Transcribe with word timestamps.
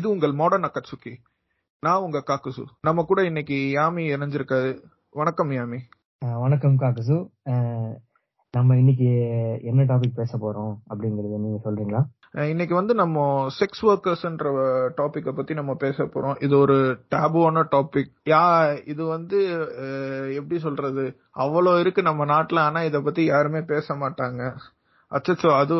இது 0.00 0.08
உங்கள் 0.12 0.34
மாடர்ன் 0.40 0.66
அக்கட்சுக்கி 0.66 1.12
நான் 1.82 2.02
உங்க 2.04 2.18
காக்குசு 2.28 2.62
நம்ம 2.86 3.02
கூட 3.08 3.20
இன்னைக்கு 3.30 3.56
யாமி 3.78 4.02
இணைஞ்சிருக்காரு. 4.14 4.70
வணக்கம் 5.10 5.50
யாமி 5.56 5.80
வணக்கம் 6.44 6.78
காக்கசு 6.82 7.16
நம்ம 8.54 8.76
இன்னைக்கு 8.76 9.08
என்ன 9.70 9.84
டாபிக் 9.90 10.16
பேச 10.20 10.32
போறோம் 10.44 10.72
அப்படிங்கறத 10.90 11.40
நீங்க 11.42 11.58
சொல்றீங்களா? 11.66 12.00
இன்னைக்கு 12.52 12.74
வந்து 12.74 12.94
நம்ம 12.94 13.26
செக்ஸ் 13.58 13.82
ஒர்க்கர்ஸ்ன்ற 13.90 14.52
டாபிக்க 15.00 15.34
பத்தி 15.38 15.54
நம்ம 15.60 15.74
பேச 15.84 16.08
போறோம். 16.14 16.36
இது 16.46 16.54
ஒரு 16.58 16.78
டேபுவான 17.14 17.64
டாபிக் 17.74 18.12
யா 18.32 18.44
இது 18.92 19.02
வந்து 19.16 19.40
எப்படி 20.38 20.60
சொல்றது? 20.66 21.04
அவ்வளோ 21.44 21.74
இருக்கு 21.84 22.04
நம்ம 22.08 22.28
நாட்டுல 22.34 22.64
ஆனா 22.68 22.82
இத 22.90 23.00
பத்தி 23.08 23.24
யாருமே 23.24 23.62
பேச 23.74 23.94
மாட்டாங்க. 24.04 24.42
அச்சச்சோ 25.12 25.52
அது 25.62 25.76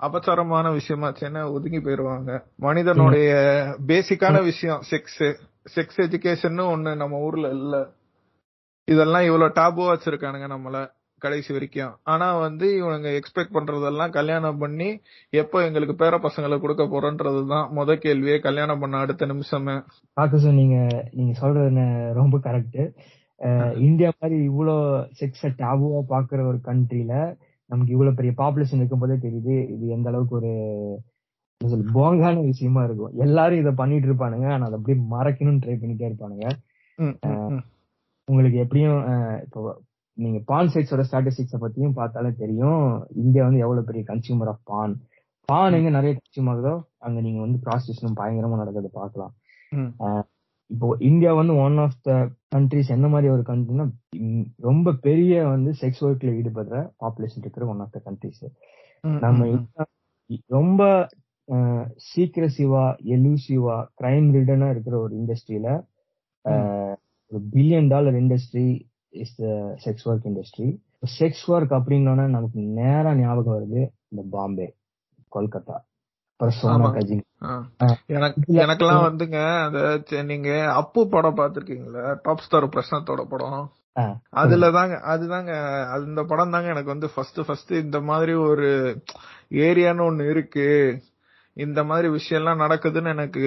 அபச்சாரமான 0.00 0.66
விஷயமாச்சுன்னு 0.78 1.42
ஒதுங்கி 1.52 1.80
போயிருவாங்க. 1.80 2.30
மனிதனுடைய 2.56 3.30
பேசிக்கான 3.86 4.42
விஷயம் 4.42 4.82
செக்ஸ் 4.90 5.22
செக்ஸ் 5.76 6.00
எஜுகேஷன் 6.04 6.60
ஒண்ணு 6.72 6.96
நம்ம 6.96 7.18
ஊர்ல 7.18 7.48
இல்ல. 7.50 7.76
இதெல்லாம் 8.84 9.24
இவ்வளவு 9.24 9.56
டாபுவா 9.60 9.86
வச்சிருக்கானுங்க 9.94 10.48
நம்மள 10.54 10.78
கடைசி 11.18 11.52
வரைக்கும். 11.52 11.92
ஆனா 12.02 12.38
வந்து 12.38 12.66
இவனுங்க 12.80 13.10
எக்ஸ்பெக்ட் 13.18 13.54
பண்றதெல்லாம் 13.54 14.10
கல்யாணம் 14.10 14.58
பண்ணி 14.58 14.88
எப்போ 15.30 15.64
எங்களுக்கு 15.64 15.94
பேர 16.04 16.14
பசங்களை 16.26 16.56
கொடுக்க 16.60 16.84
போறோன்றதுதான் 16.84 17.66
முத 17.76 17.96
கேள்வியே. 18.04 18.36
கல்யாணம் 18.40 18.78
பண்ண 18.78 18.96
அடுத்த 18.98 19.26
நிமிஷமே. 19.26 19.76
காக்கசு 20.20 20.52
நீங்க 20.52 21.08
நீங்க 21.12 21.32
சொல்றது 21.32 22.12
ரொம்ப 22.14 22.38
கரெக்ட் 22.38 22.80
இந்தியா 23.78 24.10
மாதிரி 24.18 24.48
இவ்வளோ 24.48 24.76
செக்ஸ 25.20 25.50
டாபுவா 25.62 26.00
பாக்குற 26.08 26.40
ஒரு 26.46 26.60
கண்ட்ரில 26.64 27.14
நமக்கு 27.70 27.94
இவ்வளவு 27.94 28.18
பெரிய 28.18 28.32
பாப்புலேஷன் 28.42 28.80
இருக்கும் 28.80 29.02
போதே 29.02 29.16
தெரியுது 29.26 29.54
இது 29.74 29.86
எந்த 29.96 30.08
அளவுக்கு 30.10 30.36
ஒரு 30.40 30.52
போங்கான 31.96 32.42
விஷயமா 32.44 32.80
இருக்கும். 32.84 33.12
எல்லாரும் 33.24 33.60
இத 33.62 33.70
பண்ணிட்டு 33.80 34.08
இருப்பானுங்க. 34.08 34.46
ஆனா 34.54 34.66
அதை 34.68 34.78
அப்படியே 34.78 34.98
மறைக்கணும்னு 35.14 35.62
ட்ரை 35.64 35.76
பண்ணிட்டே 35.82 36.08
இருப்பானுங்க. 36.08 36.46
உங்களுக்கு 38.28 38.58
எப்படியும் 38.64 39.00
இப்போ 39.44 39.60
நீங்க 40.18 40.38
பான் 40.50 40.70
சைட்ஸோட 40.74 41.02
ஸ்டாட்டிஸ்டிக்ஸ 41.08 41.56
பத்தியும் 41.64 41.96
பார்த்தாலே 41.98 42.30
தெரியும் 42.42 42.84
இந்தியா 43.24 43.44
வந்து 43.44 43.62
எவ்வளவு 43.64 43.88
பெரிய 43.88 44.04
கன்சியூமர் 44.08 44.50
ஆஃப் 44.52 44.62
பான். 44.64 44.94
பான் 45.48 45.76
எங்க 45.78 45.90
நிறைய 45.90 46.12
கன்சியூம் 46.20 46.48
ஆகுதோ 46.52 46.74
அங்க 46.98 47.18
நீங்க 47.26 47.40
வந்து 47.40 47.58
ப்ராஸ்டியூஷன் 47.66 48.16
பயங்கரமா 48.20 48.60
நடக்கிறத 48.62 48.90
பார்க்கலாம். 49.00 49.34
ம். 49.72 49.90
இப்போ 50.70 50.86
இந்தியா 51.00 51.32
வந்து 51.32 51.54
ஒன் 51.56 51.76
ஆஃப் 51.78 51.98
த 52.02 52.12
கண்ட்ரிஸ் 52.54 52.90
என்ன 52.90 53.06
மாதிரி 53.08 53.28
ஒரு 53.30 53.42
கண்ட்ரினா 53.42 53.84
ரொம்ப 54.60 54.92
பெரிய 55.00 55.44
வந்து 55.44 55.70
செக்ஸ் 55.80 56.02
ஒர்க்ல 56.04 56.30
ஈடுபடுற 56.30 56.78
பாப்புலேஷன் 57.00 57.44
இருக்கிற 57.44 57.66
ஒன் 57.66 57.80
ஆஃப் 57.80 57.92
த 57.92 58.00
கண்ட்ரிஸ் 58.04 58.42
நம்ம 59.20 59.48
ரொம்ப 60.48 60.82
சீக்கிரசிவா 62.06 62.84
எலூசிவா 63.14 63.76
கிரைம் 63.96 64.28
ரிடனா 64.34 64.68
இருக்கிற 64.70 64.96
ஒரு 64.98 65.14
இண்டஸ்ட்ரியில 65.16 65.68
ஒரு 67.32 67.40
billion 67.52 67.88
dollar 67.88 68.16
industry 68.20 68.66
is 69.14 69.36
the 69.36 69.46
sex 69.84 70.06
work 70.08 70.26
industry 70.26 70.68
sex 71.18 71.44
work 71.50 71.72
அப்படின்னோன்னா 71.72 72.26
நமக்கு 72.28 72.60
நேரா 72.80 73.12
ஞாபகம் 73.14 73.56
வருது 73.56 73.82
இந்த 74.08 74.22
பாம்பே 74.30 74.68
கொல்கத்தா. 75.32 75.76
எனக்கெல்லாம் 78.56 79.04
வந்துங்க 79.06 79.38
அந்த 79.64 79.80
நீங்க 80.24 80.50
அப்பு 80.72 81.08
படம் 81.08 81.36
பாத்திருக்கீங்களா 81.36 82.16
டாப் 82.22 82.38
ஸ்டார் 82.38 82.64
பிரசாந்தோட 82.68 83.28
படம். 83.28 83.58
ஆ, 83.96 84.02
அதுல 84.30 84.70
தாங்க 84.70 84.94
அதுதாங்க 85.06 85.52
அது 85.90 86.04
இந்த 86.04 86.22
படம் 86.22 86.50
தாங்க 86.50 86.68
எனக்கு 86.68 86.84
வந்து 86.84 87.10
ஃபர்ஸ்ட் 87.14 87.40
ஃபர்ஸ்ட் 87.46 87.72
இந்த 87.72 88.00
மாதிரி 88.00 88.34
ஒரு 88.34 88.68
ஏரியான்னு 89.50 90.06
ஒண்ணு 90.08 90.30
இருக்கு. 90.30 90.68
இந்த 91.56 91.84
மாதிரி 91.84 92.08
விஷயம் 92.08 92.42
எல்லாம் 92.42 92.60
நடக்குதுன்னு 92.60 93.08
எனக்கு 93.08 93.42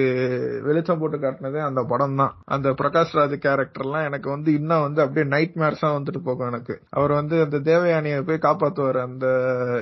வெளிச்சம் 0.62 0.98
போட்டு 0.98 1.16
காட்டினதே 1.16 1.60
அந்த 1.60 1.84
படம் 1.84 2.16
தான் 2.16 2.32
அந்த 2.46 2.70
பிரகாஷ் 2.72 3.14
ராஜ் 3.14 3.36
கேரக்டர் 3.36 3.84
எல்லாம் 3.84 4.04
எனக்கு 4.04 4.30
வந்து 4.30 4.54
இன்னும் 4.54 4.80
வந்து 4.80 5.02
அப்படியே 5.02 5.26
நைட் 5.28 5.54
மேர்ஸா 5.54 5.88
வந்துட்டு 5.90 6.18
போகும் 6.18 6.46
எனக்கு. 6.46 6.74
அவர் 6.90 7.12
வந்து 7.12 7.42
அந்த 7.42 7.58
தேவயானியை 7.60 8.22
போய் 8.22 8.44
காப்பாத்துவாரு. 8.46 9.00
அந்த 9.00 9.26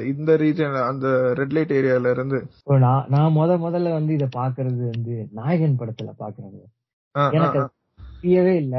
இந்த 0.07 0.37
ரீஜன் 0.37 0.83
அந்த 0.83 1.07
ரெட் 1.35 1.53
லைட் 1.53 1.73
ஏரியால 1.73 2.11
இருந்து. 2.11 2.41
நான் 2.81 3.07
நான் 3.09 3.37
முத 3.37 3.59
முதல்ல 3.59 3.93
வந்து 3.93 4.15
இத 4.15 4.29
பாக்குறது 4.37 4.85
வந்து 4.91 5.29
நாயகன் 5.33 5.79
படத்துல 5.79 6.13
பாக்குறது 6.19 6.61
எனக்கு 7.33 7.61
புரியவே 8.13 8.57
இல்ல. 8.57 8.77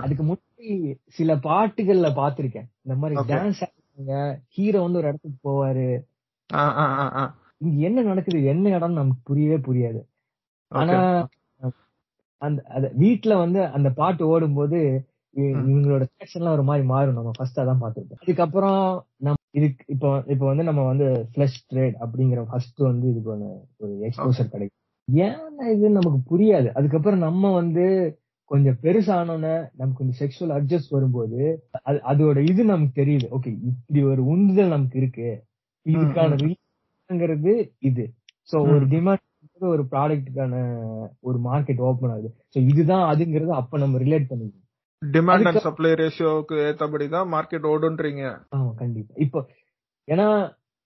அதுக்கு 0.00 0.24
முன்னாடி 0.24 0.68
சில 1.08 1.34
பாட்டுகள்ல 1.42 2.10
பாத்திருக்கேன் 2.14 2.68
இந்த 2.82 2.96
மாதிரி. 2.96 3.20
டான்ஸ் 3.32 3.62
ஹீரோ 4.48 4.80
வந்து 4.80 4.98
ஒரு 4.98 5.08
இடத்துக்கு 5.08 5.40
போவாரு. 5.44 5.88
ஆ, 6.50 6.62
ஆ, 6.76 6.84
ஆ, 6.96 7.16
ஆ. 7.16 7.22
இங்க 7.24 7.41
என்ன 7.62 8.02
நடக்குது 8.02 8.44
என்ன 8.44 8.68
இடம் 8.68 8.92
நமக்கு 8.92 9.20
புரியவே 9.22 9.56
புரியாது. 9.56 10.04
ஆனா 10.68 11.28
அந்த 12.38 12.62
அத 12.62 12.92
வீட்ல 12.94 13.36
வந்து 13.36 13.66
அந்த 13.66 13.90
பாட்டு 13.90 14.26
ஓடும்போது 14.26 15.06
இ- 15.36 15.64
ம். 15.64 15.70
இவங்களோட 15.70 16.06
எல்லாம் 16.32 16.52
ஒரு 16.52 16.62
மாதிரி 16.62 16.86
மாறும். 16.86 17.14
நம்ம 17.14 17.30
ஃபர்ஸ்ட் 17.38 17.60
அதான் 17.60 17.78
பார்த்திருப்போம். 17.80 18.22
அதுக்கப்புறம் 18.22 19.04
நம்ம 19.16 19.36
இதுக்கு 19.50 19.84
இப்போ 19.88 20.22
இப்போ 20.26 20.46
வந்து 20.46 20.64
நம்ம 20.64 20.82
வந்து 20.82 21.28
ஃபிளஷ் 21.34 21.60
ட்ரேட் 21.74 21.94
அப்படிங்கிற 22.00 22.42
ஃபர்ஸ்ட் 22.42 22.78
வந்து 22.78 23.10
இதுக்கு 23.10 23.36
ஒண்ணு 23.36 23.60
ஒரு 23.76 23.98
எக்ஸ்போசர் 24.02 24.48
கிடைக்கும். 24.48 25.14
ஏன்னா 25.14 25.72
இது 25.72 25.90
நமக்கு 25.90 26.38
புரியாது. 26.38 26.72
அதுக்கப்புறம் 26.72 27.18
நம்ம 27.18 27.54
வந்து 27.54 28.16
கொஞ்சம் 28.44 28.76
பெருசானோன்னு 28.82 29.68
நமக்கு 29.76 29.94
கொஞ்சம் 29.94 30.28
செக்ஷுவல் 30.28 30.52
அட்ஜஸ்ட் 30.52 30.90
வரும்போது 30.90 31.68
அது 31.82 32.00
அதோட 32.04 32.50
இது 32.50 32.64
நமக்கு 32.64 33.04
தெரியுது. 33.04 33.26
ஓகே 33.30 33.58
இப்படி 33.62 34.04
ஒரு 34.04 34.26
உந்துதல் 34.26 34.68
நமக்கு 34.68 34.98
இருக்கு. 34.98 35.44
இதுக்கான 35.88 36.56
ம், 37.02 37.08
ரீசன்ங்கிறது 37.10 37.52
இது 37.80 38.04
சோ 38.50 38.56
ஒரு. 38.72 38.84
டிமாண்ட் 38.86 39.28
ஒரு 39.72 39.82
ப்ராடக்ட்டுக்கான 39.90 40.54
ஒரு 41.20 41.38
மார்க்கெட் 41.38 41.80
ஓபன் 41.88 42.12
ஆகுது. 42.14 42.30
சோ 42.52 42.58
இதுதான் 42.70 43.04
அதுங்கிறது 43.12 43.52
அப்ப 43.60 43.78
நம்ம 43.78 43.98
ரிலேட் 43.98 44.30
பண்ணிக்கணும். 44.30 44.58
டிமாண்ட் 45.02 45.48
அண்ட் 45.50 45.64
சப்ளை 45.66 45.90
ரேஷியோக்கு 46.00 46.56
ஏத்தபடி 46.66 47.06
தான் 47.08 47.28
மார்க்கெட் 47.34 47.68
ஓடுன்றீங்க. 47.72 48.24
ஆமா 48.56 48.70
கண்டிப்பா. 48.74 49.14
இப்போ 49.16 49.40
ஏன்னா 50.08 50.26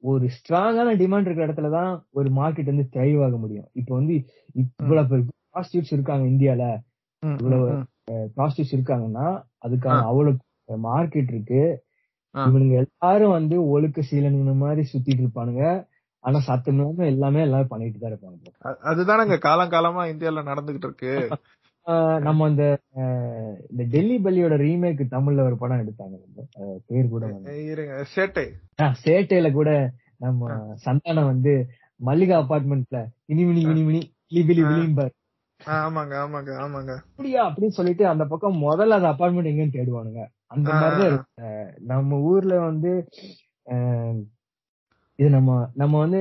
ஒரு 0.02 0.24
ஸ்ட்ராங்கான 0.36 0.94
டிமாண்ட் 1.02 1.26
இருக்கிற 1.26 1.46
இடத்துல 1.48 1.70
தான் 1.70 1.90
ஒரு 2.12 2.28
மார்க்கெட் 2.38 2.70
வந்து 2.72 2.86
ஆக 3.26 3.36
முடியும். 3.36 3.68
இப்போ 3.80 3.92
வந்து 3.94 4.14
இவ்வளவு 4.54 5.18
ப்ராஸ்டியூட்ஸ் 5.50 5.94
இருக்காங்க 5.96 6.24
இந்தியால. 6.32 6.64
இவ்வளவு. 7.22 7.68
ப்ராஸ்டியூட்ஸ் 8.36 8.74
இருக்காங்கன்னா 8.76 9.26
அதுக்கான. 9.64 9.98
அவ்வளவு 10.10 10.38
மார்க்கெட் 10.88 11.30
இருக்கு. 11.34 11.62
இவனுங்க 12.34 12.74
எல்லாரும் 12.82 13.36
வந்து 13.38 13.56
ஒழுக்க 13.74 14.02
சீலனுங்க 14.10 14.54
மாதிரி 14.64 14.82
சுத்திட்டு 14.92 15.22
இருப்பானுங்க. 15.24 15.62
ஆனா 16.26 16.38
சத்தம் 16.46 16.76
இல்லாம 16.76 17.04
எல்லாமே 17.06 17.40
எல்லாரும் 17.42 17.70
பண்ணிட்டு 17.70 17.98
தான் 17.98 18.12
இருப்பாங்க 18.12 18.78
அதுதானங்க. 18.90 19.36
காலம் 19.44 19.72
காலமா 19.74 20.02
இந்தியால 20.06 20.42
நடந்துகிட்டு 20.48 20.88
இருக்கு 20.88 21.12
நம்ம 22.20 22.46
அந்த 22.46 22.64
இந்த 23.70 23.82
டெல்லி 23.90 24.16
பல்லியோட 24.18 24.54
ரீமேக் 24.62 25.02
தமிழ்ல 25.12 25.44
ஒரு 25.44 25.56
படம் 25.56 25.82
எடுத்தாங்க 25.82 26.16
பேர் 26.88 27.10
கூட 27.10 27.24
இருங்க. 27.66 27.92
சேட்டை. 28.14 28.46
சேட்டையில 29.02 29.50
கூட 29.52 29.70
நம்ம 30.18 30.50
சந்தானம் 30.84 31.30
வந்து 31.30 31.52
மல்லிகா 32.00 32.36
அபார்ட்மெண்ட்ல 32.40 32.98
இனிமினி 33.26 33.62
இனிமினி 33.66 34.02
ஆ. 34.64 34.70
விளிம்பார் 34.70 35.14
ஆமாங்க 35.60 36.14
ஆமாங்க 36.22 36.50
ஆமாங்க. 36.62 36.92
அப்படியா? 37.06 37.42
அப்படின்னு 37.48 37.76
சொல்லிட்டு 37.76 38.04
அந்த 38.08 38.24
பக்கம் 38.26 38.56
முதல்ல 38.62 38.98
அந்த 38.98 39.10
அபார்ட்மெண்ட் 39.12 39.50
எங்கன்னு 39.52 39.76
தேடுவானுங்க. 39.76 40.22
அந்த. 40.50 40.68
ஆஹ் 41.42 41.70
நம்ம 41.86 42.18
ஊர்ல 42.26 42.54
வந்து 42.62 42.92
இது 45.18 45.28
நம்ம 45.36 45.50
நம்ம 45.74 45.98
வந்து 45.98 46.20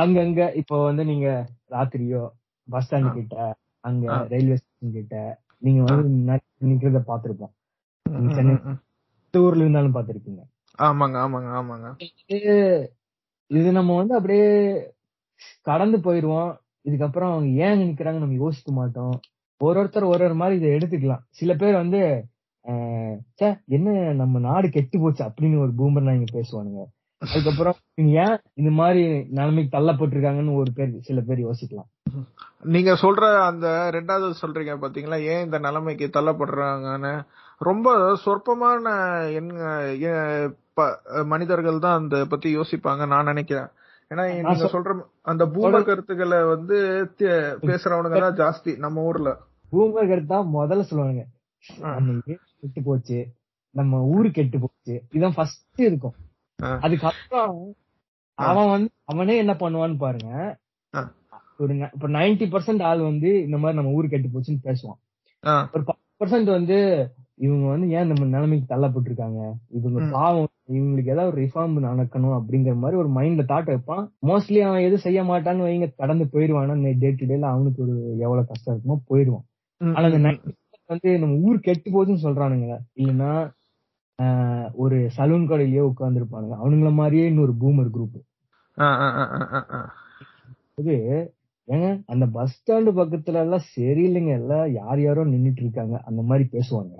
அங்கங்க 0.00 0.42
இப்போ 0.60 0.76
வந்து 0.84 1.02
நீங்க 1.04 1.28
ராத்திரியோ 1.70 2.22
பஸ் 2.68 2.86
ஸ்டாண்டு. 2.86 3.10
கிட்ட 3.16 3.36
அங்க. 3.84 4.02
ரயில்வே 4.32 4.56
ஸ்டேஷன் 4.60 4.96
கிட்ட 4.98 5.16
நீங்க 5.66 5.80
வந்து 5.86 6.10
நிக்கிறத 6.68 7.00
பாத்திருப்போம் 7.10 7.52
ஊர்ல 9.34 9.64
இருந்தாலும் 9.64 9.96
பாத்திருப்பீங்க 9.96 10.40
ஆமாங்க 10.78 11.16
ஆமாங்க 11.24 11.48
ஆமாங்க. 11.58 11.88
இது 13.50 13.68
நம்ம 13.78 13.96
வந்து 13.96 14.14
அப்படியே 14.18 14.46
கடந்து 15.68 15.98
போயிருவோம். 15.98 16.50
இதுக்கப்புறம் 16.88 17.32
அவங்க 17.32 17.48
ஏன் 17.64 17.80
நிக்கிறாங்க 17.82 18.20
நம்ம 18.22 18.38
யோசிக்க 18.44 18.70
மாட்டோம். 18.72 19.14
ஒரு 19.60 19.76
ஒருத்தர் 19.80 20.10
ஒரு 20.12 20.22
ஒரு 20.28 20.36
மாதிரி 20.40 20.54
இதை 20.60 20.70
எடுத்துக்கலாம். 20.76 21.24
சில 21.38 21.52
பேர் 21.54 21.82
வந்து 21.82 22.00
என்ன 23.76 23.88
நம்ம 24.20 24.40
நாடு 24.48 24.66
கெட்டு 24.70 24.96
போச்சு 25.00 25.22
அப்படின்னு 25.28 25.62
ஒரு 25.64 25.72
பூமர் 25.78 26.16
இங்க 26.16 26.28
பேசுவானுங்க. 26.32 26.82
அதுக்கப்புறம் 27.24 27.76
ஏன் 28.24 28.36
இந்த 28.60 28.70
மாதிரி 28.78 29.02
நிலைமைக்கு 29.38 29.70
தள்ளப்பட்டிருக்காங்கன்னு 29.76 30.58
ஒரு 30.60 30.70
பேர் 30.78 30.94
சில 31.08 31.20
பேர் 31.28 31.40
யோசிக்கலாம். 31.46 31.88
நீங்க 32.74 32.92
சொல்ற 33.02 33.22
அந்த 33.50 33.66
ரெண்டாவது 33.96 34.34
சொல்றீங்க 34.40 34.74
பாத்தீங்களா? 34.84 35.18
ஏன் 35.32 35.44
இந்த 35.46 35.58
நிலைமைக்கு 35.66 36.08
தள்ளப்படுறாங்கன்னு? 36.16 37.12
ரொம்ப 37.68 37.88
சொற்பமான 38.24 38.94
மனிதர்கள் 41.32 41.84
தான் 41.86 41.98
அந்த 42.00 42.16
பத்தி 42.32 42.48
யோசிப்பாங்க 42.58 43.06
நான் 43.12 43.30
நினைக்கிறேன். 43.30 43.70
ஏன்னா 44.10 44.24
நீங்க 44.48 44.68
சொல்ற 44.74 44.92
அந்த 45.30 45.44
பூம 45.54 45.80
கருத்துக்களை 45.88 46.38
வந்து 46.52 46.76
பேசுறவனுங்க 47.68 48.18
தான் 48.24 48.38
ஜாஸ்தி 48.42 48.72
நம்ம 48.84 49.04
ஊர்ல. 49.10 49.30
பூமர் 49.72 50.10
கருத்தா 50.12 50.38
முதல்ல 50.56 50.86
சொல்லுவாங்க 50.90 51.22
கெட்டு 52.62 52.80
போச்சு? 52.88 53.18
நம்ம 53.74 54.00
ஊரு 54.14 54.28
கெட்டு 54.38 54.58
போச்சு? 54.64 54.94
இதான் 55.16 55.36
ஃபர்ஸ்ட் 55.36 55.82
இருக்கும். 55.90 56.16
அதுக்கப்புறம். 56.84 57.56
அவன் 58.38 58.68
வந்து 58.68 58.90
அவனே 59.04 59.36
என்ன 59.36 59.52
பண்ணுவான்னு 59.60 59.96
பாருங்க. 59.98 60.30
ஒரு 61.58 61.72
இப்ப 61.88 62.08
நைன்டி 62.10 62.46
பர்சன்ட் 62.48 62.82
ஆள் 62.82 63.00
வந்து 63.02 63.30
இந்த 63.42 63.56
மாதிரி 63.58 63.78
நம்ம 63.78 63.92
ஊரு 63.92 64.08
கெட்டு 64.08 64.28
போச்சுன்னு 64.28 64.64
பேசுவான். 64.64 65.00
ஒரு 65.74 65.82
பத்து 65.84 66.02
பர்சன்ட் 66.20 66.50
வந்து 66.50 66.78
இவங்க 67.38 67.66
வந்து 67.68 67.86
ஏன் 67.90 68.10
நம்ம 68.10 68.24
நிலைமைக்கு 68.32 68.74
தள்ளப்பட்டிருக்காங்க? 68.74 69.40
இவங்க. 69.76 70.00
பாவம். 70.12 70.48
இவங்களுக்கு 70.70 71.12
ஏதாவது 71.12 71.30
ஒரு 71.30 71.40
ரிஃபார்ம் 71.40 71.78
நடக்கணும் 71.86 72.36
அப்படிங்கிற 72.38 72.74
மாதிரி 72.76 72.96
ஒரு 72.96 73.10
மைண்ட்ல 73.12 73.44
தாட் 73.48 73.70
வைப்பான். 73.70 74.04
மோஸ்ட்லி 74.28 74.60
அவன் 74.60 74.84
எதுவும் 74.84 75.06
செய்ய 75.06 75.22
மாட்டான்னு 75.24 75.66
வைங்க 75.66 75.88
கடந்து 75.94 76.24
போயிருவானா 76.32 76.74
டே 77.00 77.10
டு 77.12 77.26
டேல 77.26 77.48
அவனுக்கு 77.52 77.80
ஒரு 77.82 77.94
எவ்வளவு 78.18 78.46
கஷ்டம் 78.46 78.74
இருக்குமோ 78.74 78.98
போயிருவான் 79.10 79.46
ஆனா 79.80 80.06
அந்த 80.10 80.20
ம், 80.20 80.26
90% 80.26 80.54
வந்து 80.90 81.10
நம்ம 81.18 81.38
ஊர் 81.42 81.58
கெட்டு 81.60 81.88
போகுதுன்னு 81.90 82.24
சொல்றானுங்க. 82.24 82.70
இல்லைன்னா 82.96 83.32
ஒரு 84.82 84.98
சலூன் 85.16 85.48
கடையிலயே 85.50 85.82
உட்கார்ந்துருப்பானுங்க. 85.90 86.54
அவனுங்கள 86.64 86.92
மாதிரியே 86.92 87.26
இன்னொரு 87.26 87.54
பூமர் 87.62 87.94
குரூப். 87.96 88.18
இது 90.74 90.96
ஏங்க 91.68 91.88
அந்த 92.06 92.26
பஸ் 92.26 92.54
ஸ்டாண்டு 92.58 92.90
பக்கத்துல 92.98 93.40
எல்லாம் 93.44 93.66
சரியில்லைங்க. 93.76 94.32
எல்லாம் 94.40 94.72
யார் 94.72 95.00
யாரோ 95.00 95.24
நின்னுட்டு 95.24 95.62
இருக்காங்க 95.64 95.96
அந்த 96.04 96.22
மாதிரி 96.22 96.48
பேசுவாங்க. 96.52 96.94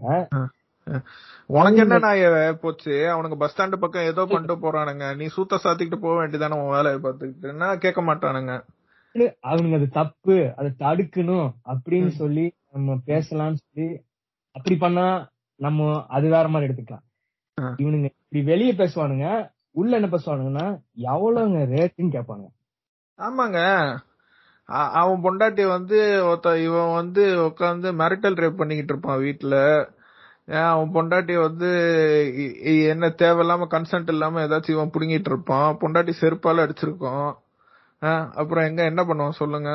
உனக்கு 1.46 1.80
என்ன 1.80 1.98
நான் 2.04 2.58
போச்சு. 2.60 2.94
அவனுக்கு 3.10 3.36
பஸ் 3.42 3.54
ஸ்டாண்டு 3.54 3.76
பக்கம் 3.82 4.08
ஏதோ 4.10 4.22
பண்ணிட்டு 4.30 4.56
போறானுங்க. 4.64 5.06
நீ 5.16 5.26
சூத்த 5.36 5.58
சாத்திக்கிட்டு 5.64 5.98
போக 6.04 6.14
வேண்டியதானே 6.20 6.58
உன் 6.62 6.74
வேலையை 6.76 7.00
பார்த்துக்கிட்டு 7.00 7.78
கேட்க 7.84 8.02
மாட்டானுங்க. 8.02 8.54
அவனுங்க 9.48 9.76
அது 9.80 9.88
தப்பு. 10.00 10.36
அதை 10.56 10.70
தடுக்கணும் 10.78 11.48
அப்படின்னு. 11.72 12.12
சொல்லி 12.22 12.46
நம்ம 12.72 12.94
பேசலாம்னு 13.06 13.60
சொல்லி 13.64 13.88
அப்படி 14.56 14.76
பண்ணா 14.76 15.06
நம்ம 15.64 15.88
அது 16.08 16.26
வேற 16.28 16.46
மாதிரி 16.48 16.68
எடுத்துக்கலாம். 16.68 17.06
இவனுங்க 17.80 18.08
இப்படி 18.20 18.40
வெளியே 18.50 18.72
பேசுவானுங்க 18.72 19.26
உள்ள 19.72 19.92
என்ன 19.98 20.08
பேசுவானுங்கன்னா 20.14 20.66
எவ்வளவுங்க 21.12 21.60
ரேட்டுன்னு 21.74 22.14
கேட்பாங்க. 22.16 22.46
ஆமாங்க. 23.18 23.58
அவன் 25.00 25.22
பொண்டாட்டி 25.24 25.64
வந்து 25.68 25.98
ஒருத்த 26.28 26.50
இவன் 26.64 26.94
வந்து 26.94 27.22
உட்காந்து 27.48 27.88
மேரிட்டல் 28.00 28.40
ரேப் 28.42 28.60
பண்ணிக்கிட்டு 28.60 28.94
இருப்பான் 28.94 29.20
வீட்டுல 29.20 29.56
அவன் 30.70 30.92
பொண்டாட்டி 30.94 31.34
வந்து 31.40 31.68
என்ன 32.88 33.08
தேவையில்லாம 33.22 33.66
கன்சென்ட் 33.74 34.10
இல்லாம 34.14 34.40
ஏதாச்சும் 34.46 34.76
இவன் 34.76 34.92
புடுங்கிட்டு 34.94 35.30
இருப்பான். 35.32 35.68
பொண்டாட்டி 35.80 36.12
செருப்பால 36.20 36.64
அடிச்சிருக்கோம். 36.64 37.30
அப்புறம் 38.40 38.66
எங்க 38.66 38.82
என்ன 38.84 39.02
பண்ணுவான் 39.04 39.40
சொல்லுங்க? 39.40 39.70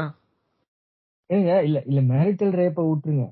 ஏங்க 1.30 1.52
இல்ல 1.68 1.78
இல்ல 1.90 2.00
மேரிட்டல் 2.14 2.56
ரேப்ப 2.60 2.84
விட்டுருங்க. 2.90 3.26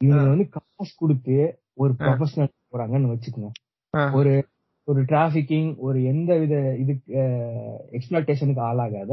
இவங்க 0.00 0.28
வந்து 0.28 0.46
காசு 0.48 0.92
கொடுத்து 0.96 1.36
ஒரு 1.78 1.92
ப்ரொஃபஷனல் 1.98 2.54
போறாங்கன்னு 2.72 3.12
வச்சுக்கோங்க. 3.12 3.50
ஒரு 4.12 4.32
ஒரு 4.88 5.00
டிராபிக்கிங் 5.02 5.70
ஒரு 5.78 5.98
எந்த 6.04 6.30
வித 6.38 6.54
இதுக்கு 6.76 7.12
எக்ஸ்பிளாட்டேஷனுக்கு 7.92 8.62
ஆளாகாத 8.70 9.12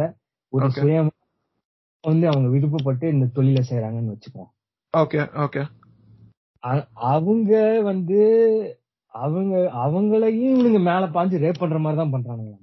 ஒரு. 0.54 0.68
சுயம் 0.78 1.10
வந்து 2.04 2.26
அவங்க 2.28 2.48
விருப்பப்பட்டு 2.48 3.06
இந்த 3.08 3.26
தொழிலை 3.34 3.64
செய்யறாங்கன்னு 3.70 4.14
வச்சுக்கோங்க 4.16 4.50
ஓகே 4.94 5.22
ஓகே 5.46 5.64
அவங்க 7.10 7.52
வந்து 7.84 8.20
அவங்க 9.14 9.54
அவங்களையும் 9.84 10.54
இவனுங்க 10.54 10.80
மேல 10.82 11.06
பாஞ்சு 11.08 11.44
ரேப் 11.44 11.62
பண்ற 11.62 11.78
மாதிரி 11.80 12.00
தான் 12.02 12.14
பண்றானுங்க. 12.16 12.56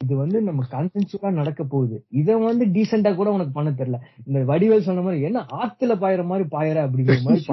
இது 0.00 0.14
வந்து 0.16 0.38
நம்ம 0.46 0.62
கன்சென்சுவலா 0.72 1.30
நடக்க 1.32 1.62
போகுது. 1.64 1.96
இத 2.20 2.36
வந்து 2.40 2.64
டீசெண்டா 2.74 3.10
கூட 3.14 3.28
உனக்கு 3.36 3.52
பண்ண 3.52 3.70
தெரியல. 3.78 3.98
இந்த 4.26 4.38
வடிவேல் 4.50 4.86
சொன்ன 4.88 5.04
மாதிரி 5.06 5.26
என்ன 5.28 5.40
ஆத்துல 5.60 5.94
பாயிற 6.02 6.24
மாதிரி 6.30 6.46
பாயிற? 6.56 6.78
அப்படிங்கிற 6.86 7.18
மாதிரி 7.22 7.44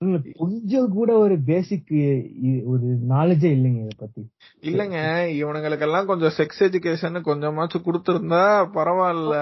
கொஞ்சம் 0.40 0.90
கூட 0.96 1.10
ஒரு 1.22 1.36
பேசிக் 1.48 1.88
ஒரு 2.72 2.84
நாலேஜே 3.10 3.48
இல்லைங்க 3.54 3.80
இத 3.84 3.94
பத்தி. 3.96 4.22
இல்லங்க. 4.62 4.98
இவனுங்களுக்கெல்லாம் 5.38 6.08
கொஞ்சம் 6.10 6.34
செக்ஸ் 6.36 6.60
எஜுகேஷன் 6.66 7.18
கொஞ்சமாச்சும் 7.28 7.86
கொடுத்திருந்தா 7.86 8.42
பரவாயில்ல. 8.76 9.34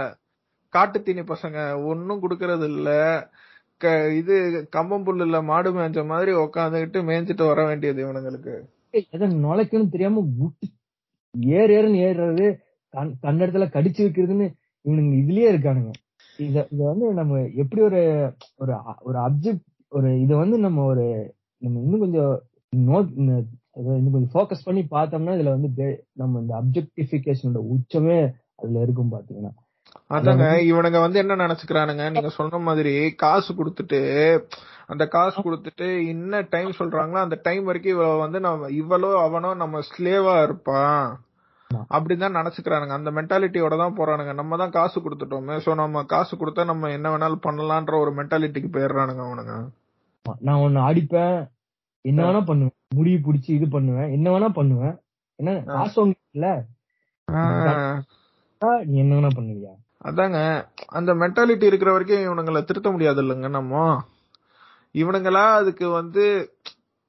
காட்டு 0.73 0.99
தீனி 1.01 1.25
பசங்க 1.33 1.59
ஒன்னும் 1.91 2.23
குடுக்கறது 2.23 2.69
இல்ல 2.73 2.91
இது 4.21 4.35
கம்பம் 4.77 5.05
புல்லுல 5.07 5.39
மாடு 5.51 5.71
மேய்ஞ்ச 5.77 6.03
மாதிரி 6.13 6.33
உக்காந்துக்கிட்டு 6.45 6.99
மேய்ஞ்சிட்டு 7.09 7.45
வர 7.51 7.61
வேண்டியது 7.69 8.01
இவனுங்களுக்கு. 8.07 8.55
எதை 9.15 9.27
நுழைக்கணும் 9.45 9.93
தெரியாம 9.95 10.23
விட்டு 10.39 10.67
ஏறு 11.57 11.71
ஏறுன்னு 11.79 12.03
ஏறுறது 12.07 12.47
கண் 12.95 13.13
கண்ணிடத்துல 13.23 13.67
கடிச்சு 13.71 14.01
வைக்கிறதுன்னு 14.05 14.47
இவனுங்க 14.85 15.15
இதுலயே 15.23 15.49
இருக்கானுங்க. 15.53 15.93
இத 16.39 16.67
இத 16.71 16.81
வந்து 16.85 17.07
நம்ம 17.13 17.41
எப்படி 17.55 17.83
ஒரு 17.83 18.01
ஒரு 18.57 18.73
ஒரு 19.01 19.19
அப்ஜெக்ட் 19.19 19.65
ஒரு 19.93 20.09
இத 20.21 20.37
வந்து 20.37 20.59
நம்ம 20.59 20.85
ஒரு 20.85 21.05
நம்ம 21.63 21.81
இன்னும் 21.81 22.01
கொஞ்சம் 22.01 22.33
நோட் 22.73 23.11
இன்னும் 23.17 23.47
கொஞ்சம் 24.13 24.33
ஃபோக்கஸ் 24.35 24.67
பண்ணி 24.67 24.83
பார்த்தோம்னா 24.91 25.37
இதுல 25.37 25.55
வந்து 25.57 25.87
நம்ம 26.13 26.41
இந்த 26.41 26.55
அப்ஜெக்டிபிகேஷனோட 26.63 27.63
உச்சமே 27.75 28.19
அதுல 28.57 28.83
இருக்கும் 28.83 29.15
பாத்தீங்கன்னா. 29.15 29.53
அதாங்க 30.11 30.47
இவனுங்க 30.71 30.99
வந்து 31.01 31.19
என்ன 31.19 31.35
நினைச்சுக்கிறானுங்க? 31.37 32.05
நீங்க 32.11 32.29
சொன்ன 32.29 32.59
மாதிரி 32.59 32.95
காசு 33.17 33.51
கொடுத்துட்டு 33.55 34.01
அந்த 34.89 35.09
காசு 35.09 35.39
கொடுத்துட்டு 35.41 35.87
என்ன 36.09 36.41
டைம் 36.51 36.71
சொல்றாங்களோ 36.79 37.21
அந்த 37.23 37.41
டைம் 37.43 37.65
வரைக்கும் 37.65 37.95
இவ 37.95 38.17
வந்து 38.17 38.41
நம்ம 38.41 38.69
இவளோ 38.81 39.11
அவனோ 39.27 39.55
நம்ம 39.55 39.81
ஸ்லேவா 39.91 40.43
இருப்பான். 40.43 41.07
ஆமா. 41.71 41.81
அப்படிதான் 41.97 42.37
நினைச்சுக்கிறானுங்க. 42.39 42.95
அந்த 42.99 43.11
மென்டாலிட்டியோட 43.11 43.75
தான் 43.83 43.97
போறானுங்க. 43.99 44.33
நம்ம 44.41 44.57
தான் 44.63 44.75
காசு 44.77 44.99
கொடுத்துட்டோமே. 45.01 45.55
சோ 45.65 45.75
நம்ம 45.75 46.03
காசு 46.13 46.35
கொடுத்தா 46.37 46.65
நம்ம 46.65 46.91
என்ன 46.97 47.11
வேணாலும் 47.15 47.45
பண்ணலான்ற 47.47 47.95
ஒரு 48.03 48.13
மென்டாலிட்டிக்கு 48.19 48.71
போயிடுறானுங்க 48.77 49.23
அவனுங்க. 49.27 49.55
நான் 50.47 50.63
ஒண்ணு 50.67 50.81
அடிப்பேன். 50.89 51.39
என்ன 52.05 52.21
வேணா 52.27 52.43
பண்ணுவேன். 52.51 52.77
முடிவு 52.95 53.19
பிடிச்சி 53.27 53.51
இது 53.59 53.67
பண்ணுவேன். 53.69 54.11
என்ன 54.17 54.27
வேணா 54.35 54.49
பண்ணுவேன். 54.61 54.97
என்ன 55.41 55.53
காசு 55.75 56.01
இல்ல? 56.37 56.49
நீ 58.91 58.97
என்ன 59.05 59.13
வேணா 59.17 59.31
பண்ணுவியா? 59.39 59.73
அதாங்க. 60.09 60.39
அந்த 60.99 61.11
மென்டாலிட்டி 61.15 61.67
இருக்கிற 61.71 61.91
வரைக்கும் 61.93 62.27
இவனுங்களை 62.27 62.61
திருத்த 62.65 62.91
முடியாது 62.91 63.21
இல்லைங்க 63.23 63.49
நம்ம. 63.49 64.03
இவனுங்களா 64.95 65.45
அதுக்கு 65.61 65.87
வந்து 66.01 66.25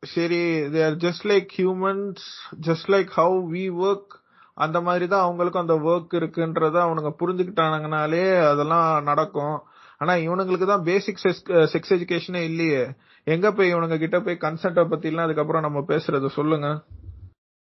சரி 0.04 0.40
they 0.74 0.80
are 0.86 0.98
just 1.04 1.26
like 1.32 1.52
humans 1.60 2.26
just 2.68 2.90
like 2.94 3.12
how 3.20 3.38
we 3.54 3.66
work 3.88 4.14
அந்த 4.58 4.82
மாதிரி 4.82 5.08
தான் 5.08 5.26
அவங்களுக்கும் 5.28 5.60
அந்த 5.60 5.76
ஒர்க் 5.76 6.14
இருக்குன்றத 6.14 6.78
அவனுங்க 6.86 7.14
புரிஞ்சுக்கிட்டானுங்கனாலே 7.20 8.50
அதெல்லாம் 8.50 9.04
நடக்கும். 9.04 9.62
ஆனா 9.98 10.14
இவனுங்களுக்கு 10.14 10.66
தான் 10.66 10.84
பேசிக் 10.84 11.20
செக்ஸ் 11.50 11.90
எஜுகேஷனே 11.90 12.44
இல்லையே. 12.44 12.86
எங்க 13.24 13.52
போய் 13.52 13.74
இவனுங்க 13.74 13.98
கிட்ட 13.98 14.20
போய் 14.20 14.38
கன்சென்ட 14.42 14.90
பத்தி 14.90 15.08
எல்லாம் 15.08 15.26
அதுக்கப்புறம் 15.26 15.62
நம்ம 15.62 15.80
பேசுறது 15.80 16.28
சொல்லுங்க. 16.28 16.82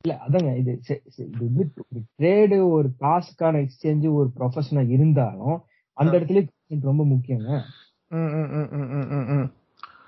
இல்ல 0.08 0.20
அதாங்க 0.28 0.58
இது 0.58 0.82
ட்ரேடு 2.18 2.70
ஒரு 2.70 2.90
காசுக்கான 3.00 3.68
எக்ஸ்சேஞ்ச் 3.68 4.14
ஒரு 4.14 4.32
ப்ரொஃபஷனா 4.40 4.90
இருந்தாலும் 4.90 5.62
அந்த 5.94 6.20
இடத்துல 6.20 6.48
ரொம்ப 6.82 7.04
முக்கியங்க. 7.04 7.62
ம், 8.08 8.18
ம், 8.18 8.50
ம், 8.50 8.68
ம், 8.72 8.90
ம், 8.90 9.08
ம், 9.08 9.40
ம். 9.40 9.54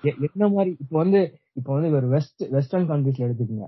எ- 0.02 0.16
என்ன 0.18 0.48
மாதிரி 0.48 0.76
இப்ப 0.80 0.98
வந்து 0.98 1.38
இப்ப 1.52 1.72
வந்து 1.72 1.90
ஒரு 1.90 2.06
வெஸ்ட் 2.08 2.42
வெஸ்டர்ன் 2.50 2.90
கண்ட்ரீஸ்ல 2.90 3.28
எடுத்துக்கங்க. 3.28 3.66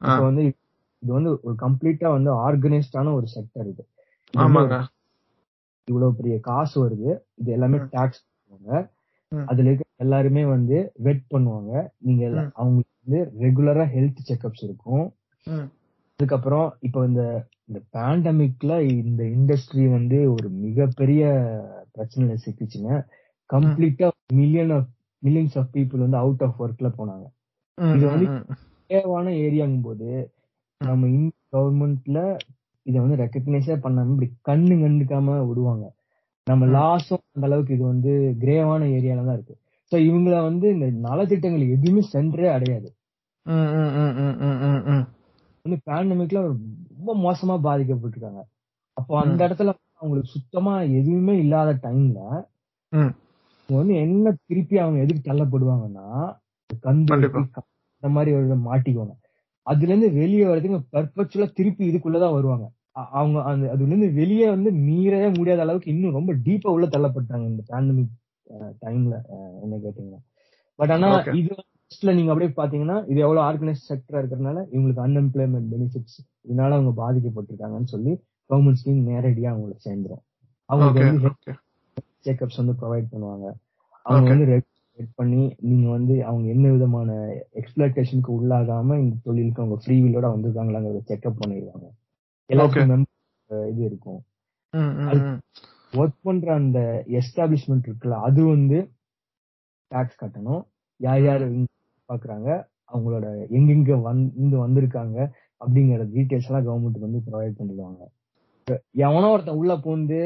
இப்ப 0.00 0.20
வந்து 0.20 0.54
இது 1.02 1.12
வந்து 1.12 1.40
ஒரு 1.42 1.54
கம்ப்ளீட்டா 1.54 2.08
வந்து 2.08 2.30
ஆர்கனைஸ்டான 2.40 3.12
ஒரு 3.12 3.26
செக்டர் 3.34 3.66
இது 3.66 3.84
ஆமாங்க. 4.34 4.74
இவ்வளவு 5.88 6.14
பெரிய 6.14 6.40
காசு 6.40 6.88
வருது. 6.88 7.10
இது 7.34 7.52
எல்லாமே 7.52 7.78
டாக்ஸ் 7.90 8.24
பண்ணுவாங்க. 8.26 8.72
அதுல 9.32 9.68
இருக்க 9.68 9.84
எல்லாருமே 9.96 10.44
வந்து 10.44 10.76
வெட் 10.98 11.24
பண்ணுவாங்க. 11.34 11.72
நீங்க 11.98 12.24
எல்லாம் 12.24 12.44
ம். 12.44 12.52
அவங்க 12.54 12.80
வந்து 13.02 13.20
ரெகுலரா 13.40 13.84
ஹெல்த் 13.94 14.20
செக்அப்ஸ் 14.28 14.64
இருக்கும். 14.64 15.04
அதுக்கப்புறம் 16.12 16.76
இப்போ 16.80 17.06
இந்த 17.06 17.22
இந்த 17.64 17.80
பேண்டமிக்ல 17.92 18.80
இந்த 18.96 19.22
இண்டஸ்ட்ரி 19.34 19.90
வந்து 19.90 20.32
ஒரு 20.32 20.48
மிகப்பெரிய 20.58 21.22
பிரச்சனையில 21.94 22.36
சிக்கிச்சுங்க. 22.46 22.90
கம்ப்ளீட்டா 23.50 24.08
million 24.34 24.70
of 24.70 24.88
millions 25.22 25.58
of 25.58 25.70
people 25.72 25.98
வந்து 25.98 26.16
அவுட் 26.16 26.42
ஆஃப் 26.42 26.62
ஒர்க்ல 26.62 26.88
போனாங்க. 26.98 27.26
இது 27.78 28.06
வந்து. 28.06 28.26
தேவான 28.90 29.28
ஏரியாங்கும் 29.38 29.82
போது 29.82 30.06
நம்ம 30.80 31.08
இந்திய 31.08 31.38
கவர்மெண்ட்ல 31.54 32.18
இதை 32.86 32.98
வந்து 33.02 33.16
ரெக்கக்னைஸே 33.22 33.74
பண்ணாம 33.82 34.12
இப்படி 34.12 34.28
கண்ணு 34.48 34.74
கண்டுக்காம 34.82 35.34
விடுவாங்க 35.48 35.84
நம்ம. 36.46 36.66
லாஸும் 36.76 37.24
அந்த 37.34 37.46
அளவுக்கு 37.48 37.74
இது 37.76 37.84
வந்து 37.84 38.12
கிரேவான 38.42 38.86
ஏரியால 38.96 39.24
தான் 39.26 39.36
இருக்கு 39.38 39.54
சோ 39.92 39.96
இவங்கள 40.06 40.34
வந்து 40.48 40.66
இந்த 40.74 40.86
நலத்திட்டங்கள் 41.06 41.74
எதுவுமே 41.76 42.02
சென்றே 42.14 42.48
அடையாது. 42.54 42.88
வந்து 45.64 45.78
பேண்டமிக்ல 45.88 46.40
ரொம்ப 46.44 47.10
மோசமா 47.24 47.54
பாதிக்கப்பட்டிருக்காங்க 47.66 48.42
அப்போ 48.96 49.12
அந்த. 49.22 49.40
இடத்துல 49.48 49.72
அவங்களுக்கு 50.00 50.34
சுத்தமா 50.36 50.74
எதுவுமே 50.98 51.34
இல்லாத 51.44 51.70
டைம்ல 51.84 52.18
வந்து 53.68 53.94
என்ன 54.04 54.26
திருப்பி 54.48 54.76
அவங்க 54.84 54.98
எதுக்கு 55.04 55.22
தள்ளப்படுவாங்கன்னா 55.26 56.06
கந்து. 56.84 57.10
வெட்டி, 57.14 57.42
இந்த 57.96 58.08
மாதிரி 58.16 58.30
ஒரு 58.38 58.56
மாட்டிக்குவாங்க 58.68 59.14
அதுல 59.70 59.90
இருந்து 59.92 60.08
வெளியே 60.14 60.44
வர்றதுக்கு 60.44 60.78
பர்பச்சுவலா 60.94 61.48
திருப்பி 61.52 61.82
இதுக்குள்ளதான் 61.90 62.36
வருவாங்க 62.36 62.66
அவங்க 63.14 63.38
அந்த 63.50 63.64
அதுல 63.72 63.88
இருந்து 63.88 64.08
வெளியே 64.12 64.46
வந்து 64.50 64.70
மீறவே 64.86 65.28
முடியாத 65.36 65.60
அளவுக்கு 65.60 65.92
இன்னும் 65.92 66.16
ரொம்ப 66.18 66.32
டீப்பா 66.46 66.70
உள்ள 66.70 66.86
தள்ளப்பட்டாங்க 66.86 67.44
இந்த 67.46 67.62
பேண்டமிக் 67.68 68.14
டைம்ல 68.82 69.14
என்ன 69.62 69.74
கேட்டீங்கன்னா 69.84 70.20
பட் 70.78 70.90
ஆனா 70.90 71.08
Okay. 71.16 71.32
இது 71.40 71.52
ஃபர்ஸ்ட்ல 71.54 72.12
நீங்க 72.14 72.30
அப்படியே 72.32 72.50
பாத்தீங்கன்னா 72.56 72.96
இது 73.08 73.18
எவ்வளவு 73.20 73.44
ஆர்கனைஸ் 73.46 73.80
செக்டரா 73.88 74.18
இருக்கிறதுனால 74.20 74.58
இவங்களுக்கு 74.72 75.02
அன்எம்ப்ளாய்மெண்ட் 75.06 75.70
பெனிஃபிட்ஸ் 75.72 76.18
இதனால 76.44 76.70
அவங்க 76.72 76.92
பாதிக்கப்பட்டிருக்காங்கன்னு 77.00 77.92
சொல்லி 77.94 78.12
கவர்மெண்ட் 78.50 78.80
ஸ்கீம் 78.80 79.00
நேரடியா 79.08 79.48
அவங்களுக்கு 79.50 79.86
சேர்ந்துரும் 79.88 80.22
அவங்களுக்கு 80.68 81.10
வந்து. 81.10 81.30
செக்அப்ஸ் 82.24 82.56
வந்து 82.56 82.74
ப்ரொவைட் 82.80 83.10
பண்ணுவாங்க 83.12 83.46
அவங்க. 84.06 84.28
வந்து 84.32 84.46
ரெட் 85.00 85.16
பண்ணி 85.20 85.42
நீங்க 85.68 85.86
வந்து 85.96 86.14
அவங்க 86.30 86.46
என்ன 86.54 86.66
விதமான 86.72 87.10
எக்ஸ்பிளேஷனுக்கு 87.60 88.30
உள்ளாகாம 88.38 88.98
இந்த 89.02 89.14
தொழிலுக்கு 89.26 89.62
அவங்க 89.62 89.78
ஃப்ரீ 89.82 89.96
வில்லோட 90.04 90.26
வந்திருக்காங்களாங்கிறத 90.34 91.02
செக்அப் 91.10 91.40
பண்ணிடுவாங்க. 91.42 91.86
எல்லாருக்கும் 92.50 93.06
இது 93.70 93.82
இருக்கும். 93.90 94.20
ஒர்க் 96.00 96.18
பண்ற 96.26 96.48
அந்த 96.54 96.80
எஸ்டாப்ளிஷ்மெண்ட் 97.18 97.86
இருக்குல்ல 97.88 98.18
அது 98.28 98.42
வந்து 98.44 98.78
டாக்ஸ் 99.90 100.20
கட்டணும். 100.22 100.62
யார் 101.00 101.22
யார் 101.28 101.44
பாக்குறாங்க 102.08 102.48
அவங்களோட 102.92 103.26
எங்கெங்க 103.56 103.96
வந்து 104.08 104.56
வந்திருக்காங்க 104.64 105.18
அப்படிங்கிற 105.60 106.04
டீடைல்ஸ் 106.14 106.48
எல்லாம் 106.50 106.66
கவர்மெண்ட் 106.68 107.04
வந்து 107.06 107.20
ப்ரொவைட் 107.26 107.58
பண்ணிடுவாங்க. 107.58 108.02
எவனோ 109.06 109.30
ஒருத்தன் 109.34 109.60
உள்ள 109.60 109.74
பூந்து 109.84 110.20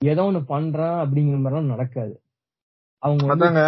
ஏதோ 0.00 0.22
ஒண்ணு 0.28 0.40
பண்றான் 0.52 0.98
அப்படிங்கிற 1.02 1.36
மாதிரிலாம் 1.40 1.72
நடக்காது. 1.74 2.14
அவங்க 3.02 3.24
அதாங்க 3.34 3.62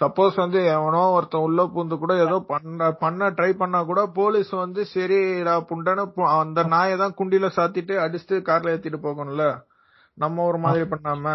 சப்போஸ் 0.00 0.36
வந்து 0.36 0.58
எவனோ 0.74 1.02
ஒருத்தன் 1.16 1.46
உள்ள 1.46 1.62
பூந்து 1.72 1.96
கூட 1.98 2.12
ஏதோ 2.24 2.36
பண்ண 2.50 2.90
பண்ண 3.02 3.30
ட்ரை 3.38 3.50
பண்ணா 3.54 3.80
கூட 3.84 4.02
போலீஸ் 4.18 4.52
வந்து 4.62 4.82
சரிடா 4.94 5.54
புண்டன்னு 5.70 6.04
அந்த 6.36 6.62
நாயை 6.74 6.94
தான் 6.96 7.16
குண்டில 7.18 7.50
சாத்திட்டு 7.58 7.96
அடிச்சுட்டு 8.04 8.38
கார்ல 8.48 8.74
ஏத்திட்டு 8.74 9.00
போகணும்ல. 9.06 9.46
நம்ம 10.18 10.44
ஒரு 10.44 10.58
மாதிரி 10.64 10.86
பண்ணாம. 10.94 11.26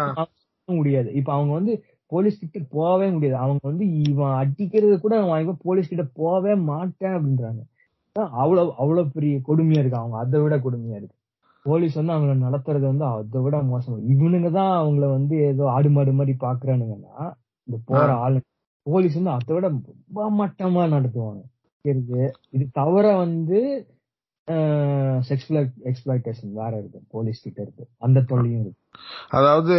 முடியாது. 0.68 1.08
இப்ப 1.20 1.30
அவங்க 1.32 1.52
வந்து 1.52 1.74
போலீஸ் 2.12 2.40
கிட்ட 2.42 2.58
போகவே 2.72 3.06
முடியாது. 3.10 3.36
அவங்க 3.44 3.62
வந்து 3.70 3.86
இவன் 4.04 4.34
அடிக்கிறது 4.42 4.96
கூட 5.04 5.14
அவன் 5.24 5.62
போலீஸ் 5.66 5.92
கிட்ட 5.92 6.06
போகவே 6.20 6.54
மாட்டேன் 6.70 7.16
அப்படின்றாங்க. 7.18 7.62
அவ்வளவு 8.42 8.70
அவ்வளவு 8.82 9.08
பெரிய 9.16 9.36
கொடுமையா 9.48 9.80
இருக்கு. 9.82 10.02
அவங்க 10.02 10.18
அதை 10.24 10.40
விட 10.44 10.56
கொடுமையா 10.66 10.98
இருக்கு. 11.00 11.15
போலீஸ் 11.66 11.98
வந்து 11.98 12.14
அவங்கள 12.14 12.34
நடத்துறது 12.46 12.86
வந்து 12.92 13.04
அதை 13.10 13.40
விட 13.44 13.56
மோசம். 13.72 13.98
இவனுங்க 14.12 14.50
தான் 14.58 14.72
அவங்கள 14.80 15.06
வந்து 15.16 15.36
ஏதோ 15.50 15.64
ஆடு 15.76 15.90
மாடு 15.96 16.12
மாதிரி 16.20 16.34
பாக்குறானுங்கன்னா 16.46 17.16
இந்த 17.68 17.76
போற 17.90 18.06
ஆளு 18.24 18.38
போலீஸ் 18.86 19.18
வந்து 19.18 19.34
அதை 19.36 19.52
விட 19.54 19.68
ரொம்ப 19.74 20.30
மட்டமா 20.40 20.82
நடத்துவாங்க. 20.96 21.42
இருக்கு. 21.84 22.22
இது 22.54 22.64
தவிர 22.80 23.06
வந்து 23.24 23.60
செக்ஷுவல் 25.28 25.68
எக்ஸ்பிளாய்டேஷன் 25.90 26.52
வேற 26.58 26.72
இருக்கு. 26.80 26.98
போலீஸ் 27.14 27.42
கிட்ட 27.44 27.58
இருக்கு. 27.62 27.84
அந்த 28.06 28.18
தொல்லையும் 28.30 28.60
இருக்கு. 28.64 28.82
அதாவது 29.38 29.76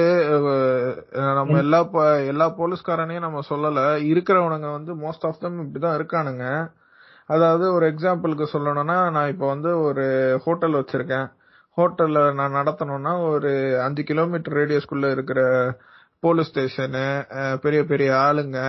நம்ம 1.39 1.57
எல்லா 1.63 1.79
எல்லா 2.31 2.47
போலீஸ்காரனையும் 2.59 3.25
நம்ம 3.27 3.43
சொல்லல. 3.51 3.83
இருக்கிறவனுங்க 4.11 4.69
வந்து 4.77 4.93
மோஸ்ட் 5.03 5.27
ஆஃப் 5.29 5.41
தம் 5.43 5.61
இப்படிதான் 5.65 5.97
இருக்கானுங்க. 5.99 6.45
அதாவது 7.29 7.65
ஒரு 7.75 7.85
எக்ஸாம்பிளுக்கு 7.91 8.45
சொல்லணும்னா 8.55 8.97
நான் 9.15 9.31
இப்போ 9.33 9.45
வந்து 9.47 9.71
ஒரு 9.87 10.05
ஹோட்டல் 10.45 10.77
வச்சிருக்கேன். 10.79 11.27
ஹோட்டல்ல 11.77 12.19
நான் 12.39 12.57
நடத்தணும்னா 12.59 13.13
ஒரு 13.29 13.51
அஞ்சு 13.85 14.03
கிலோமீட்டர் 14.03 14.57
ரேடியஸ்குள்ள 14.59 15.07
இருக்கிற 15.11 15.41
போலீஸ் 16.23 16.51
ஸ்டேஷனு 16.51 17.07
பெரிய 17.65 17.81
பெரிய 17.91 18.09
ஆளுங்க 18.25 18.59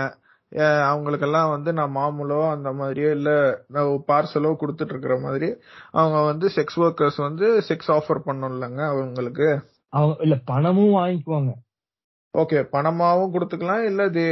அவங்களுக்கெல்லாம் 0.91 1.51
வந்து 1.55 1.71
நான் 1.79 1.95
மாமூலோ 1.97 2.41
அந்த 2.53 2.69
மாதிரியோ 2.73 3.09
இல்ல 3.17 3.31
நான் 3.75 3.89
பார்சலோ 4.11 4.51
கொடுத்துட்டு 4.61 4.95
இருக்கிற 4.95 5.17
மாதிரி 5.25 5.49
அவங்க 5.91 6.19
வந்து 6.31 6.47
செக்ஸ் 6.57 6.79
ஒர்க்கர்ஸ் 6.85 7.19
வந்து 7.27 7.47
செக்ஸ் 7.69 7.91
ஆஃபர் 7.97 8.21
பண்ணணும்லங்க 8.29 8.83
அவங்களுக்கு. 8.93 9.49
அவங்க 9.93 10.17
இல்ல 10.27 10.37
பணமும் 10.53 10.95
வாங்கிக்குவாங்க. 10.99 11.53
ஓகே 12.35 12.59
பணமாவும் 12.75 13.35
கொடுத்துக்கலாம் 13.35 13.85
இல்ல 13.91 14.03
the 14.17 14.27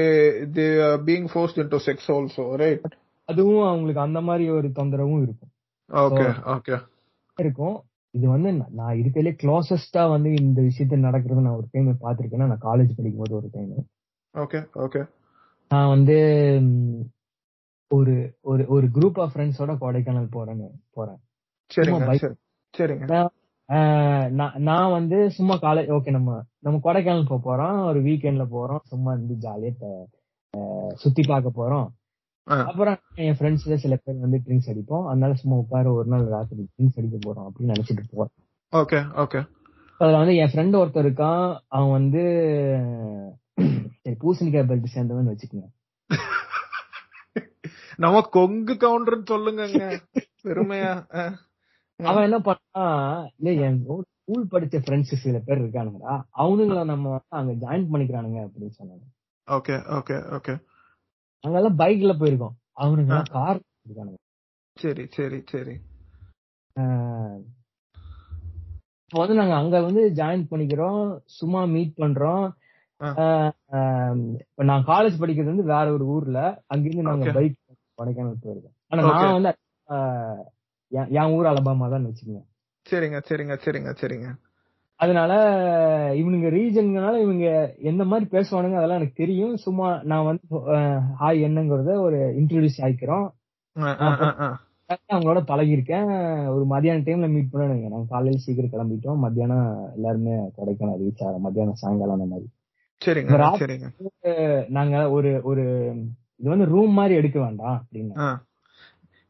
the 0.56 0.66
being 1.09 1.28
forced 1.33 1.61
into 1.62 1.80
sex 1.88 2.09
also 2.16 2.47
right 2.62 2.87
அதுவும் 3.28 3.66
அவங்களுக்கு 3.68 4.00
அந்த 4.00 4.21
மாதிரி 4.21 4.45
ஒரு 4.56 4.68
தொந்தரவும் 4.78 5.23
இருக்கும். 5.26 5.52
ஓகே 5.90 6.26
ஓகே 6.54 6.76
இருக்கும். 7.37 7.76
இது 8.16 8.26
வந்து 8.28 8.50
நான் 8.70 8.99
இருக்கலே 9.00 9.32
க்ளோசஸ்டா 9.42 10.02
வந்து 10.11 10.30
இந்த 10.40 10.58
விஷயத்த 10.62 10.99
நடக்கிறது 10.99 11.46
நான் 11.46 11.58
ஒரு 11.61 11.68
டைம் 11.73 11.88
பாத்திருக்கேன்னா 12.00 12.50
நான் 12.52 12.66
காலேஜ் 12.68 12.96
படிக்கும் 12.96 13.23
போது 13.23 13.35
ஒரு 13.35 13.49
டைம் 13.52 13.73
ஓகே 14.35 14.61
ஓகே 14.85 15.02
நான் 15.70 15.88
வந்து 15.88 16.16
ஒரு 17.90 18.14
ஒரு 18.42 18.62
ஒரு 18.68 18.87
குரூப் 18.87 19.18
ஆஃப் 19.20 19.32
ஃப்ரெண்ட்ஸோட 19.35 19.73
கொடைக்கானல் 19.82 20.35
போறேன்னு 20.37 20.68
போறேன். 20.90 21.18
சரிங்க 22.78 23.20
நான் 24.30 24.56
நான் 24.62 24.90
வந்து 24.90 25.16
சும்மா 25.30 25.54
காலேஜ் 25.62 25.88
ஓகே 25.96 26.11
நம்ம 26.11 26.32
நம்ம 26.58 26.80
கொடைக்கானல் 26.85 27.28
போக 27.28 27.40
போறோம் 27.46 27.78
ஒரு 27.85 28.00
வீக்கெண்ட்ல 28.00 28.44
போறோம் 28.52 28.82
சும்மா 28.85 29.12
இருந்து 29.12 29.37
ஜாலியா 29.46 29.73
சுத்தி 30.94 31.23
பார்க்க 31.26 31.58
போறோம். 31.61 31.87
அப்புறம் 32.46 32.96
என் 33.14 33.36
ஃப்ரெண்ட்ஸ்ல 33.38 33.74
சில 33.74 33.94
பேர் 33.96 34.16
வந்து 34.16 34.40
ட்ரிங்க்ஸ் 34.46 34.70
அடிப்போம். 34.72 35.06
அதனால 35.06 35.34
சும்மா 35.34 35.56
உட்கார 35.56 35.92
ஒரு 35.92 36.08
நாள் 36.08 36.24
ராத்திரி 36.24 36.68
ட்ரிங்க்ஸ் 36.74 36.98
அடிக்க 36.98 37.16
போறோம் 37.26 37.46
அப்படின்னு 37.46 37.74
நினைச்சிட்டு 37.74 38.04
போறோம் 38.12 38.34
ஓகே 38.72 38.98
ஓகே 39.16 39.40
அதுல 40.00 40.16
வந்து 40.16 40.36
என் 40.36 40.50
ஃப்ரெண்ட் 40.52 40.78
ஒருத்தர் 40.78 41.06
இருக்கான். 41.06 41.58
அவன் 41.68 41.90
வந்து 41.90 42.22
சரி 44.02 44.16
பூசணிக்காய் 44.22 44.68
பெல்ட் 44.70 44.94
சேர்ந்தவன் 44.94 45.30
வச்சுக்கோங்க. 45.30 45.68
நம்ம 47.96 48.20
கொங்கு 48.20 48.74
கவுண்டர்னு 48.74 49.26
சொல்லுங்கங்க. 49.30 49.82
பெருமையா. 50.44 50.92
அவன் 52.00 52.22
என்ன 52.22 52.38
பண்ணான்? 52.38 53.26
இல்ல 53.36 53.66
என் 53.66 53.78
ஸ்கூல் 53.82 54.46
படிச்ச 54.50 54.76
ஃப்ரெண்ட்ஸ் 54.84 55.14
சில 55.14 55.38
பேர் 55.38 55.62
இருக்கானுங்கடா. 55.62 56.14
அவனுங்கள 56.36 56.84
நம்ம 56.84 57.08
வந்து 57.08 57.26
அங்க 57.28 57.52
ஜாயின் 57.62 57.90
பண்ணிக்கிறானுங்க 57.92 58.40
அப்படின்னு 58.46 58.72
சொன்னாங்க. 58.78 59.04
ஓகே 59.48 59.76
ஓகே 59.98 60.16
ஓகே 60.36 60.54
அங்கெல்லாம் 61.45 61.78
பைக்ல 61.78 62.12
போயிருக்கோம். 62.21 62.55
அவனுங்க 62.81 63.16
கார் 63.31 63.59
இருக்கானுங்க 63.87 64.21
சரி 64.76 65.05
சரி 65.09 65.38
சரி. 65.47 65.75
இப்போ 69.11 69.19
வந்து 69.23 69.35
நாங்க 69.35 69.55
அங்க 69.55 69.76
வந்து 69.81 70.02
ஜாயின் 70.11 70.49
பண்ணிக்கிறோம். 70.50 71.02
சும்மா 71.38 71.61
மீட் 71.75 71.93
பண்றோம். 71.97 72.45
இப்ப 74.43 74.64
நான் 74.64 74.87
காலேஜ் 74.87 75.21
படிக்கிறது 75.23 75.52
வந்து 75.55 75.66
வேற 75.66 75.87
ஒரு 75.93 76.07
ஊர்ல. 76.07 76.40
அங்கிருந்து 76.66 77.07
நாங்க. 77.09 77.33
பைக் 77.33 77.57
கொடைக்கானல் 77.99 78.43
போயிருக்கோம். 78.45 78.75
ஆனா. 78.90 79.02
நான் 79.11 79.37
வந்து 79.38 79.52
என் 81.19 81.33
ஊர் 81.37 81.50
அலபாமா 81.52 81.87
தான் 81.90 82.07
வச்சுக்கோங்க. 82.09 82.43
சரிங்க 82.87 83.19
சரிங்க 83.28 83.55
சரிங்க 83.64 83.93
சரிங்க. 84.02 84.28
அதனால 85.00 85.32
இவனுங்க 86.14 86.48
ரீஜன்கனால 86.54 87.14
இவங்க 87.22 87.46
எந்த 87.90 88.02
மாதிரி 88.04 88.26
பேசுவானுங்க 88.30 88.78
அதெல்லாம் 88.80 89.00
எனக்கு 89.00 89.20
தெரியும். 89.22 89.54
சும்மா 89.64 89.88
நான் 90.10 90.28
வந்து 90.28 90.44
ஹாய் 91.22 91.40
என்னங்கறத 91.48 91.96
ஒரு 92.06 92.18
இன்ட்ரோடியூஸ் 92.40 92.78
ஆயிக்கிறோம். 92.86 93.26
அவங்களோட 95.12 95.40
பழகிருக்கேன் 95.50 96.10
ஒரு 96.54 96.64
மத்தியான 96.66 97.02
டைம்ல 97.06 97.28
மீட் 97.30 97.52
பண்ணணுங்க 97.52 97.88
நாங்க 97.92 98.08
காலையில 98.08 98.42
சீக்கிரம் 98.44 98.74
கிளம்பிட்டோம். 98.74 99.18
மத்தியானம் 99.24 99.66
எல்லாருமே 99.96 100.34
கொடைக்கானல் 100.56 101.00
ரீச் 101.04 101.24
ஆகிறோம் 101.26 101.44
மத்தியானம் 101.46 101.80
சாயங்காலம் 101.82 102.16
அந்த 102.18 102.28
மாதிரி. 102.32 102.48
நாங்க 104.68 104.96
ஒரு 105.16 105.32
ஒரு 105.50 105.64
இது 106.40 106.48
வந்து 106.54 106.70
ரூம் 106.74 106.94
மாதிரி 106.98 107.14
எடுக்க 107.14 107.38
வேண்டாம் 107.40 107.76
அப்படின்னு. 107.82 108.14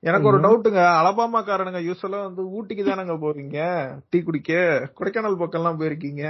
எனக்கு 0.03 0.29
ஒரு 0.31 0.39
டவுட்டுங்க. 0.39 0.81
அலபாமாக்காரனுங்க 0.99 1.81
யூஸ்வலா 1.87 2.19
வந்து 2.27 2.43
ஊட்டிக்கு 2.57 2.85
தானங்க 2.85 3.15
போவீங்க? 3.23 3.59
டீ 4.11 4.19
குடிக்க? 4.21 4.53
கொடைக்கானல் 4.99 5.41
பக்கம் 5.41 5.61
எல்லாம் 5.61 5.79
போயிருக்கீங்க 5.81 6.25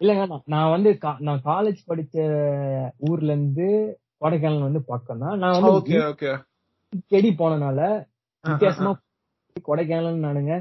இல்லங்க 0.00 0.24
நான் 0.54 0.72
வந்து 0.72 0.90
நான் 1.26 1.44
காலேஜ் 1.44 1.80
படிச்ச 1.90 2.16
ஊர்ல 3.08 3.30
இருந்து 3.32 3.68
கொடைக்கானல் 4.22 4.66
வந்து 4.66 4.82
பக்கம் 4.90 5.22
தான் 5.24 5.38
நான் 5.42 5.54
வந்து 5.56 5.72
ஓகே 5.76 5.98
ஓகே. 6.10 6.32
செடி 7.10 7.30
போனனால 7.38 7.80
வித்தியாசமா 8.44 8.92
கொடைக்கானல் 9.66 10.24
நானுங்க. 10.26 10.54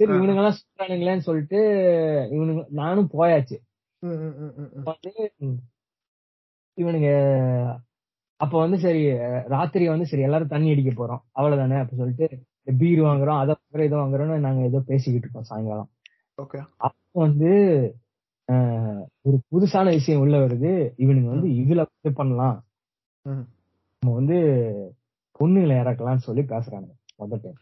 சரி. 0.00 0.12
இவனுங்க 0.16 0.40
எல்லாம் 0.42 0.58
சுத்தானுங்களேன்னு 0.58 1.26
சொல்லிட்டு 1.28 1.60
இவனுங்க 2.36 2.62
நானும் 2.80 3.10
போயாச்சு. 3.14 3.56
இவனுங்க 6.78 7.10
அப்ப 8.40 8.54
வந்து 8.64 8.76
சரி 8.84 9.00
ராத்திரி 9.54 9.84
வந்து 9.92 10.06
சரி 10.10 10.24
எல்லாரும் 10.26 10.52
தண்ணி 10.52 10.72
அடிக்க 10.72 10.90
போறோம். 10.92 11.22
அவ்வளவுதானே? 11.38 11.78
அப்ப 11.82 11.96
சொல்லிட்டு 12.00 12.26
பீர் 12.80 13.00
வாங்குறோம் 13.06 13.40
அதை 13.42 13.52
வாங்குறோம் 13.56 13.86
இதை 13.88 13.96
வாங்குறோம்னு 13.98 14.36
நாங்க 14.46 14.60
ஏதோ 14.70 14.80
பேசிக்கிட்டு 14.90 15.26
இருக்கோம் 15.26 15.48
சாயங்காலம். 15.50 15.88
ஓகே 16.38 16.58
அப்போ 16.86 17.18
வந்து 17.26 17.50
ஒரு 19.26 19.36
புதுசான 19.52 19.86
விஷயம் 19.96 20.22
உள்ள 20.24 20.36
வருது. 20.44 20.72
இவனுங்க 21.04 21.30
வந்து 21.34 21.48
இதுல 21.62 21.86
இது 21.98 22.12
பண்ணலாம். 22.20 22.58
நம்ம 24.02 24.14
வந்து 24.18 24.36
பொண்ணுங்களை 25.40 25.74
இறக்கலாம்னு 25.82 26.26
சொல்லி 26.28 26.44
பேசுறாங்க 26.52 26.90
முதல் 27.22 27.42
time. 27.44 27.58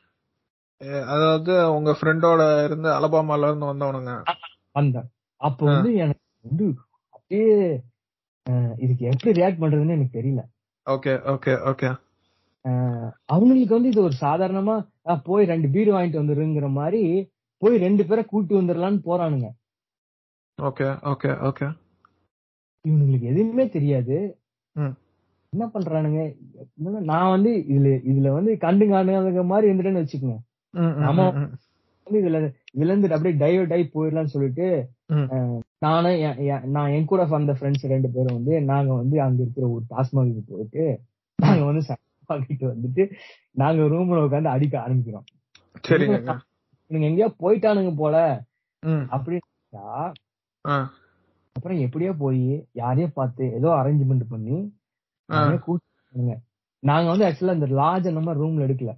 அதாவது 1.15 1.53
உங்க 1.77 1.91
ஃப்ரெண்டோட 1.99 2.43
இருந்து 2.67 2.89
அலபாமால 2.97 3.49
இருந்து 3.51 3.71
வந்தவனுங்க. 3.71 4.13
வந்தேன். 4.79 5.09
அப்போ 5.41 5.65
வந்து 5.73 5.91
எனக்கு 6.05 6.25
வந்து 6.45 6.67
அப்படியே 7.17 7.49
இதுக்கு 8.85 9.05
எப்படி 9.13 9.33
ரியாக்ட் 9.41 9.63
பண்றதுன்னு 9.63 9.97
எனக்கு 9.97 10.19
தெரியல. 10.19 10.43
ஓகே 10.87 11.13
ஓகே 11.27 11.55
ஓகே 11.71 11.89
அவங்களுக்கு 13.29 13.75
வந்து 13.75 13.89
இது 13.89 14.01
ஒரு 14.03 14.15
சாதாரணமா 14.21 14.77
"ஆ, 15.07 15.15
போய் 15.25 15.45
ரெண்டு 15.45 15.69
பீர் 15.69 15.91
வாங்கிட்டு 15.91 16.23
வந்துருங்கிற 16.23 16.69
மாதிரி 16.73 17.03
போய் 17.63 17.77
ரெண்டு 17.79 18.03
பேரை 18.07 18.23
கூட்டி 18.25 18.55
வந்துடலாம்னு 18.55 19.01
போறானுங்க. 19.05 19.49
ஓகே 20.59 20.87
ஓகே 21.05 21.31
ஓகே 21.49 21.67
இவனுங்களுக்கு 22.85 23.27
எதுவுமே 23.27 23.65
தெரியாது. 23.69 24.17
என்ன 25.53 25.65
பண்றானுங்க? 25.75 26.21
நான் 27.07 27.31
வந்து 27.31 27.51
இதுல 27.69 27.93
இதுல 28.11 28.33
வந்து 28.33 28.53
கண்டு 28.59 28.85
காணுங்க 28.87 29.45
மாதிரி 29.45 29.69
இருந்துட்டேன்னு 29.69 30.03
வச்சுக்கோங்க. 30.03 30.39
ஆமா. 31.07 31.27
வந்து 32.07 32.19
இதுல 32.21 32.41
இதுல 32.75 32.91
இருந்து 32.91 33.15
அப்படியே 33.15 33.37
டைவர்ட் 33.43 33.73
ஆகி 33.73 33.87
போயிடலாம்னு 33.95 34.35
சொல்லிட்டு 34.35 34.67
நானும் 35.79 36.71
நான் 36.71 36.91
என் 36.91 37.05
கூட 37.05 37.25
வந்த 37.25 37.53
ஃப்ரெண்ட்ஸ் 37.53 37.85
ரெண்டு 37.87 38.09
பேரும் 38.09 38.37
வந்து 38.37 38.63
நாங்க 38.63 38.93
வந்து 38.95 39.17
அங்க 39.23 39.43
இருக்கிற 39.43 39.67
ஒரு 39.69 39.85
டாஸ்மாக்கு 39.91 40.43
போயிட்டு 40.49 41.01
நாங்க 41.39 41.65
வந்து 41.65 41.83
வாங்கிட்டு 42.29 42.67
வந்துட்டு 42.73 43.05
நாங்க 43.53 43.83
ரூம்ல 43.83 44.21
உட்காந்து 44.27 44.55
அடிக்க 44.55 44.75
ஆரம்பிக்கிறோம். 44.79 45.27
சரிங்க. 45.89 46.39
இவனுங்க 46.91 47.09
எங்கேயோ 47.11 47.29
போயிட்டானுங்க 47.41 47.95
போல. 47.97 48.17
அப்படின்னு 48.83 49.45
அப்புறம் 51.57 51.79
எப்படியோ 51.79 52.13
போய் 52.13 52.69
யாரையோ 52.73 53.09
பார்த்து 53.15 53.45
ஏதோ 53.53 53.69
அரேஞ்ச்மெண்ட் 53.69 54.25
பண்ணி 54.29 54.57
நாங்க 55.25 55.57
கூட்டிங்க 55.67 56.35
நாங்க 56.83 57.09
வந்து 57.11 57.27
ஆக்சுவலா 57.27 57.55
இந்த 57.55 57.69
அந்த 57.93 58.21
மாதிரி 58.21 58.43
ரூம்ல 58.45 58.67
எடுக்கல. 58.67 58.93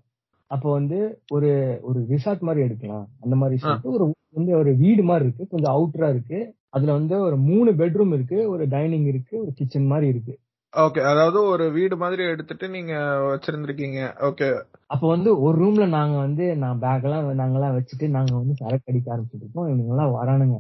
அப்போ 0.49 0.69
வந்து 0.73 0.99
ஒரு 1.31 1.51
ஒரு 1.83 2.01
ரிசார்ட் 2.09 2.41
மாதிரி 2.41 2.65
எடுக்கலாம். 2.65 3.07
அந்த 3.21 3.37
மாதிரி 3.37 3.57
சொல்லிட்டு 3.59 3.91
ஒரு 3.91 4.05
வந்து 4.35 4.53
ஒரு 4.59 4.71
வீடு 4.77 5.03
மாதிரி 5.03 5.25
இருக்கு. 5.27 5.45
கொஞ்சம் 5.51 5.75
அவுட்டரா 5.75 6.09
இருக்கு. 6.11 6.39
அதுல 6.69 6.93
வந்து 6.93 7.15
ஒரு 7.21 7.37
மூணு 7.39 7.71
பெட்ரூம் 7.73 8.13
இருக்கு. 8.13 8.39
ஒரு 8.51 8.65
டைனிங் 8.69 9.07
இருக்கு. 9.07 9.35
ஒரு 9.41 9.53
கிச்சன் 9.55 9.87
மாதிரி 9.87 10.09
இருக்கு. 10.09 10.35
ஓகே 10.77 11.01
அதாவது 11.13 11.39
ஒரு 11.43 11.67
வீடு 11.73 11.97
மாதிரி 11.97 12.23
எடுத்துட்டு 12.25 12.67
நீங்க 12.69 12.93
வச்சிருந்திருக்கீங்க. 13.29 14.01
ஓகே 14.21 14.49
அப்போ 14.87 15.07
வந்து 15.09 15.31
ஒரு 15.41 15.57
ரூம்ல 15.65 15.89
நாங்க 15.89 16.17
வந்து 16.19 16.57
நான் 16.57 16.79
பேக் 16.79 17.05
எல்லாம் 17.05 17.39
நாங்கெல்லாம் 17.39 17.77
வச்சுட்டு 17.77 18.07
நாங்க 18.09 18.33
வந்து 18.37 18.55
சரக்கு 18.55 18.93
அடிக்க 18.93 19.17
ஆரம்பிச்சிட்டு 19.17 19.45
இருக்கோம் 19.45 19.69
இவங்க 19.69 19.95
எல்லாம் 19.95 20.15
வரானுங்க 20.19 20.57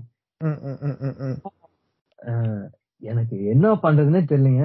எனக்கு 3.02 3.36
என்ன 3.44 3.66
பண்றதுன்னே 3.74 4.22
தெரியலங்க. 4.30 4.64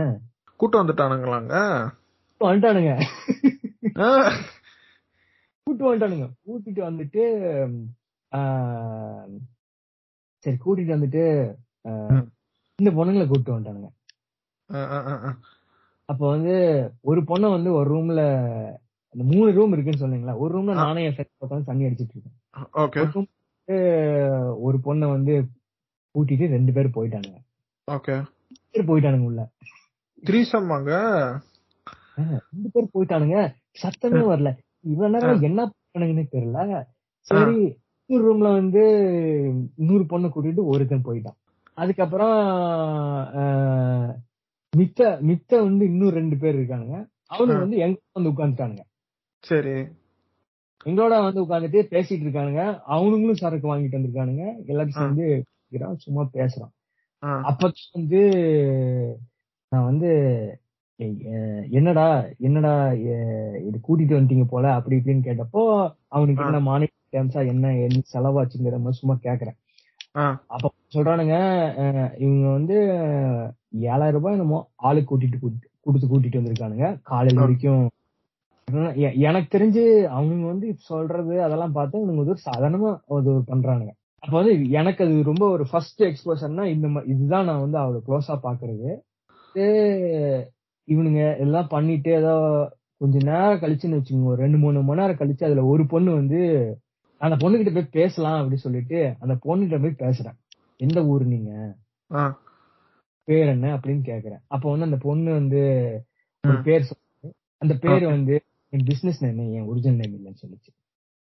கூட்டம் 0.59 0.81
வந்துட்டானுங்களாங்க? 0.81 1.55
வந்துட்டானுங்க. 2.39 2.93
கூட்டு 5.63 5.95
வந்துட்டானுங்க. 5.95 6.29
கூட்டிட்டு 6.45 6.81
வந்துட்டு 6.87 7.23
சரி 10.43 10.57
கூட்டிட்டு 10.65 10.93
வந்துட்டு. 10.93 11.23
இந்த 12.75 12.91
பொண்ணுங்களை 12.91 13.27
கூட்டு 13.27 13.59
வந்துட்டானுங்க. 13.59 13.89
அப்ப 16.05 16.29
வந்து 16.29 16.55
ஒரு 17.01 17.21
பொண்ணை 17.21 17.49
வந்து 17.55 17.73
ஒரு 17.73 17.89
ரூம்ல 17.95 18.21
அந்த 19.13 19.35
மூணு 19.35 19.51
ரூம் 19.51 19.73
இருக்குன்னு 19.75 20.03
சொன்னீங்களா? 20.03 20.37
ஒரு 20.37 20.61
ரூம்ல. 20.61 20.73
நானே 20.73 21.03
என் 21.05 21.15
ஃப்ரெண்ட் 21.15 21.43
உட்காந்து 21.45 21.63
தண்ணி 21.63 21.83
அடிச்சிட்டு 21.83 22.13
இருக்கேன். 22.13 22.37
ஓகே. 22.73 23.27
ஒரு 24.59 24.77
பொண்ணை 24.85 25.09
வந்து 25.11 25.33
கூட்டிட்டு 26.13 26.47
ரெண்டு 26.47 26.73
பேர் 26.73 26.95
போயிட்டானுங்க. 26.95 27.39
ஓகே. 27.91 28.25
பேர் 28.71 28.87
போயிட்டானுங்க 28.87 29.25
உள்ள. 29.29 29.49
த்ரீசம்மாங்க 30.25 30.91
ரெண்டு 32.15 32.69
பேர் 32.73 32.89
போயிட்டானுங்க. 32.93 33.55
சத்தமே 33.83 34.21
வரல. 34.31 34.49
இவ்வளவு 34.83 35.13
நேரம் 35.13 35.41
என்ன 35.41 35.61
பண்ணாங்கன்னு 35.65 36.27
தெரியல. 36.31 36.83
சரி 37.19 37.77
இன்னொரு 38.05 38.25
ரூம்ல 38.27 38.53
வந்து 38.53 38.83
இன்னொரு 39.75 40.05
பொண்ணு 40.05 40.27
கூட்டிட்டு 40.27 40.63
ஒருத்தன் 40.63 41.05
போயிட்டான். 41.05 41.37
அதுக்கப்புறம் 41.73 42.37
மித்த 44.77 45.01
மித்த 45.21 45.61
வந்து 45.61 45.85
இன்னும் 45.85 46.09
ரெண்டு 46.09 46.37
பேர் 46.37 46.55
இருக்கானுங்க. 46.55 46.97
அவனுங்க 47.31 47.55
ஆ. 47.55 47.59
வந்து 47.59 47.77
எங்க 47.77 47.99
வந்து 48.11 48.31
உட்காந்துட்டானுங்க 48.31 48.83
சரி. 49.43 49.75
எங்களோட 50.85 51.15
வந்து 51.23 51.41
உட்காந்துட்டு 51.41 51.81
பேசிட்டு 51.81 52.25
இருக்கானுங்க. 52.25 52.81
அவனுங்களும் 52.87 53.33
சரக்கு 53.33 53.75
வாங்கிட்டு 53.75 53.97
வந்திருக்கானுங்க. 53.97 54.43
சேர்ந்து 54.89 55.43
இருக்கிறோம், 55.69 55.97
சும்மா 55.97 56.29
பேசுறோம் 56.33 56.71
ஆ, 57.23 57.41
அப்ப 57.41 57.71
வந்து 57.91 58.21
நான் 59.69 59.85
வந்து 59.85 60.09
என்னடா 61.69 62.25
என்னடா 62.39 62.93
இது 62.93 63.79
கூட்டிட்டு 63.87 64.01
வந்துட்டீங்க 64.01 64.43
போல 64.43 64.73
அப்படி 64.73 64.95
இப்படின்னு 64.95 65.23
கேட்டப்போ 65.23 65.95
அவனுக்கு. 66.07 66.43
என்ன 66.43 66.59
மானிட்டர் 66.59 67.25
டேம்ஸா 67.25 67.47
என்ன 67.47 67.75
என்ன 67.75 68.01
செலவாச்சுங்கிற 68.13 68.77
மாதிரி 68.77 68.91
சும்மா 68.91 69.17
கேக்குறேன். 69.23 69.57
அப்ப 70.47 70.71
சொல்றானுங்க 70.93 71.35
இவங்க 72.21 72.49
வந்து 72.49 72.75
ஏழாயிரம் 73.79 74.11
ரூபாய் 74.11 74.31
என்னமோ 74.31 74.69
ஆளுக்கு 74.75 75.17
கூட்டிட்டு 75.17 75.37
கூட்டி- 75.41 75.65
கொடுத்து 75.81 76.07
கூட்டிட்டு 76.07 76.41
வந்திருக்கானுங்க. 76.41 76.99
காலையில. 77.01 77.39
வரைக்கும். 77.39 77.89
எனக்கு 79.15 79.57
தெரிஞ்சு 79.57 80.03
அவங்க 80.03 80.45
வந்து 80.45 80.75
சொல்றது 80.77 81.43
அதெல்லாம் 81.43 81.71
பார்த்து 81.71 81.99
இவனுங்க 81.99 82.15
வந்து 82.15 82.35
ஒரு 82.35 82.39
சாதாரணமா 82.45 82.99
அது 83.07 83.31
பண்றானுங்க. 83.31 83.89
அப்ப 84.19 84.37
வந்து 84.37 84.69
எனக்கு 84.69 85.05
அது 85.05 85.23
ரொம்ப 85.23 85.49
ஒரு 85.49 85.65
ஃபர்ஸ்ட் 85.71 86.03
எக்ஸ்போசர்னா 86.03 86.65
இந்த 86.65 87.01
இதுதான் 87.05 87.45
நான் 87.45 87.59
வந்து 87.59 87.77
அவ்வளவு 87.77 88.03
க்ளோஸா 88.07 88.39
பாக்குறது. 88.43 89.01
இவனுங்க 90.87 91.39
எல்லாம் 91.39 91.67
பண்ணிட்டு 91.67 92.11
ஏதோ 92.11 92.33
கொஞ்ச 92.97 93.17
நேரம் 93.23 93.59
கழிச்சுன்னு 93.59 94.01
வச்சுக்கோங்க. 94.01 94.23
ஒரு 94.23 94.41
ரெண்டு 94.41 94.57
மூணு 94.57 94.81
மணி 94.83 95.01
நேரம் 95.01 95.15
கழிச்சு 95.15 95.43
அதுல 95.43 95.65
ஒரு 95.65 95.85
பொண்ணு 95.85 96.13
வந்து 96.13 96.41
அந்த 97.17 97.49
பொண்ணுகிட்ட 97.49 97.73
போய் 97.73 97.87
பேசலாம் 97.91 98.37
அப்படின்னு 98.39 98.55
சொல்லிட்டு 98.55 99.15
அந்த 99.19 99.33
பொண்ணுகிட்ட 99.33 99.81
போய் 99.81 100.09
பேசுறேன். 100.09 100.37
எந்த 100.77 101.05
ஊரு 101.05 101.25
நீங்க? 101.25 101.75
பேர் 103.23 103.47
என்ன 103.47 103.75
அப்படின்னு 103.75 104.07
கேக்குறேன். 104.09 104.41
அப்ப 104.47 104.69
வந்து 104.69 104.85
அந்த 104.85 104.97
பொண்ணு 104.97 105.31
வந்து 105.31 105.61
ஒரு. 106.47 106.61
பேர் 106.61 106.81
சொல்லு 106.81 107.35
அந்த 107.57 107.73
பேர். 107.75 108.05
வந்து 108.05 108.43
என் 108.69 108.83
பிசினஸ் 108.85 109.25
நேம் 109.25 109.53
என் 109.53 109.61
ஒரிஜினல் 109.61 109.97
நேம் 109.97 110.15
இல்லைன்னு 110.15 110.43
சொல்லுச்சு. 110.45 110.71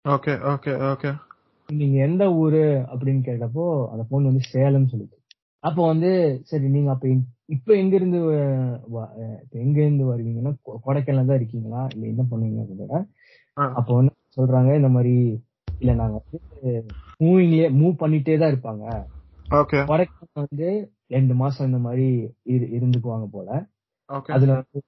Okay 0.10 0.34
okay 0.54 0.72
okay. 0.92 1.20
நீங்க 1.68 2.02
எந்த 2.02 2.34
ஊரு 2.34 2.86
அப்படின்னு 2.94 3.26
கேட்டப்போ 3.28 3.90
அந்த 3.90 4.06
பொண்ணு 4.10 4.28
வந்து 4.28 4.40
சேலம் 4.40 4.88
சொல்லுச்சு. 4.88 5.21
அப்போ 5.64 5.86
வந்து 5.86 6.10
சரி 6.44 6.68
நீங்க 6.68 6.90
அப்ப 6.90 7.08
இப்ப 7.46 7.76
எங்க 7.76 7.96
இருந்து 7.96 8.20
எங்க 9.60 9.82
இருந்து 9.82 10.04
வருவீங்கன்னா 10.06 10.52
கொடைக்கானல் 10.86 11.26
தான் 11.26 11.36
இருக்கீங்களா? 11.36 11.88
இல்ல 11.94 12.08
என்ன 12.08 12.24
பண்ணுவீங்க. 12.32 12.62
அப்போ 13.72 13.96
வந்து 13.96 14.14
சொல்றாங்க 14.38 14.76
இந்த 14.76 14.90
மாதிரி 14.90 15.14
இல்ல 15.80 15.94
நாங்க 15.94 16.18
வந்து 16.24 16.72
மூவிங்லயே 17.20 17.68
மூவ் 17.74 17.96
பண்ணிட்டே 18.00 18.38
தான் 18.38 18.52
இருப்பாங்க. 18.54 18.86
கொடைக்கானல் 19.86 20.46
வந்து 20.46 20.70
ரெண்டு 21.08 21.34
மாசம் 21.34 21.68
இந்த 21.68 21.78
மாதிரி 21.78 22.08
இரு- 22.46 22.72
இருந்துக்குவாங்க 22.76 23.26
போல. 23.32 23.50
அதுல 24.34 24.52
வந்து 24.54 24.82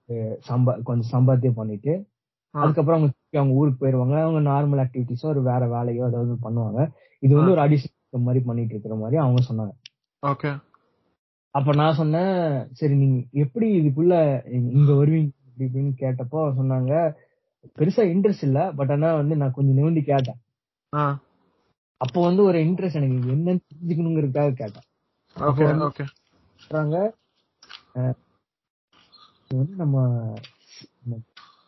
சம்பா 0.49 0.81
கொஞ்சம் 0.81 1.11
சம்பாத்தியம் 1.11 1.51
பண்ணிட்டு. 1.51 1.93
அதுக்கப்புறம் 2.55 2.99
அவங்க 2.99 3.13
அவங்க 3.33 3.53
ஊருக்கு 3.53 3.79
போயிருவாங்க. 3.79 4.15
அவங்க 4.21 4.41
நார்மல் 4.49 4.81
ஆக்டிவிட்டிஸோ 4.83 5.25
ஒரு 5.25 5.41
வேற 5.43 5.67
வேலையோ 5.67 6.07
ஏதாவது 6.07 6.33
பண்ணுவாங்க. 6.43 6.79
இது 7.23 7.35
வந்து 7.35 7.51
ஒரு 7.51 7.61
அடிஷனல் 7.61 7.91
மாதிரி 8.27 8.45
பண்ணிட்டு 8.45 8.73
இருக்கிற 8.73 8.95
மாதிரி 8.95 9.17
அவங்க 9.17 9.41
சொன்னாங்க. 9.49 9.73
ஓகே 10.23 10.51
அப்ப 11.55 11.73
நான் 11.73 11.93
சொன்னேன் 11.93 12.35
சரி 12.71 12.95
நீங்க 12.95 13.17
எப்படி 13.35 13.67
இதுக்குள்ள 13.79 14.15
இங்க 14.71 14.91
வருவீங்க 14.93 15.31
அப்படி 15.47 15.65
இப்படின்னு 15.67 15.93
கேட்டப்போ 15.99 16.39
சொன்னாங்க 16.57 16.93
பெருசா 17.77 18.03
இன்ட்ரெஸ்ட் 18.13 18.43
இல்ல 18.43 18.61
பட் 18.71 18.91
ஆனா 18.91 19.09
வந்து 19.13 19.35
நான் 19.35 19.53
கொஞ்சம் 19.53 19.77
நிமிண்டி 19.77 20.01
கேட்டேன். 20.03 20.39
ஆ. 20.93 21.03
அப்போ 22.01 22.19
வந்து 22.21 22.41
ஒரு 22.43 22.57
இன்ட்ரெஸ்ட் 22.59 22.99
எனக்கு 22.99 23.33
என்னன்னு 23.35 23.63
தெரிஞ்சுக்கணுங்கிறதுக்காக 23.67 24.53
கேட்டேன். 24.53 24.87
ஓகே 25.35 25.67
ஓகே 25.87 26.05
சொல்றாங்க 26.61 26.97
வந்து 29.51 29.75
நம்ம 29.75 29.97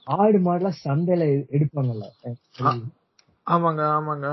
ஆடு 0.07 0.37
மாடுலாம் 0.39 0.81
சந்தையில 0.83 1.23
எடுப்பாங்கல்ல 1.57 2.05
ஆமாங்க 3.47 3.81
ஆமாங்க. 3.95 4.27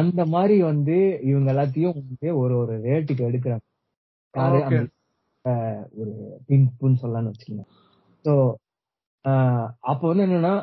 அந்த 0.00 0.26
மாதிரி 0.26 0.62
வந்து 0.62 1.20
இவங்க 1.22 1.52
எல்லாத்தையும் 1.52 1.94
வந்து 1.94 2.38
ஒரு 2.38 2.54
ஒரு 2.58 2.74
ரேட்டுக்கு 2.78 3.22
எடுக்கிறாங்க. 3.28 3.64
யாரு? 4.34 4.90
ஒரு 5.98 6.12
பின்புன்னு 6.48 6.96
சொல்லலாம்னு 7.02 7.32
வச்சுக்கோங்க. 7.32 7.64
ஸோ 8.24 8.32
அப்போ 9.80 10.08
வந்து 10.08 10.26
என்னன்னா 10.26 10.54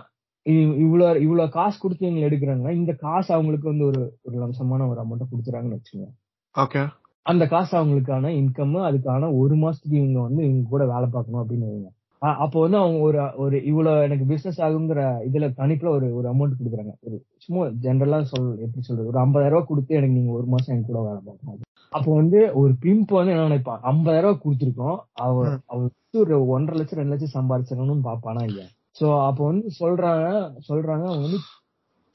இ- 0.49 0.77
இவ்வளவு 0.77 1.21
இவ்வளவு 1.21 1.49
காசு 1.51 1.79
கொடுத்து 1.79 2.07
இவங்க 2.07 2.25
எடுக்கிறாங்கன்னா 2.27 2.75
இந்த 2.75 2.93
காசு 2.93 3.33
அவங்களுக்கு 3.33 3.69
வந்து 3.69 3.85
ஒரு 3.85 4.01
ஒரு 4.21 4.37
லம்சமான 4.45 4.89
ஒரு 4.89 4.99
அமௌண்ட் 5.03 5.31
கொடுத்துறாங்கன்னு 5.31 5.77
வச்சுக்கோங்க. 5.77 6.11
ஓகே 6.55 6.81
அந்த 7.21 7.47
காசு 7.47 7.73
அவங்களுக்கான 7.77 8.29
இன்கம் 8.41 8.77
அதுக்கான 8.89 9.37
ஒரு 9.37 9.55
மாசத்துக்கு 9.55 9.99
இவங்க 9.99 10.21
வந்து 10.21 10.43
இவங்க 10.43 10.69
கூட 10.69 10.83
வேலை 10.87 11.09
பார்க்கணும் 11.11 11.49
அப்படின்னு 11.49 11.67
வைங்க. 11.69 12.02
அப்போ 12.41 12.57
வந்து 12.59 12.77
அவங்க 12.77 12.99
ஒரு 12.99 13.19
ஒரு 13.35 13.55
இவ்வளவு 13.63 14.03
எனக்கு 14.03 14.25
பிசினஸ் 14.25 14.59
ஆகுங்கிற 14.61 15.01
இதுல 15.27 15.47
தனிப்புல 15.57 15.89
ஒரு 15.89 16.07
ஒரு 16.15 16.27
அமௌண்ட் 16.29 16.57
கொடுக்குறாங்க. 16.59 16.93
ஒரு 17.05 17.15
சும்மா 17.37 17.63
ஜென்ரலா 17.85 18.19
சொல் 18.23 18.49
எப்படி 18.57 18.81
சொல்றது? 18.81 19.07
ஒரு 19.07 19.19
50000 19.19 19.53
ரூபாய் 19.53 19.67
கொடுத்து 19.67 19.97
எனக்கு 19.97 20.17
நீங்க 20.19 20.31
ஒரு 20.31 20.47
மாசம் 20.47 20.73
என் 20.75 20.85
கூட 20.85 20.99
வேலை 21.01 21.21
பார்க்கணும் 21.21 21.69
அப்போ 21.93 22.11
வந்து 22.13 22.39
ஒரு 22.53 22.73
பிம்ப் 22.83 23.11
வந்து 23.11 23.33
என்ன 23.33 23.47
நினைப்பான் 23.47 23.81
50000 23.89 24.23
ரூபாய் 24.25 24.43
கொடுத்துருக்கோம். 24.43 24.95
அவ 25.23 25.33
ம். 25.47 25.59
அவ 25.65 25.89
ஒரு 26.17 26.37
ஒன்றரை 26.47 26.77
லட்சம் 26.79 26.99
ரெண்டு 26.99 27.13
லட்சம் 27.13 27.35
சம்பாதிச்சிடணும்னு 27.37 28.07
பாப்பானா 28.07 28.43
இல்லையா? 28.43 28.67
சோ 28.99 29.05
அப்போ 29.27 29.43
வந்து 29.45 29.67
சொல்றாங்க 29.79 30.25
சொல்றாங்க 30.69 31.05
அவங்க 31.09 31.25
வந்து 31.27 31.39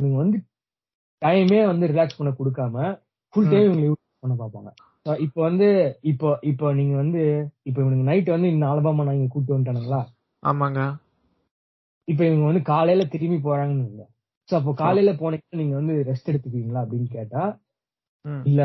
இவங்க 0.00 0.16
வந்து 0.16 0.38
டைமே 1.22 1.60
வந்து 1.66 1.86
ரிலாக்ஸ் 1.86 2.18
பண்ண 2.18 2.32
கொடுக்காம 2.38 2.74
ஃபுல் 3.34 3.48
டைம் 3.48 3.66
இவங்க 3.68 3.84
யூஸ் 3.86 4.02
பண்ண 4.24 4.34
பார்ப்பாங்க. 4.42 4.70
இப்போ 5.16 5.40
வந்து 5.42 5.66
இப்போ 6.02 6.38
இப்போ 6.42 6.72
நீங்க 6.72 6.96
வந்து 6.96 7.22
இப்போ 7.62 7.78
இவனுக்கு 7.82 8.08
நைட் 8.10 8.30
வந்து 8.30 8.48
இந்த 8.48 8.66
ஆல்பமா 8.66 9.04
நான் 9.04 9.14
இங்க 9.14 9.30
கூட்டு 9.32 9.54
வந்துட்டானுங்களா? 9.54 10.00
ஆமாங்க. 10.42 10.80
இப்போ 12.08 12.22
இவங்க 12.24 12.44
வந்து 12.44 12.62
காலையில 12.62 13.04
திரும்பி 13.04 13.38
போறாங்கன்னு 13.48 14.06
சோ 14.48 14.54
அப்போ 14.54 14.72
காலையில 14.74 15.10
போனீங்கன்னா 15.12 15.60
நீங்க 15.62 15.74
வந்து 15.74 15.94
ரெஸ்ட் 16.10 16.30
எடுத்துக்குவீங்களா 16.32 16.82
அப்படின்னு 16.84 17.08
கேட்டா. 17.10 17.42
இல்ல. 18.44 18.62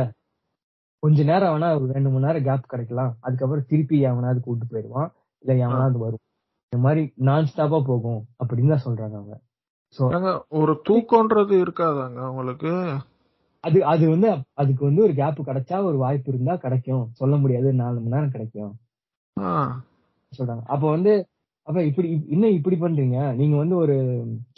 கொஞ்ச 1.04 1.24
நேரம் 1.24 1.54
வேணா 1.54 1.70
ஒரு 1.78 1.94
ரெண்டு 1.94 2.10
மணி 2.10 2.26
நேரம் 2.26 2.44
கேப் 2.44 2.72
கிடைக்கலாம். 2.74 3.12
அதுக்கப்புறம் 3.22 3.66
திருப்பி 3.66 3.98
எவனாவது 4.02 4.40
கூட்டு 4.42 4.66
போயிடுவான். 4.66 5.10
இல்ல 5.44 5.54
எவனாவது 5.66 5.98
வரும் 5.98 6.24
இந்த 6.72 6.84
மாதிரி 6.86 7.02
நான் 7.18 7.50
ஸ்டாப்பா 7.52 7.80
போகும் 7.86 8.22
அப்படின்னு 8.40 8.74
தான் 8.76 8.86
சொல்றாங்க 8.86 9.16
அவங்க. 9.20 9.36
ஒரு 10.60 10.74
தூக்கம்ன்றது 10.88 11.56
இருக்காதாங்க 11.66 12.20
உங்களுக்கு 12.30 12.72
அது 13.64 13.78
அது 13.86 14.10
வந்து 14.10 14.30
அதுக்கு 14.54 14.84
வந்து 14.86 15.02
ஒரு 15.04 15.14
கேப் 15.14 15.48
கிடைச்சா 15.48 15.84
ஒரு 15.84 15.98
வாய்ப்பு 15.98 16.30
இருந்தா 16.34 16.56
கிடைக்கும். 16.56 17.06
சொல்ல 17.12 17.36
முடியாது 17.36 17.74
நாலு 17.74 17.98
மணி 18.00 18.16
நேரம் 18.16 18.30
கிடைக்கும். 18.30 18.74
சொல்றாங்க. 20.32 20.64
அப்ப 20.66 20.84
வந்து 20.90 21.14
அப்ப 21.68 21.84
இப்படி 21.84 22.26
இன்னும் 22.28 22.56
இப்படி 22.58 22.76
பண்றீங்க. 22.76 23.18
நீங்க 23.36 23.56
வந்து 23.58 23.76
ஒரு 23.76 23.96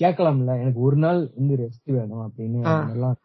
கேட்கலாம்ல 0.01 0.53
எனக்கு 0.61 0.79
ஒரு 0.79 0.97
நாள் 0.97 1.19
வந்து 1.35 1.55
ரெஸ்ட் 1.63 1.91
வேணும் 1.97 2.23
அப்படின்னு. 2.25 2.61
எல்லாம். 2.93 3.17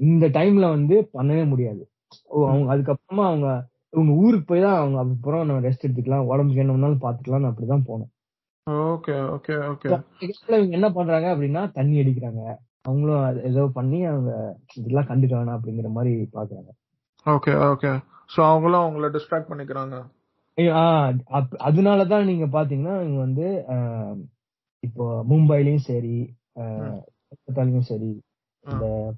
இந்த 0.00 0.28
டைம்ல 0.28 0.68
வந்து 0.68 0.96
பண்ணவே 1.14 1.44
முடியாது. 1.46 1.82
ஓ 2.26 2.48
அவங்க 2.48 2.68
அதுக்கப்புறமா 2.74 3.26
அவங்க 3.30 3.48
இவங்க 3.92 4.12
ஊருக்கு 4.24 4.44
போய் 4.44 4.60
தான் 4.60 4.78
அவங்க 4.78 4.98
அப்புறம் 4.98 5.46
நம்ம 5.46 5.68
ரெஸ்ட் 5.68 5.86
எடுத்துக்கலாம். 5.86 6.26
உடம்புக்கு 6.32 6.62
என்ன 6.62 6.74
வேணாலும் 6.74 7.04
பாத்துக்கலாம் 7.06 7.48
அப்படிதான் 7.50 7.86
போனோம். 7.90 8.10
Okay 8.66 9.14
okay 9.36 9.54
okay. 9.70 9.88
இவங்க 10.48 10.76
என்ன 10.78 10.88
பண்றாங்க 10.92 11.28
அப்படின்னா 11.34 11.62
தண்ணி 11.72 11.96
அடிக்கிறாங்க. 12.00 12.42
அவங்களும் 12.82 13.44
ஏதோ 13.44 13.66
பண்ணி 13.66 14.04
அவங்க 14.04 14.56
இதெல்லாம் 14.74 15.04
கண்டுக்க 15.04 15.34
வேணாம் 15.34 15.58
அப்படிங்கிற 15.58 15.90
மாதிரி 15.90 16.28
பாக்குறாங்க. 16.32 16.68
Okay 17.24 17.74
okay. 17.74 18.02
சோ 18.36 18.40
அவங்களும் 18.40 18.80
அவங்கள 18.80 19.16
டிஸ்ட்ராக்ட் 19.16 19.46
பண்ணிக்கிறாங்க. 19.48 20.04
அதனாலதான் 21.58 22.24
நீங்க 22.24 22.44
பாத்தீங்கன்னா 22.46 23.02
இவங்க 23.02 23.18
வந்து 23.18 23.64
இப்போ 24.80 25.24
மும்பைலயும் 25.28 25.76
சரி 25.76 26.34
கல்கத்தாலயும் 26.60 27.78
சரி 27.78 28.22
இந்த 28.70 29.14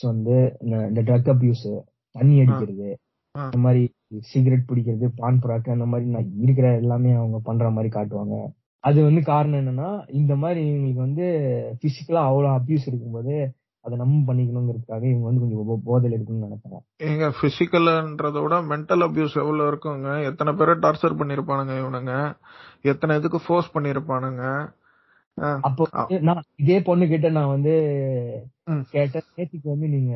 வந்து 0.00 0.56
இந்த- 0.60 1.02
ட்ரக் 1.02 1.28
அபியூஸ் 1.28 1.82
தண்ணி 2.10 2.40
அடிக்கிறது. 2.40 2.98
இந்த 3.44 3.58
மாதிரி 3.58 3.94
சிகரெட் 4.20 4.64
பிடிக்கிறது 4.68 5.08
பான் 5.16 5.38
புறாக்கு 5.38 5.70
அந்த 5.70 5.86
மாதிரி 5.86 6.10
நான் 6.10 6.30
இருக்கிற 6.38 6.76
எல்லாமே 6.76 7.12
அவங்க 7.12 7.38
பண்ற 7.42 7.70
மாதிரி 7.70 8.00
காட்டுவாங்க. 8.00 8.48
அது 8.86 8.98
வந்து 9.06 9.20
காரணம் 9.30 9.60
என்னன்னா 9.62 9.90
இந்த 10.20 10.32
மாதிரி 10.42 10.60
இவங்களுக்கு 10.70 11.06
வந்து 11.06 11.26
பிசிக்கலா 11.82 12.22
அவ்வளவு 12.28 12.56
அபியூஸ் 12.58 12.88
இருக்கும்போது 12.90 13.36
அதை 13.84 13.94
நம்ம 14.00 14.22
பண்ணிக்கணுங்கிறதுக்காக 14.28 15.04
இவங்க 15.10 15.26
வந்து 15.28 15.42
கொஞ்சம் 15.42 15.84
போதையில 15.88 16.16
இருக்குன்னு 16.16 16.46
நினைக்கிறேன். 16.46 16.82
ஏங்க 17.08 17.26
பிசிக்கல்ன்றத 17.40 18.40
விட 18.44 18.56
மென்டல் 18.70 19.04
அபியூஸ் 19.06 19.36
எவ்வளவு 19.42 19.70
இருக்குங்க? 19.72 20.08
எத்தனை 20.30 20.52
பேரை 20.58 20.74
டார்ச்சர் 20.84 21.20
பண்ணிருப்பானுங்க 21.20 21.74
இவனுங்க? 21.82 22.14
எத்தனை 22.92 23.18
இதுக்கு 23.20 23.40
ஃபோர்ஸ் 23.44 23.74
பண்ணிருப்பானுங்க 23.76 24.42
அப்போ 25.66 25.84
நான் 26.28 26.42
இதே 26.62 26.76
பொண்ணு 26.88 27.04
கிட்ட 27.08 27.28
நான் 27.38 27.54
வந்து. 27.54 27.72
கேட்டேன் 28.94 29.26
நேத்திக்கு 29.36 29.68
வந்து 29.72 29.88
நீங்க 29.94 30.12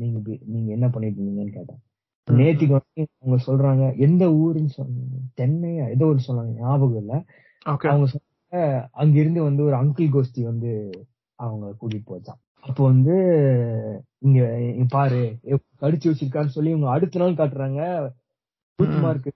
நீங்க 0.00 0.18
நீங்க 0.52 0.68
என்ன 0.76 0.86
பண்ணிட்டு 0.94 1.18
இருந்தீங்கன்னு 1.18 1.56
கேட்டேன். 1.58 1.80
நேத்திக்கு 2.28 2.74
வந்து 2.78 3.02
அவங்க 3.20 3.38
சொல்றாங்க 3.48 3.84
எந்த 4.06 4.24
ஊருன்னு 4.42 4.72
சொன்னாங்க 4.78 5.20
சென்னையா 5.40 5.86
ஏதோ 5.96 6.06
ஒரு 6.12 6.20
சொன்னாங்க 6.28 6.52
ஞாபகம் 6.62 7.00
இல்ல. 7.02 7.14
அவங்க 7.64 8.06
சொன்னாங்க 8.12 8.56
அங்க 8.92 9.18
இருந்து 9.18 9.42
வந்து 9.42 9.62
ஒரு 9.64 9.76
அங்கிள் 9.76 10.12
கோஷ்டி 10.12 10.42
வந்து 10.42 10.70
அவங்க 11.38 11.74
கூட்டிட்டு 11.80 12.10
போச்சான் 12.10 12.40
அப்போ 12.60 12.84
வந்து 12.84 13.14
இங்க 14.18 14.40
பாரு 14.88 15.38
கடிச்சு 15.80 16.08
வச்சிருக்கான்னு 16.08 16.54
சொல்லி 16.56 16.70
இவங்க 16.70 16.90
அடுத்த 16.90 17.18
நாள் 17.18 17.40
காட்டுறாங்க. 17.40 17.80
கூச்சமா 18.78 19.06
ம். 19.06 19.10
இருக்கு 19.10 19.32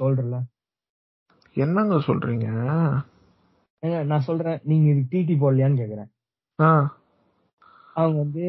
சொல்றல. 0.00 0.36
என்னங்க 1.56 1.94
சொல்றீங்க? 2.06 2.48
ஏங்க 3.82 4.04
நான் 4.04 4.20
சொல்றேன் 4.20 4.60
நீங்க 4.62 4.90
இது 4.90 5.06
டிடி 5.10 5.36
போடலையான்னு 5.36 5.80
கேக்குறேன். 5.80 6.10
ஆ, 6.58 6.68
அவங்க 7.94 8.18
வந்து 8.18 8.44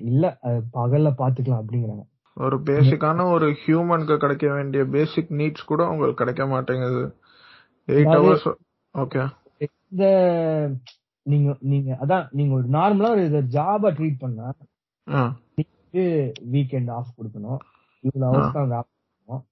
இல்ல 0.00 0.38
பகல்ல 0.72 1.10
பாத்துக்கலாம் 1.18 1.62
அப்படிங்கிறாங்க. 1.64 2.04
ஒரு 2.36 2.56
பேசிக்கான 2.58 3.30
ஒரு 3.30 3.56
ஹியூமனுக்கு 3.64 4.16
கிடைக்க 4.16 4.52
வேண்டிய 4.52 4.84
பேசிக் 4.84 5.30
நீட்ஸ் 5.30 5.66
கூட 5.66 5.82
உங்களுக்கு 5.88 6.16
கிடைக்க 6.16 6.46
மாட்டேங்குது. 6.46 7.02
எயிட் 7.86 7.90
அதாவது- 7.90 8.36
ஹவர்ஸ் 8.36 8.54
ஓகே 8.94 9.30
இந்த 9.90 10.04
நீங்க 11.22 11.56
நீங்க 11.60 11.96
அதான் 12.00 12.28
நீங்க 12.30 12.54
ஒரு 12.54 12.68
நார்மலா 12.68 13.10
ஒரு 13.10 13.28
ஜாபா 13.50 13.96
ட்ரீட் 13.98 14.18
பண்ணா 14.18 14.54
வீக்கெண்ட் 16.52 16.90
ஆஃப் 16.90 17.06
கொடுக்கணும். 17.18 17.58
இவ்வளவு 18.00 18.32
ஹவர்ஸ் 18.32 18.52
தான் 18.52 18.68
வேலை 18.68 18.82
பண்ணணும் 19.26 19.44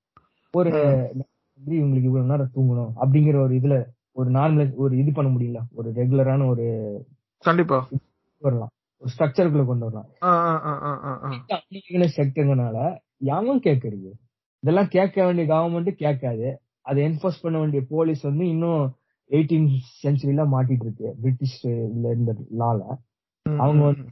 ஒரு 0.53 0.71
வந்து 1.55 1.77
இவங்களுக்கு 1.79 2.03
இவ்வளவு 2.03 2.31
நேரம் 2.31 2.51
தூங்கணும் 2.55 2.93
அப்படிங்கிற 3.01 3.43
ஒரு 3.43 3.55
இதுல 3.55 3.85
ஒரு 4.13 4.31
நார்மல் 4.31 4.75
ஒரு 4.75 4.97
இது 4.97 5.13
பண்ண 5.13 5.31
முடியல. 5.31 5.61
ஒரு 5.75 5.91
ரெகுலரான 5.91 6.47
ஒரு 6.47 6.65
கண்டிப்பா. 7.39 7.89
வரலாம். 8.39 8.71
ஒரு 8.99 9.11
ஸ்ட்ரக்சருக்குள்ள 9.19 9.65
கொண்டு 9.65 9.85
வரலாம். 9.85 10.09
செக்டர்னால 12.17 12.99
யாரும் 13.19 13.63
கேக்குறது 13.63 14.11
இதெல்லாம் 14.63 14.89
கேட்க 14.89 15.25
வேண்டிய 15.25 15.55
கவர்மெண்ட் 15.55 15.91
கேட்காது. 15.91 16.62
அதை 16.87 17.01
என்போர்ஸ் 17.09 17.43
பண்ண 17.43 17.57
வேண்டிய 17.59 17.83
போலீஸ் 17.89 18.23
வந்து 18.29 18.45
இன்னும் 18.49 18.83
எயிட்டீன் 19.31 19.67
சென்ச்சுரியில 20.03 20.45
மாட்டிட்டு 20.55 20.85
இருக்கு 20.87 21.09
பிரிட்டிஷ் 21.23 21.59
இருந்த 21.65 22.33
லால 22.63 22.81
அவங்க 23.45 23.83
வந்து 23.85 24.05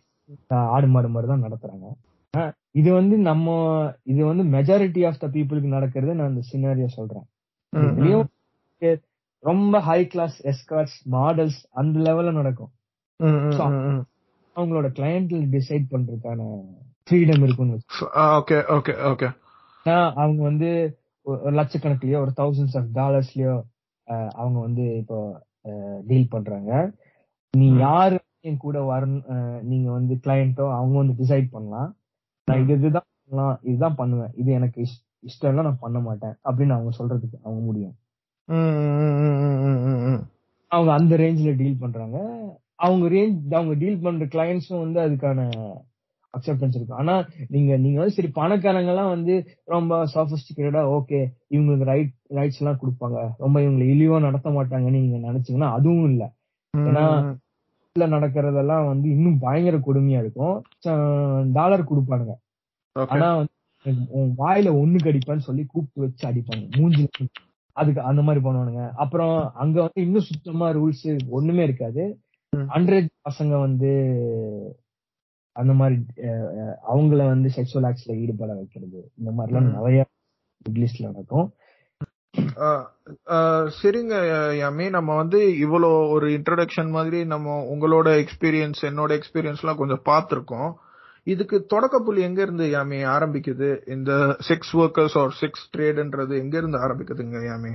ஆடு 0.74 0.86
மாடு 0.86 1.08
மாதிரி 1.14 1.28
தான் 1.32 1.44
நடத்துறாங்க. 1.46 1.86
இது 2.70 2.90
வந்து 2.92 3.16
நம்ம 3.28 3.54
இது 4.02 4.20
வந்து 4.24 4.44
மெஜாரிட்டி 4.56 5.02
ஆஃப் 5.08 5.22
த 5.22 5.28
பீப்புளுக்கு 5.28 5.76
நடக்கிறது 5.76 6.12
நான் 6.14 6.32
இந்த 6.34 6.44
சினாரியோ 6.52 6.88
சொல்றேன். 6.98 7.26
ரொம்ப 9.42 9.74
ஹை 9.88 10.00
கிளாஸ் 10.06 10.36
எஸ்கார்ட்ஸ் 10.52 10.98
மாடல்ஸ் 11.16 11.60
அந்த 11.80 11.98
லெவல்ல 12.06 12.32
நடக்கும். 12.32 12.72
அவங்களோட 14.56 14.88
கிளையண்ட்ல 14.96 15.42
டிசைட் 15.56 15.84
பண்றதுக்கான 15.92 16.40
ஃப்ரீடம் 17.06 17.44
இருக்கும்னு 17.46 17.78
ஓகே 18.38 18.58
ஓகே 18.76 18.94
ஓகே 19.10 19.28
அவங்க 20.22 20.40
வந்து 20.42 20.70
ஒரு 21.22 21.50
லட்சக்கணக்கிலயோ 21.52 22.16
ஒரு 22.16 22.32
தௌசண்ட்ஸ் 22.36 22.76
ஆஃப் 22.76 22.88
டாலர்ஸ்லயோ 22.94 23.62
அவங்க 24.28 24.60
வந்து 24.60 24.96
இப்போ 24.96 25.46
டீல் 26.06 26.28
பண்றாங்க. 26.28 26.92
நீ. 27.50 27.76
யாரு 27.76 28.18
என் 28.40 28.56
கூட 28.56 28.96
வரணும் 28.96 29.60
நீங்க 29.62 29.90
வந்து 29.90 30.14
கிளையண்டோ 30.14 30.72
அவங்க 30.72 30.96
வந்து 30.96 31.24
டிசைட் 31.24 31.46
பண்ணலாம். 31.50 31.96
நான் 32.44 32.62
இது 32.62 32.72
இதுதான் 32.74 33.04
பண்ணலாம் 33.28 33.58
இதுதான் 33.62 33.94
பண்ணுவேன். 33.94 34.32
இது 34.34 34.52
எனக்கு 34.52 34.80
இஷ்- 34.80 35.26
இஷ்டம் 35.26 35.48
இல்லை 35.48 35.62
நான் 35.62 35.78
பண்ண 35.80 36.00
மாட்டேன் 36.00 36.30
அப்படின்னு 36.30 36.68
அவங்க 36.68 36.90
சொல்றதுக்கு 36.98 37.40
அவங்க 37.42 37.60
முடியும். 37.64 37.94
அவங்க 40.68 40.92
அந்த 40.92 41.16
ரேஞ்ச்ல 41.16 41.56
டீல் 41.56 41.78
பண்றாங்க. 41.78 42.18
அவங்க 42.74 43.08
ரேஞ்ச் 43.08 43.54
அவங்க 43.54 43.74
டீல் 43.74 44.00
பண்ற 44.00 44.26
கிளையண்ட்ஸும் 44.26 44.92
வந்து 44.92 45.00
அதுக்கான 45.00 45.50
அக்செப்டன்ஸ் 46.34 46.76
இருக்கும் 46.76 47.00
ஆனா 47.02 47.14
நீங்க 47.54 47.70
நீங்க 47.84 47.98
வந்து 48.00 48.16
சரி 48.16 48.30
பணக்காரங்க 48.40 48.92
எல்லாம் 48.92 49.12
வந்து 49.14 49.34
ரொம்ப 49.74 49.98
சாபிஸ்டிகேட்டடா 50.14 50.82
ஓகே 50.96 51.20
இவங்களுக்கு 51.54 51.88
ரைட் 51.92 52.12
ரைட்ஸ் 52.38 52.60
எல்லாம் 52.62 52.80
கொடுப்பாங்க. 52.82 53.18
ரொம்ப 53.44 53.56
இவங்களை 53.64 53.86
இழிவா 53.94 54.18
நடத்த 54.26 54.50
மாட்டாங்கன்னு 54.56 55.04
நீங்க 55.06 55.18
நினைச்சீங்கன்னா 55.28 55.70
அதுவும் 55.78 56.08
இல்ல. 56.12 56.24
ஏன்னா 56.74 57.04
நடக்கிறதெல்லாம் 58.16 58.84
வந்து 58.90 59.06
இன்னும் 59.14 59.38
பயங்கர 59.44 59.76
கொடுமையா 59.86 60.18
இருக்கும். 60.24 60.56
டாலர் 61.58 61.90
கொடுப்பானுங்க. 61.90 62.34
ஆனா 62.96 63.28
வந்து 63.40 63.54
உன் 64.18 64.30
வாயில 64.38 64.68
ஒண்ணு 64.80 64.98
கடிப்பான்னு 65.04 65.46
சொல்லி 65.48 65.62
கூப்பிட்டு 65.66 66.04
வச்சு 66.04 66.24
அடிப்பாங்க. 66.28 66.64
மூஞ்சி 66.78 67.04
அதுக்கு 67.76 68.00
அந்த 68.10 68.20
மாதிரி 68.26 68.40
பண்ணுவானுங்க. 68.44 68.84
அப்புறம் 69.02 69.34
அங்க 69.62 69.76
வந்து 69.86 70.00
இன்னும் 70.06 70.28
சுத்தமா 70.30 70.66
ரூல்ஸ் 70.78 71.08
ஒண்ணுமே 71.38 71.62
இருக்காது. 71.68 72.04
அண்டரேஜ் 72.76 73.10
பசங்க 73.28 73.52
வந்து 73.66 73.90
அந்த 75.60 75.72
மாதிரி 75.80 75.96
அவங்கள 76.92 77.20
வந்து 77.32 77.48
செக்ஷுவல் 77.56 77.86
ஆக்ட்ஸ்ல 77.88 78.18
ஈடுபட 78.22 78.52
வைக்கிறது. 78.60 79.00
இந்த 79.18 79.30
மாதிரிலாம். 79.38 79.70
நிறைய 79.78 80.02
இங்கிலீஷ்ல 80.68 81.06
நடக்கும். 81.08 81.48
சரிங்க 83.78 84.14
யாமி. 84.60 84.84
நம்ம 84.96 85.16
வந்து 85.20 85.38
இவ்வளோ 85.64 85.90
ஒரு 86.14 86.26
இன்ட்ரடக்ஷன் 86.36 86.90
மாதிரி 86.96 87.18
நம்ம 87.32 87.56
உங்களோட 87.72 88.08
எக்ஸ்பீரியன்ஸ் 88.22 88.80
என்னோட 88.90 89.10
எக்ஸ்பீரியன்ஸ் 89.18 89.62
எல்லாம் 89.64 89.80
கொஞ்சம் 89.82 90.06
பார்த்திருக்கோம். 90.10 90.70
இதுக்கு 91.32 91.56
தொடக்க 91.72 91.96
புள்ளி 92.04 92.20
எங்க 92.28 92.40
இருந்து 92.42 92.66
யாமி 92.74 92.98
ஆரம்பிக்குது? 93.14 93.68
இந்த 93.94 94.12
செக்ஸ் 94.48 94.72
ஒர்க்கர்ஸ் 94.82 95.16
ஆர் 95.22 95.34
செக்ஸ் 95.40 95.66
ட்ரேட்ன்றது 95.72 96.34
எங்க 96.42 96.54
இருந்து 96.60 96.78
ஆரம்பிக்குதுங்க 96.84 97.40
யாமி? 97.50 97.72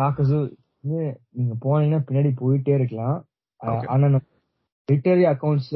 தாக்கசு 0.00 0.40
நீங்க 1.36 1.54
போனீங்கன்னா 1.64 2.00
பின்னாடி 2.08 2.32
போயிட்டே 2.42 2.72
இருக்கலாம். 2.78 3.18
ஆனா 3.60 4.02
நம்ம 4.06 4.20
லிட்டரரி 4.88 5.24
அக்கௌண்ட்ஸ் 5.32 5.74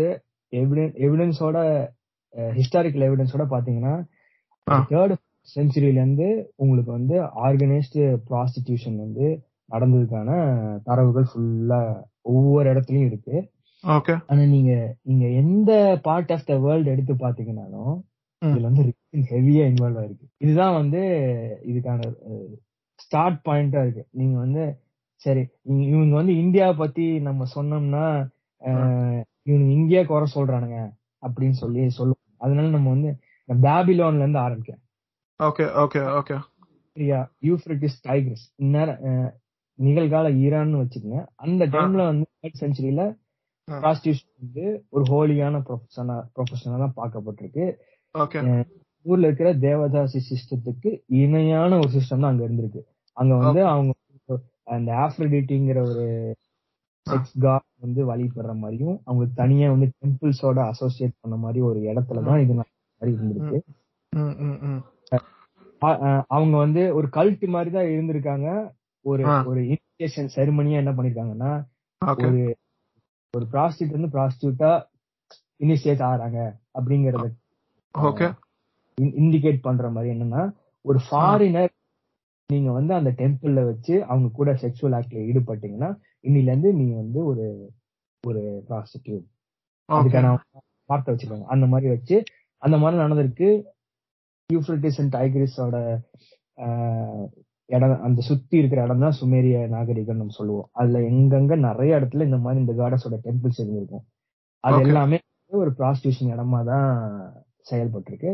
எவிடன்ஸோட 0.52 1.56
ஹிஸ்டாரிக்கல் 2.56 3.06
எவிடன்ஸோட 3.08 3.44
பாத்தீங்கன்னா. 3.54 3.94
தேர்ட் 4.90 5.14
செஞ்சுரியில 5.48 6.00
இருந்து 6.02 6.28
உங்களுக்கு 6.56 6.90
வந்து 6.92 7.16
ஆர்கனைஸ்டு 7.46 8.02
ப்ராஸ்டிடியூஷன் 8.30 8.98
வந்து 9.04 9.26
நடந்ததுக்கான 9.70 10.30
தரவுகள் 10.88 11.28
ஃபுல்லா 11.30 11.80
ஒவ்வொரு 12.32 12.66
இடத்துலயும் 12.72 13.08
இருக்கு. 13.10 13.36
ஆனா 14.30 14.42
நீங்க 14.54 14.72
நீங்க 15.02 15.26
எந்த 15.42 15.72
பார்ட் 16.06 16.32
ஆஃப் 16.32 16.48
த 16.50 16.54
வேர்ல்டு 16.58 16.92
எடுத்து 16.94 17.14
பாத்தீங்கன்னாலும். 17.24 17.94
இதுல 18.42 18.68
வந்து 18.70 18.82
ஹெவியா 19.30 19.64
இன்வால்வ் 19.70 20.00
ஆயிருக்கு. 20.00 20.26
இதுதான் 20.44 20.76
வந்து 20.80 21.00
இதுக்கான 21.70 22.00
ஸ்டார்ட் 23.00 23.38
பாயிண்டா 23.48 23.80
இருக்கு. 23.84 24.04
நீங்க 24.10 24.36
வந்து 24.38 24.64
சரி 25.22 25.42
இவங்க 25.92 26.14
வந்து 26.14 26.34
இந்தியா 26.42 26.66
பத்தி 26.82 27.06
நம்ம 27.20 27.46
சொன்னோம்னா 27.56 28.04
அஹ், 29.48 29.54
இவங்க 29.54 29.70
இந்தியா 29.72 30.00
குறை 30.04 30.26
சொல்றானுங்க 30.34 30.78
அப்படின்னு 31.22 31.56
சொல்லி 31.60 31.82
சொல்லுவோம் 31.90 32.16
அதனால 32.40 32.70
நம்ம 32.70 32.90
வந்து 32.90 33.10
பேபிலோன்ல 33.48 34.22
இருந்து 34.22 34.40
ஆரம்பிக்கலாம். 34.40 34.82
Okay 35.40 35.64
okay 35.82 36.00
okay. 36.18 36.36
சரியா 36.96 37.18
யூஃப்ரிட்டிஸ் 37.42 37.98
டைக்ரிஸ். 38.04 38.44
இந்நேரம் 38.56 39.00
நிகழ்கால 39.78 40.26
ஈரான்னு 40.38 40.80
வச்சுக்கோங்க. 40.80 41.20
அந்த 41.36 41.62
டைம்ல 41.74 42.02
வந்து 42.06 42.26
தேர்ட் 42.38 42.60
செஞ்சுரியில. 42.62 43.02
ப்ராஸ்டியூஷன் 43.68 44.34
வந்து 44.38 44.64
ஒரு 44.90 45.04
ஹோலியான 45.10 45.56
ப்ரொஃபஷனா 45.66 46.16
ப்ரொஃபஷனா 46.34 46.76
தான் 46.78 46.96
பார்க்கப்பட்டிருக்கு. 46.96 47.66
ஓகே. 48.14 48.40
ஊர்ல 49.06 49.26
இருக்கிற 49.26 49.50
தேவதாசி 49.60 50.20
சிஸ்டத்துக்கு 50.28 50.90
இணையான 51.18 51.78
ஒரு 51.78 51.90
சிஸ்டம் 51.90 52.22
தான் 52.22 52.32
அங்க 52.32 52.44
இருந்திருக்கு. 52.46 52.82
அங்க 53.16 53.32
வந்து 53.42 53.60
அவங்க 53.66 53.92
அந்த 54.68 54.90
ஆப்ரடிட்டிங்கிற 55.04 55.78
ஒரு 55.90 56.04
செக்ஸ் 57.08 57.34
காட் 57.40 57.66
வந்து 57.80 58.00
வழிபடுற 58.10 58.52
மாதிரியும் 58.56 58.98
அவங்களுக்கு 59.04 59.40
தனியா 59.42 59.66
வந்து 59.70 59.88
டெம்பிள்ஸோட 59.96 60.58
அசோசியேட் 60.72 61.20
பண்ண 61.20 61.36
மாதிரி 61.36 61.60
ஒரு 61.68 61.80
இடத்துல 61.90 62.22
தான் 62.28 62.42
இது 62.44 62.54
மாதிரி 62.54 63.12
இருந்திருக்கு. 63.12 63.58
அவங்க 66.28 66.54
வந்து 66.56 66.82
ஒரு 66.94 67.08
கல்ட் 67.12 67.44
மாதிரி 67.48 67.70
தான் 67.70 67.90
இருந்திருக்காங்க. 67.94 68.48
ஒரு. 69.04 69.22
ஒரு 69.46 69.60
இனிஷியேஷன் 69.72 70.30
செரிமனியா 70.36 70.80
என்ன 70.82 70.92
பண்ணிருக்காங்கன்னா 70.92 71.52
ஒரு 72.18 72.40
ஒரு 73.34 73.46
ப்ராஸ்டியூட் 73.52 73.96
வந்து 73.96 74.10
ப்ராஸ்டியூட்டா 74.14 74.70
இனிஷியேட் 75.60 76.02
ஆறாங்க 76.10 76.38
அப்படிங்கறத 76.78 77.26
இண்டிகேட் 79.18 79.60
பண்ற 79.60 79.88
மாதிரி 79.90 80.12
என்னன்னா 80.14 80.42
ஒரு 80.84 80.98
ஃபாரினர் 81.06 81.72
நீங்க 82.50 82.70
வந்து 82.72 82.92
அந்த 82.94 83.10
டெம்பிள்ல 83.18 83.62
வச்சு 83.64 83.94
அவங்க 84.04 84.28
கூட 84.30 84.50
செக்ஷுவல் 84.62 84.96
ஆக்ட்ல 84.98 85.24
ஈடுபட்டீங்கன்னா 85.28 85.90
இன்னில 86.24 86.50
இருந்து 86.52 86.70
நீங்க 86.80 86.94
வந்து 87.02 87.20
ஒரு 87.30 87.44
ஒரு 88.24 88.42
ப்ராஸ்டிடியூட் 88.68 89.26
அதுக்கான 89.88 90.30
வார்த்தை 90.90 91.10
வச்சிருக்காங்க 91.12 91.48
அந்த 91.54 91.66
மாதிரி 91.72 91.88
வச்சு 91.94 92.16
அந்த 92.62 92.76
மாதிரி 92.82 92.96
நடந்திருக்கு. 93.04 93.48
யூஃப்ரட்டிஸ் 94.50 94.98
அண்ட் 95.00 95.12
டைகிரிஸோட 95.16 95.76
இடம் 97.68 98.02
அந்த 98.06 98.20
சுத்தி 98.28 98.54
இருக்கிற 98.60 98.80
இடம் 98.86 99.02
தான் 99.04 99.16
சுமேரிய 99.20 99.56
நாகரிகம் 99.74 100.20
நம்ம 100.20 100.34
சொல்லுவோம். 100.38 100.68
அதுல 100.80 101.00
எங்கெங்க 101.10 101.56
நிறைய 101.68 101.98
இடத்துல 102.00 102.26
இந்த 102.28 102.38
மாதிரி 102.44 102.62
இந்த 102.64 102.74
காடஸோட 102.80 103.16
டெம்பிள்ஸ் 103.26 103.60
இருந்திருக்கும். 103.62 104.04
அது. 104.64 104.78
எல்லாமே 104.86 105.18
ஒரு 105.50 105.70
ப்ராஸ்டியூஷன் 105.80 106.32
இடமா 106.34 106.60
தான் 106.72 106.88
செயல்பட்டிருக்கு. 107.70 108.30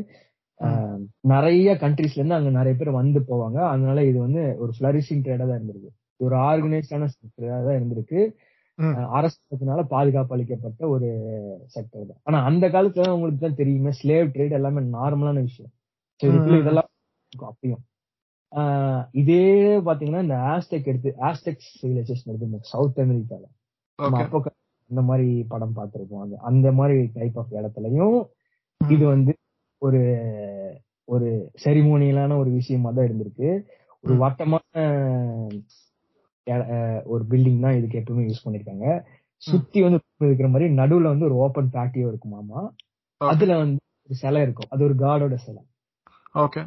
நிறைய 1.33 1.69
கண்ட்ரீஸ்ல 1.83 2.21
இருந்து 2.21 2.39
அங்க 2.39 2.51
நிறைய 2.59 2.75
பேர் 2.81 2.99
வந்து 3.01 3.21
போவாங்க. 3.31 3.59
அதனால 3.73 4.05
இது 4.11 4.19
வந்து 4.27 4.43
ஒரு 4.63 4.73
ஃபிளரிஷிங் 4.77 5.23
ட்ரேடா 5.27 5.47
தான் 5.51 5.59
இருந்திருக்கு. 5.59 5.93
ஒரு 6.21 6.35
ஆர்கனைஸ்டான 6.49 7.09
செக்டரா 7.13 7.57
தான் 7.67 7.79
இருந்திருக்கு. 7.79 8.21
அரசாங்கத்தினால 9.17 9.81
பாதுகாப்பு 9.87 10.35
அளிக்கப்பட்ட 10.37 10.83
ஒரு 10.95 11.09
செக்டர் 11.75 12.09
தான். 12.11 12.21
ஆனா 12.23 12.39
அந்த 12.45 12.67
காலத்துல 12.69 13.13
உங்களுக்கு 13.17 13.41
தான் 13.41 13.61
தெரியுமே 13.61 13.93
ஸ்லேவ் 14.01 14.33
ட்ரேட் 14.35 14.57
எல்லாமே 14.59 14.83
நார்மலான 14.97 15.43
விஷயம். 15.49 15.73
இதெல்லாம் 16.61 16.91
அப்பயும். 17.33 17.83
இதே 19.21 19.45
பாத்தீங்கன்னா 19.87 20.25
இந்த 20.27 20.37
ஆஸ்டெக் 20.53 20.91
எடுத்து 20.91 21.11
ஆஸ்டெக் 21.29 21.65
சிவிலைசேஷன் 21.73 22.31
எடுத்து 22.33 22.71
சவுத் 22.73 23.01
அமெரிக்கால 23.05 23.45
அப்போ 23.99 24.41
அந்த 24.91 25.03
மாதிரி 25.09 25.29
படம் 25.53 25.77
பார்த்திருப்போம். 25.77 26.23
அது 26.25 26.35
அந்த 26.51 26.69
மாதிரி 26.79 26.97
டைப் 27.15 27.39
ஆஃப் 27.39 27.55
இடத்துலயும் 27.59 28.19
இது 28.81 29.05
வந்து 29.07 29.33
ஒரு 29.83 30.01
ஒரு 31.09 31.29
செரிமோனியலான 31.65 32.37
ஒரு 32.39 32.51
விஷயமா 32.51 32.91
தான் 32.91 33.07
இருந்திருக்கு. 33.09 33.49
ஒரு. 34.05 34.15
வட்டமான 34.23 34.63
ஒரு 37.13 37.23
பில்டிங் 37.31 37.63
தான் 37.65 37.77
இதுக்கு 37.79 38.01
எப்பவுமே 38.01 38.25
யூஸ் 38.29 38.45
பண்ணிருக்காங்க. 38.45 38.87
சுத்தி 39.43 39.79
வந்து 39.85 39.99
இருக்கிற 40.29 40.49
மாதிரி 40.49 40.67
நடுவுல 40.81 41.13
வந்து 41.13 41.29
ஒரு 41.29 41.37
ஓபன் 41.45 41.71
பேட்டியோ 41.77 42.09
இருக்குமாமா 42.11 42.61
அதுல 43.21 43.57
வந்து 43.63 43.81
ஒரு 44.09 44.17
சிலை 44.23 44.43
இருக்கும். 44.43 44.71
அது 44.73 44.83
ஒரு 44.89 44.95
காடோட 45.05 45.35
சிலை. 45.47 45.63
ஓகே 46.43 46.61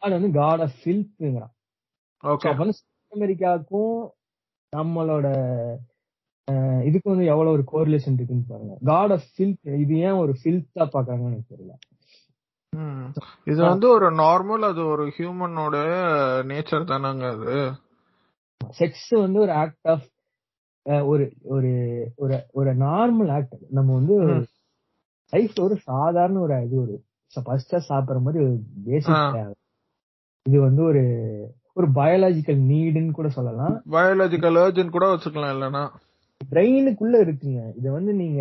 காட் 0.00 0.16
வந்து 0.16 0.30
காட் 0.40 0.62
ஆஃப் 0.64 0.78
ஃபில்ப்ங்கிறான் 0.80 1.52
ஓகே 2.24 2.48
அப்ப 2.50 2.60
வந்து 2.62 2.76
அமெரிக்காவுக்கும் 3.12 3.96
நம்மளோட 4.72 5.26
இதுக்கு 6.88 7.08
வந்து 7.12 7.26
எவ்வளவு 7.32 7.54
ஒரு 7.56 7.64
கோரிலேஷன் 7.72 8.16
இருக்குன்னு 8.18 8.50
பாருங்க. 8.50 8.74
காட் 8.90 9.12
ஆஃப் 9.14 9.28
ஃபில்த் 9.32 9.70
இது 9.84 9.94
ஏன் 10.08 10.20
ஒரு 10.22 10.32
ஃபில்த்தா 10.40 10.84
பாக்குறாங்கன்னு 10.94 11.30
எனக்கு 11.30 11.52
தெரியல. 11.54 11.74
இது 13.50 13.60
வந்து 13.62 13.86
ஒரு 13.96 14.08
நார்மல் 14.22 14.64
அது 14.70 14.82
ஒரு 14.86 15.04
ஹியூமனோட 15.16 15.76
நேச்சர் 16.50 16.90
தானங்க 16.92 17.26
அது. 17.36 17.56
செக்ஸ் 18.78 19.08
வந்து 19.16 19.38
ஒரு 19.40 19.52
ஆக்ட் 19.52 19.88
ஆஃப் 19.88 20.06
ஒரு 21.06 21.24
ஒரு 21.54 21.70
ஒரு 22.16 22.36
ஒரு 22.52 22.70
நார்மல் 22.78 23.30
ஆக்ட் 23.32 23.54
நம்ம 23.70 23.94
வந்து. 23.94 24.16
லைஃப்ல 25.32 25.62
ஒரு 25.62 25.76
சாதாரண 25.84 26.40
ஒரு 26.40 26.56
இது 26.64 26.76
ஒரு 26.80 26.94
ஃபர்ஸ்டா 27.32 27.78
சாப்பிடுற 27.88 28.18
மாதிரி 28.20 28.40
ஒரு. 28.44 28.56
பேசிக் 28.84 29.54
இது 30.46 30.58
வந்து 30.60 30.82
ஒரு 30.82 31.02
ஒரு 31.72 31.86
பயாலஜிக்கல் 31.90 32.60
நீடுன்னு 32.70 33.10
கூட 33.10 33.28
சொல்லலாம். 33.28 33.74
பயாலஜிக்கல் 33.90 34.58
ஏர்ஜென்ட் 34.62 34.96
கூட 34.96 35.06
வச்சுக்கலாம் 35.06 35.54
இல்லனா 35.54 35.82
பிரெயினுக்குள்ள 36.40 37.16
இருக்குங்க. 37.24 37.60
இத 37.76 37.86
வந்து 37.90 38.12
நீங்க 38.14 38.40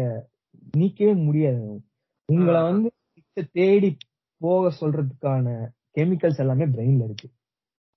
நீக்கவே 0.78 1.14
முடியாது. 1.26 1.66
உங்களை. 2.30 2.60
வந்து 2.70 2.90
தேடி 3.56 3.90
போக 4.42 4.72
சொல்றதுக்கான 4.80 5.48
கெமிக்கல்ஸ் 5.98 6.42
எல்லாமே 6.44 6.66
பிரெயின்ல 6.66 7.04
இருக்கு. 7.04 7.28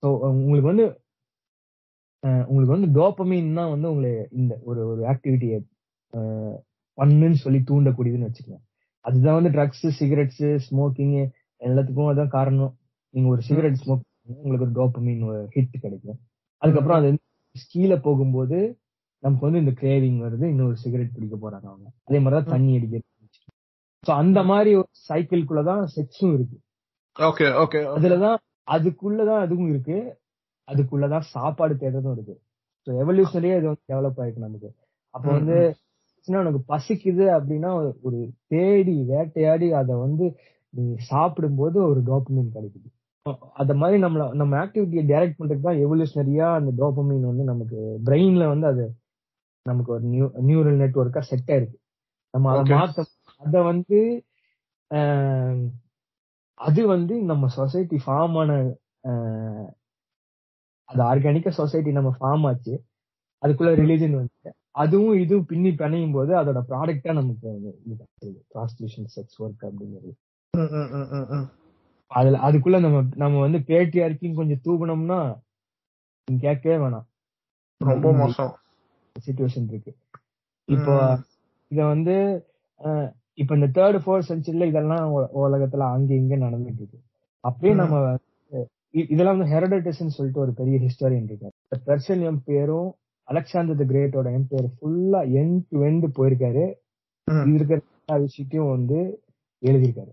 ஸோ 0.03 0.07
உங்களுக்கு 0.39 0.71
வந்து 0.71 0.85
உங்களுக்கு 2.23 2.75
வந்து 2.77 2.89
டோப்பமின் 2.99 3.57
தான் 3.57 3.69
வந்து 3.69 3.89
உங்களை 3.91 4.11
இந்த 4.31 4.53
ஒரு 4.63 4.81
ஒரு 4.91 5.01
ஆக்டிவிட்டியை 5.11 5.59
பண்ணுன்னு 6.97 7.37
சொல்லி 7.43 7.59
தூண்டக்கூடியதுன்னு 7.69 8.29
வச்சுக்கோங்க. 8.29 8.63
அதுதான் 9.05 9.37
வந்து 9.39 9.53
ட்ரக்ஸ் 9.55 9.85
சிகரெட்ஸ் 9.99 10.43
ஸ்மோக்கிங் 10.65 11.13
எல்லாத்துக்கும் 11.61 12.09
அதான் 12.11 12.35
காரணம். 12.37 12.73
நீங்க 13.09 13.29
ஒரு 13.29 13.41
சிகரெட் 13.41 13.79
ஸ்மோக் 13.81 14.03
உங்களுக்கு 14.41 14.65
ஒரு 14.67 14.75
டோப்பமின் 14.79 15.23
ஹிட் 15.55 15.83
கிடைக்கும். 15.85 16.19
அதுக்கப்புறம் 16.57 16.99
அது 16.99 17.09
கீழே 17.71 17.97
போகும்போது 18.07 18.57
நமக்கு 19.23 19.45
வந்து 19.45 19.59
இந்த 19.59 19.73
கிரேவிங் 19.81 20.19
வருது. 20.25 20.45
இன்னொரு 20.53 20.75
சிகரெட் 20.75 21.15
பிடிக்க 21.15 21.35
போறாங்க 21.35 21.67
அவங்க. 21.71 21.87
அதே 22.03 22.19
மாதிரிதான் 22.19 22.51
தண்ணி 22.53 22.75
அடிக்கிறது. 22.77 23.05
சோ 24.03 24.11
அந்த 24.23 24.39
மாதிரி 24.43 24.71
ஒரு 24.75 24.89
சைக்கிள்குள்ளதான் 25.07 25.83
செக்ஸும் 25.95 26.33
இருக்கு. 26.33 26.57
ஓகே 27.15 27.47
ஓகே 27.63 27.79
அதுலதான் 27.95 28.37
அதுக்குள்ளதான் 28.67 29.43
அதுவும் 29.45 29.69
இருக்கு. 29.69 29.97
அதுக்குள்ளதான் 30.69 31.19
சாப்பாடு 31.19 31.73
தேடுறதும் 31.73 32.11
இருக்கு. 32.11 32.41
ஸோ 32.85 32.93
எவல்யூஷனரியே 32.93 33.57
இது 33.57 33.65
வந்து 33.65 33.87
டெவலப் 33.87 34.21
ஆயிருக்கு 34.21 34.37
நமக்கு. 34.37 34.75
அப்ப 35.09 35.31
வந்து 35.31 35.75
உனக்கு 36.25 36.75
பசிக்குது 36.75 37.25
அப்படின்னா 37.37 37.93
ஒரு- 38.03 38.29
தேடி 38.47 39.03
வேட்டையாடி 39.03 39.73
அதை 39.73 39.95
வந்து 39.95 40.35
நீ 40.69 40.95
சாப்பிடும்போது 40.95 41.83
ஒரு 41.83 42.01
டோப்பமின் 42.01 42.51
கிடைக்குது. 42.53 42.87
அத 43.53 43.73
மாதிரி 43.73 44.03
நம்மள 44.03 44.33
நம்ம 44.33 44.65
ஆக்டிவிட்டியை 44.65 45.05
டைரக்ட் 45.07 45.35
பண்றதுக்கு 45.39 45.61
தான் 45.61 45.75
எவல்யூஷனரியா 45.75 46.53
அந்த 46.53 46.85
டோப்பமின் 46.85 47.21
வந்து 47.21 47.43
நமக்கு 47.43 47.99
பிரெயின்ல 48.05 48.47
வந்து 48.47 48.67
அது 48.67 48.93
நமக்கு 49.63 49.91
ஒரு 49.91 50.01
நியூ 50.01 50.25
நியூரல் 50.25 50.79
நெட்ஒர்க்கா 50.79 51.19
செட் 51.19 51.47
ஆயிருக்கு. 51.47 51.75
நம்ம 52.31 52.57
அதை. 52.57 52.77
மாத்த 52.77 53.03
அத 53.37 53.61
வந்து 53.61 54.23
அது 56.53 56.87
வந்து 56.87 57.23
நம்ம 57.23 57.47
சொசைட்டி 57.47 57.99
ஃபார்ம் 58.07 58.37
ஆன 58.37 58.75
அது 60.89 61.01
ஆர்கானிக்கா 61.03 61.51
சொசைட்டி 61.51 61.91
நம்ம 61.91 62.11
ஃபார்ம் 62.19 62.45
ஆச்சு. 62.47 62.73
அதுக்குள்ள 63.43 63.71
ரிலீஜன் 63.81 64.15
வந்து 64.15 64.49
அதுவும் 64.75 65.19
இதுவும் 65.19 65.45
பின்னி 65.45 65.71
பிணையும் 65.71 66.13
போது 66.13 66.31
அதோட 66.35 66.59
ப்ராடக்டா 66.69 67.13
நமக்கு 67.13 67.49
ப்ராஸ்டியூஷன் 68.53 69.09
செக்ஸ் 69.15 69.37
ஒர்க் 69.39 69.65
அப்படிங்கிறது. 69.67 70.11
அதுல 72.11 72.37
அதுக்குள்ள 72.39 72.77
நம்ம 72.79 72.99
நம்ம 73.15 73.39
வந்து 73.39 73.59
பேட்டியார்க்கிங் 73.69 74.39
கொஞ்சம் 74.39 74.63
தூக்கணும்னா 74.65 75.19
கேட்கவே 76.27 76.77
வேணாம். 76.83 77.05
ரொம்ப 77.81 78.07
மோசம். 78.13 78.53
சுச்சுவேஷன் 79.15 79.67
இருக்கு. 79.69 79.91
இப்போ. 80.67 80.95
இத 81.71 81.85
வந்து 81.85 82.15
இப்ப 83.37 83.55
இந்த 83.55 83.67
தேர்ட் 83.75 83.99
ஃபோர்த் 84.03 84.29
செஞ்சுரியில 84.29 84.67
இதெல்லாம் 84.71 85.05
உலகத்துல 85.43 85.85
அங்க 85.95 86.11
இங்க 86.13 86.35
நடந்துட்டு 86.37 86.81
இருக்கு. 86.81 86.99
அப்படியே. 87.43 87.75
நம்ம 87.75 87.95
இதெல்லாம் 88.93 89.37
வந்து 89.37 89.53
ஹெரடேட்டஸ்ன்னு 89.53 90.15
சொல்லிட்டு 90.17 90.43
ஒரு 90.45 90.53
பெரிய 90.53 90.77
ஹிஸ்டாரியன் 90.85 91.27
இருக்காரு 91.29 91.55
பெர்ஷியன் 91.89 92.23
எம்பையரும் 92.29 92.89
அலெக்சாண்டர் 93.27 93.79
த 93.81 93.85
கிரேட்டோட 93.91 94.27
எம்பையர் 94.37 94.69
ஃபுல்லா 94.75 95.19
எண்ட் 95.39 95.59
டு 95.69 95.79
எண்ட் 95.89 96.05
போயிருக்காரு. 96.17 96.63
இது 97.27 97.57
இருக்கிற 97.57 97.79
எல்லா 97.99 98.15
விஷயத்தையும் 98.21 98.71
வந்து 98.75 98.97
எழுதியிருக்காரு 99.61 100.11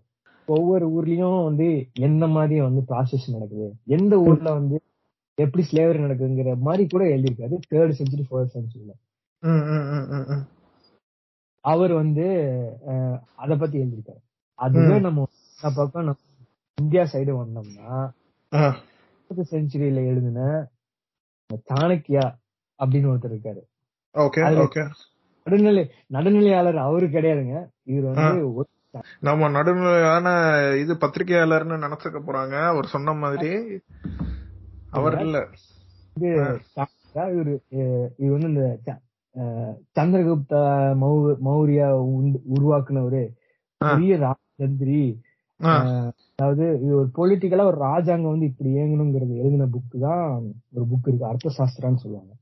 ஒவ்வொரு 0.49 0.87
ஊர்லயும் 0.97 1.45
வந்து 1.45 1.67
எந்த 2.09 2.25
மாதிரி 2.27 2.57
வந்து 2.61 2.83
ப்ராசஸ் 2.91 3.25
நடக்குது 3.35 3.69
எந்த 3.97 4.15
ஊர்ல 4.27 4.49
வந்து 4.59 4.77
எப்படி 5.39 5.63
ஸ்லேவரி 5.71 5.99
நடக்குதுங்கிற 6.05 6.53
மாதிரி 6.67 6.85
கூட 6.93 7.05
எழுதியிருக்காரு 7.15 7.57
தேர்ட் 7.73 7.97
செஞ்சுரி 8.01 8.25
ஃபோர்த் 8.29 8.55
செஞ்சுரியில. 8.57 8.93
அவர் 11.65 11.93
வந்து 11.93 12.27
அத 13.43 13.57
பத்தி 13.57 13.77
எழுதியிருக்காரு 13.83 14.21
அதுவே. 14.59 14.99
நம்ம 15.07 15.27
பக்கம் 15.77 16.07
நம்ம 16.09 16.23
இந்தியா 16.79 17.03
சைடு 17.13 17.33
வந்தோம்னா. 17.43 17.91
செஞ்சுரியில 19.51 20.07
எழுதின 20.07 20.69
சாணக்கியா 21.69 22.35
அப்படின்னு 22.85 23.09
ஒருத்தர் 23.09 23.35
இருக்காரு. 23.35 23.61
நடுநிலை 25.45 25.91
நடுநிலையாளர் 26.13 26.77
அவரு 26.77 27.07
கிடையாதுங்க. 27.07 27.69
இவர் 27.83 28.15
வந்து 28.15 28.65
நம்ம 29.21 29.49
நடுநிலையான 29.49 30.27
இது 30.81 30.95
பத்திரிகையாளர்னு 30.95 31.77
நினைச்சுக்க 31.77 32.21
போறாங்க. 32.27 32.67
அவர் 32.67 32.87
சொன்ன 32.87 33.13
மாதிரி 33.13 33.81
அவர் 34.91 35.21
இல்ல. 35.21 35.49
இவரு 36.21 37.61
இவர் 38.17 38.39
வந்து 38.39 38.49
இந்த 38.49 38.81
சந்திரகுப்த 39.95 40.55
மௌரியா 41.45 41.87
உருவாக்குனவரு. 42.55 43.29
பெரிய. 43.79 44.17
அஹ், 44.17 45.26
அதாவது 45.61 46.65
இது 46.83 46.93
ஒரு 46.97 47.09
பொலிட்டிக்கலா 47.19 47.65
ஒரு 47.65 47.79
ராஜாங்கம் 47.79 48.31
வந்து 48.31 48.47
இப்படி 48.47 48.71
இயங்கணுங்கிறது 48.71 49.35
எழுதின 49.37 49.69
புக் 49.75 50.01
தான் 50.01 50.25
ஒரு 50.73 50.85
புக் 50.91 51.09
இருக்கு. 51.09 51.27
அர்த்த 51.27 51.55
சாஸ்திரான்னு 51.59 52.03
சொல்லுவாங்க. 52.03 52.33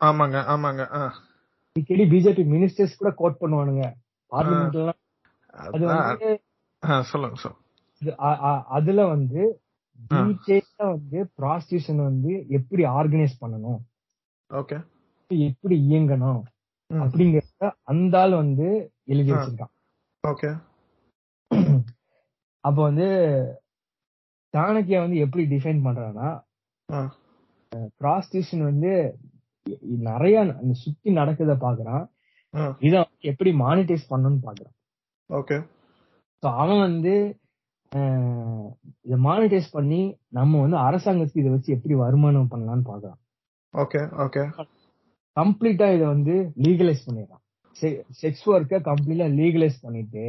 ஆமாங்க 0.00 0.38
ஆமாங்க. 0.54 0.82
அடிக்கடி 1.76 2.04
பிஜேபி 2.10 2.44
மினிஸ்டர்ஸ் 2.54 2.98
கூட 2.98 3.10
கோட் 3.12 3.40
பண்ணுவானுங்க. 3.40 3.84
அது. 4.32 4.52
வந்து 4.52 6.28
சொல்லுங்க 7.04 7.36
அதுல 8.70 9.06
வந்து 9.06 9.42
வந்து 10.10 10.56
ப்ராஸ்டியூஷன் 11.40 12.02
வந்து 12.02 12.32
எப்படி 12.48 12.82
ஆர்கனைஸ் 12.98 13.40
பண்ணணும்? 13.40 13.80
ஓகே. 14.50 14.76
எப்படி 15.30 15.76
இயங்கணும். 15.90 16.42
அப்படிங்கறத 16.90 17.70
அந்த 17.84 18.20
ஆள் 18.20 18.34
வந்து 18.34 18.68
எழுதி. 19.04 19.30
வச்சிருக்கான். 19.32 19.72
ஓகே. 20.24 20.50
அப்ப 22.64 22.78
வந்து 22.82 23.06
சாணக்கியா 24.54 24.98
வந்து 25.04 25.18
எப்படி 25.24 25.42
டிஃபைன் 25.54 25.80
பண்றான்னா. 25.86 26.28
ப்ராஸ்டியூஷன் 28.02 28.62
வந்து 28.62 28.92
நிறைய 30.08 30.36
அந்த 30.60 30.74
சுத்தி 30.84 31.08
நடக்குத 31.12 31.54
பாக்குறான். 31.64 32.04
இத 32.80 32.94
எப்படி 33.30 33.50
மானிட்டைஸ் 33.64 34.10
பண்ணணும்னு 34.10 34.40
பாக்குறான் 34.46 34.76
ஓகே 35.30 35.56
அவன் 36.42 36.80
வந்து 36.80 37.14
இத 39.02 39.14
மானிட்டைஸ் 39.28 39.68
பண்ணி 39.72 40.00
நம்ம 40.28 40.60
வந்து 40.60 40.76
அரசாங்கத்துக்கு 40.76 41.42
இதை 41.42 41.52
வச்சு 41.52 41.74
எப்படி 41.76 41.94
வருமானம் 41.94 42.50
பண்ணலாம்னு 42.50 42.86
பாக்குறான் 42.90 43.20
ஓகே 43.74 44.00
ஓகே 44.24 44.42
கம்ப்ளீட்டா 45.36 45.88
இத 45.96 46.04
வந்து 46.06 46.34
லீகலைஸ் 46.64 47.06
பண்ணிடுறான் 47.06 47.44
செக்ஸ் 48.22 48.46
ஒர்க்க 48.46 48.80
கம்ப்ளீட்டா 48.88 49.26
லீகலைஸ் 49.40 49.76
பண்ணிட்டு. 49.82 50.24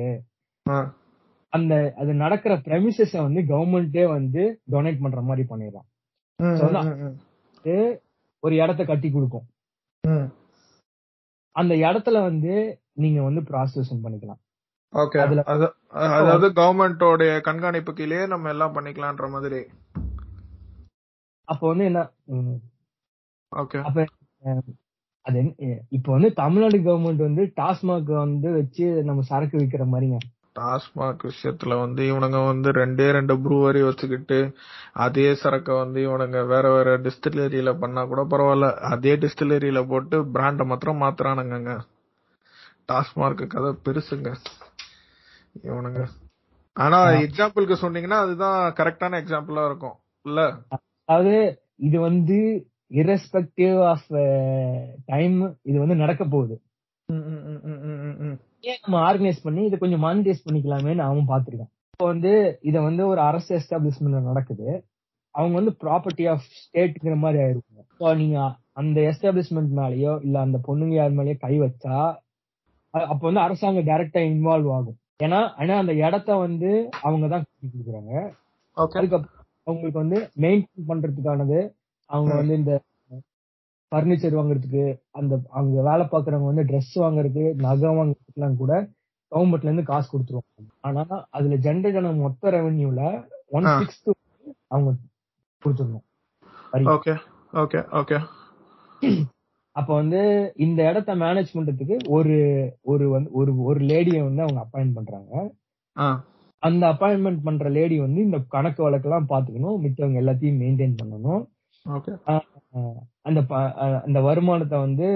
அந்த 1.49 1.93
அது 1.97 2.13
நடக்கிற 2.13 2.57
பிரமிசஸ 2.57 3.21
வந்து 3.21 3.41
கவர்மெண்டே 3.41 4.07
வந்து 4.07 4.61
டொனேட் 4.71 5.01
பண்ற 5.01 5.21
மாதிரி 5.21 5.47
பண்ணிடுறான். 5.49 5.87
ம், 6.35 6.55
So, 6.55 6.69
ம், 6.69 6.99
ம், 6.99 7.15
இது 7.57 8.01
ஒரு 8.39 8.55
இடத்த 8.55 8.85
கட்டி 8.85 9.11
கொடுக்கும். 9.11 9.47
அந்த 11.51 11.75
இடத்துல 11.75 12.21
வந்து 12.21 12.79
நீங்க 12.93 13.21
வந்து 13.21 13.41
ப்ராஸ்டியூஷன் 13.41 14.03
பண்ணிக்கலாம். 14.03 14.39
ஓகே. 14.93 15.17
அதாவது 15.87 16.49
கவர்மெண்டோட 16.49 17.41
கண்காணிப்பு 17.41 17.93
கீழே 17.93 18.27
நம்ம 18.27 18.49
எல்லாம் 18.49 18.75
பண்ணிக்கலாம்ன்ற 18.75 19.29
மாதிரி. 19.29 19.65
அப்ப 21.43 21.67
வந்து 21.67 21.85
என்ன 21.85 22.09
ஓகே. 23.55 23.81
அப்ப 23.81 24.05
அது 25.21 25.55
இப்ப 25.89 26.11
வந்து 26.11 26.33
தமிழ்நாடு 26.33 26.77
கவர்மெண்ட் 26.77 27.15
வந்து 27.15 27.53
டாஸ்மாக் 27.55 28.17
வந்து 28.17 28.51
வச்சு 28.51 29.03
நம்ம 29.03 29.21
சரக்கு 29.21 29.57
விக்கிற 29.57 29.85
மாதிரிங்க. 29.85 30.17
டாஸ்மாக் 30.59 31.25
விஷயத்துல 31.29 31.79
வந்து 31.79 32.03
இவனுங்க 32.03 32.45
வந்து 32.45 32.71
ரெண்டே 32.71 33.11
ரெண்டு 33.11 33.39
ப்ரூவரி 33.39 33.81
வச்சுக்கிட்டு 33.83 34.53
அதே 34.93 35.33
சரக்க 35.43 35.77
வந்து 35.77 35.99
இவனுங்க 36.07 36.47
வேற 36.47 36.71
வேற 36.71 36.97
டிஸ்டிலரியில 36.97 37.79
பண்ணா 37.79 38.05
கூட 38.05 38.21
பரவாயில்ல. 38.29 38.73
அதே 38.73 39.15
டிஸ்டிலரியில 39.15 39.87
போட்டு 39.87 40.23
பிராண்ட 40.23 40.65
மாத்திரம் 40.65 41.01
மாத்துறானுங்க 41.01 41.79
டாஸ்மார்க் 42.87 43.47
கதை 43.47 43.71
பெருசுங்க. 43.85 44.35
இவனுங்க. 45.63 46.05
ஆனா 46.73 46.97
எக்ஸாம்பிளுக்கு 47.05 47.75
சொன்னீங்கன்னா 47.81 48.19
அதுதான் 48.25 48.73
கரெக்டான 48.73 49.15
எக்ஸாம்பிளா 49.21 49.65
இருக்கும். 49.65 49.95
இல்ல? 50.23 50.53
அதாவது 51.05 51.61
இது 51.75 51.99
வந்து 51.99 52.67
இரஸ்பெக்டிவ் 52.91 53.85
ஆஃப் 53.85 54.09
டைம் 55.05 55.57
இது 55.61 55.79
வந்து 55.79 55.95
நடக்க 55.95 56.23
போகுது. 56.23 56.61
நம்ம 58.63 58.97
ஆர்கனைஸ் 59.09 59.43
பண்ணி 59.43 59.61
இதை 59.65 59.77
கொஞ்சம் 59.79 60.03
மானிட்டைஸ் 60.05 60.45
பண்ணிக்கலாமேன்னு 60.45 61.03
அவன் 61.07 61.29
பாத்துருக்கான் 61.31 61.71
இப்போ 61.93 62.05
வந்து 62.11 62.31
இத 62.61 62.77
வந்து 62.81 63.03
ஒரு 63.07 63.21
அரசு 63.21 63.49
எஸ்டாப்ளிஷ்மெண்ட் 63.57 64.29
நடக்குது. 64.29 64.67
அவங்க 65.35 65.53
வந்து 65.59 65.73
ப்ராப்பர்ட்டி 65.83 66.25
ஆஃப் 66.31 66.45
ஸ்டேட்ங்கிற 66.59 67.15
மாதிரி 67.23 67.39
ஆயிருக்கும். 67.43 67.85
ஸோ 67.99 68.13
நீங்க 68.21 68.37
அந்த 68.73 68.99
எஸ்டாப்ளிஷ்மெண்ட் 69.09 69.71
மேலயோ 69.79 70.13
இல்ல 70.25 70.35
அந்த 70.45 70.57
பொண்ணுங்க 70.67 70.95
யார் 70.97 71.17
மேலயோ 71.19 71.37
கை 71.45 71.55
வச்சா 71.59 71.97
அப்ப 72.93 73.21
வந்து 73.29 73.43
அரசாங்கம் 73.45 73.87
டைரக்டா 73.89 74.21
இன்வால்வ் 74.29 74.69
ஆகும். 74.77 74.97
ஏன்னா 75.23 75.39
ஆனா 75.59 75.73
அந்த 75.83 75.93
இடத்த 76.05 76.37
வந்து 76.45 76.69
அவங்க 77.01 77.25
தான் 77.33 77.45
கொடுக்குறாங்க. 77.73 78.13
அதுக்கப்புறம் 78.95 79.35
அவங்களுக்கு 79.67 80.03
வந்து 80.03 80.19
மெயின்டைன் 80.45 80.89
பண்றதுக்கானது 80.91 81.59
அவங்க 82.09 82.33
வந்து 82.35 82.55
இந்த 82.61 82.73
பர்னிச்சர் 83.91 84.37
வாங்குறதுக்கு 84.37 84.83
அந்த 85.19 85.33
அங்க 85.59 85.81
வேலை 85.89 86.05
பாக்குறவங்க 86.13 86.49
வந்து 86.51 86.65
Dress 86.71 86.89
வாங்குறதுக்கு 87.03 87.45
நகை 87.65 87.91
வாங்குறதுக்குலாம் 87.97 88.59
கூட 88.61 88.73
கவர்மெண்ட்ல 89.31 89.69
இருந்து 89.69 89.89
காசு 89.91 90.07
கொடுத்துருவாங்க. 90.11 90.67
ஆனா 90.87 91.03
அதுல 91.37 91.57
ஜென்ரேட் 91.65 91.97
ஆன 92.01 92.11
மொத்த 92.25 92.51
ரெவன்யூல 92.57 93.01
ஒன். 93.57 93.67
சிக்ஸ்த் 93.79 94.11
அவங்க 94.73 94.89
கொடுத்துடணும். 95.63 96.05
ஓகே 96.95 97.13
ஓகே 97.53 97.81
ஓகே 97.99 98.17
அப்ப 99.75 99.89
வந்து 99.99 100.21
இந்த 100.65 100.79
இடத்த 100.89 101.11
மேனேஜ் 101.23 101.53
பண்றதுக்கு 101.55 101.95
ஒரு 102.17 102.37
ஒரு 102.91 103.05
வந்து 103.09 103.29
ஒரு 103.39 103.51
ஒரு 103.69 103.79
லேடிய 103.91 104.17
வந்து 104.27 104.43
அவங்க 104.45 104.61
அப்பாயிண்ட் 104.65 104.95
பண்றாங்க. 104.97 105.33
அந்த 106.63 106.83
அப்பாயின்மெண்ட் 106.93 107.45
பண்ற 107.47 107.69
லேடி 107.77 107.97
வந்து 107.99 108.19
இந்த 108.27 108.37
கணக்கு 108.55 108.81
வழக்கெல்லாம் 108.85 109.29
பாத்துக்கணும் 109.33 109.77
மித்தவங்க 109.83 110.17
எல்லாத்தையும் 110.23 110.59
மெயின்டைன் 110.63 110.99
பண்ணணும். 111.01 111.43
அந்த 113.27 113.39
அந்த 114.05 114.19
வருமானத்தை 114.21 114.77
வந்து 114.79 115.07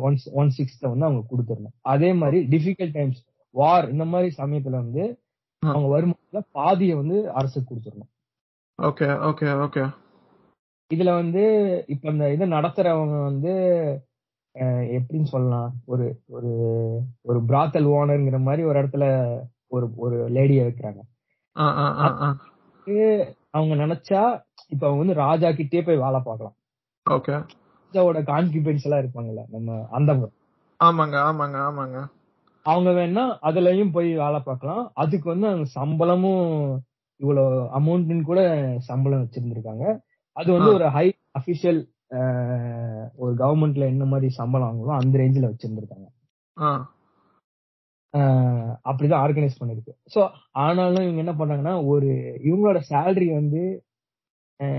ஒன் 0.00 0.16
ஒன் 0.40 0.50
சிக்ஸ்த 0.58 0.90
வந்து 0.92 1.06
அவங்க 1.08 1.22
கொடுத்துடணும். 1.30 1.76
அதே 1.92 2.10
மாதிரி 2.20 2.38
டிஃபிகல்ட் 2.52 2.96
டைம்ஸ் 2.98 3.20
வார் 3.54 3.86
இந்த 3.90 4.04
மாதிரி 4.04 4.28
சமயத்துல 4.38 4.76
வந்து. 4.84 5.04
அவங்க 5.62 5.88
வருமானத்துல 5.94 6.40
பாதியை 6.52 6.94
வந்து 6.96 7.18
அரசுக்கு 7.32 7.70
கொடுத்துடணும். 7.70 8.12
Okay 8.78 9.08
okay 9.30 9.48
okay. 9.64 9.82
இதுல 10.90 11.10
வந்து 11.14 11.42
இப்ப 11.86 12.10
இந்த 12.10 12.26
இதை 12.32 12.46
நடத்துறவங்க 12.50 13.16
வந்து 13.24 13.52
எப்படின்னு 14.98 15.28
சொல்லலாம்? 15.32 15.72
ஒரு 15.86 16.06
ஒரு 16.26 16.52
ஒரு 17.28 17.38
பிராத்தல் 17.48 17.86
ஓனர்ங்கிற 17.96 18.38
மாதிரி 18.40 18.62
ஒரு 18.70 18.78
இடத்துல 18.82 19.04
ஒரு 19.74 19.86
ஒரு 19.96 20.16
லேடிய 20.36 20.62
வைக்கிறாங்க. 20.64 21.02
அவங்க 23.50 23.74
நினைச்சா 23.82 24.22
இப்ப 24.72 24.82
அவங்க 24.86 25.02
வந்து 25.02 25.20
ராஜா 25.24 25.48
கிட்டே 25.52 25.82
போய் 25.82 26.04
வேலை 26.06 26.20
பார்க்கலாம். 26.24 26.56
ஓகே 27.10 27.34
ராஜாவோட 27.92 28.18
கான்கிபென்ஸ் 28.30 28.84
எல்லாம் 28.86 29.02
இருப்பாங்கல்ல 29.02 29.42
நம்ம 29.54 29.78
அந்த 29.98 30.10
ஆமாங்க 30.80 31.16
ஆமாங்க 31.28 31.56
ஆமாங்க. 31.68 31.98
அவங்க 32.66 32.90
வேணா 32.98 33.24
அதுலயும் 33.48 33.92
போய் 33.92 34.10
வேலை 34.22 34.38
பார்க்கலாம். 34.40 34.82
அதுக்கு 35.02 35.26
வந்து 35.32 35.46
அவங்க 35.50 35.66
சம்பளமும் 35.78 36.44
இவ்வளவு 37.20 37.56
அமௌண்ட்னு 37.78 38.22
கூட 38.22 38.40
சம்பளம் 38.88 39.22
வச்சிருந்திருக்காங்க. 39.24 39.84
அது 40.36 40.48
வந்து. 40.52 40.70
ஒரு 40.74 40.86
ஹை 40.88 41.06
அபிஷியல் 41.38 41.80
ஒரு 43.22 43.32
கவர்மெண்ட்ல 43.42 43.84
என்ன 43.94 44.04
மாதிரி 44.04 44.28
சம்பளம் 44.38 44.68
வாங்குறோம் 44.68 45.00
அந்த 45.00 45.14
ரேஞ்சில 45.22 45.50
வச்சிருந்திருக்காங்க. 45.50 46.06
அப்படிதான் 48.88 49.22
ஆர்கனைஸ் 49.24 49.60
பண்ணிருக்கு. 49.60 49.92
சோ 50.14 50.20
ஆனாலும் 50.64 51.04
இவங்க 51.04 51.22
என்ன 51.24 51.34
பண்றாங்கன்னா 51.40 51.74
ஒரு 51.92 52.08
இவங்களோட 52.48 52.80
சேலரி 52.90 53.28
வந்து 53.34 53.62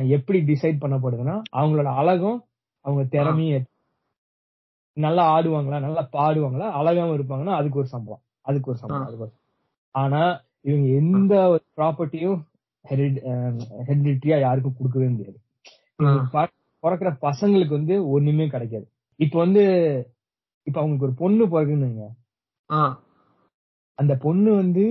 எப்படி 0.08 0.40
டிசைட் 0.42 0.82
பண்ணப்படுதுன்னா 0.84 1.36
அவங்களோட 1.56 1.90
அழகும் 1.96 2.40
அவங்க 2.86 3.04
திறமையை 3.10 3.60
நல்லா 4.98 5.24
ஆடுவாங்களா 5.36 5.80
நல்லா 5.80 6.04
பாடுவாங்களா 6.14 6.68
அழகாவும் 6.80 7.16
இருப்பாங்கன்னா 7.18 7.54
அதுக்கு 7.56 7.78
ஒரு 7.78 7.88
சம்பளம். 7.88 8.22
அதுக்கு 8.42 8.70
ஒரு 8.70 8.80
சம்பளம். 8.80 9.06
அதுக்கு 9.06 9.24
ஒரு 9.24 9.34
ஆனா 9.96 10.22
இவங்க 10.62 10.88
எந்த 11.02 11.34
ப்ராப்பர்ட்டியும் 11.78 12.40
ஹெரிடிட்டியா 13.88 14.38
யாருக்கும் 14.40 14.78
கொடுக்கவே 14.78 15.08
முடியாது. 15.08 15.40
பிறக்கிற 16.84 17.10
பசங்களுக்கு 17.22 17.70
வந்து 17.70 17.96
ஒண்ணுமே 18.10 18.48
கிடைக்காது. 18.48 18.86
இப்ப 19.20 19.40
வந்து 19.40 19.64
இப்ப 20.68 20.80
அவங்களுக்கு 20.80 21.08
ஒரு 21.08 21.16
பொண்ணு 21.22 21.44
பிறகுன்னு 21.54 22.08
அந்த 24.00 24.14
பொண்ணு 24.16 24.50
வந்து 24.56 24.86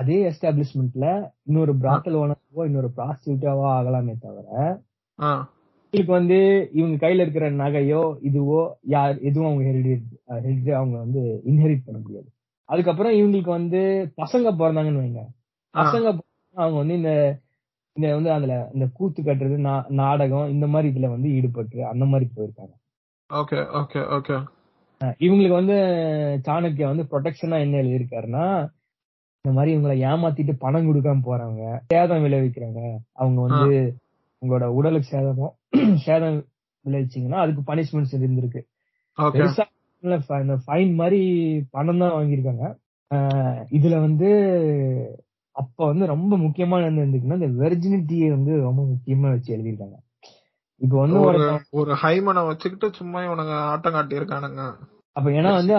அதே 0.00 0.18
எஸ்டாப்ளிஷ்மெண்ட்ல 0.28 1.06
இன்னொரு 1.42 1.72
பிராத்தல் 1.82 2.18
ஓனராவோ 2.20 2.64
இன்னொரு 2.64 2.90
ப்ராஸ்டியூட்டாவோ 2.96 3.64
ஆகலாமே 3.76 4.14
தவிர 4.18 4.46
இவங்களுக்கு 5.92 6.12
வந்து 6.12 6.38
இவங்க 6.72 6.96
கையில 7.02 7.24
இருக்கிற 7.24 7.46
நகையோ 7.60 8.02
இதுவோ 8.28 8.60
யார் 8.86 9.16
எதுவும் 9.20 9.48
அவங்க 9.48 9.64
ஹெரிடிட் 9.68 10.04
அவங்க 10.74 10.96
வந்து 10.98 11.22
இன்ஹெரிட் 11.50 11.86
பண்ண 11.86 11.98
முடியாது. 11.98 12.28
அதுக்கப்புறம் 12.68 13.12
இவங்களுக்கு 13.12 13.50
வந்து 13.50 13.80
பசங்க 14.16 14.52
பிறந்தாங்கன்னு 14.60 15.02
வைங்க. 15.02 15.22
பசங்க 15.74 16.06
அவங்க 16.56 16.78
வந்து 16.78 16.94
இந்த 16.94 17.12
இந்த 17.96 18.08
வந்து 18.14 18.30
அதுல 18.32 18.54
இந்த 18.74 18.86
கூத்து 18.96 19.20
கட்டுறது 19.22 19.56
நாடகம் 20.00 20.50
இந்த 20.50 20.66
மாதிரி 20.66 20.88
இதுல 20.92 21.08
வந்து 21.08 21.28
ஈடுபட்டு 21.28 21.78
அந்த 21.86 22.04
மாதிரி 22.04 22.26
போயிருக்காங்க. 22.36 22.74
Okay 23.30 23.58
okay 23.80 24.00
okay. 24.16 24.36
இவங்களுக்கு 25.20 25.60
வந்து 25.60 25.76
சாணக்கியா 26.46 26.88
வந்து 26.92 27.06
ப்ரொடெக்ஷனா 27.10 27.58
என்ன 27.60 27.76
எழுதியிருக்காருன்னா 27.82 28.46
இந்த 29.44 29.52
மாதிரி 29.56 29.70
இவங்களை 29.74 29.94
ஏமாத்திட்டு 30.08 30.54
பணம் 30.64 30.86
கொடுக்காம 30.86 31.22
போறாங்க 31.26 31.60
சேதம் 31.92 32.24
விளைவிக்கிறாங்க 32.24 32.80
அவங்க 33.20 33.38
வந்து 33.46 33.76
உங்களோட 34.42 34.66
உடலுக்கு 34.78 35.08
சேதமும் 35.08 35.54
சேதம் 36.04 36.36
விளைவிச்சீங்கன்னா 36.84 37.38
அதுக்கு 37.42 37.62
பனிஷ்மெண்ட்ஸ் 37.66 38.14
இருந்திருக்கு. 38.18 38.60
ஃபைன் 40.66 40.92
மாதிரி 41.00 41.20
பணம் 41.74 42.02
தான் 42.02 42.14
வாங்கியிருக்காங்க. 42.16 42.64
இதுல 43.70 43.94
வந்து 44.00 44.28
அப்ப 45.56 45.78
வந்து 45.86 46.04
ரொம்ப 46.06 46.34
முக்கியமான 46.44 46.86
என்ன 46.90 47.02
இருந்துக்குன்னா 47.02 47.38
இந்த 47.40 47.50
வெர்ஜினிட்டியை 47.62 48.28
வந்து 48.36 48.52
ரொம்ப 48.68 48.82
முக்கியமா 48.92 49.30
வச்சு 49.34 49.54
எழுதியிருக்காங்க. 49.56 49.96
இப்ப 50.80 50.94
வந்து 51.02 51.18
ஒரு 51.80 51.94
ஹைமனை 52.04 52.42
வச்சுக்கிட்டு 52.50 52.88
சும்மா 53.00 53.20
இவனுங்க 53.28 53.54
ஆட்டம் 53.72 53.96
காட்டி 53.96 54.20
இருக்கானுங்க 54.20 54.62
அப்ப 55.16 55.28
ஏன்னா 55.30 55.50
வந்து 55.54 55.74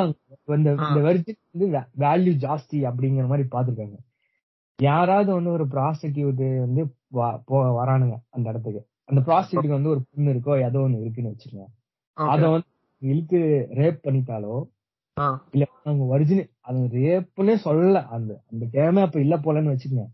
இந்த 0.86 1.00
வெர்ஜின் 1.06 1.40
வந்து 1.54 1.68
வேல்யூ 2.04 2.34
ஜாஸ்தி 2.46 2.80
அப்படிங்கிற 2.90 3.26
மாதிரி 3.28 3.46
பாத்துருக்காங்க 3.54 3.98
யாராவது 4.80 5.30
வந்து 5.34 5.52
ஒரு 5.52 5.66
ப்ராஸ்டிடியூட் 5.74 6.44
வந்து 6.66 6.82
வரானுங்க 7.78 8.16
அந்த 8.30 8.46
இடத்துக்கு. 8.50 8.82
அந்த 9.10 9.20
ப்ராஸ்டிடியூட் 9.22 9.78
வந்து 9.78 9.90
ஒரு 9.90 10.02
பொண்ணு 10.10 10.34
இருக்கோ 10.34 10.54
ஏதோ 10.68 10.80
ஒண்ணு 10.80 11.02
இருக்குன்னு 11.02 11.32
வச்சுக்கோங்க. 11.34 11.68
அத 12.18 12.42
வந்து 12.50 12.70
இழுத்து 13.02 13.40
ரேப் 13.80 14.00
பண்ணிட்டாலோ. 14.06 14.56
இல்ல 15.54 15.64
அவங்க 15.84 16.04
ஒரிஜினல் 16.14 16.50
அது 16.62 16.80
ரேப்னே 16.98 17.56
சொல்லல 17.66 18.02
அந்த 18.16 18.32
அந்த 18.52 18.64
டேமே 18.76 19.02
அப்ப 19.02 19.20
இல்ல 19.20 19.36
போலன்னு 19.38 19.74
வச்சுக்கோங்க. 19.74 20.08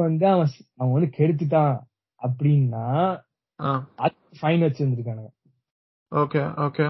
வந்து 0.00 0.26
அவன் 0.26 0.50
அவன் 0.78 0.94
வந்து 0.96 1.10
கெடுத்துட்டான் 1.18 1.74
அப்படின்னா. 2.22 2.84
அது 3.98 4.14
ஃபைன் 4.40 4.64
வச்சிருந்திருக்கானுங்க. 4.66 5.30
ஓகே 6.12 6.42
ஓகே 6.66 6.86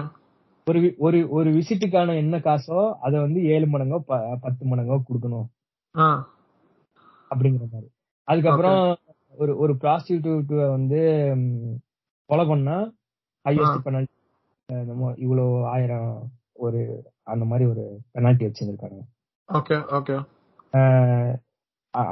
ஒரு 0.67 0.79
ஒரு 0.97 1.19
ஒரு 1.29 1.49
விசிட்டுக்கான 1.51 2.15
என்ன 2.15 2.35
காசோ 2.37 2.79
அத 2.99 3.13
வந்து 3.19 3.39
ஏழு 3.45 3.65
மடங்கோ 3.65 3.97
பத்து 4.41 4.63
மடங்கோ 4.65 4.97
கொடுக்கணும். 5.07 5.47
அப்படிங்கிற 7.31 7.65
மாதிரி. 7.71 7.87
அதுக்கப்புறம் 8.27 8.81
ஒரு 9.37 9.57
ஒரு 9.57 9.73
ப்ராஸ்டிடியூட் 9.73 10.53
வந்து 10.69 10.99
கொலை 12.29 12.45
பண்ணா 12.45 12.77
ஹையஸ்ட் 13.45 13.83
பெனால்டி 13.83 14.13
இவ்வளவு 15.15 15.65
ஆயிரம் 15.65 16.11
ஒரு 16.65 16.79
அந்த 17.23 17.43
மாதிரி 17.45 17.65
ஒரு 17.69 17.83
பெனால்டி 18.11 18.45
வச்சிருக்காங்க 18.45 19.01
ஓகே 19.49 19.77
ஓகே 19.97 20.15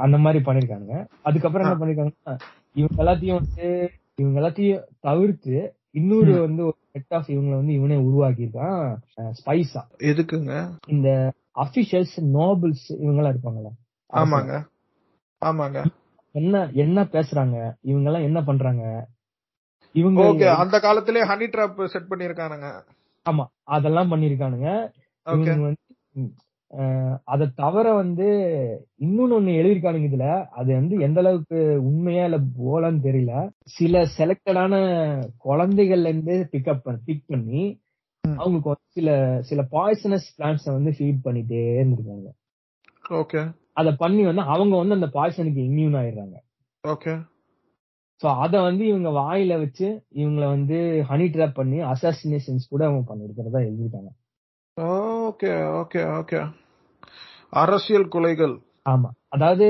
அந்த 0.02 0.16
மாதிரி 0.18 0.38
பண்ணிருக்கானுங்க. 0.44 0.96
அதுக்கப்புறம் 1.22 1.66
என்ன 1.66 1.78
பண்ணிருக்காங்கன்னா 1.80 2.34
இவங்க 2.74 2.98
எல்லாத்தையும் 3.04 3.38
வந்து 3.40 3.66
இவங்க 4.14 4.36
எல்லாத்தையும் 4.40 4.84
தவிர்த்து 5.00 5.56
இன்னொரு 5.96 6.32
வந்து 6.40 6.62
ஒரு 6.64 6.78
செட் 6.92 7.14
ஆஃப் 7.14 7.28
இவங்களை 7.28 7.56
வந்து 7.56 7.72
இவனே 7.72 7.96
உருவாக்கியிருக்கான் 8.06 8.82
ஸ்பைஸா 9.38 9.82
எதுக்குங்க? 10.10 10.54
இந்த 10.86 11.08
அபிஷியல்ஸ் 11.56 12.16
நோபல்ஸ் 12.34 12.88
இவங்கெல்லாம் 13.02 13.34
இருப்பாங்கல்ல 13.34 13.70
ஆமாங்க. 14.12 14.54
ஆமாங்க. 15.42 15.78
என்ன 16.34 16.56
என்ன 16.76 16.98
பேசுறாங்க? 17.12 17.56
இவங்க 17.82 18.08
எல்லாம் 18.08 18.26
என்ன 18.28 18.40
பண்றாங்க? 18.42 18.84
இவங்க 19.94 20.20
ஓகே 20.26 20.46
அந்த 20.56 20.76
காலத்திலே 20.80 21.22
ஹனி 21.24 21.46
ட்ராப் 21.48 21.80
செட் 21.86 22.10
பண்ணிருக்கானுங்க 22.10 22.68
ஆமா 23.26 23.44
அதெல்லாம் 23.68 24.10
பண்ணிருக்கானுங்க 24.12 24.68
இவங்க 25.26 25.50
வந்து 25.60 25.82
அத 27.24 27.48
தவிர 27.54 27.86
வந்து 27.92 28.26
இன்னொன்னு 29.00 29.36
ஒண்ணு 29.36 29.58
எழுதியிருக்கானுங்க 29.58 30.08
இதுல. 30.10 30.28
அது 30.50 30.70
வந்து 30.74 30.94
எந்த 30.98 31.20
அளவுக்கு 31.20 31.58
உண்மையா 31.80 32.24
இல்ல 32.24 32.38
போலன்னு 32.58 33.00
தெரியல. 33.00 33.34
சில 33.76 34.02
செலக்டடான 34.18 34.74
குழந்தைகள்ல 35.46 36.10
இருந்து 36.12 36.36
பிக்கப் 36.52 36.84
பண்ணி 36.84 37.00
பிக் 37.04 37.26
பண்ணி. 37.26 37.62
அவங்களுக்கு 38.24 38.68
வந்து 38.68 38.88
சில 38.92 39.10
சில 39.42 39.60
பாய்சனஸ் 39.72 40.26
பிளான்ஸ் 40.36 40.66
வந்து 40.70 40.90
ஃபீட் 40.90 41.24
பண்ணிட்டே 41.24 41.62
இருந்திருக்காங்க. 41.76 42.28
ஓகே 43.04 43.40
அத 43.74 43.88
பண்ணி 43.94 44.22
வந்து 44.24 44.44
அவங்க 44.54 44.74
வந்து 44.76 44.98
அந்த 44.98 45.08
பாய்சனுக்கு 45.14 45.60
இம்யூன் 45.70 45.96
ஆயிடுறாங்க. 46.00 46.36
ஓகே 46.84 47.14
சோ 48.22 48.26
அத 48.44 48.54
வந்து 48.60 48.84
இவங்க 48.86 49.08
வாயில 49.16 49.54
வச்சு 49.58 49.86
இவங்கள 50.12 50.44
வந்து 50.48 50.76
ஹனி 51.10 51.26
ட்ராப் 51.32 51.58
பண்ணி 51.58 51.78
அசாசினேஷன்ஸ் 51.90 52.70
கூட 52.70 52.82
அவங்க 52.86 53.02
பண்ணிருக்கிறதா 53.10 53.60
எழுதிட்டாங்க 53.66 54.10
ஓகே 54.80 55.52
ஓகே 55.80 56.00
ஓகே 56.16 56.38
அரசியல் 57.60 58.08
கொலைகள். 58.14 58.54
ஆமா. 58.90 59.10
அதாவது 59.34 59.66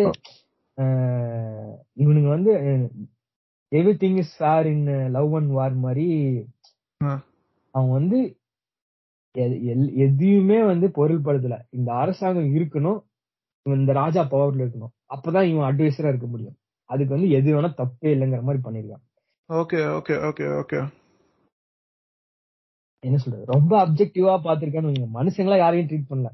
இவனுங்க 2.05 2.29
வந்து 2.29 2.53
everything 4.03 4.19
is 4.23 4.35
fair 4.39 4.67
in 4.67 4.89
love 5.17 5.35
and 5.39 5.53
war 5.59 5.77
மாதிரி. 5.85 6.07
அவங்க 7.75 7.93
வந்து 7.99 8.21
எதையுமே 10.07 10.59
வந்து 10.71 10.89
பொருள்படுத்தல. 10.99 11.57
இந்த 11.71 11.91
அரசாங்கம் 12.03 12.53
இருக்கணும் 12.59 13.01
இந்த 13.79 13.93
ராஜா 14.03 14.23
பவர்ல 14.35 14.63
இருக்கணும். 14.67 14.95
அப்பதான் 15.15 15.49
இவன் 15.53 15.69
அட்வைசரா 15.71 16.13
இருக்க 16.13 16.27
முடியும். 16.35 16.59
அதுக்கு 16.91 17.15
வந்து 17.15 17.31
எது 17.39 17.49
வேணா 17.55 17.71
தப்பே 17.81 18.11
இல்லைங்கிற 18.17 18.43
மாதிரி 18.49 18.63
பண்ணிருக்கான். 18.67 19.05
ஓகே 19.49 19.81
ஓகே 19.97 20.15
ஓகே 20.29 20.47
ஓகே 20.61 20.81
என்ன 23.03 23.17
சொல்றது? 23.23 23.45
ரொம்ப 23.55 23.73
அப்ஜெக்டிவா 23.85 24.35
பாத்திருக்கான்னு. 24.47 24.93
மனுஷங்களா 25.19 25.57
யாரையும் 25.59 25.89
ட்ரீட் 25.91 26.11
பண்ணல. 26.11 26.31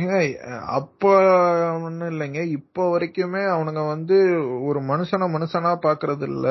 ஏங்க 0.00 0.16
அப்ப 0.78 1.02
ஒண்ணும் 1.86 2.10
இல்லைங்க. 2.12 2.40
இப்போ 2.58 2.82
வரைக்குமே 2.92 3.42
அவனுங்க 3.52 3.82
வந்து 3.88 4.16
ஒரு 4.68 4.80
மனுஷனை 4.90 5.26
மனுஷனா 5.36 5.70
பாக்குறது 5.86 6.26
இல்ல 6.32 6.48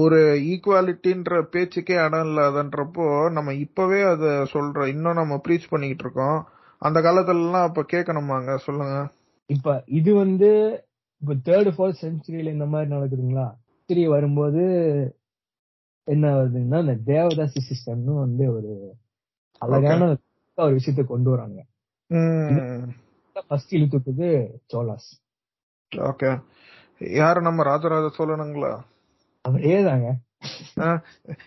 ஒரு 0.00 0.18
ஈக்குவாலிட்டின்ற 0.52 1.40
பேச்சுக்கே 1.54 1.96
இடம் 2.04 2.24
இல்லாதன்றப்போ 2.28 3.06
நம்ம 3.36 3.54
இப்பவே 3.64 3.98
அத 4.12 4.24
சொல்றோம் 4.52 4.92
இன்னும் 4.94 5.20
நம்ம 5.20 5.36
ப்ரீச் 5.44 5.70
பண்ணிக்கிட்டு 5.72 6.06
இருக்கோம். 6.06 6.38
அந்த 6.82 6.98
காலத்துல 7.06 7.42
எல்லாம் 7.42 7.66
அப்ப 7.68 7.84
கேட்கணுமாங்க? 7.92 8.54
சொல்லுங்க. 8.66 8.94
இப்ப 9.50 9.68
இது 9.98 10.10
வந்து 10.14 10.50
இப்ப 11.22 11.34
தேர்ட் 11.48 11.70
ஃபோர்த் 11.74 12.02
செஞ்சுரியில 12.02 12.54
இந்த 12.56 12.66
மாதிரி 12.72 12.92
நடக்குதுங்களா? 12.94 13.46
செஞ்சுரி 13.74 14.04
வரும்போது 14.14 14.62
என்ன 16.12 16.30
வருதுன்னா 16.36 16.78
இந்த 16.84 16.96
தேவதாசி 17.12 17.60
சிஸ்டம்னு 17.68 18.14
வந்து 18.24 18.44
ஒரு 18.56 18.72
அழகான 19.62 20.08
ஒரு 20.56 20.74
விஷயத்த 20.78 21.02
கொண்டு 21.04 21.30
வராங்க. 21.30 21.60
ஃபர்ஸ்ட் 23.48 23.72
இழுத்துட்டது 23.74 24.28
சோலாஸ். 24.72 25.08
ஓகே 25.92 26.30
யாரு 27.20 27.40
நம்ம 27.40 27.62
ராஜராஜ 27.62 28.06
சோழனுங்களா? 28.16 28.72
அவரே 29.44 29.78
தாங்க 29.88 30.08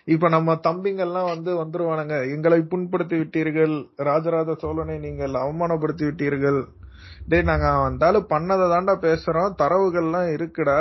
இப்ப 0.04 0.28
நம்ம 0.34 0.54
தம்பிங்க 0.66 1.02
எல்லாம் 1.06 1.30
வந்து 1.32 1.50
வந்துருவானுங்க. 1.60 2.14
எங்களை 2.34 2.58
புண்படுத்தி 2.70 3.16
விட்டீர்கள். 3.18 3.74
ராஜராஜ 4.08 4.54
சோழனை 4.58 4.96
நீங்கள் 4.98 5.34
அவமானப்படுத்தி 5.42 6.04
விட்டீர்கள். 6.08 6.60
டேய் 7.28 7.48
நாங்க 7.50 7.68
வந்தாலும் 7.86 8.26
பண்ணதை 8.32 8.66
தாண்டா 8.72 8.94
பேசுறோம். 9.06 9.54
தரவுகள்லாம் 9.62 10.30
இருக்குடா. 10.36 10.80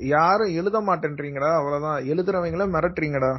யாரும் 0.00 0.54
எழுத 0.54 0.80
மாட்டேன்றீங்கடா 0.80 1.50
அவ்வளவுதான். 1.56 2.04
எழுதுறவங்கள 2.04 2.64
மிரட்டுறீங்கடா. 2.70 3.32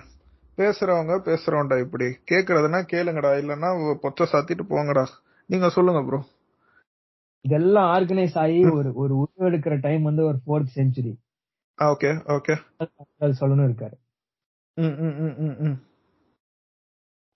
பேசுறவங்க 0.57 1.13
பேசுறோம்டா 1.25 1.79
இப்படி. 1.79 2.07
கேக்குறதுன்னா 2.31 2.79
கேளுங்கடா 2.91 3.31
இல்லன்னா 3.41 3.69
பொச்ச 4.03 4.27
சாத்திட்டு 4.33 4.65
போங்கடா. 4.69 5.05
நீங்க 5.49 5.69
சொல்லுங்க 5.69 6.01
ப்ரோ 6.03 6.19
இதெல்லாம் 7.45 7.87
ஆர்கனைஸ் 7.95 8.37
ஆகி 8.37 8.59
ஒரு 8.71 8.89
ஒரு 8.95 9.13
உருவெடுக்கிற 9.15 9.79
டைம் 9.79 10.03
வந்து 10.03 10.23
ஒரு 10.25 10.37
ஃபோர்த் 10.45 10.75
செஞ்சுரி 10.75 11.13
ஓகே 11.79 12.11
ஓகே 12.27 12.53
சொல்லணும் 13.41 13.67
இருக்காரு. 13.69 13.95
ம் 14.77 14.95
ம் 14.97 15.15
ம் 15.25 15.35
ம் 15.39 15.57
ம். 15.59 15.77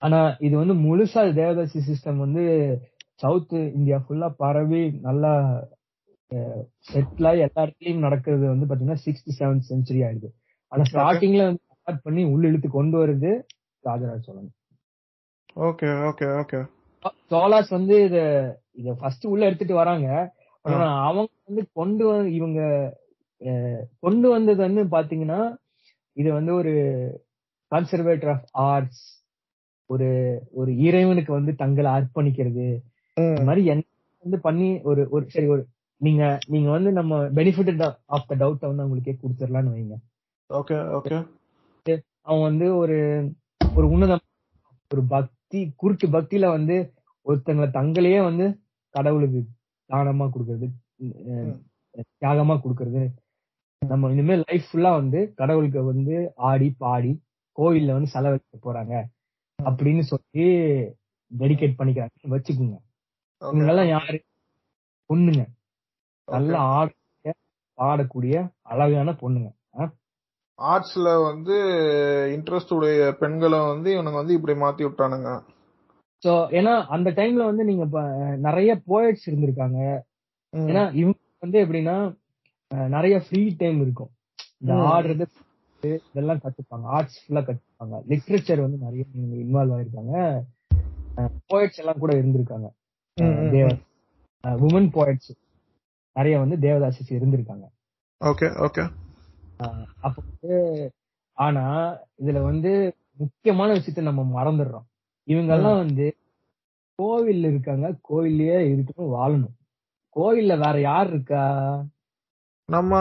ஆனா 0.02 0.36
இது 0.38 0.56
வந்து 0.56 0.74
முழுசா 0.74 1.22
தேவதாசி 1.34 1.80
சிஸ்டம் 1.88 2.16
வந்து 2.16 2.42
சவுத் 3.14 3.52
இந்தியா 3.78 3.98
ஃபுல்லா 4.04 4.28
பரவி 4.36 4.82
நல்லா 5.00 5.32
செட்டில் 6.88 7.28
ஆகி 7.30 7.40
எல்லா 7.46 7.62
இடத்துலயும் 7.64 8.04
நடக்கிறது 8.06 8.44
வந்து 8.52 8.68
பாத்தீங்கன்னா 8.68 9.02
சிக்ஸ்த் 9.04 9.36
செவன்த் 9.38 9.68
செஞ்சுரி 9.70 10.00
ஆயிடுது. 10.06 10.28
ஆனா 10.72 10.82
ஸ்டார்டிங்ல 10.90 11.42
வந்து 11.48 11.62
ஸ்டார்ட் 11.78 12.04
பண்ணி 12.06 12.22
உள்ள 12.32 12.44
இழுத்து 12.50 12.68
கொண்டு 12.78 12.96
வருது 13.02 13.30
Rajaraja 13.84 14.20
Cholan. 14.26 14.50
Okay 15.68 15.88
okay 16.08 16.26
okay 16.40 16.60
Cholas 17.30 17.70
வந்து 17.76 17.94
இத 18.08 18.18
இத 18.80 18.92
ஃபர்ஸ்ட் 19.00 19.26
உள்ள 19.32 19.42
எடுத்துட்டு 19.48 19.74
வராங்க. 19.74 20.08
ஆனா 20.64 20.88
அவங்க 21.08 21.30
வந்து 21.48 21.62
கொண்டு 21.78 22.04
வந்து 22.06 22.32
இவங்க 22.38 22.60
கொண்டு 24.04 24.28
வந்தது 24.34 24.60
வந்து 24.66 24.82
பாத்தீங்கன்னா 24.96 25.40
இது 26.16 26.28
வந்து 26.38 26.52
ஒரு 26.60 26.72
கன்சர்வேட்டர் 27.72 28.32
ஆஃப் 28.34 28.46
ஆர்ட்ஸ் 28.68 29.02
ஒரு 29.90 30.08
ஒரு 30.52 30.70
இறைவனுக்கு 30.86 31.32
வந்து 31.38 31.52
தங்களை 31.62 31.90
அர்ப்பணிக்கிறது. 31.98 32.66
மாதிரி 33.46 33.62
என்ன 33.72 33.84
வந்து 34.24 34.40
பண்ணி 34.46 34.68
ஒரு 34.90 35.02
ஒரு 35.14 35.24
சரி 35.34 35.48
ஒரு 35.54 35.62
நீங்க 36.00 36.22
நீங்க 36.46 36.68
வந்து 36.70 36.90
நம்ம 36.92 37.18
பெனிஃபிட் 37.38 37.94
ஆஃப் 38.06 38.28
த 38.28 38.34
டவுட் 38.34 38.68
வந்து 38.68 38.84
அவங்களுக்கே 38.84 39.14
கொடுத்துடலாம்னு 39.22 39.74
வைங்க. 39.74 39.96
ஓகே 40.50 40.76
ஓகே 40.98 41.96
அவன் 42.20 42.46
வந்து 42.48 42.66
ஒரு 42.76 42.96
ஒரு 43.76 43.86
உன்னதம் 43.88 44.24
ஒரு 44.90 45.02
பக்தி 45.14 45.60
குறுக்கு 45.76 46.06
பக்தியில 46.08 46.46
வந்து 46.56 46.76
ஒருத்தங்களை 47.26 47.68
தங்களையே 47.78 48.20
வந்து 48.24 48.46
கடவுளுக்கு 48.94 49.40
தானமா 49.90 50.26
கொடுக்கறது 50.34 50.66
தியாகமா 52.20 52.54
கொடுக்கறது. 52.64 53.02
நம்ம 53.86 54.10
இனிமேல் 54.10 54.44
லைஃப் 54.46 54.66
ஃபுல்லா 54.70 54.90
வந்து 55.00 55.20
கடவுளுக்கு 55.34 55.80
வந்து 55.84 56.16
ஆடி 56.48 56.68
பாடி 56.82 57.12
கோயில்ல 57.58 57.94
வந்து 57.96 58.12
செலவழிக்க 58.14 58.58
போறாங்க. 58.66 58.94
அப்படின்னு 59.58 60.02
சொல்லி 60.10 60.44
டெடிகேட் 61.32 61.78
பண்ணிக்கிறாங்க. 61.80 62.16
வச்சுக்கோங்க. 62.34 62.76
இவங்க 63.42 63.66
எல்லாம் 63.72 63.90
யாரு? 63.96 64.18
பொண்ணுங்க. 65.10 65.42
நல்ல 66.30 66.58
ஆடக்கூடிய 66.74 67.32
பாடக்கூடிய 67.78 68.36
அழகான 68.72 69.10
பொண்ணுங்க? 69.22 69.48
ஆர்ட்ஸ்ல 70.58 71.08
வந்து 71.26 71.56
இன்ட்ரெஸ்ட் 72.36 72.72
உடைய 72.74 73.12
பெண்களை 73.20 73.58
வந்து 73.58 73.90
இவனுங்க 73.94 74.18
வந்து 74.20 74.34
இப்படி 74.34 74.54
மாத்தி 74.60 74.82
விட்டானுங்க. 74.86 75.30
சோ 76.26 76.32
ஏன்னா 76.58 76.74
அந்த 76.96 77.10
டைம்ல 77.10 77.44
வந்து 77.50 77.64
நீங்க 77.64 77.84
நிறைய 78.36 78.70
போயட்ஸ் 78.88 79.26
இருந்திருக்காங்க. 79.26 79.80
ஏன்னா 80.56 80.82
இவங்க 80.94 81.18
வந்து 81.38 81.58
எப்படின்னா 81.64 81.96
நிறைய 82.88 83.14
ஃப்ரீ 83.26 83.42
டைம் 83.58 83.80
இருக்கும். 83.80 84.10
இந்த. 84.60 84.74
ஆடுறது 84.74 85.26
இதெல்லாம் 86.12 86.40
கத்துப்பாங்க. 86.44 86.86
ஆர்ட்ஸ் 86.96 87.18
ஃபுல்லா 87.22 87.42
கத்துப்பாங்க. 87.42 87.96
லிட்ரேச்சர் 88.08 88.60
வந்து 88.60 88.78
நிறைய 88.86 89.04
இன்வால்வ் 89.16 89.74
ஆயிருக்காங்க. 89.76 90.14
போயட்ஸ் 91.52 91.80
எல்லாம் 91.82 91.98
கூட 91.98 92.12
இருந்திருக்காங்க. 92.16 92.68
உமன் 94.66 94.90
போயட்ஸ் 94.98 95.30
நிறைய 96.16 96.38
வந்து 96.38 96.56
தேவதாசிஸ் 96.66 97.14
இருந்திருக்காங்க. 97.16 97.66
Okay 98.20 98.48
okay. 98.66 98.84
அப்ப 100.00 100.16
வந்து 100.28 100.54
ஆனா 101.38 101.64
இதுல 102.22 102.42
வந்து 102.42 102.70
முக்கியமான 103.18 103.74
விஷயத்த 103.74 104.02
நம்ம 104.02 104.22
மறந்துடுறோம். 104.36 104.86
இவங்க 105.28 105.54
எல்லாம் 105.54 105.76
வந்து 105.76 106.06
கோவில்ல 106.98 107.48
இருக்காங்க 107.52 107.86
கோவில்லயே 108.08 108.58
இருக்கணும் 108.70 109.12
வாழணும். 109.16 109.56
கோவில்ல 110.16 110.54
வேற 110.64 110.80
யார் 110.80 111.06
இருக்கா? 111.06 111.44
நம்ம 112.68 112.92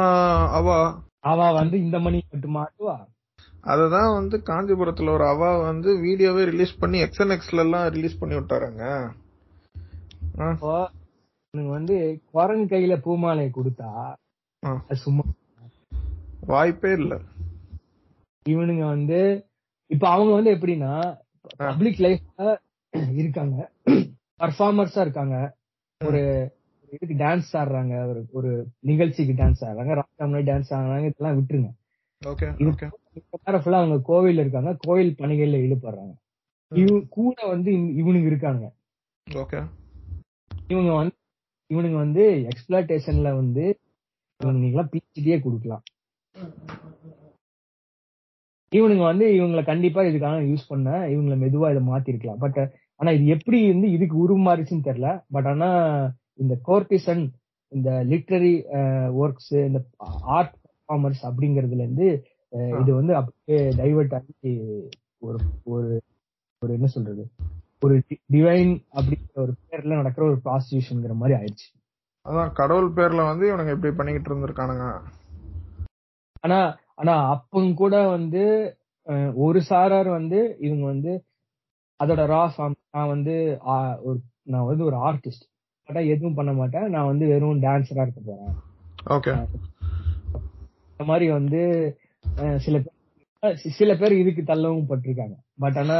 அவ. 0.49 0.67
அவ 1.23 1.51
வந்து 1.51 1.77
இந்த 1.79 1.99
மணி 1.99 2.19
மட்டும் 2.31 2.55
மாட்டுவா 2.55 2.97
அததான் 3.63 4.13
வந்து 4.13 4.35
காஞ்சிபுரத்துல 4.45 5.13
ஒரு 5.13 5.25
அவா 5.27 5.57
வந்து 5.57 5.89
வீடியோவே 6.01 6.43
ரிலீஸ் 6.43 6.79
பண்ணி 6.79 7.01
எக்ஸ்என்எக்ஸ்ல 7.03 7.59
எல்லாம் 7.59 7.87
ரிலீஸ் 7.87 8.19
பண்ணி 8.19 8.35
விட்டாருங்க. 8.35 8.83
இவனுங்க 11.57 11.69
வந்து 11.69 12.21
குரங்கு 12.31 12.75
கையில 12.75 12.99
பூமாலையை 12.99 13.51
கொடுத்தா 13.53 14.15
சும்மா 14.91 15.21
வாய்ப்பே 16.41 16.91
இல்ல. 16.91 17.19
இவனுங்க 18.49 18.87
வந்து 18.87 19.45
இப்ப 19.87 20.09
அவங்க 20.09 20.33
வந்து 20.33 20.55
எப்படின்னா 20.55 21.17
பப்ளிக் 21.57 21.99
லைஃப்ல 21.99 22.57
இருக்காங்க. 23.15 23.71
பர்ஃபார்மர்ஸா 24.39 25.01
இருக்காங்க. 25.01 25.55
ஒரு 26.05 26.51
இதுக்கு 26.89 27.23
டான்ஸ் 27.23 27.53
ஆடுறாங்க. 27.53 28.07
ஒரு 28.07 28.27
ஒரு 28.31 28.67
நிகழ்ச்சிக்கு 28.79 29.43
டான்ஸ் 29.43 29.63
ஆடுறாங்க. 29.63 30.01
ராஜாமணி 30.01 30.43
டான்ஸ் 30.43 30.69
ஆடுறாங்க. 30.69 31.05
இதெல்லாம் 31.05 31.45
விட்டுருங்க. 31.45 31.69
ஃபுல்லா 33.43 33.71
அவங்க 33.71 34.13
கோவில்ல 34.13 34.39
இருக்காங்க. 34.39 34.77
கோவில் 34.79 35.15
பணிகள்ல 35.17 35.57
ஈடுபடுறாங்க. 35.57 36.15
இவ 36.75 36.99
கூட 37.09 37.47
வந்து 37.47 37.95
இவ- 37.95 38.11
இவனுங்க 38.11 38.25
இருக்காங்க. 38.25 38.73
ஓகே. 39.29 39.67
இவங்க 40.67 40.93
வந்து 40.93 41.17
இவனுங்க 41.71 41.97
வந்து 42.05 42.23
எக்ஸ்பிளாட்டேஷன்ல 42.51 43.29
வந்து 43.41 43.63
இவனுங்க 44.39 44.83
பிஹெச்டியே 44.91 45.37
கொடுக்கலாம். 45.45 45.83
இவனுங்க 48.71 49.03
வந்து 49.11 49.25
இவங்களை 49.37 49.61
கண்டிப்பா 49.65 50.01
இதுக்காக 50.09 50.39
யூஸ் 50.49 50.69
பண்ண 50.71 50.89
இவங்களை 51.13 51.35
மெதுவா 51.43 51.69
இதை 51.73 51.81
மாத்திருக்கலாம். 51.91 52.41
பட் 52.43 52.59
ஆனா 52.99 53.11
இது 53.17 53.25
எப்படி 53.35 53.59
வந்து 53.71 53.87
இதுக்கு 53.95 54.15
உருமாறிச்சுன்னு 54.23 54.87
தெரியல. 54.87 55.11
பட் 55.35 55.47
ஆனா 55.51 55.69
இந்த 56.43 56.55
கோர்டிசன் 56.67 57.23
இந்த 57.71 57.89
லிட்ரரி 58.11 58.53
ஒர்க்ஸ் 59.21 59.53
இந்த 59.69 59.79
ஆர்ட் 60.37 60.55
பர்ஃபார்மர்ஸ் 60.63 61.23
அப்படிங்கறதுல 61.29 61.85
இருந்து 61.87 62.09
இது 62.81 62.91
வந்து 62.99 63.13
அப்படியே 63.15 63.59
டைவர்ட் 63.81 64.15
ஆகி 64.17 64.53
ஒரு 65.27 65.39
ஒரு 66.61 66.73
என்ன 66.77 66.87
சொல்றது? 66.95 67.23
ஒரு 67.81 67.95
டிவைன் 68.33 68.71
அப்படிங்கிற 68.97 69.37
ஒரு 69.43 69.53
பேர்ல 69.67 69.97
நடக்கிற 69.99 70.23
ஒரு 70.29 70.37
ப்ராஸ்டியூஷன்ங்கிற 70.45 71.13
மாதிரி 71.19 71.33
ஆயிடுச்சு. 71.39 71.67
அதான் 72.25 72.51
கடவுள் 72.59 72.89
பேர்ல 72.97 73.21
வந்து 73.29 73.45
இவனுங்க 73.49 73.73
இப்படி 73.75 73.91
பண்ணிக்கிட்டு 73.97 74.29
இருந்திருக்கானுங்க. 74.31 74.87
ஆனா 76.43 76.59
ஆனா 77.01 77.13
அப்பவும் 77.33 77.73
கூட 77.81 77.95
வந்து 78.15 78.43
ஒரு 79.45 79.59
சாரார் 79.69 80.09
வந்து 80.17 80.39
இவங்க 80.65 80.83
வந்து 80.93 81.11
அதோட 81.99 82.21
ரா 82.33 82.43
ஃபார்ம் 82.53 82.75
நான் 82.97 83.11
வந்து 83.13 83.35
ஒரு 84.07 84.17
நான் 84.53 84.69
வந்து 84.71 84.83
ஒரு 84.89 84.97
ஆர்டிஸ்ட் 85.07 85.45
ஆனா 85.89 86.01
எதுவும் 86.13 86.37
பண்ண 86.39 86.51
மாட்டேன். 86.59 86.87
நான் 86.95 87.09
வந்து 87.11 87.25
வெறும் 87.31 87.63
டான்ஸரா 87.65 88.05
இருக்க 88.05 88.21
போறேன். 88.27 88.53
ஓகே 89.15 89.33
இந்த 90.91 91.05
மாதிரி 91.11 91.27
வந்து 91.37 91.61
சில 92.65 92.77
பேர் 92.83 93.57
சில 93.79 93.91
பேர் 93.99 94.21
இதுக்கு 94.21 94.43
தள்ளவும் 94.51 94.89
பட்டிருக்காங்க. 94.89 95.35
பட் 95.63 95.77
ஆனா 95.83 95.99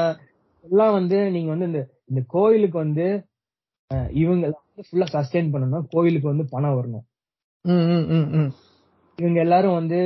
எல்லாம் 0.65 0.95
வந்து 0.99 1.17
நீங்க 1.35 1.49
வந்து 1.53 1.67
இந்த 1.71 1.81
இந்த 2.09 2.21
கோயிலுக்கு 2.35 2.77
வந்து 2.85 3.05
இவங்க 4.21 4.45
வந்து 4.55 4.83
ஃபுல்லா 4.87 5.07
சஸ்டெயின் 5.15 5.51
பண்ணணும் 5.53 5.85
கோயிலுக்கு 5.93 6.27
வந்து 6.31 6.45
பணம் 6.53 6.77
வரணும். 6.79 7.05
இவங்க 9.17 9.39
எல்லாரும் 9.45 9.77
வந்து 9.79 9.99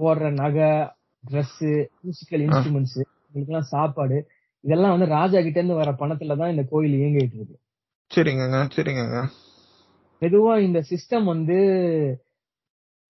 போடுற 0.00 0.26
நகை 0.42 0.70
Dress 1.24 1.54
மியூசிக்கல் 2.02 2.42
இன்ஸ்ட்ருமெண்ட்ஸ் 2.44 2.98
எல்லாம் 3.40 3.70
சாப்பாடு 3.72 4.18
இதெல்லாம் 4.64 4.94
வந்து 4.94 5.08
ராஜா 5.16 5.38
கிட்ட 5.44 5.58
இருந்து 5.60 5.80
வர 5.80 5.90
பணத்துல 6.00 6.36
தான் 6.40 6.52
இந்த 6.52 6.62
கோயில் 6.70 6.96
இயங்கிட்டு 6.98 7.36
இருக்கு. 7.38 7.56
சரிங்கங்க 8.10 8.58
சரிங்கங்க. 8.76 9.18
மெதுவா 10.22 10.54
இந்த 10.66 10.80
சிஸ்டம் 10.90 11.26
வந்து 11.32 11.58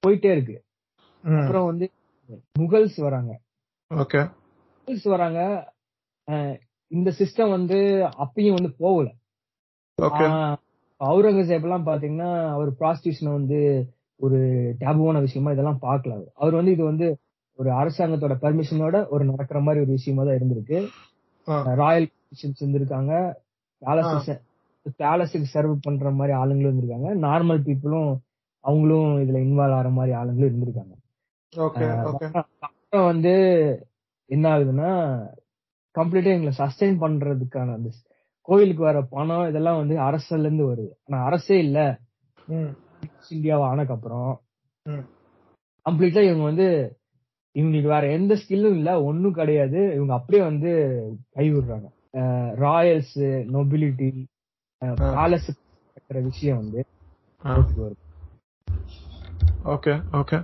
போயிட்டே 0.03 0.31
இருக்கு. 0.37 0.57
அப்புறம் 1.25 1.69
வந்து 1.71 1.87
முகல்ஸ் 2.61 2.99
வராங்க. 3.07 3.33
ஓகே. 3.91 4.21
முகல்ஸ் 4.79 5.09
வராங்க 5.15 5.41
இந்த 6.91 7.09
சிஸ்டம் 7.19 7.55
வந்து 7.57 7.79
அப்பயும் 8.25 8.57
வந்து 8.59 8.71
போகல. 8.83 9.09
அவுரங்கசீப் 11.01 11.67
எல்லாம் 11.67 11.87
பாத்தீங்கன்னா 11.87 12.31
அவர் 12.55 12.71
ப்ராஸ்டியூஷனை 12.81 13.31
வந்து 13.39 13.59
ஒரு 14.21 14.39
டேபுவான 14.81 15.21
விஷயமா 15.21 15.53
இதெல்லாம் 15.55 15.83
பார்க்கல 15.83 16.17
அவர். 16.37 16.57
வந்து 16.59 16.75
இது 16.77 16.85
வந்து 16.85 17.07
ஒரு 17.59 17.71
அரசாங்கத்தோட 17.81 18.35
பெர்மிஷனோட 18.45 18.97
ஒரு 19.09 19.23
நடக்கிற 19.25 19.59
மாதிரி 19.61 19.85
ஒரு 19.85 19.93
விஷயமா 19.99 20.23
தான் 20.25 20.39
இருந்திருக்கு. 20.39 20.79
ராயல் 21.81 22.09
கமிஷன்ஸ் 22.11 22.63
இருந்திருக்காங்க. 22.63 23.13
பேலஸ் 23.83 24.31
பேலஸுக்கு 25.01 25.49
சர்வ் 25.55 25.75
பண்ற 25.83 26.11
மாதிரி 26.19 26.35
ஆளுங்களும் 26.39 26.71
இருந்திருக்காங்க. 26.71 27.09
நார்மல் 27.27 27.61
பீப்புளும் 27.67 28.13
அவங்களும் 28.65 29.11
இதுல 29.23 29.41
இன்வால்வ் 29.47 29.77
ஆகிற 29.79 29.91
மாதிரி 29.99 30.13
ஆளுங்களும் 30.21 30.51
இருந்திருக்காங்க. 30.51 30.95
வந்து 33.11 33.35
என்ன 34.31 34.45
ஆகுதுன்னா 34.55 34.91
கம்ப்ளீட்டா 35.99 36.31
எங்களை 36.37 36.53
சஸ்டைன் 36.59 37.01
பண்றதுக்கான 37.05 37.75
அந்த 37.75 37.91
கோயிலுக்கு 38.49 38.83
வர 38.83 39.03
பணம் 39.03 39.49
இதெல்லாம் 39.49 39.81
வந்து 39.81 39.97
அரசுல 40.09 40.45
இருந்து 40.45 40.65
வருது. 40.73 40.91
ஆனா 41.05 41.25
அரசே 41.25 41.59
இல்ல. 41.59 41.79
இந்தியாவை 43.29 43.65
ஆனக்கு 43.67 43.93
அப்புறம் 43.93 44.31
கம்ப்ளீட்டா 45.87 46.23
இவங்க 46.29 46.43
வந்து 46.43 46.69
இவங்களுக்கு 47.55 47.91
வேற 47.95 48.05
எந்த 48.13 48.35
ஸ்கில்லும் 48.35 48.77
இல்ல 48.79 48.91
ஒண்ணும் 49.03 49.33
கிடையாது. 49.33 49.81
இவங்க 49.95 50.13
அப்படியே 50.15 50.43
வந்து 50.45 50.71
கை 51.31 51.47
விடுறாங்க. 51.55 51.89
ராயல்ஸ் 52.65 53.17
நொபிலிட்டி 53.55 54.11
பேலஸ் 54.83 55.49
விஷயம் 56.29 56.61
வந்து 56.63 56.81
வருது. 57.81 58.01
Okay 59.65 59.95
okay. 60.21 60.39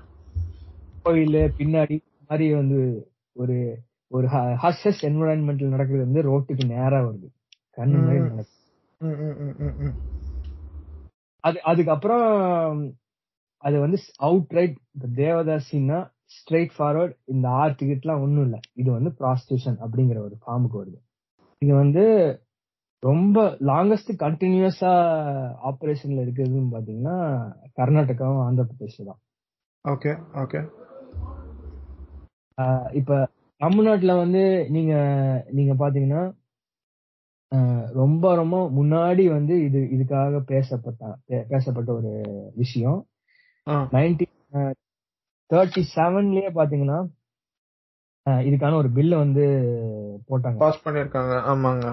கோயில் 1.04 1.38
பின்னாடி 1.58 1.96
மாதிரி 2.28 2.46
வந்து 2.54 2.80
ஒரு 3.36 3.56
ஒரு 4.10 4.26
ஹஸ்ஹஸ் 4.64 5.00
என்வரான்மெண்ட்ல 5.08 5.68
நடக்கிறது 5.74 6.06
வந்து 6.06 6.22
ரோட்டுக்கு 6.30 6.64
நேரா 6.74 6.98
வருது. 7.06 7.28
கண்ணு 7.76 7.96
முன்னாடி 7.98 8.44
அது 11.44 11.58
அதுக்கப்புறம் 11.70 12.28
அது 13.64 13.76
வந்து 13.84 13.98
அவுட் 14.28 14.54
ரைட் 14.58 14.76
தேவதாசின்னா 15.18 15.98
ஸ்ட்ரெயிட் 16.36 16.72
ஃபார்வர்ட் 16.76 17.14
இந்த 17.32 17.46
ஆறு 17.60 17.72
டிக்கெட்லாம் 17.80 18.24
இல்ல. 18.44 18.56
இது 18.80 18.88
வந்து 18.96 19.10
ப்ராஸ்டியூஷன் 19.20 19.78
அப்படிங்கிற 19.84 20.18
ஒரு 20.28 20.36
ஃபார்முக்கு 20.42 20.80
வருது. 20.82 20.98
இது 21.62 21.72
வந்து 21.82 22.04
ரொம்ப 23.02 23.38
லாங்கஸ்ட் 23.70 24.12
கண்டினியூஸா 24.22 24.92
ஆபரேஷன்ல 25.70 26.24
இருக்கிறதுன்னு 26.24 26.74
பாத்தீங்கன்னா 26.74 27.16
கர்நாடகாவும் 27.78 28.44
ஆந்திர 28.46 28.64
பிரதேஷ் 28.70 29.08
தான் 29.10 29.20
ஓகே 29.84 30.12
ஓகே 30.42 30.60
இப்ப 33.00 33.12
தமிழ்நாட்டுல 33.60 34.16
வந்து 34.16 34.42
நீங்க 34.68 34.94
நீங்க 35.50 35.72
பாத்தீங்கன்னா 35.74 36.22
ரொம்ப 37.94 38.34
ரொம்ப 38.34 38.56
முன்னாடி 38.70 39.24
வந்து 39.28 39.54
இது 39.64 39.80
இதுக்காக 39.96 40.40
பேசப்பட்ட 40.44 41.02
பேசப்பட்ட 41.48 41.90
ஒரு 41.92 42.10
விஷயம். 42.54 42.98
நைன்டீன் 43.92 44.34
தேர்ட்டி 45.50 45.82
செவன்லயே 45.94 46.48
பாத்தீங்கன்னா 46.54 46.98
இதுக்கான 48.46 48.74
ஒரு 48.74 48.88
பில்ல 48.88 49.14
வந்து 49.16 49.44
போட்டாங்க. 50.28 50.58
பாஸ் 50.62 50.82
பண்ணிருக்காங்க. 50.82 51.34
ஆமாங்க. 51.44 51.86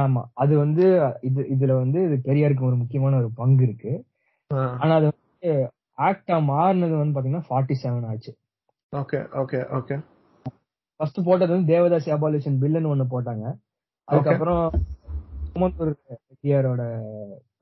ஆமா. 0.00 0.22
அது 0.34 0.54
வந்து 0.58 0.84
இது 1.20 1.42
இதுல 1.54 1.72
வந்து 1.74 1.98
இது 2.04 2.16
பெரியாருக்கு 2.24 2.64
ஒரு 2.64 2.76
முக்கியமான 2.76 3.16
ஒரு 3.16 3.30
பங்கு 3.34 3.62
இருக்கு. 3.62 3.92
ஆனா 4.80 4.92
அது 4.94 5.06
வந்து 5.12 5.50
ஆக்டா 5.98 6.36
மாறினது 6.50 6.96
வந்து 6.96 7.14
பாத்தீங்கன்னா 7.14 7.46
ஃபார்ட்டி 7.48 7.76
செவன் 7.82 8.06
ஆச்சு. 8.06 8.32
ஓகே 8.92 9.18
ஓகே 9.40 9.58
ஓகே 9.78 9.96
ஃபர்ஸ்ட் 11.00 11.18
போட்டது 11.28 11.52
வந்து 11.54 11.70
தேவதாசி 11.72 12.10
அபாலிஷன் 12.16 12.60
பில்லுன்னு 12.62 12.92
ஒண்ணு 12.92 13.04
போட்டாங்க. 13.14 13.46
அதுக்கப்புறம் 14.08 14.62
சுமந்தூர் 15.48 15.90
ரெட்டியாரோட 16.30 16.82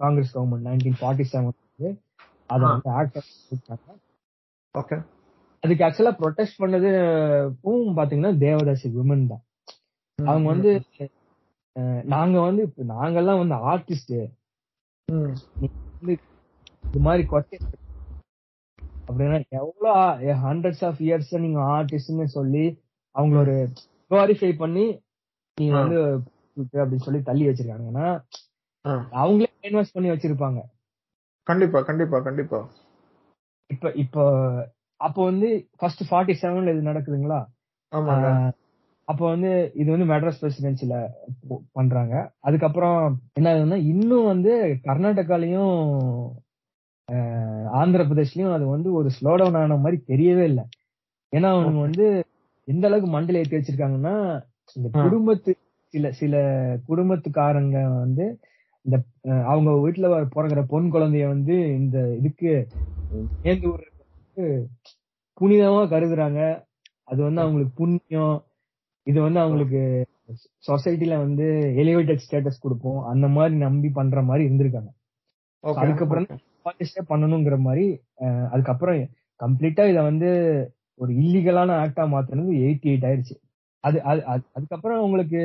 Congress 0.02 0.34
government 0.36 0.66
nineteen 0.68 0.98
forty 1.00 1.24
seven 1.32 1.56
அதை. 1.74 1.90
வந்து 2.50 2.90
ஆக்ட் 2.98 3.18
ஓகே 4.74 4.96
அதுக்கு 5.62 5.84
ஆக்சுவலா 5.86 6.14
ப்ரொடெஸ்ட் 6.20 6.60
பண்ணது 6.62 6.88
பாத்தீங்கன்னா 7.98 8.32
தேவதாசி 8.44 8.88
விமன் 8.96 9.28
தான். 9.32 9.44
அவங்க 10.18 10.46
வந்து 10.54 10.72
நாங்க 12.14 12.36
வந்து 12.48 12.62
இப்ப 12.68 12.84
நாங்கெல்லாம் 12.94 13.40
வந்து 13.42 13.56
ஆர்டிஸ்ட் 13.70 14.14
இது 16.88 17.00
மாதிரி 17.06 17.22
கொட்டை 17.32 17.56
அப்படின்னா 19.08 19.38
எவ்வளவு 19.60 20.34
ஹண்ட்ரட்ஸ் 20.44 20.84
ஆஃப் 20.88 21.00
இயர்ஸ் 21.06 21.32
நீங்க 21.44 21.60
ஆர்டிஸ்ட்னு 21.76 22.26
சொல்லி 22.36 22.64
அவங்கள 23.14 23.38
ஒரு 23.44 23.56
குவாரிஃபை 24.10 24.50
பண்ணி 24.62 24.86
நீங்க. 25.58 25.74
வந்து 25.80 25.98
அப்படின்னு 26.82 27.06
சொல்லி 27.06 27.20
தள்ளி 27.22 27.44
வச்சிருக்காங்க 27.48 27.90
ஏன்னா 27.92 28.06
அவங்களே 29.20 29.50
இன்வெஸ்ட் 29.68 29.96
பண்ணி 29.96 30.10
வச்சிருப்பாங்க. 30.10 30.60
கண்டிப்பா 31.46 31.78
கண்டிப்பா 31.88 32.18
கண்டிப்பா. 32.20 32.58
இப்ப 33.70 33.90
இப்போ 34.02 34.22
அப்போ 35.00 35.20
வந்து 35.24 35.48
ஃபர்ஸ்ட் 35.78 36.02
ஃபார்ட்டி 36.10 36.34
செவன்ல 36.42 36.72
இது 36.74 36.90
நடக்குதுங்களா? 36.90 37.40
அப்ப 39.08 39.20
வந்து 39.32 39.50
இது 39.74 39.88
வந்து 39.94 40.06
மெட்ராஸ் 40.12 40.40
பிரசிடென்சில 40.42 40.94
பண்றாங்க. 41.72 42.14
அதுக்கப்புறம் 42.40 43.00
என்ன 43.38 43.78
இன்னும் 43.92 44.30
வந்து 44.32 44.52
கர்நாடகாலயும் 44.86 45.74
ஆந்திர 47.80 48.02
பிரதேஷ்லயும் 48.02 48.54
அது 48.56 48.64
வந்து 48.66 48.88
ஒரு 48.98 49.08
ஸ்லோ 49.16 49.32
டவுன் 49.40 49.58
ஆன 49.60 49.76
மாதிரி 49.84 49.98
தெரியவே 50.12 50.44
இல்லை. 50.50 50.64
ஏன்னா 51.32 51.48
அவங்க 51.54 51.78
வந்து 51.78 52.04
எந்த 52.68 52.84
அளவுக்கு 52.88 53.10
மண்டல 53.14 53.40
ஏத்தி 53.40 53.56
வச்சிருக்காங்கன்னா 53.56 54.14
இந்த. 54.76 54.88
குடும்பத்து 55.04 55.52
சில 55.94 56.10
சில 56.20 56.34
குடும்பத்துக்காரங்க 56.88 57.78
வந்து 58.04 58.24
இந்த 58.84 58.96
அவங்க 59.50 59.70
வீட்டுல 59.84 60.06
பிறகுற 60.34 60.62
பொன் 60.72 60.88
குழந்தைய 60.94 61.26
வந்து 61.34 61.56
இந்த 61.80 61.98
இதுக்கு 62.18 62.50
விடுறதுக்கு 63.44 64.46
புனிதமா 65.40 65.82
கருதுறாங்க. 65.92 66.40
அது 67.10 67.20
வந்து 67.26 67.42
அவங்களுக்கு 67.44 67.72
புண்ணியம். 67.80 68.36
இது 69.06 69.18
வந்து 69.26 69.40
அவங்களுக்கு 69.42 69.80
சொசைட்டில 70.68 71.14
வந்து 71.24 71.46
எலிவேட்டட் 71.82 72.24
ஸ்டேட்டஸ் 72.24 72.62
கொடுப்போம் 72.64 73.00
அந்த 73.12 73.26
மாதிரி 73.36 73.54
நம்பி 73.64 73.88
பண்ற 73.98 74.22
மாதிரி 74.28 74.46
இருந்திருக்காங்க. 74.48 74.90
அதுக்கப்புறம் 75.64 76.28
பாலிஷ்டே 76.64 77.02
பண்ணணுங்கிற 77.08 77.58
மாதிரி 77.58 77.86
அதுக்கப்புறம் 78.50 79.02
கம்ப்ளீட்டா 79.40 79.90
இத 79.90 80.02
வந்து 80.02 80.28
ஒரு 81.00 81.12
இல்லீகலான 81.14 81.70
ஆக்டா 81.84 82.04
மாத்துனது 82.10 82.52
எயிட்டி 82.60 82.88
எயிட் 82.92 83.06
ஆயிருச்சு. 83.06 83.34
அது 83.84 83.98
அது- 84.02 84.24
அது- 84.24 84.48
அதுக்கப்புறம் 84.52 85.02
உங்களுக்கு 85.02 85.40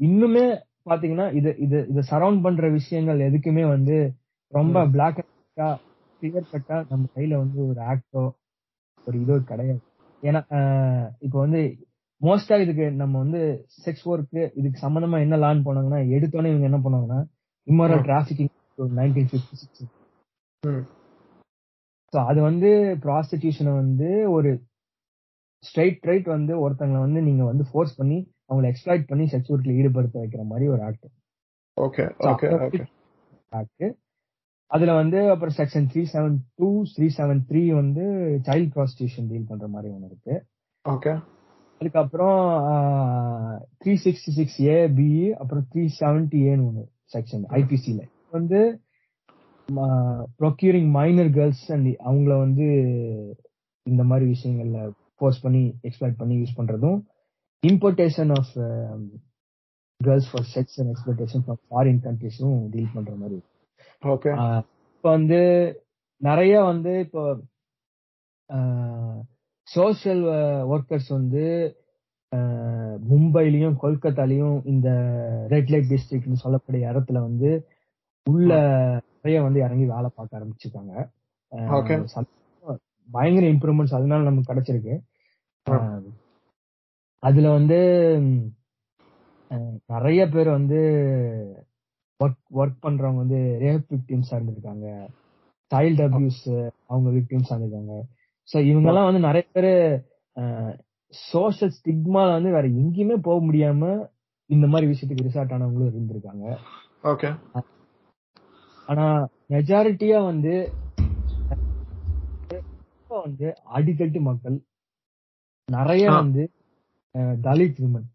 இன்னுமே 0.00 0.44
பாத்தீங்கன்னா 0.86 1.34
இது 1.34 1.56
இது 1.58 1.86
இத 1.88 2.00
சரவுண்ட் 2.02 2.42
பண்ற 2.42 2.70
விஷயங்கள் 2.70 3.18
எதுக்குமே 3.20 3.68
வந்து 3.68 3.96
ரொம்ப 4.52 4.86
பிளாக் 4.86 5.18
கிளியர் 6.22 6.52
கட்டா 6.52 6.84
நம்ம 6.88 7.06
கையில 7.14 7.36
வந்து 7.36 7.66
ஒரு 7.66 7.80
ஆக்டோ 7.82 8.22
ஒரு 9.06 9.20
இதோ 9.20 9.38
கிடையாது. 9.40 9.80
ஏன்னா 10.22 10.40
இப்போ 11.18 11.38
வந்து 11.38 11.60
மோஸ்டா 12.20 12.60
இதுக்கு 12.60 12.90
நம்ம 12.92 13.18
வந்து 13.18 13.40
செக்ஸ் 13.84 14.06
ஒர்க் 14.06 14.50
இதுக்கு 14.54 14.78
சம்பந்தமா 14.82 15.20
என்ன 15.20 15.36
லான் 15.36 15.64
பண்ணாங்கன்னா 15.64 16.00
எடுத்தோன்னே 16.14 16.50
இவங்க 16.52 16.68
என்ன 16.70 16.78
பண்ணாங்கன்னா 16.78 17.20
immoral 17.66 18.02
trafficking 18.02 18.52
nineteen 18.96 19.30
fifty 19.30 19.54
six. 19.54 19.84
So 22.12 22.18
அது 22.24 22.40
வந்து 22.42 22.70
ப்ராஸ்டிடியூஷனை 23.04 23.72
வந்து 23.74 24.08
ஒரு 24.36 24.50
ஸ்ட்ரைட் 25.64 26.06
ரைட் 26.06 26.28
வந்து 26.28 26.52
ஒருத்தங்களை 26.60 27.00
வந்து 27.04 27.20
நீங்க 27.22 27.44
வந்து 27.44 27.64
ஃபோர்ஸ் 27.70 27.94
பண்ணி 27.96 28.18
அவங்களை 28.48 28.66
எக்ஸ்ப்ளாய்ட் 28.70 29.08
பண்ணி 29.08 29.24
செக்ஸ் 29.32 29.52
ஒர்க்ல 29.52 29.76
ஈடுபடுத்த 29.78 30.22
வைக்கிற 30.22 30.42
மாதிரி 30.46 30.66
ஒரு 30.68 30.82
act 30.82 31.06
okay 31.76 32.04
okay 32.30 32.48
okay 32.58 32.82
act 33.52 33.86
அதுல 34.70 34.94
வந்து 34.94 35.18
அப்புறம் 35.32 35.56
section 35.58 35.88
three 35.92 36.02
seven 36.12 36.38
two 36.58 36.68
three 36.94 37.06
seven 37.18 37.42
three 37.48 37.62
வந்து 37.74 38.04
சைல்ட் 38.48 38.72
ப்ராஸ்டியூஷன் 38.74 39.28
டீல் 39.30 39.48
பண்ற 39.48 39.66
மாதிரி 39.68 39.92
ஒன்று 39.94 40.08
இருக்கு. 40.10 40.34
ஓகே 40.84 41.12
அதுக்கப்புறம் 41.80 42.40
three 43.80 43.92
sixty 44.04 44.32
six 44.38 44.60
A 44.66 44.76
B 44.96 45.08
அப்புறம் 45.38 45.64
த்ரீ 45.72 45.84
செவன்டி 45.98 46.40
ஏன்னு 46.50 46.66
ஒன்று 46.68 46.84
செக்ஷன் 47.14 47.44
ஐபிசில 47.58 48.00
வந்து 48.32 48.60
ப்ரொக்யூரிங் 49.68 50.90
மைனர் 50.90 51.30
கேர்ள்ஸ் 51.30 51.72
அண்ட் 51.72 51.86
அவங்கள 51.86 52.38
வந்து 52.38 52.66
இந்த 53.82 54.02
மாதிரி 54.04 54.30
விஷயங்கள்ல 54.30 54.92
ஃபோர்ஸ் 55.16 55.42
பண்ணி 55.42 55.74
எக்ஸ்பிளைட் 55.82 56.16
பண்ணி 56.16 56.34
யூஸ் 56.36 56.58
பண்றதும் 56.58 56.98
importation 57.66 58.30
of 58.30 58.52
girls 60.00 60.30
for 60.32 60.46
sex 60.54 60.80
and 60.80 60.90
exploitation 60.90 61.44
from 61.44 61.60
foreign 61.70 62.00
கண்ட்ரிஸும் 62.04 62.68
deal 62.70 62.94
பண்ற 62.94 63.14
மாதிரி 63.14 63.38
ஓகே 64.02 64.32
இப்ப 64.90 65.10
வந்து 65.10 65.40
நிறைய 66.18 66.60
வந்து 66.62 66.98
இப்போ 66.98 67.38
சோஷியல் 69.68 70.24
ஒர்க்கர்ஸ் 70.68 71.08
வந்து 71.08 71.76
மும்பைலயும் 73.08 73.76
கொல்கத்தாலையும் 73.82 74.62
இந்த 74.64 74.88
ரெட் 75.48 75.70
லைட் 75.70 75.92
டிஸ்ட்ரிக்ட்னு 75.92 76.32
சொல்லக்கூடிய 76.32 76.92
இடத்துல 76.92 77.12
வந்து 77.12 77.66
உள்ள 78.26 78.52
நிறைய 79.24 79.38
வந்து 79.46 79.60
இறங்கி 79.60 79.86
வேலை 79.94 80.08
பார்க்க 80.14 80.38
ஆரம்பிச்சிருக்காங்க. 80.38 80.92
பயங்கர 83.08 83.44
இம்ப்ரூவ்மெண்ட்ஸ் 83.52 83.96
அதனால 83.98 84.26
நமக்கு 84.28 84.50
கிடைச்சிருக்கு. 84.50 84.94
அதுல 87.22 87.46
வந்து 87.50 87.78
நிறைய 89.90 90.22
பேர் 90.28 90.48
வந்து 90.56 90.78
ஒர்க் 92.20 92.42
ஒர்க் 92.60 92.82
பண்றவங்க 92.84 93.20
வந்து 93.22 93.38
ரேப் 93.62 93.86
விக்டிம்ஸா 93.94 94.34
இருந்திருக்காங்க 94.36 94.86
சைல்டு 95.70 96.02
அபியூஸ் 96.06 96.42
அவங்க 96.86 97.08
விக்டிம்ஸா 97.10 97.52
இருந்திருக்காங்க 97.52 97.96
சோ 98.48 98.56
இவங்க 98.70 98.88
எல்லாம் 98.92 99.08
வந்து 99.08 99.26
நிறைய 99.26 99.44
பேரு 99.52 99.72
சோஷியல் 101.12 101.74
ஸ்டிக்மால 101.78 102.28
வந்து 102.36 102.50
வேற 102.56 102.66
எங்கேயுமே 102.80 103.16
போக 103.28 103.38
முடியாம 103.46 103.82
இந்த 104.50 104.66
மாதிரி 104.66 104.86
விஷயத்துக்கு 104.92 105.26
ரிசார்ட் 105.28 105.54
ஆனவங்களும் 105.56 105.90
இருந்திருக்காங்க. 105.90 106.46
ஓகே 107.04 107.28
ஆனா 108.88 109.06
மெஜாரிட்டியா 109.52 110.18
வந்து 110.24 110.54
வந்து 113.10 113.48
அடித்தட்டு 113.76 114.20
மக்கள் 114.28 114.56
நிறைய. 115.68 116.04
வந்து 116.16 116.42
தலித் 117.44 117.80
விமன் 117.82 118.06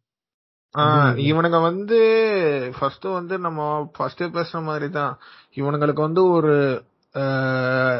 இவனுங்க 1.26 1.58
வந்து 1.62 1.98
ஃபர்ஸ்ட் 2.76 3.06
வந்து 3.16 3.36
நம்ம 3.40 3.60
ஃபர்ஸ்டே 3.96 4.28
பேசுன 4.38 4.62
மாதிரி 4.64 4.88
தான் 4.92 5.14
இவனுங்களுக்கு 5.58 6.02
வந்து 6.02 6.22
ஒரு 6.36 6.54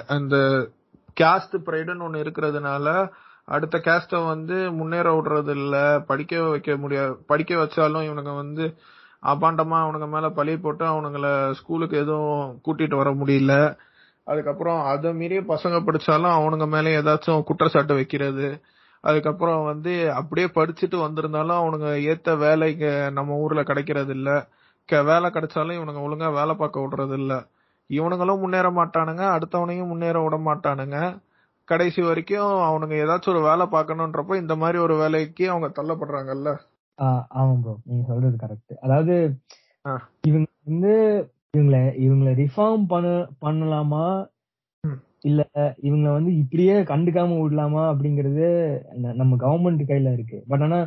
அந்த 0.10 0.36
கேஸ்ட் 1.18 1.56
ப்ரைடுன்னு 1.68 2.06
ஒண்ணு 2.08 2.24
இருக்கிறதுனால 2.24 2.88
அடுத்த 3.48 3.78
கேஸ்ட 3.88 4.24
வந்து 4.28 4.58
முன்னேற 4.78 5.08
விடுறது 5.14 5.54
இல்ல 5.58 5.76
படிக்க 6.10 6.42
வைக்க 6.48 6.78
முடியாது 6.78 7.14
படிக்க 7.28 7.54
வச்சாலும் 7.56 8.08
இவனுங்க 8.08 8.34
வந்து 8.38 8.66
அபாண்டமா 9.24 9.78
அவனுங்க 9.84 10.08
மேல 10.08 10.28
பழி 10.30 10.54
போட்டு 10.58 10.86
அவனுங்கள 10.86 11.28
ஸ்கூலுக்கு 11.60 11.96
எதுவும் 11.98 12.62
கூட்டிட்டு 12.66 12.96
வர 12.96 13.12
முடியல. 13.22 13.54
அதுக்கப்புறம் 14.28 14.80
அதை 14.92 15.10
மீறிய 15.14 15.42
பசங்க 15.54 15.78
படிச்சாலும் 15.88 16.36
அவனுங்க 16.38 16.68
மேல 16.68 16.90
ஏதாச்சும் 17.00 17.44
குற்றச்சாட்டு 17.44 17.94
வைக்கிறது. 17.94 18.48
அதுக்கப்புறம் 19.04 19.64
வந்து 19.64 19.94
அப்படியே 20.12 20.48
படிச்சுட்டு 20.58 20.98
வந்திருந்தாலும் 21.06 21.60
அவனுங்க 21.62 21.90
ஏத்த 22.12 22.38
வேலைக்கு 22.38 22.92
நம்ம 23.12 23.38
ஊர்ல 23.46 23.64
கிடைக்கிறது 23.64 24.14
இல்ல 24.14 24.30
வேலை 25.10 25.28
கிடைச்சாலும் 25.30 25.78
இவனுங்க 25.78 26.02
ஒழுங்கா 26.06 26.30
வேலை 26.34 26.54
பார்க்க 26.56 26.84
விடுறது 26.84 27.14
இல்ல 27.14 27.34
இவனுங்களும் 27.90 28.40
முன்னேற 28.40 28.68
மாட்டானுங்க 28.72 29.24
அடுத்தவனையும் 29.36 29.90
முன்னேற 29.92 30.18
விட 30.22 30.38
மாட்டானுங்க. 30.48 30.98
கடைசி 31.68 32.02
வரைக்கும் 32.02 32.54
அவனுங்க 32.68 32.96
ஏதாச்சும் 33.04 33.34
ஒரு 33.36 33.42
வேலை 33.42 33.66
பார்க்கணுன்றப்போ 33.68 34.36
இந்த 34.36 34.56
மாதிரி 34.56 34.78
ஒரு 34.78 34.96
வேலைக்கு 34.96 35.46
அவங்க 35.50 35.68
தள்ளப்படுறாங்கல்ல. 35.78 36.50
ஆமா 37.32 37.54
ப்ரோ 37.62 37.74
நீங்க 37.84 38.04
சொல்றது 38.08 38.38
கரெக்ட் 38.38 38.74
அதாவது. 38.82 39.16
இவங்க 40.22 40.48
வந்து 40.66 40.92
இவங்கள 41.58 41.78
இவங்கள 42.06 42.30
ரிஃபார்ம் 42.42 42.86
பண்ண 42.86 43.08
பண்ணலாமா. 43.42 44.06
இல்ல 45.22 45.42
இவங்க 45.80 46.08
வந்து 46.12 46.32
இப்படியே 46.36 46.76
கண்டுக்காம 46.84 47.36
விடலாமா 47.42 47.84
அப்படிங்கறது 47.92 48.48
நம்ம 49.20 49.36
கவர்மெண்ட் 49.36 49.84
கையில 49.90 50.14
இருக்கு. 50.14 50.38
பட் 50.48 50.62
ஆனா 50.62 50.80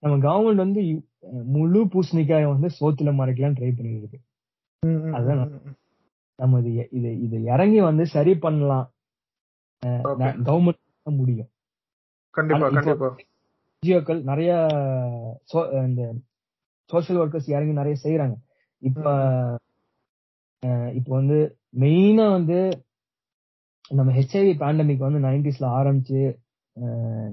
நம்ம 0.00 0.14
கவர்மெண்ட் 0.26 0.64
வந்து 0.64 0.82
முழு 1.54 1.80
பூசணிக்காய 1.92 2.46
வந்து 2.54 2.68
சோத்துல 2.78 3.12
மறைக்கலாம் 3.18 3.56
ட்ரை 3.58 3.70
பண்ணிட்டு 3.70 4.00
இருக்கு 4.02 4.20
அதான் 5.18 5.42
நம்ம 6.38 6.60
இது 6.62 6.70
இது 6.90 7.10
இது 7.20 7.36
இறங்கி 7.54 7.80
வந்து 7.80 8.06
சரி 8.06 8.32
பண்ணலாம். 8.46 8.86
கவர்மெண்ட் 10.48 10.80
முடியும். 11.20 11.50
கண்டிப்பா 12.34 12.66
கண்டிப்பா. 12.78 13.08
என்ஜிஓக்கள் 13.82 14.20
நிறைய 14.22 14.50
இந்த 15.86 16.02
சோஷியல் 16.90 17.18
ஒர்க்கர்ஸ் 17.20 17.48
இறங்கி 17.50 17.72
நிறைய 17.72 17.94
செய்யறாங்க 18.02 18.34
இப்ப 18.82 19.04
இப்ப 20.94 21.08
வந்து 21.10 21.38
மெயினா 21.80 22.26
வந்து 22.30 22.58
நம்ம 23.90 24.10
ஹெச்ஐவி 24.12 24.52
பேண்டமிக் 24.60 25.04
வந்து 25.06 25.20
நைன்டிஸ்ல 25.20 25.66
ஆரம்பிச்சு 25.78 26.20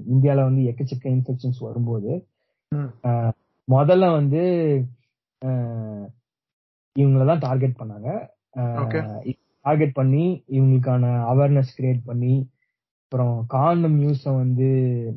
இந்தியால 0.07 0.43
வந்து 0.43 0.61
எக்கச்சக்க 0.71 1.05
இன்ஃபெக்ஷன்ஸ் 1.13 1.59
வரும்போது 1.59 2.11
முதல்ல 3.67 4.11
வந்து 4.11 4.41
இவங்கள 6.95 7.25
தான் 7.25 7.45
டார்கெட் 7.47 7.79
பண்ணாங்க. 7.79 8.07
டார்கெட் 9.65 9.93
பண்ணி 9.93 10.23
இவங்களுக்கான 10.49 11.05
அவேர்னஸ் 11.31 11.75
கிரியேட் 11.77 12.01
பண்ணி 12.05 12.33
அப்புறம் 13.11 13.37
காண்டம் 13.53 13.95
நியூஸ 13.99 14.23
வந்து 14.41 14.65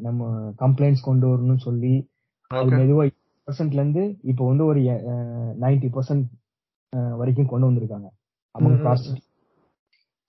நம்ம 0.05 0.29
கம்ப்ளைண்ட்ஸ் 0.61 1.03
கொண்டு 1.09 1.25
வரணும்னு 1.31 1.65
சொல்லி 1.65 1.91
அது 2.51 2.71
மெதுவா 2.79 3.03
பர்சன்ட்ல 3.49 3.83
இருந்து 3.83 4.03
இப்போ 4.31 4.43
வந்து 4.51 4.65
ஒரு 4.69 4.81
நைன்டி 5.65 5.89
பர்சன்ட் 5.97 6.25
வரைக்கும் 7.21 7.51
கொண்டு 7.51 7.69
வந்திருக்காங்க. 7.69 8.09
அவங்க 8.55 8.79
prostitute 8.87 9.21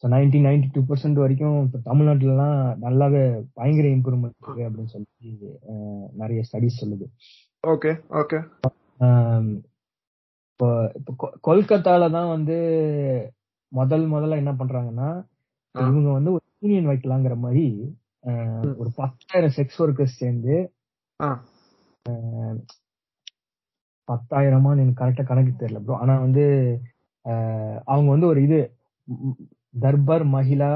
so 0.03 0.11
ninety 0.15 0.41
ninety 0.47 0.67
two 0.75 0.83
percent 0.89 1.23
வரைக்கும் 1.23 1.57
இப்போ 1.65 1.81
தமிழ்நாட்டுலலாம் 1.87 2.59
நல்லாவே 2.85 3.23
பயங்கர 3.59 3.87
இம்ப்ரூவ்மெண்ட் 3.95 4.37
இருக்கு 4.41 4.67
அப்படின்னு 4.67 4.93
சொல்லி 4.95 5.33
நிறைய 6.21 6.43
ஸ்டடிஸ் 6.49 6.81
சொல்லுது. 6.83 7.07
ஓகே 7.63 7.93
ஓகே 8.21 8.39
இப்போ 10.51 10.69
இப்போ 10.99 11.29
கொல்கத்தால 11.49 12.11
தான் 12.19 12.31
வந்து 12.35 12.57
முதல் 13.71 14.07
முதல்ல 14.15 14.43
என்ன 14.43 14.53
பண்றாங்கன்னா. 14.59 15.09
இவங்க 15.75 16.09
வந்து 16.17 16.31
யூனியன் 16.63 16.89
வைக்கலாங்கிற 16.89 17.35
மாதிரி. 17.37 17.65
ஒரு 18.77 18.89
பத்தாயிரம் 18.95 19.55
செக்ஸ் 19.55 19.79
ஒர்க்கர்ஸ் 19.79 20.19
சேர்ந்து 20.19 20.55
ஆ. 21.19 21.29
பத்தாயிரமான்னு 24.07 24.83
எனக்கு 24.83 25.01
கரெக்டா 25.01 25.23
கணக்கு 25.23 25.51
தெரியல 25.53 25.79
ப்ரோ 25.83 25.95
ஆனா 25.95 26.13
வந்து 26.19 26.43
அவங்க 27.85 28.09
வந்து 28.11 28.27
ஒரு 28.27 28.39
இது 28.43 28.59
தர்பார் 29.79 30.25
மகிழா 30.27 30.71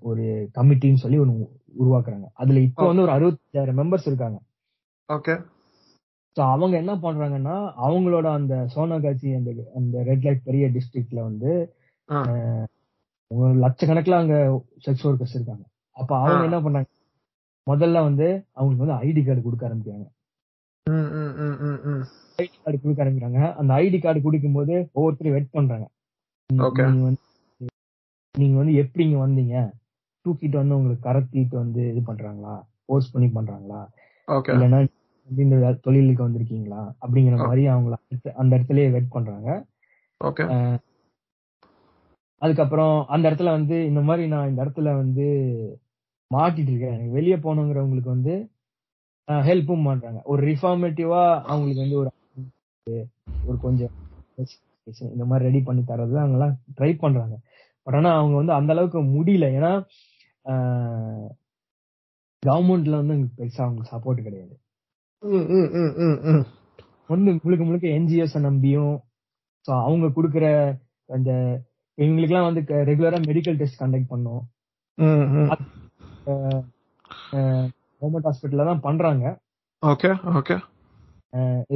ஒரு 0.00 0.24
கமிட்டின்னு 0.54 1.02
சொல்லி 1.04 1.18
ஒண்ணு 1.18 1.46
உருவாக்குறாங்க. 1.78 2.26
அதுல 2.34 2.60
இப்போ 2.60 2.86
வந்து 2.86 3.02
ஒரு 3.02 3.12
அறுபத்தாயிரம் 3.12 3.78
மெம்பர்ஸ் 3.78 4.06
இருக்காங்க. 4.06 4.38
ஓகே. 5.08 5.34
சோ 6.36 6.40
அவங்க 6.50 6.74
என்ன 6.76 6.92
பண்றாங்கன்னா 6.96 7.54
அவங்களோட 7.86 8.26
அந்த 8.30 8.54
சோனாகாச்சி 8.74 9.28
அந்த 9.36 9.50
அந்த 9.74 10.02
ரெட் 10.02 10.24
லைட் 10.24 10.44
பெரிய 10.44 10.66
டிஸ்ட்ரிக்ட்ல 10.68 11.20
வந்து 11.22 11.52
லட்சக்கணக்கில் 13.64 14.20
அங்க 14.20 14.36
செக்ஸ் 14.86 15.04
ஒர்க்கர்ஸ் 15.04 15.36
இருக்காங்க. 15.38 15.64
அப்ப 15.96 16.16
அவங்க. 16.16 16.44
என்ன 16.44 16.60
பண்றாங்க 16.60 16.88
முதல்ல 17.66 18.02
வந்து 18.02 18.26
அவங்களுக்கு 18.52 18.86
வந்து 18.86 18.96
ஐடி 19.06 19.24
கார்டு 19.26 19.42
கொடுக்க 19.42 19.68
ஆரம்பிக்கிறாங்க. 19.68 20.06
ம் 20.86 21.10
ம் 21.18 21.34
ம் 21.38 21.56
ம் 21.60 21.80
ம். 21.84 22.04
ஐடி 22.38 22.56
கார்டு 22.62 22.80
கொடுக்க 22.80 23.04
ஆரம்பிக்கிறாங்க. 23.04 23.54
அந்த 23.54 23.74
ஐடி 23.74 23.98
கார்டு 24.02 24.22
கொடுக்கும் 24.22 24.52
போது 24.52 24.74
ஒவ்வொருத்தரும் 24.92 25.32
வெட் 25.32 25.50
பண்றாங்க. 25.50 25.86
நீங்க 26.50 27.04
வந்து 27.04 27.20
நீங்க 28.34 28.56
வந்து 28.58 28.74
எப்படி 28.74 29.08
இங்க 29.08 29.20
வந்தீங்க? 29.26 29.56
தூக்கிட்டு 30.24 30.56
வந்து 30.62 30.76
உங்களுக்கு 30.76 31.08
கடத்திட்டு 31.08 31.54
வந்து 31.54 31.82
இது 31.90 32.12
பண்றாங்களா? 32.12 32.54
போர்ஸ் 32.88 33.12
பண்ணி 33.12 33.28
பண்றாங்களா? 33.34 33.80
இல்லைன்னா 34.54 34.80
இந்த 35.26 35.72
தொழிலுக்கு 35.82 36.28
வந்திருக்கீங்களா? 36.28 36.80
அப்படிங்கிற. 37.00 37.36
மாதிரி 37.46 37.68
அவங்கள 37.68 37.96
அந்த 38.34 38.52
இடத்துலயே 38.58 38.90
வெட் 38.90 39.08
பண்றாங்க. 39.08 39.48
அதுக்கப்புறம் 42.42 42.94
அந்த 43.14 43.24
இடத்துல 43.30 43.50
வந்து 43.58 43.76
இந்த 43.90 44.00
மாதிரி 44.08 44.24
நான் 44.34 44.50
இந்த 44.50 44.60
இடத்துல 44.64 44.90
வந்து 45.02 45.26
மாட்டிட்டு 46.30 46.70
இருக்கேன். 46.72 46.94
எனக்கு 46.96 47.16
வெளியே 47.18 47.36
போகணுங்கிறவங்களுக்கு 47.44 48.14
வந்து 48.16 48.34
ஹெல்ப்பும் 49.48 49.86
பண்றாங்க. 49.88 50.20
ஒரு 50.32 50.40
ரிஃபார்மேட்டிவா 50.50 51.22
அவங்களுக்கு 51.50 51.84
வந்து 51.84 51.98
ஒரு 52.02 52.10
ஒரு 53.48 53.56
கொஞ்சம் 53.66 53.92
இந்த 55.14 55.24
மாதிரி 55.30 55.46
ரெடி 55.48 55.60
பண்ணி 55.66 55.82
தரது 55.90 56.16
அவங்கெல்லாம் 56.20 56.54
ட்ரை 56.78 56.90
பண்றாங்க. 57.02 57.36
பட் 57.86 57.96
ஆனா 57.98 58.10
அவங்க 58.20 58.34
வந்து 58.40 58.54
அந்த 58.58 58.70
அளவுக்கு 58.74 59.00
முடியல. 59.16 59.46
ஏன்னா 59.58 59.72
கவர்மெண்ட்ல 62.42 62.98
வந்து 63.00 63.14
அவங்களுக்கு 63.14 63.40
பெருசா 63.40 63.62
அவங்க 63.66 63.82
சப்போர்ட் 63.92 64.26
கிடையாது. 64.26 64.54
வந்து 67.12 67.30
முழுக்க 67.44 67.62
முழுக்க 67.68 67.86
என்ஜிஓஸ் 67.98 68.36
நம்பியும் 68.48 68.94
ஸோ 69.66 69.70
அவங்க 69.86 70.06
கொடுக்குற 70.16 70.46
அந்த 71.08 71.30
இவங்களுக்குலாம் 72.00 72.48
வந்து 72.48 72.62
ரெகுலரா 72.90 73.18
மெடிக்கல் 73.30 73.58
டெஸ்ட் 73.60 73.80
கண்டக்ட் 73.82 74.12
பண்ணோம் 74.12 74.42
கவர்மெண்ட் 78.02 78.28
ஹாஸ்பிட்டல்ல 78.28 78.66
தான் 78.68 78.84
பண்றாங்க. 78.86 79.24
ஓகே 79.82 80.10
ஓகே 80.38 80.56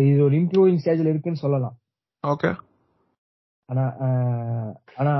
இது 0.03 0.20
ஒரு 0.27 0.35
இம்ப்ரூவிங் 0.41 0.81
ஸ்டேஜ்ல 0.83 1.11
இருக்குன்னு 1.12 1.43
சொல்லலாம். 1.43 1.77
ஓகே 2.25 2.51
ஆனா 3.68 3.85
ஆனா 5.01 5.12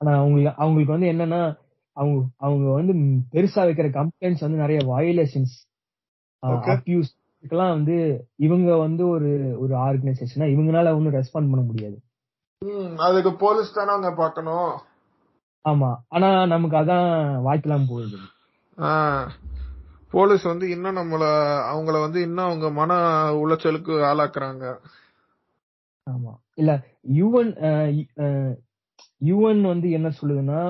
ஆனா 0.00 0.12
அவங்களுக்கு 0.20 0.52
அவங்களுக்கு 0.62 0.94
வந்து 0.96 1.10
என்னன்னா 1.12 1.40
அவங்க 1.96 2.18
அவங்க 2.46 2.66
வந்து 2.78 2.92
பெருசா 3.32 3.62
வைக்கிற 3.68 3.88
கம்ப்ளைண்ட்ஸ் 3.96 4.44
வந்து 4.46 4.62
நிறைய 4.64 4.80
வயலேஷன்ஸ். 4.92 5.54
அப்யூஸ் 6.74 7.10
இதுக்கெல்லாம் 7.44 7.74
வந்து 7.76 7.96
இவங்க 8.46 8.70
வந்து 8.84 9.02
ஒரு 9.14 9.30
ஒரு 9.62 9.74
ஆர்கனைசேஷனா 9.86 10.46
இவங்களால 10.54 10.94
ஒன்றும் 10.98 11.16
ரெஸ்பாண்ட் 11.18 11.50
பண்ண 11.52 11.62
முடியாது. 11.70 11.98
அதுக்கு 12.96 13.30
போலீஸ் 13.34 13.74
தானே 13.74 13.90
அவங்க 13.90 14.10
பார்க்கணும். 14.14 14.72
ஆமா 15.64 15.90
ஆனா 16.08 16.28
நமக்கு 16.46 16.76
அதான் 16.76 17.06
வாய்ப்பெல்லாம் 17.46 17.88
போகுது. 17.88 18.18
போலீஸ் 20.10 20.42
வந்து 20.42 20.70
இன்னும் 20.70 20.96
நம்மள 20.96 21.24
அவங்கள 21.72 22.00
வந்து 22.00 22.22
இன்னும் 22.22 22.44
அவங்க 22.44 22.70
மன 22.70 22.92
உளைச்சலுக்கு 23.34 23.92
ஆளாக்குறாங்க. 24.10 24.64
ஆமா. 26.06 26.32
இல்ல 26.54 26.72
யுஎன் 27.12 27.52
யுஎன் 29.24 29.60
வந்து 29.62 29.90
என்ன 29.90 30.08
சொல்லுதுன்னா 30.20 30.60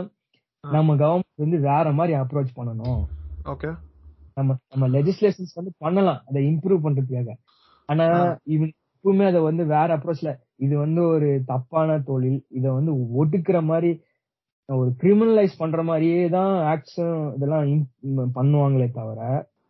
நம்ம 0.60 0.94
கவர்மெண்ட் 0.94 1.44
வந்து 1.44 1.60
வேற 1.60 1.92
மாதிரி 1.92 2.18
அப்ரோச் 2.18 2.56
பண்ணணும். 2.56 3.02
ஓகே 3.44 3.70
நம்ம 4.34 4.56
நம்ம 4.68 4.88
லெஜிஸ்லேஷன்ஸ் 4.88 5.54
வந்து 5.54 5.72
பண்ணலாம் 5.78 6.22
அதை 6.28 6.42
இம்ப்ரூவ் 6.46 6.84
பண்றதுக்காக. 6.84 7.30
ஆனா. 7.88 8.06
இவங்க 8.44 8.74
எப்பவுமே 8.96 9.26
அதை 9.26 9.40
வந்து 9.40 9.64
வேற 9.66 9.96
அப்ரோச்ல 9.96 10.30
இது 10.60 10.74
வந்து 10.84 11.00
ஒரு 11.14 11.28
தப்பான 11.50 11.98
தொழில். 12.08 12.40
இத 12.58 12.66
வந்து 12.78 12.92
ஒடுக்குற 13.20 13.58
மாதிரி 13.70 13.90
ஒரு 14.68 14.90
கிரிமினலைஸ் 15.00 15.60
பண்ற 15.60 15.80
மாதிரியே 15.82 16.20
தான் 16.34 16.52
ஆக்ஷன் 16.72 17.16
இதெல்லாம் 17.36 17.70
பண்ணுவாங்களே 18.36 18.88
தவிர 18.98 19.20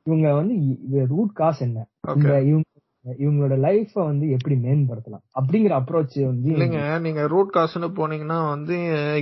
இவங்க 0.07 0.29
வந்து 0.41 0.55
இது 0.87 1.07
ரூட் 1.15 1.33
காஸ் 1.41 1.61
என்ன? 1.67 1.79
இந்த 2.17 2.35
இவங்க 2.51 2.67
இவங்களோட 3.05 3.55
லைஃப 3.67 3.93
வந்து 4.09 4.25
எப்படி 4.37 4.55
மேம்படுத்தலாம்? 4.65 5.23
அப்படிங்கிற 5.39 5.73
அப்ரோச் 5.79 6.17
வந்து 6.31 6.51
இல்லைங்க 6.55 6.81
நீங்க 7.05 7.23
ரூட் 7.33 7.55
காசுன்னு 7.55 7.89
போனீங்கன்னா 7.99 8.39
வந்து 8.55 8.75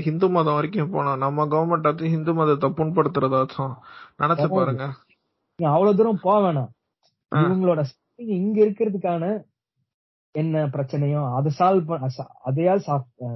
ஹிந்து 0.06 0.28
மதம் 0.36 0.56
வரைக்கும் 0.58 0.94
போனோம் 0.96 1.22
நம்ம 1.24 1.46
கவர்மெண்ட் 1.52 1.90
அது 1.90 2.10
ஹிந்து 2.14 2.34
மதத்தை 2.38 2.70
புண்படுத்துறதாச்சும் 2.78 3.74
நினைச்சு 4.22 4.48
பாருங்க. 4.56 4.86
அவ்வளவு 5.58 5.98
தூரம் 6.00 6.24
போக 6.26 6.38
வேணாம். 6.46 6.70
இவங்களோட 7.32 7.80
இங்க 8.38 8.58
இருக்கிறதுக்கான 8.64 9.24
என்ன 10.34 10.64
பிரச்சனையோ 10.68 11.20
அதை 11.36 11.50
சால்வ் 11.58 11.90
அதையால் 12.48 12.82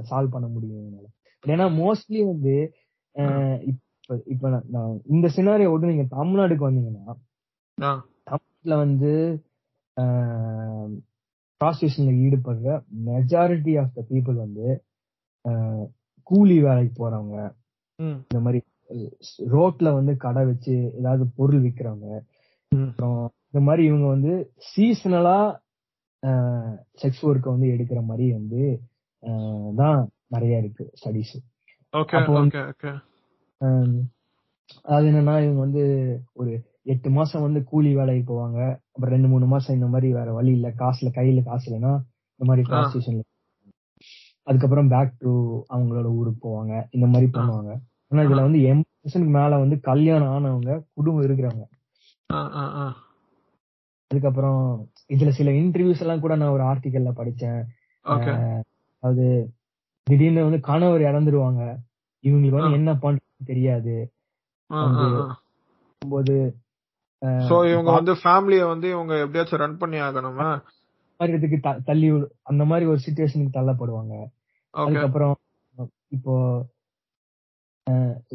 சால்வ் 0.08 0.34
பண்ண 0.34 0.46
முடியும் 0.48 0.80
இவங்களால. 0.80 1.08
ஏன்னா 1.44 1.66
மோஸ்ட்லி 1.78 2.20
வந்து 2.26 2.54
இப்ப 3.70 4.18
இப்ப 4.26 4.44
நான் 4.70 4.92
இந்த 5.08 5.26
சினாரியோட 5.34 5.90
நீங்க 5.90 6.06
தமிழ்நாடுக்கு 6.14 6.68
வந்தீங்கன்னா 6.68 7.06
ஆ, 7.78 7.90
தமிழ்நாட்டுல 8.26 8.76
வந்து 8.82 9.12
ப்ராஸ்டியூஷன்ல 11.60 12.12
ஈடுபடுற 12.22 12.68
மெஜாரிட்டி 13.08 13.72
ஆஃப் 13.80 13.94
த 13.94 14.02
பீப்புள் 14.10 14.38
வந்து 14.38 14.68
கூலி 16.26 16.56
வேலைக்கு 16.64 16.94
போறவங்க 16.96 17.38
இந்த 18.24 18.40
மாதிரி 18.40 18.60
ரோட்ல 19.52 19.88
வந்து 19.94 20.12
கடை 20.18 20.42
வச்சு 20.44 20.74
ஏதாவது 20.98 21.24
பொருள் 21.36 21.62
விக்கிறவங்க 21.64 22.08
ம். 22.72 22.88
அப்புறம் 22.88 23.18
இந்த 23.48 23.60
மாதிரி 23.66 23.82
இவங்க 23.86 24.06
வந்து 24.08 24.32
சீசனலா 24.70 25.38
செக்ஸ் 27.02 27.22
ஒர்க்கை 27.28 27.50
வந்து 27.54 27.68
எடுக்கிற 27.74 28.00
மாதிரி 28.04 28.26
வந்து 28.32 28.62
தான் 29.74 30.00
நிறைய 30.28 30.62
இருக்கு 30.62 30.84
ஸ்டடிஸ் 31.00 31.34
அதாவது 34.84 35.06
என்னன்னா 35.10 35.34
இவங்க 35.44 35.60
வந்து 35.60 35.82
ஒரு 36.32 36.52
எட்டு 36.84 37.08
மாசம் 37.10 37.42
வந்து 37.42 37.60
கூலி 37.64 37.90
வேலைக்கு 37.94 38.24
போவாங்க. 38.30 38.60
அப்புறம் 38.92 39.14
ரெண்டு 39.14 39.28
மூணு 39.28 39.46
மாசம் 39.46 39.76
இந்த 39.76 39.88
மாதிரி 39.88 40.08
வேற 40.12 40.28
வழி 40.32 40.52
இல்ல. 40.52 40.68
காசுல 40.80 41.10
கையில 41.18 41.42
காசு 41.44 41.66
இல்லைன்னா 41.70 41.92
இந்த 42.32 42.44
மாதிரி 42.48 42.62
ப்ராஸ்டியூஷன்ல 42.70 43.22
அதுக்கப்புறம் 44.46 44.88
பேக் 44.88 45.12
டு 45.18 45.32
அவங்களோட 45.74 46.06
ஊருக்கு 46.18 46.40
போவாங்க. 46.48 46.72
இந்த 46.90 47.06
மாதிரி 47.06 47.28
பண்ணுவாங்க. 47.36 47.72
ஆனா 48.12 48.22
இதுல 48.22 48.46
வந்து 48.46 48.60
எண்பது 48.70 48.90
பர்சன்ட் 49.04 49.30
மேல 49.36 49.58
வந்து 49.64 49.76
கல்யாணம் 49.80 50.32
ஆனவங்க 50.36 50.72
குடும்பம் 50.94 51.26
இருக்கிறவங்க. 51.26 51.66
அதுக்கப்புறம் 54.10 54.62
இதுல 55.12 55.30
சில 55.38 55.50
இன்டர்வியூஸ் 55.60 56.02
எல்லாம் 56.04 56.22
கூட 56.24 56.34
நான் 56.40 56.54
ஒரு 56.56 56.64
ஆர்டிக்கல்ல 56.70 57.10
படிச்சேன். 57.20 57.60
ஓகே 58.04 58.34
அது 59.02 59.26
திடீர்னு 60.06 60.46
வந்து 60.46 60.60
கணவர் 60.70 61.08
இறந்துருவாங்க. 61.10 61.62
இவங்களுக்கு 62.24 62.58
வந்து 62.58 62.78
என்ன 62.80 62.92
பண்றதுன்னு 63.04 63.50
தெரியாது. 63.52 63.94
போது 66.02 66.36
சோ 67.48 67.56
இவங்க 67.72 67.90
வந்து 67.90 68.12
ஃபேமிலிய 68.20 68.62
வந்து 68.70 68.86
இவங்க 68.90 69.14
எப்படியாச்சும் 69.24 69.60
ரன் 69.62 69.80
பண்ணி 69.82 69.98
ஆகணுமா? 70.06 70.46
இதுக்கு 71.20 71.58
தள்ளி 71.88 72.08
அந்த 72.42 72.62
மாதிரி 72.64 72.84
ஒரு 72.92 73.00
சுச்சுவேஷனுக்கு 73.04 73.56
தள்ளப்படுவாங்க. 73.58 74.14
அதுக்கப்புறம் 74.74 75.34
இப்போ 76.16 76.34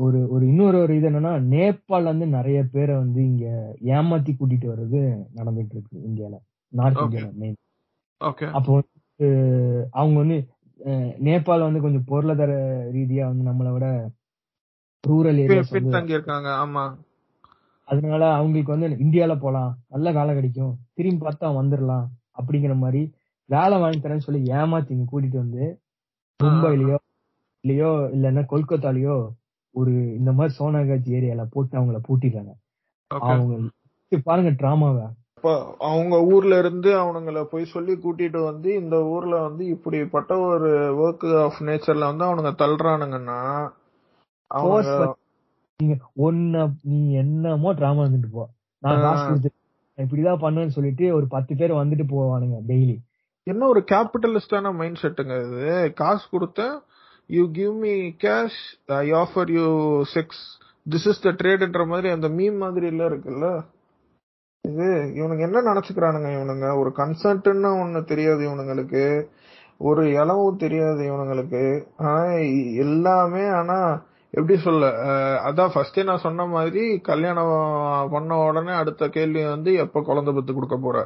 ஒரு 0.04 0.20
ஒரு 0.34 0.44
இன்னொரு 0.48 0.78
ஒரு 0.84 0.94
இது 0.98 1.10
என்னன்னா 1.10 1.34
நேபாள் 1.54 2.10
வந்து 2.12 2.26
நிறைய 2.28 2.60
பேரை 2.74 2.96
வந்து 2.96 3.20
இங்க 3.24 3.46
ஏமாத்தி 3.96 4.32
கூட்டிட்டு 4.34 4.68
வர்றது 4.72 5.02
நடந்துட்டு 5.38 5.76
இருக்கு 5.76 5.96
இந்தியால. 6.10 6.38
நார்த். 6.74 7.02
இந்தியால 7.04 7.32
மெயின் 7.36 7.58
ஓகே 8.22 8.46
அப்போ 8.58 8.72
வந்து 8.74 9.28
அவங்க 9.94 10.18
வந்து 10.20 10.38
நேபாள் 11.22 11.68
வந்து 11.68 11.80
கொஞ்சம் 11.82 12.06
பொருளாதார 12.06 12.54
ரீதியா 12.92 13.24
வந்து 13.28 13.44
நம்மளை 13.50 13.72
விட 13.74 13.88
ரூரல் 15.04 15.40
இருக்காங்க 16.10 16.50
ஆமா. 16.64 16.84
அதனால 17.88 18.24
அவங்களுக்கு 18.34 18.74
வந்து 18.76 18.88
இந்தியால 19.06 19.34
போலாம். 19.40 19.72
நல்ல 19.88 20.12
வேலை 20.12 20.32
கிடைக்கும். 20.36 20.74
திரும்பி 20.94 21.22
பார்த்தா 21.26 21.50
வந்துடலாம் 21.60 22.06
அப்படிங்கிற 22.38 22.74
மாதிரி 22.76 23.02
வேலை 23.50 23.76
வாங்கி 23.80 24.00
தரேன்னு 24.00 24.26
சொல்லி 24.26 24.42
ஏமாத்தி 24.52 24.92
இங்க 24.92 25.06
கூட்டிட்டு 25.12 25.38
வந்து 25.38 25.66
மும்பைலயோ 26.40 26.98
இல்லையோ 27.64 27.92
இல்லன்னா 28.16 28.44
கொல்கத்தாலயோ 28.46 29.16
ஒரு 29.76 29.92
இந்த 30.16 30.32
மாதிரி 30.32 30.56
சோனாகாஜ் 30.58 31.08
ஏரியால 31.18 31.44
போட்டு 31.50 31.74
அவங்கள 31.78 32.00
பூட்டிடுறாங்க. 32.08 32.52
அவங்க 33.12 33.56
பாருங்க 34.26 34.52
டிராமாவை 34.60 35.06
அவங்க 35.88 36.16
ஊர்ல 36.26 36.58
இருந்து 36.58 36.90
அவனுங்கள 36.98 37.44
போய் 37.44 37.66
சொல்லி 37.66 37.94
கூட்டிட்டு 37.96 38.44
வந்து 38.44 38.70
இந்த 38.74 39.04
ஊர்ல 39.06 39.36
வந்து 39.42 39.66
இப்படிப்பட்ட 39.66 40.38
ஒரு 40.46 40.70
ஒர்க் 41.04 41.26
ஆஃப் 41.42 41.60
நேச்சர்ல 41.60 42.10
வந்து 42.12 42.26
அவனுங்க 42.26 42.54
தள்ளுறானுங்கன்னா 42.62 43.40
ஒன்ன 46.20 46.62
நீ 46.84 47.12
என்னமோ 47.14 47.74
டிராமா 47.74 48.02
வந்துட்டு 48.04 48.30
போ. 48.32 48.44
நான் 48.84 49.02
காசு 49.02 49.24
கொடுத்து 49.28 49.50
இப்படிதான் 49.98 50.42
பண்ணுவேன்னு 50.42 50.68
சொல்லிட்டு 50.68 51.16
ஒரு 51.16 51.28
பத்து 51.28 51.56
பேர் 51.56 51.72
வந்துட்டு 51.72 52.06
போவானுங்க 52.10 52.58
டெய்லி 52.68 52.98
என்ன 53.48 53.68
ஒரு 53.68 53.84
கேபிட்டலிஸ்டான 53.92 54.74
மைண்ட் 54.74 55.02
செட்டுங்க 55.02 55.36
இது. 55.46 55.68
காசு 55.94 56.26
கொடுத்தேன் 56.32 56.76
you 57.30 57.52
give 57.52 57.74
me 57.76 57.94
cash 58.24 58.60
I 59.00 59.12
offer 59.22 59.52
you 59.52 59.68
sex 60.16 60.44
this 60.86 61.08
is 61.08 61.22
the 61.22 61.32
ட்ரேட்ன்ற 61.40 61.88
மாதிரி 61.88 62.10
அந்த 62.10 62.28
மீம் 62.30 62.58
மாதிரி 62.58 62.86
எல்லாம் 62.86 63.10
இருக்குல்ல? 63.12 63.48
இது 64.66 64.86
இவனுங்க 65.18 65.44
என்ன 65.48 65.62
நினைச்சுக்கிறானுங்க 65.70 66.30
இவனுங்க? 66.38 66.68
ஒரு 66.80 66.90
கன்சென்ட்னு 66.98 67.70
ஒண்ணு 67.84 68.00
தெரியாது 68.04 68.42
இவனுங்களுக்கு. 68.50 69.04
ஒரு 69.80 70.04
இளவும் 70.12 70.62
தெரியாது 70.64 71.02
இவனுங்களுக்கு. 71.12 71.64
ஆனா 71.98 72.24
எல்லாமே 72.86 73.44
ஆனா 73.60 73.78
எப்படி 74.34 74.56
சொல்ல 74.60 74.86
அதான் 75.48 75.72
ஃபர்ஸ்டே 75.74 76.02
நான் 76.04 76.24
சொன்ன 76.26 76.46
மாதிரி 76.46 76.82
கல்யாணம் 77.02 77.52
பண்ண 78.12 78.40
உடனே 78.48 78.74
அடுத்த 78.82 79.04
கேள்வி 79.10 79.44
வந்து 79.46 79.72
எப்ப 79.84 80.02
குழந்தை 80.02 80.32
பத்து 80.34 80.52
கொடுக்க 80.54 80.78
போற? 80.78 80.98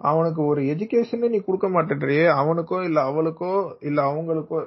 அவனுக்கு 0.00 0.40
ஒரு 0.44 0.60
எஜுகேஷனே 0.72 1.28
நீ 1.34 1.38
கொடுக்க 1.40 1.68
மாட்டேன்றியே. 1.68 2.26
அவனுக்கோ 2.40 2.78
இல்ல 2.88 2.98
அவளுக்கோ 3.10 3.52
இல்ல 3.80 3.98
அவங்களுக்கோ 4.10 4.58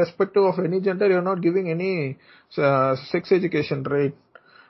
respective 0.00 0.44
of 0.48 0.60
any 0.66 0.78
gender 0.86 1.12
you 1.14 1.20
not 1.28 1.42
giving 1.46 1.70
any 1.74 1.90
sex 3.12 3.34
education 3.38 3.82
right 3.94 4.16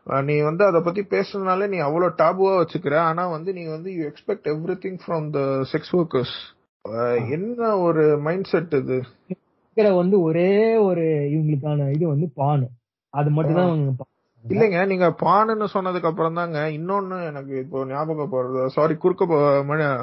நீ 0.07 0.35
வந்து 0.43 0.63
அதை 0.67 0.81
பத்தி 0.81 1.03
பேசுறதுனால 1.13 1.69
நீ 1.69 1.79
அவ்வளவு 1.79 2.19
டாபுவா 2.19 2.53
வச்சுக்கிற. 2.59 2.97
ஆனா 3.09 3.23
வந்து 3.29 3.51
நீ 3.53 3.63
வந்து 3.67 3.91
you 3.97 4.03
expect 4.11 4.47
everything 4.85 5.01
from 5.05 5.27
the 5.37 5.41
sex 5.73 5.95
workers 6.01 6.37
என்ன 7.37 7.69
ஒரு 7.87 8.03
மைண்ட் 8.27 8.51
செட் 8.51 8.75
இது 8.81 8.99
வந்து 9.97 10.17
ஒரே 10.29 10.51
ஒரு 10.89 11.03
இவங்களுக்கான 11.33 11.89
இது 11.97 12.05
வந்து 12.13 12.27
பானு. 12.41 12.67
அது 13.15 13.31
மட்டும் 13.31 13.59
தான் 13.61 14.07
இல்லைங்க 14.45 14.81
நீங்க 14.91 15.07
பானுன்னு 15.23 15.67
சொன்னதுக்கு 15.75 16.09
அப்புறம் 16.11 16.39
தாங்க 16.39 16.59
இன்னொன்னு 16.77 17.17
எனக்கு 17.31 17.55
இப்போ 17.63 17.79
ஞாபகம் 17.91 18.33
போறது 18.35 18.61
சாரி 18.75 18.95
குறுக்க 18.97 19.25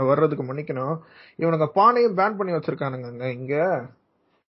வர்றதுக்கு 0.09 0.43
மன்னிக்கணும். 0.43 0.95
இவனுங்க 1.39 1.67
பானையும் 1.77 2.17
பேன் 2.19 2.37
பண்ணி 2.39 2.55
வச்சிருக்கானுங்க 2.55 3.29
இங்க. 3.37 3.55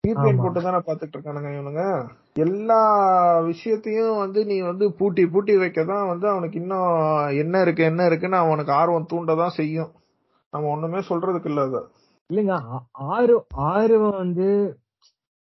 ஆமா. 0.05 0.35
போட்டு 0.43 0.61
தானே 0.67 0.81
பாத்துட்டு 0.87 1.17
இருக்கானுங்க 1.17 1.51
இவனுங்க. 1.57 1.85
எல்லா 2.37 2.81
விஷயத்தையும் 3.41 4.17
வந்து 4.17 4.45
நீ 4.45 4.61
வந்து 4.61 4.93
பூட்டி 4.93 5.27
பூட்டி 5.27 5.57
வைக்க 5.57 5.85
தான் 5.85 6.09
வந்து 6.09 6.29
அவனுக்கு 6.29 6.61
இன்னும் 6.61 6.91
என்ன 7.37 7.61
இருக்கு 7.61 7.85
என்ன 7.85 8.07
இருக்குன்னு 8.07 8.37
அவனுக்கு 8.37 8.73
ஆர்வம் 8.73 9.09
தூண்ட 9.13 9.35
தான் 9.35 9.49
செய்யும். 9.51 9.91
நம்ம 10.53 10.69
ஒண்ணுமே 10.69 10.99
சொல்றதுக்கு 10.99 11.47
இல்ல 11.47 11.61
அது. 11.61 11.81
இல்லைங்க 12.31 12.51
ஆ- 12.51 12.87
ஆறு 12.93 13.35
ஆர்வம் 13.73 14.17
வந்து 14.17 14.49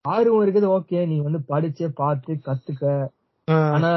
ஆர்வம் 0.02 0.44
இருக்குது 0.46 0.70
ஓகே 0.78 1.08
நீ 1.08 1.20
வந்து 1.20 1.44
படிச்சு 1.44 1.92
பார்த்து 1.92 2.34
கத்துக்க. 2.46 2.84
ஆனா 3.72 3.92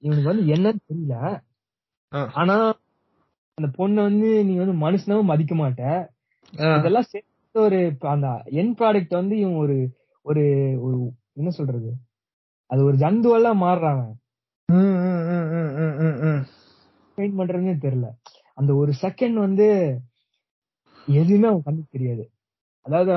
இவனுக்கு 0.00 0.30
வந்து 0.32 0.54
என்னன்னு 0.54 0.80
தெரியல. 0.88 1.16
ஆனா 2.32 2.56
அந்த 3.58 3.68
பொண்ணு 3.76 4.02
வந்து 4.02 4.44
நீ 4.44 4.54
வந்து 4.56 4.76
மனுஷனாவும் 4.86 5.30
மதிக்க 5.32 5.54
மாட்ட. 5.54 5.82
இதெல்லாம் 6.78 7.02
சேர்த்து 7.02 7.60
ஒரு 7.60 7.78
அந்த 8.00 8.28
என் 8.60 8.74
ப்ராடக்ட் 8.74 9.14
வந்து 9.14 9.38
இவன் 9.38 9.56
ஒரு 9.56 9.76
ஒரு 10.26 10.42
ஒரு 10.84 10.96
என்ன 11.32 11.50
சொல்றது? 11.50 11.90
அது 12.70 12.80
ஒரு 12.88 12.96
ஜந்துவெல்லாம் 12.96 13.62
மாறுறாங்க. 13.64 14.02
மெயின் 17.18 17.38
பண்றதுன்னே 17.38 17.74
தெரியல. 17.84 18.08
அந்த 18.58 18.70
ஒரு 18.74 18.92
செகண்ட் 19.02 19.38
வந்து 19.46 19.66
எதுவுமே 21.08 21.46
அவன் 21.50 21.66
கண்ணுக்கு 21.66 21.96
தெரியாது. 21.96 22.24
அதாவது 22.86 23.12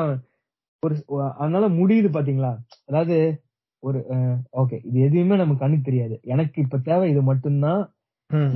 ஒரு 0.84 0.96
அதனால 1.42 1.66
முடியுது 1.80 2.10
பாத்தீங்களா? 2.10 2.52
அதாவது 2.90 3.18
ஒரு 3.84 4.00
ஓகே 4.62 4.78
இது 4.90 4.98
எதுவுமே 5.08 5.36
நமக்கு 5.36 5.64
கண்ணுக்கு 5.64 5.90
தெரியாது. 5.90 6.16
எனக்கு 6.34 6.58
இப்ப 6.66 6.80
தேவை 6.90 7.08
இது 7.14 7.22
மட்டும்தான். 7.22 7.84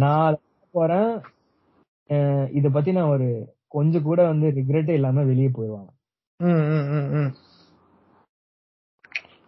நான் 0.03 0.37
போறேன். 0.73 1.11
இத 2.57 2.67
பத்தி 2.69 2.91
நான் 2.91 3.13
ஒரு 3.15 3.27
கொஞ்சம் 3.67 4.07
கூட 4.07 4.19
வந்து 4.27 4.47
ரிக்ரெட்டே 4.57 4.93
இல்லாம 4.99 5.23
வெளியே 5.23 5.49
போயிடுவாங்க. 5.49 5.89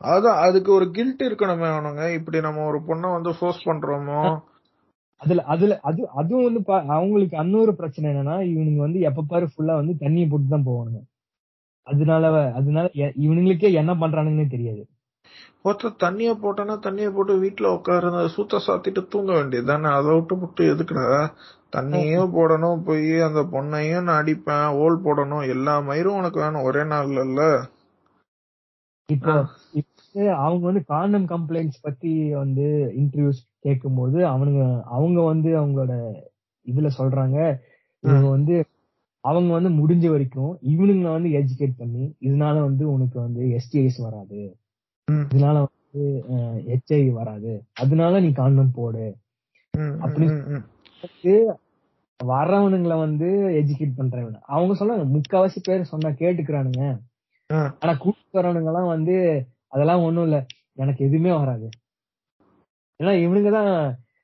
அதான் 0.01 0.39
அதுக்கு 0.45 0.69
ஒரு 0.71 0.85
கில்ட் 0.91 1.21
இருக்கணுமே 1.27 1.67
அவனுங்க. 1.71 2.03
இப்படி 2.17 2.37
நம்ம 2.41 2.65
ஒரு 2.65 2.79
பொண்ணை 2.87 3.09
வந்து 3.13 3.31
ஃபோர்ஸ் 3.37 3.65
பண்றோமோ? 3.67 4.21
அதுல 5.21 5.41
அதுல 5.53 5.73
அது 5.83 6.01
அதுவும் 6.19 6.45
வந்து 6.47 6.61
அவங்களுக்கு 6.95 7.35
இன்னொரு 7.43 7.73
பிரச்சனை 7.75 8.05
என்னன்னா 8.11 8.35
இவனுங்க 8.51 8.81
வந்து 8.81 8.99
எப்ப 9.09 9.25
பாரு 9.31 9.47
ஃபுல்லா 9.51 9.73
வந்து 9.81 9.93
தண்ணியை 10.03 10.27
போட்டு 10.29 10.47
தான் 10.47 10.67
போவானுங்க. 10.69 11.01
அதனால 11.87 12.25
அதனால 12.59 12.87
இவனுங்களுக்கே 13.25 13.71
என்ன 13.81 13.91
பண்றானுங்கன்னே 14.01 14.47
தெரியாது. 14.55 14.81
ஒருத்தர் 15.65 16.01
தண்ணிய 16.03 16.29
போட்டோன்னா 16.43 16.75
தண்ணிய 16.85 17.07
போட்டு 17.11 17.33
வீட்டுல 17.43 17.71
உட்காரு 17.77 18.07
சூத்த 18.35 18.61
சாத்திட்டு 18.67 19.01
தூங்க 19.13 19.31
வேண்டியது 19.37 19.69
தானே? 19.71 19.89
அதை 19.97 20.09
விட்டு 20.15 20.35
விட்டு 20.41 20.63
எதுக்குடா? 20.73 21.05
தண்ணியும் 21.75 22.33
போடணும் 22.35 22.81
போய் 22.87 23.11
அந்த 23.27 23.41
பொண்ணையும் 23.53 24.07
நான் 24.07 24.21
அடிப்பேன் 24.21 24.65
ஓல் 24.81 24.97
போடணும் 25.05 25.45
எல்லா 25.53 25.75
மயிரும் 25.89 26.19
உனக்கு 26.21 26.39
வேணும் 26.43 26.67
ஒரே 26.69 26.83
நாள்ல 26.91 27.25
இல்ல? 27.29 27.43
இப்போ 29.09 29.33
அவங்க 30.13 30.65
வந்து 30.65 30.83
காண்டம் 30.85 31.25
கம்ப்ளைண்ட்ஸ் 31.25 31.81
பத்தி 31.81 32.35
வந்து 32.35 32.93
இன்டர்வியூஸ் 32.97 33.49
கேட்கும்போது 33.59 34.17
அவனுங்க 34.19 34.81
அவங்க 34.81 35.21
வந்து 35.21 35.61
அவங்களோட 35.61 36.13
இதுல 36.65 36.89
சொல்றாங்க. 36.97 37.57
இவங்க 37.99 38.29
வந்து 38.29 38.65
அவங்க 39.19 39.53
வந்து 39.53 39.69
முடிஞ்ச 39.69 40.09
வரைக்கும் 40.09 40.57
இவனுங்களை 40.67 41.11
வந்து 41.11 41.29
எஜுகேட் 41.29 41.73
பண்ணி 41.77 42.15
இதனால 42.21 42.61
வந்து 42.61 42.91
உனக்கு 42.91 43.19
வந்து 43.19 43.41
எஸ்டிஐஸ் 43.41 44.01
வராது. 44.01 44.57
இதனால 45.11 45.65
வந்து 45.93 46.23
ஹெச்ஐ 46.67 47.11
வராது. 47.11 47.63
அதனால 47.73 48.19
நீ 48.19 48.31
காண்டம் 48.31 48.71
போடு. 48.71 49.15
ம், 49.77 49.79
அப்படி- 49.79 50.45
ம், 50.45 50.51
ம். 50.51 50.65
வந்து 52.97 53.25
எஜுகேட் 53.63 53.93
பண்றவங்க 53.97 54.39
அவங்க 54.41 54.85
சொல்றாங்க 54.85 55.07
முக்காவாசி 55.07 55.57
பேர் 55.63 55.83
சொன்னா 55.83 56.09
கேட்டுக்கிறானுங்க. 56.09 56.99
ஆனா 57.79 57.93
கூட்டு 57.93 58.41
வரவனுங்க 58.41 58.65
எல்லாம் 58.65 58.87
வந்து 58.87 59.45
அதெல்லாம் 59.73 60.03
ஒண்ணும் 60.03 60.23
இல்ல. 60.23 60.37
எனக்கு 60.75 61.01
எதுவுமே 61.05 61.31
வராது. 61.33 61.67
ஏன்னா 62.99 63.13
இவனுங்க 63.23 63.51
தான் 63.51 63.71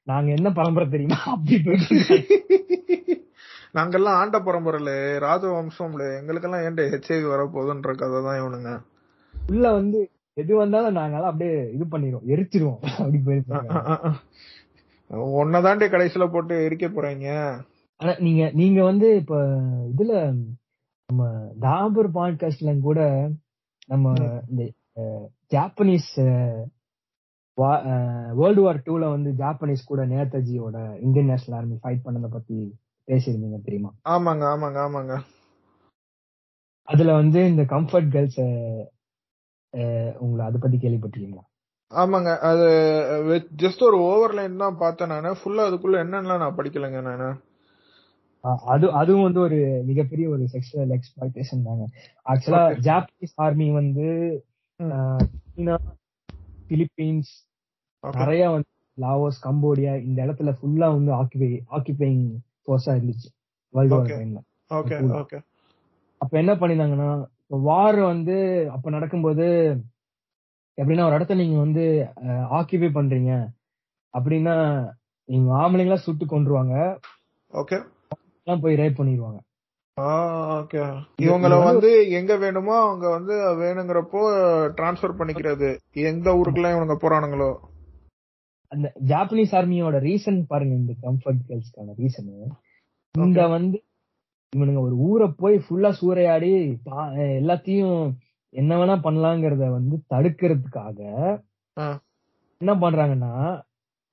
நாங்க 0.08 0.30
என்ன 0.32 0.50
பரம்பரை 0.52 0.88
தெரியுமா? 0.90 1.18
அப்படி 1.34 1.56
போயிட்டு. 1.64 1.98
நாங்கெல்லாம் 3.74 4.18
ஆண்ட 4.18 4.38
பரம்பரையில 4.40 4.92
ராஜவம்சம்ல 5.24 6.04
எங்களுக்கெல்லாம் 6.20 6.64
ஏன்டா 6.64 6.84
ஹெச்ஐவி 6.94 7.26
வரப்போகுதுன்ற 7.32 7.92
கதை 7.96 8.20
தான் 8.22 8.40
இவனுங்க. 8.42 8.70
உள்ள 9.34 9.66
வந்து 9.72 10.00
எது 10.38 10.54
வந்தாலும் 10.56 10.98
நாங்கெல்லாம் 10.98 11.32
அப்படியே 11.32 11.56
இது 11.72 11.86
பண்ணிடுவோம். 11.86 12.28
எரிச்சிருவோம். 12.34 12.80
அப்படி 13.00 13.20
போயிருப்பாங்க 13.28 13.70
ஒன்னதாண்டி 15.36 15.86
கடைசியில 15.88 16.26
போட்டு 16.28 16.54
எரிக்க 16.66 16.86
போறீங்க? 16.90 17.28
ஆனா 18.00 18.14
நீங்க 18.20 18.42
நீங்க 18.54 18.80
வந்து 18.84 19.08
இப்ப 19.16 19.36
இதுல 19.92 20.14
நம்ம 21.10 21.24
டாபர் 21.60 22.10
பாட்காஸ்ட்ல 22.16 22.72
கூட 22.82 23.00
நம்ம 23.90 24.06
இந்த 24.50 24.64
ஜாப்பனீஸ் 25.54 26.12
வேர்ல்டு 28.40 28.64
வார் 28.66 28.80
டூல 28.88 29.06
வந்து 29.16 29.30
ஜாப்பனீஸ் 29.42 29.90
கூட 29.92 30.02
நேதாஜியோட 30.14 30.78
இந்தியன் 31.06 31.30
நேஷனல் 31.32 31.58
ஆர்மி 31.60 31.78
ஃபைட் 31.84 32.06
பண்ணதை 32.06 32.30
பத்தி 32.36 32.58
பேசியிருந்தீங்க 33.08 33.60
தெரியுமா? 33.68 33.92
ஆமாங்க 34.14 34.44
ஆமாங்க 34.54 34.80
ஆமாங்க. 34.88 35.16
அதுல 36.88 37.14
வந்து 37.22 37.40
இந்த 37.52 37.64
கம்ஃபர்ட் 37.74 38.10
கேர்ள்ஸ் 38.16 38.42
உங்களை 40.24 40.44
அதை 40.46 40.58
பத்தி 40.64 40.78
கேள்விப்பட்டிருக்கீங்களா? 40.84 41.46
ஆமாங்க 41.92 42.30
அது 42.50 42.68
ஜஸ்ட் 43.64 43.82
ஒரு 43.90 43.98
ஓவர்லைன் 44.12 44.62
தான் 44.64 44.80
பார்த்தேன் 44.84 45.12
நானு. 45.14 45.30
ஃபுல்லா 45.40 45.66
அதுக்குள்ள 45.70 45.98
என்னன்னு 46.06 46.42
நான் 46.44 46.58
படிக்கலைங்க 46.60 47.02
நானு. 47.10 47.30
அது 48.74 48.86
அதுவும் 49.00 49.26
வந்து 49.28 49.42
ஒரு 49.46 49.60
மிகப்பெரிய 49.90 50.26
ஒரு 50.34 50.44
செக்ஷுவல் 50.54 50.94
எக்ஸ்பிளாய்டேஷன் 50.98 51.66
தாங்க. 51.70 51.86
ஆக்சுவலா. 52.32 52.62
ஜாப்பனீஸ் 52.88 53.36
ஆர்மி 53.46 53.68
வந்து 53.80 54.08
சீனா 54.80 55.76
பிலிப்பீன்ஸ். 56.70 57.32
நிறைய 58.04 58.44
வந்து 58.50 58.72
லாவோஸ் 58.98 59.40
கம்போடியா 59.46 59.94
இந்த 60.08 60.20
இடத்துல 60.26 60.52
ஃபுல்லா 60.58 60.88
வந்து 60.98 61.12
ஆக்கிபை 61.22 61.50
ஆக்கிபைங் 61.78 62.24
ஃபோர்ஸா 62.64 62.92
இருந்துச்சு. 62.98 63.30
World 63.74 63.96
war. 63.96 64.12
டைம்ல 64.12 64.40
அப்ப 66.22 66.34
என்ன 66.42 66.54
பண்ணிருந்தாங்கன்னா 66.56 67.10
வார் 67.68 68.00
வந்து 68.12 68.36
அப்ப 68.76 68.90
நடக்கும்போது 68.90 69.46
எப்படின்னா 70.78 71.06
ஒரு 71.08 71.18
இடத்த 71.18 71.36
நீங்க 71.36 71.58
வந்து 71.58 71.84
ஆக்கிபை 72.58 72.90
பண்றீங்க 72.98 73.32
அப்படின்னா 74.14 74.56
நீங்க 75.30 75.50
ஆம்பளைங்களா 75.62 75.98
சுட்டு 76.06 76.26
கொண்டுருவாங்க. 76.26 76.76
போய் 78.64 78.80
ரேப் 78.82 79.00
பண்ணிடுவாங்க 79.00 79.40
இவங்கள 81.26 81.54
வந்து 81.64 81.92
எங்க 82.10 82.34
வேணுமோ 82.38 82.74
அவங்க 82.82 83.06
வந்து 83.10 83.36
வேணுங்கிறப்போ 83.62 84.22
டிரான்ஸ்ஃபர் 84.78 85.18
பண்ணிக்கிறது. 85.20 85.70
எந்த 86.10 86.28
ஊருக்குலாம் 86.40 86.76
இவனுங்க 86.76 86.98
போறானுங்களோ? 87.04 87.50
அந்த 88.72 88.88
ஜாப்பனீஸ் 89.12 89.56
ஆர்மியோட 89.60 90.00
ரீசன் 90.08 90.40
பாருங்க 90.48 90.76
இந்த 90.76 90.94
கம்ஃபர்ட் 91.06 91.42
கேர்ள்ஸ்க்கான 91.50 91.96
ரீசன் 92.02 92.30
இந்த 93.16 93.48
வந்து 93.48 93.78
இவனுங்க 94.54 94.82
ஒரு 94.88 94.96
ஊரை 95.08 95.28
போய் 95.38 95.56
ஃபுல்லா 95.66 95.92
சூறையாடி 96.00 96.52
எல்லாத்தையும் 97.40 97.98
என்ன 98.50 98.72
வேணா 98.78 98.96
பண்ணலாங்கிறத 99.08 99.66
வந்து 99.78 99.96
தடுக்கிறதுக்காக. 100.14 101.00
என்ன 102.62 102.74
பண்றாங்கன்னா 102.84 103.34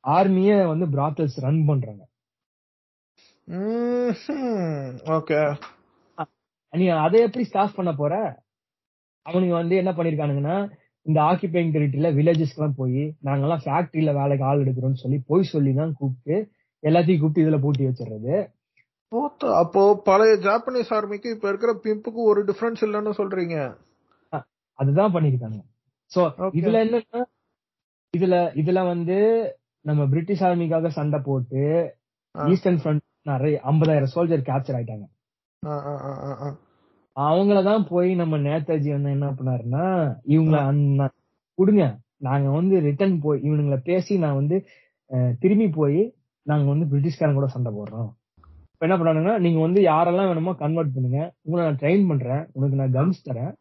ஆர்மிய 0.04 0.52
வந்து 0.72 0.86
பிராத்தல்ஸ் 0.94 1.38
ரன் 1.44 1.62
பண்றாங்க. 1.66 2.02
ஓகே 5.16 5.40
நீ 6.72 6.86
அதை 7.04 7.18
எப்படி 7.20 7.44
ஸ்டாப் 7.44 7.76
பண்ண 7.76 7.90
போற? 7.92 8.14
அவனுங்க 9.26 9.54
வந்து 9.54 9.74
என்ன 9.76 9.90
பண்ணிருக்கானுங்கன்னா 9.92 10.56
இந்த 11.06 11.18
ஆக்கிபைங் 11.20 11.70
டெரிட்டரியில 11.74 12.10
வில்லேஜஸ்க்கு 12.16 12.60
எல்லாம் 12.60 12.76
போய் 12.76 13.02
நாங்கெல்லாம் 13.24 13.62
ஃபேக்டரியில 13.64 14.12
வேலைக்கு 14.14 14.44
ஆள் 14.44 14.62
எடுக்கிறோம்னு 14.64 15.02
சொல்லி 15.02 15.18
போய் 15.26 15.50
சொல்லி 15.52 15.72
தான் 15.72 15.92
கூப்பிட்டு 15.92 16.36
எல்லாத்தையும் 16.82 17.20
கூப்பிட்டு 17.20 17.44
இதுல 17.44 17.58
பூட்டி 17.60 17.84
வச்சிடுறது. 17.84 18.34
அப்போ 19.60 19.82
பழைய 20.04 20.34
ஜாப்பனீஸ் 20.46 20.92
ஆர்மிக்கு 20.96 21.34
இப்ப 21.34 21.48
இருக்கிற 21.48 21.72
பிம்புக்கு 21.84 22.20
ஒரு 22.24 22.40
டிஃபரன்ஸ் 22.44 22.82
இல்லைன்னு 22.86 23.18
சொல்றீங்க. 23.20 23.56
அதுதான் 24.78 25.14
பண்ணிருக்காங்க 25.14 25.60
சோ. 26.10 26.22
இதுல 26.58 26.76
என்னன்னா 26.84 27.20
இதுல 28.14 28.34
இதுல 28.62 28.80
வந்து 28.86 29.18
நம்ம 29.84 30.02
பிரிட்டிஷ் 30.06 30.42
ஆர்மிக்காக 30.42 30.88
சண்டை 30.98 31.20
போட்டு. 31.24 31.62
ஈஸ்டர்ன் 32.34 32.80
ஃப்ரண்ட் 32.82 33.04
நிறைய 33.26 33.56
ஐம்பதாயிரம் 33.70 34.12
சோல்ஜர் 34.14 34.46
கேப்சர் 34.48 34.76
ஆயிட்டாங்க. 34.78 35.06
அவங்களதான் 37.16 37.84
போய் 37.90 38.10
நம்ம 38.20 38.38
நேதாஜி 38.46 38.90
வந்து 38.96 39.14
என்ன 39.16 39.28
பண்ணாருன்னா 39.38 39.84
இவங்கள 40.34 41.06
கொடுங்க. 41.58 41.84
நாங்க 42.28 42.48
வந்து 42.58 42.74
ரிட்டர்ன் 42.88 43.16
போய் 43.24 43.44
இவனுங்களை 43.48 43.78
பேசி 43.90 44.14
நான் 44.24 44.38
வந்து 44.40 44.56
திரும்பி 45.42 45.68
போய் 45.78 46.00
நாங்க 46.50 46.66
வந்து 46.72 46.86
பிரிட்டிஷ்காரங்க 46.92 47.38
கூட 47.38 47.48
சண்டை 47.54 47.70
போடுறோம். 47.78 48.10
இப்ப 48.72 48.86
என்ன 48.86 48.96
பண்ணானுங்கன்னா 49.00 49.36
நீங்க 49.44 49.60
வந்து 49.60 49.80
யாரெல்லாம் 49.82 50.30
வேணுமோ 50.30 50.52
கன்வெர்ட் 50.62 50.94
பண்ணுங்க. 50.94 51.20
உங்களை 51.44 51.60
நான் 51.66 51.80
ட்ரெயின் 51.82 52.08
பண்றேன். 52.10 52.42
உனக்கு 52.56 52.78
நான் 52.80 52.96
கன்ஸ் 52.98 53.26
தரேன். 53.28 53.52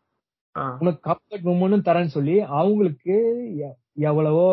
உனக்கு 0.81 0.99
கம்ஃபர்ட் 1.09 1.47
உமனும் 1.53 1.85
தரேன்னு 1.87 2.15
சொல்லி 2.15 2.35
அவங்களுக்கு 2.59 3.15
எவ்வளவோ 4.09 4.47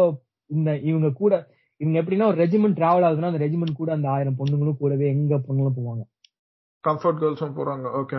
இந்த 0.51 0.71
இவங்க 0.91 1.09
கூட 1.23 1.33
இவங்க 1.81 1.97
எப்படின்னா 2.01 2.27
ஒரு 2.31 2.39
ரெஜிமெண்ட் 2.45 2.79
டிராவல் 2.81 3.07
ஆகுதுன்னா 3.09 3.31
அந்த 3.33 3.43
ரெஜிமெண்ட் 3.45 3.81
கூட 3.81 3.91
அந்த 3.97 4.09
ஆயிரம் 4.15 4.39
பொண்ணுங்களும் 4.41 4.81
கூடவே 4.81 5.07
எங்க 5.15 5.35
பொண்ணுங்களும் 5.47 5.79
போவாங்க. 5.79 6.03
கம்ஃபர்ட் 6.85 7.21
கேர்ள்ஸும் 7.23 7.57
போறாங்க 7.59 7.87
ஓகே 8.01 8.19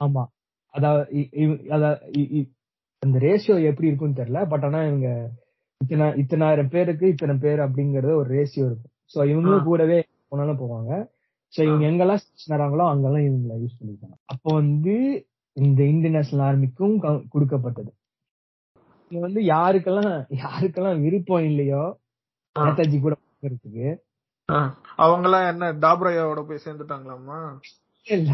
ஆமா. 0.00 0.22
அதாவது 0.74 1.22
அந்த 3.02 3.16
ரேஷியோ 3.26 3.54
எப்படி 3.70 3.88
இருக்கும்னு 3.88 4.18
தெரியல 4.20 4.40
பட் 4.50 4.64
ஆனா 4.66 4.80
இவங்க 4.90 5.08
இத்தனை 5.80 6.06
இத்தனாயிரம் 6.22 6.70
பேருக்கு 6.74 7.06
இத்தனை 7.12 7.34
பேர் 7.44 7.60
அப்படிங்கறது 7.66 8.12
ஒரு 8.20 8.28
ரேஷியோ 8.36 8.64
இருக்கும். 8.68 8.92
சோ 9.14 9.18
இவங்களும். 9.30 9.66
கூடவே 9.70 9.98
போனாலும் 10.32 10.60
போவாங்க. 10.60 10.90
சோ 11.52 11.60
இவங்க 11.68 11.84
எங்கெல்லாம் 11.90 12.22
நராங்களோ 12.52 12.84
அங்கெல்லாம் 12.92 13.24
இவங்களை 13.28 13.56
யூஸ் 13.62 13.78
பண்ணிருக்காங்க 13.78 14.16
அப்போ 14.32 14.50
வந்து 14.60 14.94
இந்த 15.56 15.80
இந்தியன் 15.92 16.16
நேஷனல் 16.18 16.44
ஆர்மிக்கும் 16.48 16.94
கொடுக்கப்பட்டது. 17.34 17.90
இது 19.10 19.20
வந்து 19.26 19.40
யாருக்கெல்லாம் 19.54 20.12
யாருக்கெல்லாம் 20.44 21.02
விருப்பம் 21.06 21.46
இல்லையோ. 21.50 21.82
நேதாஜி 22.56 22.98
கூட 23.00 23.14
போறதுக்கு. 23.42 23.86
அவங்க 25.04 25.26
எல்லாம் 25.28 25.46
என்ன 25.52 25.66
டாப்ரையாவோட 25.84 26.40
போய் 26.42 26.64
சேர்ந்துட்டாங்களாமா 26.64 27.38
இல்ல. 28.06 28.30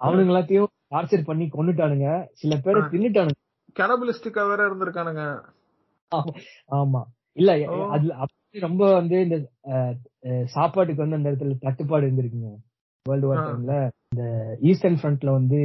அவனுங்க 0.00 0.32
எல்லாத்தையும் 0.32 0.70
டார்ச்சர் 0.90 1.24
பண்ணி 1.24 1.44
கொண்டுட்டானுங்க 1.48 2.08
சில 2.32 2.54
பேரை. 2.56 2.80
தின்னுட்டானுங்க. 2.92 3.40
கனபலிஸ்டிக்கா 3.76 4.42
வேற 4.50 4.60
இருந்திருக்கானுங்க. 4.68 5.22
ஆமா. 6.78 7.02
இல்ல. 7.36 7.52
அதுல 7.94 8.26
ரொம்ப 8.66 8.84
வந்து 8.94 9.16
இந்த 9.26 9.36
சாப்பாட்டுக்கு 10.48 11.04
வந்து 11.04 11.18
அந்த 11.18 11.30
இடத்துல 11.30 11.56
தட்டுப்பாடு 11.60 12.06
இருந்திருக்குங்க. 12.06 12.50
World 13.06 13.28
war. 13.28 13.42
டைம்ல 13.46 13.74
இந்த 14.10 14.24
ஈஸ்டர்ன் 14.62 15.00
ஃப்ரண்ட்ல 15.00 15.30
வந்து 15.30 15.58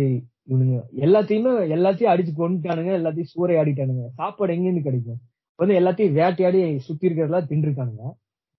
இவனுங்க 0.51 0.77
எல்லாத்தையுமே 1.05 1.51
எல்லாத்தையும் 1.77 2.13
அடிச்சு 2.13 2.33
கொண்டுட்டானுங்க 2.39 2.91
எல்லாத்தையும் 3.01 3.31
சூறையாடிட்டானுங்க. 3.33 4.05
சாப்பாடு 4.19 4.53
எங்க 4.55 4.67
இருந்து 4.67 4.87
கிடைக்கும்? 4.89 5.19
வந்து 5.55 5.73
எல்லாத்தையும் 5.79 6.13
வேட்டையாடி 6.13 6.79
சுத்தி 6.79 7.09
இருக்கிறதெல்லாம் 7.09 7.49
தின்றுருக்கானுங்க. 7.49 8.01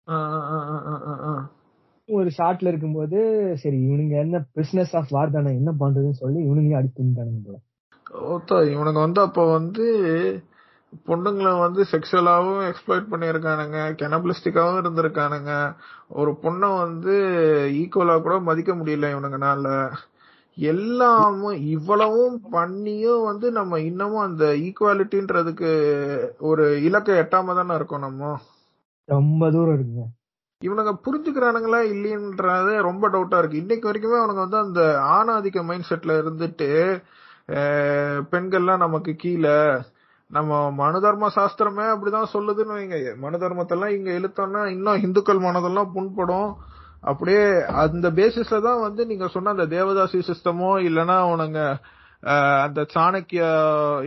ஆ, 0.09 0.15
ஆ, 0.15 0.41
ஆ, 0.41 0.69
ஆ, 0.69 0.87
ஆ, 0.87 1.03
ஆ, 1.07 1.29
ஆ. 1.29 1.51
ஒரு 2.07 2.31
ஷாட்ல 2.39 2.67
இருக்கும்போது 2.67 3.51
சரி 3.57 3.77
இவனுங்க 3.77 4.11
என்ன 4.11 4.45
பிசினஸ் 4.53 4.97
ஆஃப் 4.97 5.07
வார் 5.09 5.31
தானே 5.31 5.55
என்ன 5.55 5.73
பண்றதுன்னு 5.81 6.11
சொல்லி 6.11 6.49
இவனுங்களையும் 6.49 6.83
அடிச்சு 6.83 7.03
தின்னுட்டானுங்க 7.03 7.45
போல. 7.45 7.59
ஓத்தா 8.11 8.71
இவனுங்க 8.71 8.93
வந்து 8.93 9.21
அப்ப 9.21 9.53
வந்து 9.53 10.03
பொண்ணுங்களை 11.07 11.59
வந்து 11.59 11.85
செக்ஷுவலாவும் 11.93 12.73
எக்ஸ்ப்ளாய்ட் 12.73 13.07
பண்ணியிருக்கானுங்க 13.11 13.95
கெனபிளிஸ்டிக்காவும் 14.03 14.85
இருந்திருக்கானுங்க. 14.85 15.75
ஒரு 16.09 16.31
பொண்ணை 16.31 16.79
வந்து 16.79 17.13
ஈக்குவலா 17.73 18.23
கூட 18.23 18.39
மதிக்க 18.39 18.75
முடியல 18.75 19.17
இவனுங்கனால. 19.17 19.93
எல்லாமும் 20.59 21.59
இவ்வளவும் 21.75 22.39
பண்ணியும் 22.53 23.23
வந்து 23.25 23.47
நம்ம 23.53 23.79
இன்னமும் 23.81 24.25
அந்த 24.29 24.45
ஈக்குவாலிட்டின்றதுக்கு 24.67 25.71
ஒரு 26.49 26.65
இலக்கை 26.83 27.15
எட்டாம 27.19 27.55
தானே 27.55 27.75
இருக்கோம் 27.75 28.05
நம்ம? 28.07 28.33
ரொம்ப 29.09 29.51
தூரம் 29.51 29.77
இருக்குங்க. 29.77 30.05
இவனுங்க 30.63 30.93
புரிஞ்சுக்கிறானுங்களா 31.05 31.81
இல்லையன்றதே 31.93 32.75
ரொம்ப 32.89 33.05
டவுட்டா 33.09 33.39
இருக்கு. 33.39 33.63
இன்னைக்கு 33.63 33.89
வரைக்குமே 33.91 34.19
அவனுங்க 34.21 34.43
வந்து 34.47 34.59
அந்த 34.59 34.83
ஆணாதிக்க 35.17 35.65
மைண்ட் 35.69 35.89
செட்ல 35.89 36.19
இருந்துட்டு 36.23 36.69
பெண்கள்லாம் 38.33 38.85
நமக்கு 38.87 39.13
கீழே 39.23 39.57
நம்ம 40.31 40.71
மனு 40.73 41.01
தர்ம 41.01 41.31
சாஸ்திரமே 41.35 41.87
அப்படிதான் 41.93 42.33
சொல்லுதுன்னு 42.35 42.77
வைங்க. 42.77 42.99
மனு 43.17 43.37
தர்மத்தெல்லாம் 43.39 43.95
இங்க 43.97 44.11
இழுத்தோம்னா 44.19 44.63
இன்னும் 44.67 45.03
இந்துக்கள் 45.03 45.45
மனதெல்லாம் 45.47 45.91
புண்படும். 45.97 46.51
அப்படியே 47.03 47.43
அந்த 47.85 48.07
பேசிஸ்ல 48.11 48.59
தான் 48.63 48.81
வந்து 48.81 49.03
நீங்க 49.07 49.27
சொன்ன 49.29 49.55
அந்த 49.57 49.67
தேவதாசி 49.75 50.21
சிஸ்டமோ 50.29 50.71
இல்லைன்னா 50.89 51.17
உனங்க 51.33 51.61
அந்த 52.65 52.81
சாணக்கிய 52.95 53.45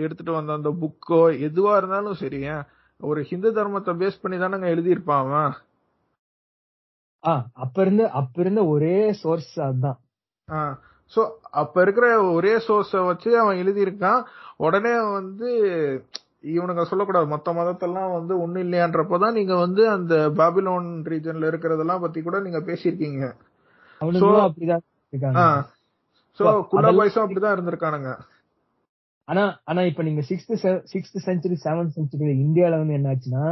எடுத்துட்டு 0.04 0.32
வந்த 0.32 0.54
அந்த 0.54 0.70
புக்கோ 0.82 1.22
எதுவா 1.48 1.74
இருந்தாலும் 1.78 2.20
சரி 2.22 2.42
ஒரு 3.02 3.22
ஹிந்து 3.22 3.50
தர்மத்தை 3.52 3.94
பேஸ் 4.02 4.22
பண்ணி 4.22 4.38
தானங்க 4.38 4.68
எழுதியிருப்பான் 4.74 5.24
அவன். 5.24 5.54
ஆ 7.24 7.32
அப்ப 7.64 7.82
இருந்த 7.82 8.04
அப்ப 8.20 8.42
இருந்த 8.42 8.62
ஒரே 8.66 8.98
சோர்ஸ் 9.22 9.54
அதுதான். 9.68 10.00
சோ 11.14 11.22
அப்ப 11.62 11.82
இருக்கிற 11.82 12.08
ஒரே 12.32 12.54
சோர்ஸ 12.68 13.02
வச்சு 13.06 13.32
அவன் 13.40 13.62
எழுதியிருக்கான். 13.64 14.22
உடனே 14.58 14.94
வந்து 15.18 15.50
இவனுங்க 16.46 16.84
சொல்லக்கூடாது. 16.84 17.28
மொத்த 17.28 17.54
மதத்தெல்லாம் 17.54 18.12
வந்து 18.14 18.34
ஒண்ணு 18.38 18.64
இல்லையான்றப்பதான் 18.66 19.34
நீங்க 19.34 19.56
வந்து 19.56 19.90
அந்த 19.90 20.30
பாபிலோன் 20.30 20.88
ரீஜன்ல 21.12 21.48
இருக்கிறதெல்லாம் 21.52 22.02
பத்தி 22.02 22.22
கூட 22.22 22.40
நீங்க 22.40 22.60
பேசியிருக்கீங்க. 22.60 23.24
சோ 26.40 26.44
பாய்ஸும் 26.72 27.26
அப்படிதான் 27.26 27.56
இருந்திருக்கானுங்க. 27.56 28.20
ஆனா 29.24 29.44
ஆனா 29.64 29.82
இப்ப 29.82 30.04
நீங்க 30.04 30.22
sixth 30.30 30.84
sixth 30.94 31.26
century 31.26 31.56
seventh 31.64 31.96
century 31.96 32.28
இந்தியால 32.46 32.78
வந்து 32.78 32.94
என்ன 32.94 33.08
ஆச்சுன்னா 33.12 33.46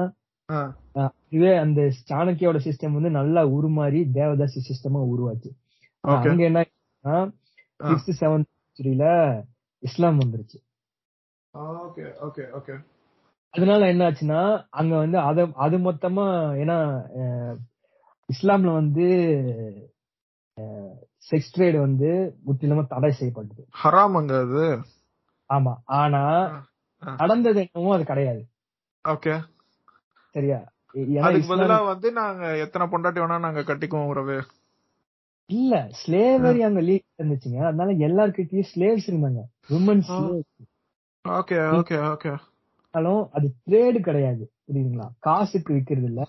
இதுவே 1.30 1.56
அந்த 1.58 1.82
சாணக்கியோட 2.10 2.58
சிஸ்டம் 2.66 2.92
வந்து 2.92 3.10
நல்லா 3.10 3.42
உருமாறி 3.48 4.02
தேவதாசி 4.14 4.60
சிஸ்டமா 4.70 5.00
உருவாச்சு. 5.14 5.50
அங்க 6.00 6.44
என்ன. 6.44 6.66
சிக்ஸ்த் 7.84 8.20
செவன்த் 8.20 8.52
செஞ்சுரியில 8.60 9.06
இஸ்லாம் 9.80 10.20
வந்துருச்சு. 10.20 10.58
அதனால 13.54 13.88
என்ன 13.88 14.04
ஆச்சுன்னா 14.10 14.40
அங்க 14.72 14.94
வந்து 14.98 15.18
அத 15.20 15.48
அது 15.56 15.78
மொத்தமா 15.80 16.26
ஏன்னா 16.56 16.78
இஸ்லாம்ல 18.30 18.74
வந்து 18.74 19.06
செக்ஸ் 21.30 21.54
ட்ரேட் 21.56 21.80
வந்து 21.80 22.10
முற்றிலுமா 22.48 22.88
தடை 22.88 23.12
செய்யப்பட்டது. 23.12 23.64
ஹராமங்க 23.84 24.34
அது 24.42 24.64
ஆமா. 25.50 25.74
ஆனா. 25.96 26.22
நடந்தது 27.18 27.60
என்னவோ 27.64 27.94
அது 27.94 28.06
கிடையாது. 28.06 28.42
ஓகே 29.06 29.34
சரியா? 30.36 30.60
அதுக்கு 31.22 31.50
பதிலா 31.54 31.86
வந்து 31.86 32.12
நாங்க 32.12 32.44
எத்தனை 32.58 32.86
பொண்டாட்டி 32.88 33.22
வேணா 33.22 33.40
நாங்க 33.40 33.62
கட்டிக்குவோம் 33.62 34.06
உறவு 34.06 34.38
இல்ல 35.50 35.74
ஸ்லேவரி 36.02 36.62
அங்க 36.64 36.82
லீக் 36.82 37.08
இருந்துச்சுங்க. 37.18 37.60
அதனால 37.66 37.92
எல்லார்கிட்டயும் 38.08 38.70
ஸ்லேவ்ஸ் 38.74 39.08
இருந்தாங்க. 39.08 39.42
Woman 39.70 40.04
ah. 40.10 40.18
Okay 41.26 41.58
okay 41.74 41.98
okay 42.08 42.32
ஸ்லேவ்ஸாலும் 42.34 43.22
அது 43.36 43.48
ட்ரேடு 43.66 44.00
கிடையாது 44.00 44.44
புரியுதுங்களா? 44.66 45.08
காசுக்கு 45.20 45.72
விக்கிறது 45.74 46.08
இல்ல 46.10 46.22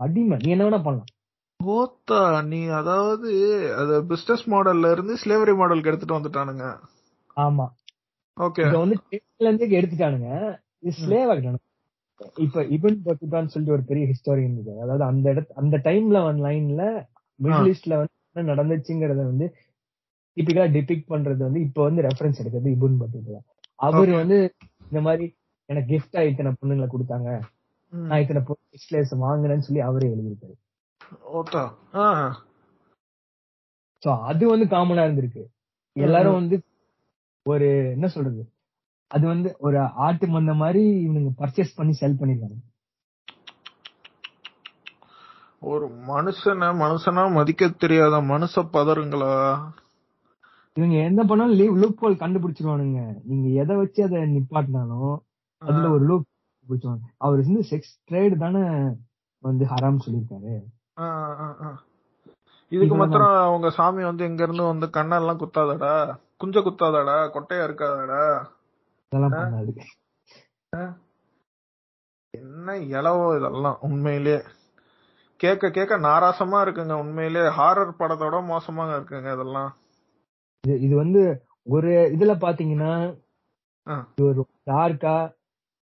அடிமை. 0.00 0.36
நீ 0.42 0.48
என்ன 0.54 0.64
வேணா 0.66 0.80
பண்ணலாம். 0.82 1.12
ஓத்தா 1.60 2.18
நீ 2.50 2.60
அதாவது 2.80 3.30
அது 3.76 3.94
பிசினஸ் 4.10 4.44
மாடல்ல 4.48 4.90
இருந்து 4.90 5.14
ஸ்லேவரி 5.16 5.54
மாடலுக்கு 5.60 5.90
எடுத்துட்டு 5.90 6.18
வந்துட்டானுங்க. 6.18 6.66
ஆமா. 7.36 7.66
ஓகே 8.36 8.62
இத 8.66 8.76
வந்து 8.78 8.98
ட்ரேட்ல 9.04 9.48
இருந்தே 9.48 9.78
எடுத்துட்டானுங்க. 9.80 10.30
ஸ்லேவ் 10.98 11.30
ஆகிட்டானுங்க 11.32 11.64
இப்ப 12.36 12.62
இபன் 12.76 13.02
பட்டுட்டான்னு 13.04 13.52
சொல்லிட்டு 13.52 13.76
ஒரு 13.76 13.84
பெரிய 13.84 14.04
ஹிஸ்டாரியன் 14.06 14.54
இருக்கு. 14.54 14.74
அதாவது 14.84 15.04
அந்த 15.04 15.26
இடத்து 15.34 15.58
அந்த 15.62 15.76
டைம்ல 15.84 16.20
வந்து 16.24 16.44
லைன்ல 16.46 16.84
மிடில் 17.40 17.70
ஈஸ்ட்ல 17.72 17.98
வந்து 18.00 18.50
நடந்துச்சுங்கறத 18.52 19.22
வந்து 19.24 19.46
டிபிக்கலா 20.36 20.66
டிபிக் 20.74 21.10
பண்றது 21.12 21.42
வந்து 21.44 21.60
இப்ப 21.60 21.82
வந்து 21.82 22.02
ரெஃபரன்ஸ் 22.02 22.40
எடுக்கிறது 22.42 22.74
இபுன் 22.76 22.98
பட்டுட்டா 23.00 23.40
அவர். 23.86 24.10
வந்து 24.20 24.38
இந்த 24.88 25.00
மாதிரி 25.06 25.26
எனக்கு 25.70 25.88
கிஃப்டா 25.92 26.20
இத்தனை 26.28 26.50
பொண்ணுங்களை 26.60 26.88
கொடுத்தாங்க. 26.92 27.30
நான் 27.92 28.20
இத்தனை 28.22 28.42
ஸ்லேவ்ஸ் 28.84 29.14
வாங்கினேன்னு 29.24 29.66
சொல்லி 29.68 29.82
அவரே 29.88 30.10
எழுதியிருக்காரு. 30.14 30.56
சோ 34.02 34.08
அது 34.30 34.44
வந்து 34.52 34.66
காமனா 34.74 35.04
இருந்திருக்கு. 35.08 35.44
எல்லாரும் 36.06 36.38
வந்து 36.40 36.56
ஒரு 37.52 37.68
என்ன 37.94 38.06
சொல்றது? 38.14 38.42
அது 39.10 39.24
வந்து 39.26 39.50
ஒரு 39.66 39.78
ஆட்டு 40.06 40.26
மந்த 40.32 40.54
மாதிரி 40.62 40.82
இவனுங்க 41.04 41.30
பர்ச்சேஸ் 41.42 41.76
பண்ணி 41.76 41.92
செல் 42.00 42.18
பண்ணிருக்காங்க. 42.20 42.58
ஒரு 45.72 45.86
மனுஷனை 46.10 46.68
மனுஷனா 46.82 47.22
மதிக்க 47.36 47.68
தெரியாத 47.84 48.16
மனுஷ 48.32 48.64
பதறுங்களா 48.74 49.32
இவங்க 50.78 50.96
என்ன 51.08 51.20
பண்ணாலும் 51.28 51.58
லீவ் 51.60 51.76
லூப் 51.82 52.00
ஹோல் 52.02 52.20
கண்டுபிடிச்சிருவானுங்க. 52.22 53.00
நீங்க 53.30 53.46
எதை 53.62 53.74
வச்சு 53.80 54.00
அதை 54.06 54.18
நிப்பாட்டினாலும் 54.34 55.16
அதுல 55.62 55.86
ஒரு 55.94 56.04
லூப் 56.10 56.26
பிடிச்சுவாங்க 56.68 57.06
அவர் 57.24 57.40
வந்து 57.46 57.62
செக்ஸ் 57.70 57.94
ட்ரேட் 58.08 58.36
தானே 58.42 58.62
வந்து 59.44 59.64
ஹராம் 59.72 60.02
சொல்லியிருக்காரு. 60.04 60.54
இதுக்கு 62.72 62.96
மாத்திரம் 63.00 63.34
அவங்க 63.48 63.68
சாமி 63.78 64.02
வந்து 64.02 64.22
எங்க 64.28 64.42
இருந்து 64.46 64.64
வந்து 64.70 64.86
கண்ணெல்லாம் 64.96 65.40
குத்தாதடா? 65.42 65.92
குஞ்ச 66.40 66.60
குத்தாதடா? 66.66 67.16
கொட்டையா 67.36 67.66
இருக்காதடா? 67.68 68.22
என்ன 72.34 72.76
இலவோ 72.96 73.26
இதெல்லாம் 73.38 73.78
உண்மையிலேயே 73.86 74.40
கேட்க 75.40 75.70
கேட்க 75.76 75.98
நாராசமா 76.08 76.58
இருக்குங்க 76.64 76.94
உண்மையிலே. 77.02 77.44
ஹாரர் 77.58 77.98
படத்தோட 78.00 78.36
மோசமாக 78.46 78.96
இருக்குங்க 78.98 79.30
இதெல்லாம். 79.36 79.70
இது 80.64 80.74
இது 80.86 80.94
வந்து 80.96 81.22
ஒரு 81.66 81.90
இதுல 82.14 82.32
பாத்தீங்கன்னா. 82.44 82.92
இது 84.10 84.24
ஒரு 84.30 84.40
டார்க்கா 84.66 85.16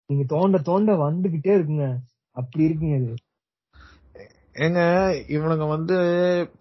நீங்க 0.10 0.24
தோண்ட 0.32 0.58
தோண்ட 0.70 0.94
வந்துகிட்டே 1.04 1.52
இருக்குங்க. 1.58 1.88
அப்படி 2.38 2.64
இருக்குங்க 2.68 2.96
இது. 3.02 3.14
ஏங்க 4.56 4.82
இவனுங்க 5.36 5.66
வந்து 5.76 5.96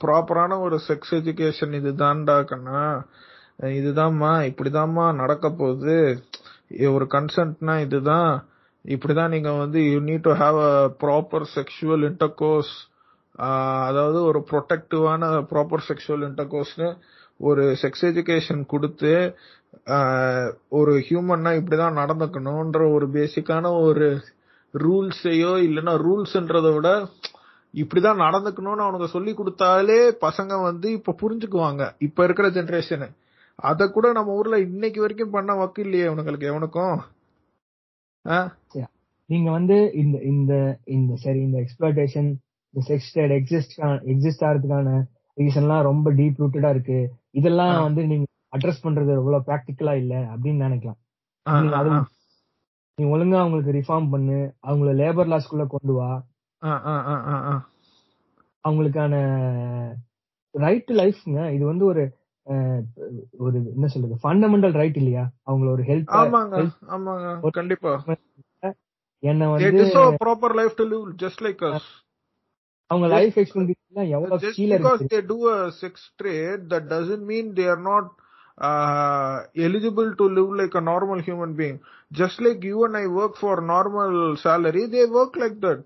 ப்ராப்பரான 0.02 0.58
ஒரு 0.66 0.76
செக்ஸ் 0.86 1.12
எஜுகேஷன் 1.18 1.74
இதுதான்டா 1.80 2.36
கண்ணா. 2.50 2.82
இதுதாம்மா 3.78 4.30
இப்படிதாம்மா 4.50 5.06
நடக்க 5.14 5.46
போகுது. 5.58 5.96
ஒரு 6.94 7.06
கன்சென்ட்னா 7.14 7.74
இதுதான். 7.86 8.30
இப்படிதான் 8.84 9.34
நீங்க 9.34 9.50
வந்து 9.64 9.80
you 9.86 9.98
need 10.06 10.26
to 10.26 10.32
have 10.38 10.56
a 10.68 10.72
proper 11.02 11.44
sexual 11.56 12.04
intercourse 12.08 12.72
அதாவது 13.88 14.18
ஒரு 14.30 14.40
ப்ரொடெக்டிவான 14.48 15.20
ப்ராப்பர் 15.52 15.84
செக்ஷுவல் 15.88 16.24
இன்டர்கோர்ஸ்னு 16.28 16.88
ஒரு 17.42 17.76
செக்ஸ் 17.82 18.04
எஜுகேஷன் 18.08 18.66
கொடுத்து 18.66 19.12
ஒரு 20.68 20.92
ஹியூமன்னா 21.08 21.50
இப்படிதான் 21.60 21.98
நடந்துக்கணும்ன்ற 22.00 22.92
ஒரு 22.92 23.06
பேசிக்கான 23.08 23.80
ஒரு 23.80 24.06
ரூல்ஸையோ 24.74 25.52
இல்லைன்னா 25.66 25.94
ரூல்ஸ்ன்றதை 26.04 26.74
விட 26.74 26.90
இப்படிதான் 27.74 28.22
நடந்துக்கணும்னு 28.26 28.84
அவனுக்கு 28.84 29.08
சொல்லி 29.08 29.34
கொடுத்தாலே 29.34 29.98
பசங்க 30.20 30.62
வந்து 30.62 30.92
இப்ப 30.92 31.14
புரிஞ்சுக்குவாங்க. 31.22 31.90
இப்ப 31.98 32.24
இருக்கிற 32.24 32.48
ஜென்ரேஷனு 32.50 33.08
அத 33.58 33.88
கூட 33.88 34.12
நம்ம 34.12 34.32
ஊர்ல 34.32 34.58
இன்னைக்கு 34.58 35.00
வரைக்கும் 35.00 35.30
பண்ண 35.30 35.52
வக்கு 35.54 35.80
இல்லையே 35.80 36.06
அவனுங்களுக்கு 36.06 36.50
எவனுக்கும். 36.52 36.96
ஆ? 38.24 38.38
நீங்க 39.30 39.50
வந்து 39.50 39.90
இந்த 39.94 40.16
இந்த 40.22 40.52
இந்த 40.84 41.16
சரி 41.16 41.40
இந்த 41.40 41.58
எக்ஸ்பிளேஷன் 41.60 42.30
இந்த 42.74 42.82
செக்ஸ் 42.88 43.10
ட்ரேட் 43.14 43.34
எக்ஸிஸ்ட் 43.38 43.74
எக்ஸிஸ்ட் 44.12 44.44
ஆகிறதுக்கான 44.44 44.90
ரீசன்லாம் 45.36 45.82
ரொம்ப 45.82 46.12
டீப் 46.12 46.40
ரூட்டடா 46.40 46.70
இருக்கு. 46.70 47.00
இதெல்லாம். 47.34 47.74
வந்து 47.82 48.02
நீங்க 48.10 48.26
அட்ரஸ் 48.56 48.84
பண்றது 48.84 49.12
எவ்வளவு 49.20 49.46
பிராக்டிக்கலா 49.48 49.94
இல்ல 50.02 50.14
அப்படின்னு 50.32 50.64
நினைக்கலாம். 50.66 50.98
நீ 52.98 53.04
ஒழுங்கா 53.14 53.38
அவங்களுக்கு 53.42 53.76
ரிஃபார்ம் 53.78 54.10
பண்ணு 54.10 54.38
அவங்கள 54.68 54.90
லேபர் 55.02 55.30
லாஸ்க்குள்ள 55.32 55.64
கொண்டு 55.74 55.92
வா. 55.92 56.10
அவங்களுக்கான 58.64 59.14
ரைட் 60.54 60.84
டு 60.88 60.94
லைஃப்ங்க 60.94 61.40
இது 61.54 61.64
வந்து 61.64 61.84
ஒரு 61.84 62.02
ஒரு 63.44 63.56
என்ன 63.74 63.86
சொல்றது 63.86 64.16
ஃபண்டமெண்டல் 64.22 64.74
ரைட் 64.80 64.98
இல்லையா 65.00 65.24
அவங்கள 65.48 65.68
ஒரு 65.76 65.82
ஹெல்த் 65.82 66.12
ஆமாங்க 66.20 66.56
ஆமாங்க 66.96 67.50
கண்டிப்பா 67.60 67.92
என்ன 69.22 69.48
வந்து 69.48 69.82
proper 70.22 70.50
life 70.60 70.74
to 70.80 70.84
live 70.92 71.04
just 71.24 71.40
like 71.46 71.60
us 71.70 71.84
அவங்க 72.92 73.06
லைஃப் 73.16 73.36
எக்ஸ்பெக்டேஷன் 73.42 74.10
எவ்வளவு 74.16 74.50
கீழே 74.58 74.76
because 74.76 75.00
இருக்கு 75.00 75.12
they 75.14 75.22
do 75.34 75.38
a 75.54 75.72
sex 75.80 75.94
trade 76.20 76.62
that 76.72 76.84
doesn't 76.94 77.24
mean 77.32 77.46
they 77.58 77.68
are 77.74 77.82
not 77.90 78.06
uh, 78.58 79.34
eligible 79.66 80.10
to 80.20 80.24
live 80.38 80.50
like 80.60 80.74
a 80.80 80.84
normal 80.92 81.20
human 81.28 81.52
being 81.60 81.76
just 82.20 82.38
like 82.46 82.62
you 82.70 82.78
and 82.86 82.96
i 83.02 83.06
work 83.20 83.34
for 83.44 83.54
normal 83.74 84.12
salary 84.46 84.84
they 84.94 85.04
work 85.18 85.34
like 85.42 85.56
that 85.64 85.80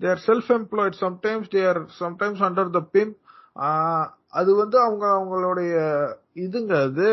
they 0.00 0.08
are 0.14 0.20
self 0.28 0.46
employed 0.50 0.94
sometimes 1.04 1.46
they 1.54 1.64
are 1.70 1.80
sometimes 2.02 2.40
under 2.48 2.66
the 2.76 2.84
pimp 2.94 3.14
uh, 3.56 4.04
அது 4.38 4.50
வந்து 4.54 4.76
அவங்க 4.80 5.04
அவங்களுடைய 5.16 5.74
இதுங்க 6.44 6.72
அது 6.88 7.10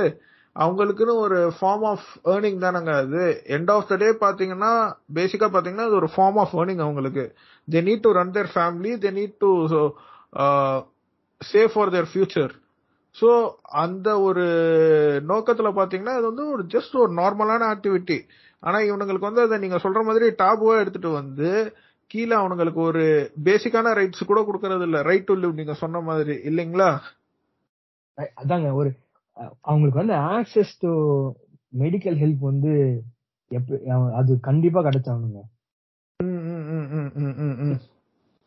அவங்களுக்குன்னு 0.55 1.13
ஒரு 1.25 1.37
form 1.57 1.85
of 1.91 2.07
earning 2.33 2.59
தானங்க. 2.65 2.91
அது 3.03 3.21
எண்ட் 3.55 3.71
ஆஃப் 3.75 3.87
த 3.91 3.95
டே 3.95 4.09
பார்த்தீங்கன்னா 4.23 4.71
பேசிக்காக 5.17 5.49
பார்த்தீங்கன்னா 5.53 5.87
அது 5.89 5.99
ஒரு 6.01 6.09
ஃபார்ம் 6.15 6.39
ஆஃப் 6.43 6.55
ஏர்னிங் 6.61 6.83
அவங்களுக்கு. 6.85 7.23
They 7.67 7.81
need 7.89 8.05
to 8.07 8.11
run 8.19 8.35
their 8.37 8.51
family 8.55 8.91
they 9.05 9.11
need 9.19 9.37
to 9.45 9.51
save 11.41 11.71
for 11.73 11.93
their 11.95 12.09
future 12.11 12.53
so 13.15 13.29
அந்த 13.83 14.07
ஒரு 14.19 14.43
நோக்கத்தில் 15.31 15.77
பார்த்தீங்கன்னா 15.79 16.13
அது 16.17 16.25
வந்து 16.31 16.45
ஒரு 16.53 16.63
ஜஸ்ட் 16.65 16.95
ஒரு 17.03 17.11
நார்மலான 17.13 17.65
ஆக்டிவிட்டி 17.73 18.17
ஆனால் 18.63 18.85
இவனுங்களுக்கு 18.89 19.29
வந்து 19.29 19.45
அதை 19.45 19.57
நீங்கள் 19.57 19.83
சொல்கிற 19.83 20.01
மாதிரி 20.03 20.27
டாபுவாக 20.43 20.81
எடுத்துகிட்டு 20.83 21.11
வந்து 21.13 21.49
கீழே 22.11 22.35
அவனுங்களுக்கு 22.39 22.81
ஒரு 22.89 23.03
பேசிக்கான 23.45 23.93
ரைட்ஸ் 23.99 24.29
கூட 24.31 24.39
கொடுக்கறது 24.47 24.85
இல்ல 24.87 25.01
ரைட் 25.09 25.27
டு 25.29 25.35
லிவ் 25.35 25.59
நீங்க 25.59 25.75
சொன்ன 25.83 26.01
மாதிரி. 26.09 26.35
இல்லைங்களா? 26.49 26.89
அதாங்க 28.41 28.69
ஒரு 28.73 28.91
அவங்களுக்கு 29.61 29.99
வந்து 29.99 30.13
ஆக்சஸ் 30.13 30.73
டு 30.79 30.91
மெடிக்கல் 31.79 32.17
ஹெல்ப் 32.23 32.39
வந்து 32.39 33.03
அது 34.13 34.39
கண்டிப்பா. 34.39 34.81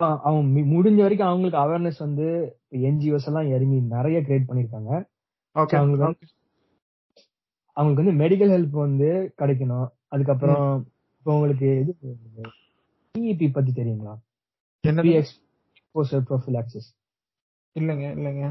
அஹ் 0.00 0.18
அவன் 0.20 0.44
முடிஞ்ச 0.54 0.96
வரைக்கும் 0.96 1.28
அவங்களுக்கு 1.28 1.58
அவேர்னஸ் 1.58 1.98
வந்து 1.98 2.26
என்ஜிஓஸ் 2.70 3.26
எல்லாம் 3.26 3.48
இறங்கி 3.48 3.80
நிறைய 3.80 4.20
கிரியேட் 4.20 4.48
பண்ணிருக்காங்க 4.48 4.90
அவங்களுக்கு 5.76 6.04
வந்து 6.04 6.18
அவங்களுக்கு 7.76 8.04
வந்து 8.04 8.24
மெடிக்கல் 8.24 8.50
ஹெல்ப் 8.50 8.70
வந்து 8.70 9.34
கிடைக்கணும். 9.38 9.88
அதுக்கப்புறம் 10.08 10.86
இப்போ 11.18 11.34
உங்களுக்கு 11.34 11.68
இது 11.78 11.96
பிஇபி 13.18 13.52
பத்தி 13.52 13.72
தெரியுங்களா? 13.72 14.14
எக்ஸ்போசர் 14.84 16.22
ப்ரோஃபிலாக்சிஸ் 16.30 16.88
இல்லைங்க 17.80 18.06
இல்லைங்க. 18.18 18.44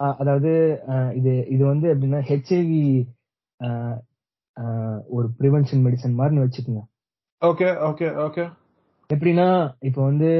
அதாவது 0.00 0.50
இது 1.14 1.32
இது 1.48 1.62
வந்து 1.64 1.86
எப்படின்னா 1.94 2.20
ஹெச்ஐவி 2.30 2.82
ஒரு 5.10 5.26
ப்ரிவென்ஷன் 5.40 5.84
மெடிசன் 5.86 6.16
மாதிரின்னு 6.18 6.44
வச்சுக்கோங்க. 6.46 6.82
ஓகே 7.42 7.68
ஓகே 7.88 8.08
ஓகே 8.26 8.44
எப்படின்னா 9.10 9.46
இப்போ 9.80 10.00
வந்து 10.02 10.30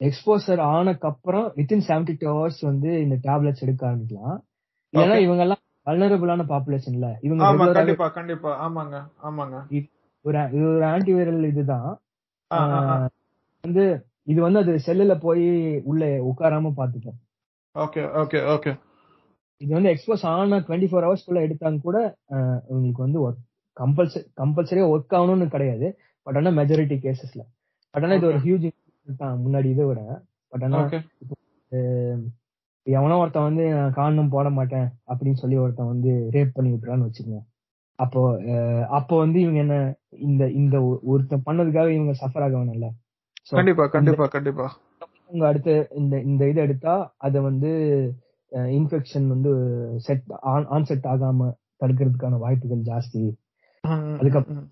எக்ஸ்போசர் 0.00 0.60
ஆனக்கு 0.74 1.06
அப்புறம் 1.08 1.46
வித்தின் 1.56 1.84
செவன்டி 1.88 2.14
டூ 2.18 2.28
ஹவர்ஸ் 2.30 2.60
வந்து 2.60 2.90
இந்த 3.02 3.16
டேப்லெட்ஸ் 3.26 3.64
எடுக்க 3.66 3.82
ஆரம்பிக்கலாம். 3.90 4.38
ஏன்னா. 4.94 5.16
இவங்க 5.26 5.42
எல்லாம் 5.46 5.60
வல்னரபிளான 5.86 6.42
பாப்புலேஷன்ல 6.52 7.08
இவங்க 7.22 7.72
கண்டிப்பா 7.78 8.08
கண்டிப்பா. 8.08 8.50
ஆமாங்க 8.66 8.96
ஆமாங்க. 9.28 9.56
ஒரு 10.24 10.38
இது 10.56 10.64
ஒரு 10.74 10.86
ஆன்டிவைரல் 10.94 11.46
இதுதான். 11.52 11.90
வந்து 13.64 13.84
இது 14.24 14.40
வந்து 14.40 14.58
அது 14.58 14.72
செல்லுல 14.86 15.14
போய் 15.20 15.46
உள்ள 15.90 16.02
உட்காராம 16.30 16.72
பாத்துக்கும் 16.76 17.18
ஓகே 17.76 18.02
ஓகே 18.20 18.38
ஓகே 18.54 18.72
இது 19.60 19.70
வந்து 19.76 19.90
எக்ஸ்போஸ் 19.92 20.24
ஆன 20.30 20.58
டுவெண்ட்டி 20.66 20.88
ஃபோர் 20.90 21.04
ஹவர்ஸ்க்குள்ள 21.06 21.40
எடுத்தாங்க 21.46 21.80
கூட 21.86 21.98
உங்களுக்கு 22.70 23.04
வந்து 23.06 23.20
கம்பல்சரி 23.76 24.24
கம்பல்சரியா 24.40 24.86
ஒர்க் 24.94 25.14
ஆகணும்னு 25.18 25.46
கிடையாது. 25.54 25.86
பட் 26.26 26.38
ஆனா 26.38 26.50
மெஜாரிட்டி 26.58 26.96
கேசஸ்ல 27.04 27.42
பட் 27.94 28.04
ஆனா 28.06 28.16
இது 28.18 28.28
ஒரு. 28.30 28.40
ஹியூஜ் 28.46 28.66
தான் 29.22 29.40
முன்னாடி 29.44 29.68
இதை 29.74 29.84
விட. 29.90 30.00
பட் 30.52 30.64
ஆனா 30.66 30.80
எவனோ 32.86 33.16
ஒருத்தன் 33.22 33.48
வந்து 33.48 33.64
காரணம் 33.98 34.32
போட 34.34 34.46
மாட்டேன் 34.58 34.86
அப்படின்னு 35.10 35.40
சொல்லி 35.42 35.56
ஒருத்தன் 35.64 35.90
வந்து 35.92 36.12
ரேப் 36.36 36.54
பண்ணி 36.56 36.70
விட்டுறான்னு 36.72 37.06
வச்சுக்கோங்க. 37.08 37.42
அப்போ 37.98 38.20
அப்போ 38.98 39.14
வந்து 39.24 39.38
இவங்க 39.44 39.58
என்ன 39.64 39.76
இந்த 40.28 40.42
இந்த 40.60 40.76
ஒருத்தன் 41.12 41.46
பண்ணதுக்காக 41.48 41.90
இவங்க 41.96 42.14
சஃபர் 42.22 42.44
ஆக 42.46 42.54
வேணும்ல 42.60 42.88
கண்டிப்பா 43.52 43.84
கண்டிப்பா 43.94 44.26
கண்டிப்பா. 44.34 44.66
இவங்க 45.32 45.46
அடுத்து 45.50 45.74
இந்த 46.00 46.14
இந்த 46.30 46.42
இதை 46.50 46.60
எடுத்தா 46.66 46.94
அதை 47.26 47.38
வந்து 47.48 47.70
இன்ஃபெக்ஷன் 48.78 49.26
வந்து 49.34 49.52
செட் 50.06 50.32
ஆன் 50.74 50.88
செட் 50.90 51.06
ஆகாம 51.12 51.48
தடுக்கிறதுக்கான 51.80 52.38
வாய்ப்புகள் 52.44 52.88
ஜாஸ்தி. 52.90 53.22
அதுக்கப்புறம் 54.18 54.68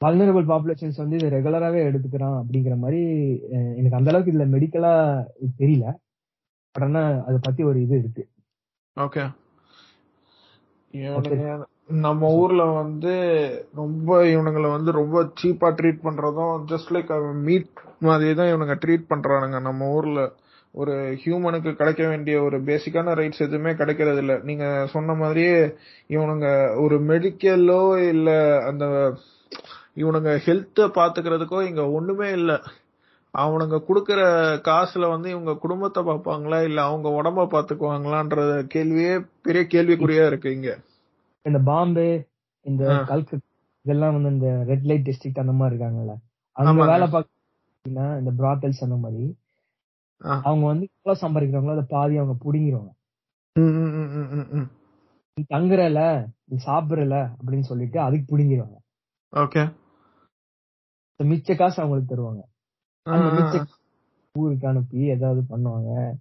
வல்னரபிள் 0.00 0.46
பாப்புலேஷன்ஸ் 0.50 1.00
வந்து 1.02 1.16
இது 1.18 1.28
ரெகுலராகவே 1.34 1.80
எடுத்துக்கிறான் 1.88 2.36
அப்படிங்கிற 2.40 2.74
மாதிரி 2.82 3.00
எனக்கு 3.78 3.98
அந்த 3.98 4.10
அளவுக்கு 4.10 4.32
இதுல 4.32 4.46
மெடிக்கலா 4.54 4.92
தெரியல. 5.60 5.86
பட் 6.74 6.86
ஆனா 6.86 7.02
அதை 7.28 7.38
பத்தி 7.46 7.62
ஒரு 7.70 7.78
இது 7.86 7.94
இருக்கு. 8.02 8.24
ஓகே. 8.96 9.24
நம்ம 12.04 12.30
ஊர்ல 12.40 12.62
வந்து 12.80 13.12
ரொம்ப 13.80 14.16
இவனுங்களை 14.32 14.68
வந்து 14.76 14.90
ரொம்ப 15.00 15.16
சீப்பா 15.40 15.68
ட்ரீட் 15.78 16.04
பண்றதும் 16.06 16.56
ஜஸ்ட் 16.72 16.90
லைக் 16.96 17.12
மீட் 17.46 17.70
மாதிரி 18.00 18.34
தான் 18.34 18.46
இவனுங்க 18.46 18.74
ட்ரீட் 18.74 19.10
பண்றானுங்க. 19.10 19.60
நம்ம 19.60 19.88
ஊர்ல 19.88 20.20
ஒரு 20.74 20.92
ஹியூமனுக்கு 21.24 21.72
கிடைக்க 21.72 22.08
வேண்டிய 22.08 22.42
ஒரு 22.42 22.58
பேசிக்கான 22.58 23.14
ரைட்ஸ் 23.14 23.38
எதுவுமே 23.38 23.74
கிடைக்கிறது 23.74 24.18
இல்ல. 24.18 24.38
நீங்க 24.38 24.86
சொன்ன 24.86 25.14
மாதிரியே 25.14 25.54
இவனுங்க 26.08 26.48
ஒரு 26.80 27.00
மெடிக்கலோ 27.00 28.08
இல்ல 28.08 28.30
அந்த 28.66 28.84
இவனுங்க 29.96 30.38
ஹெல்த்த 30.44 30.86
பாத்துக்கிறதுக்கோ 30.94 31.68
இங்க 31.68 31.90
ஒண்ணுமே 31.90 32.30
இல்ல. 32.30 32.52
அவனுங்க 33.34 33.76
குடுக்கற 33.88 34.20
காசுல 34.68 35.08
வந்து 35.08 35.30
இவங்க 35.30 35.54
குடும்பத்தை 35.54 36.02
பார்ப்பாங்களா? 36.02 36.62
இல்ல 36.62 36.82
அவங்க 36.82 37.08
உடம்ப 37.08 37.48
பாத்துக்குவாங்களான்ற 37.54 38.36
கேள்வியே 38.66 39.12
பெரிய 39.42 39.62
கேள்விக்குறியா 39.64 40.26
இருக்கு 40.26 40.52
இங்க. 40.52 40.70
இந்த 41.44 41.58
பாம்பே 41.58 42.08
இந்த. 42.66 42.84
கல்கத்தா 43.04 43.44
இதெல்லாம் 43.84 44.14
வந்து 44.14 44.28
இந்த 44.28 44.64
ரெட் 44.64 44.86
லைட் 44.86 45.06
டிஸ்ட்ரிக்ட் 45.08 45.38
அந்த 45.38 45.52
மாதிரி 45.52 45.74
இருக்காங்கல்ல. 45.74 46.14
ஆமாங்க. 46.56 46.86
வேலை 46.86 47.06
பார்க்கறீங்கன்னா 47.88 48.18
இந்த 48.18 48.32
பிராத்தல்ஸ் 48.38 48.84
அந்த 48.84 48.96
மாதிரி. 48.96 49.38
அவங்க 50.20 50.66
வந்து 50.66 50.88
எவ்வளவு 51.02 51.22
சம்பாதிக்கிறாங்களோ 51.26 51.70
அதை 51.70 51.84
பாதி 51.88 52.16
அவங்க 52.16 52.94
ம். 53.56 54.70
நீ 55.34 55.44
தங்குறல 55.48 56.00
நீ 56.44 56.56
சாப்பிடுறல 56.66 57.16
அப்படின்னு 57.40 57.60
சொல்லிட்டு 57.60 58.00
அதுக்கு 58.00 58.38
புடிங்கிருவாங்க. 58.38 58.76
ஓகே. 59.36 59.74
மிச்ச 61.22 61.56
காசு 61.56 61.82
அவங்களுக்கு 61.82 62.10
தருவாங்க. 62.10 62.42
மிச்ச 63.06 63.66
ஊருக்கு 64.32 64.68
அனுப்பி 64.68 64.98
ஏதாவது 64.98 65.42
பண்ணுவாங்க. 65.50 66.14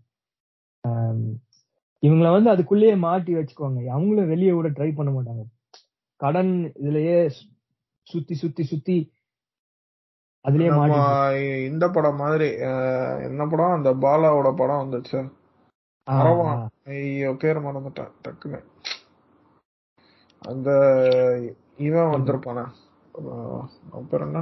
இவங்கள 2.04 2.42
வந்து 2.42 2.50
அதுக்குள்ளேயே 2.50 2.98
மாட்டி 2.98 3.36
வச்சுக்குவாங்க. 3.36 3.86
அவங்களும் 3.86 4.28
வெளியே 4.28 4.52
விட 4.52 4.70
ட்ரை 4.70 4.96
பண்ண 4.96 5.12
மாட்டாங்க. 5.12 5.44
கடன் 6.16 6.72
இதுலயே 6.82 7.32
சுத்தி 8.08 8.36
சுத்தி 8.36 8.64
சுத்தி 8.64 9.12
அதுலயே 10.48 11.66
இந்த 11.66 11.86
படம் 11.90 12.22
மாதிரி 12.24 12.48
என்ன 13.28 13.48
படம்? 13.48 13.76
அந்த 13.78 13.90
பாலாவோட 14.06 14.50
படம் 14.56 14.84
வந்துச்சு. 14.84 15.20
ஐயோ 16.86 17.32
பேர் 17.40 17.66
மறந்துட்டேன். 17.66 18.12
டக்குன்னு. 18.24 18.60
அந்த 20.42 20.70
இவன் 21.78 22.14
வந்திருப்பானே. 22.16 22.64
பேர் 24.10 24.26
என்ன? 24.28 24.42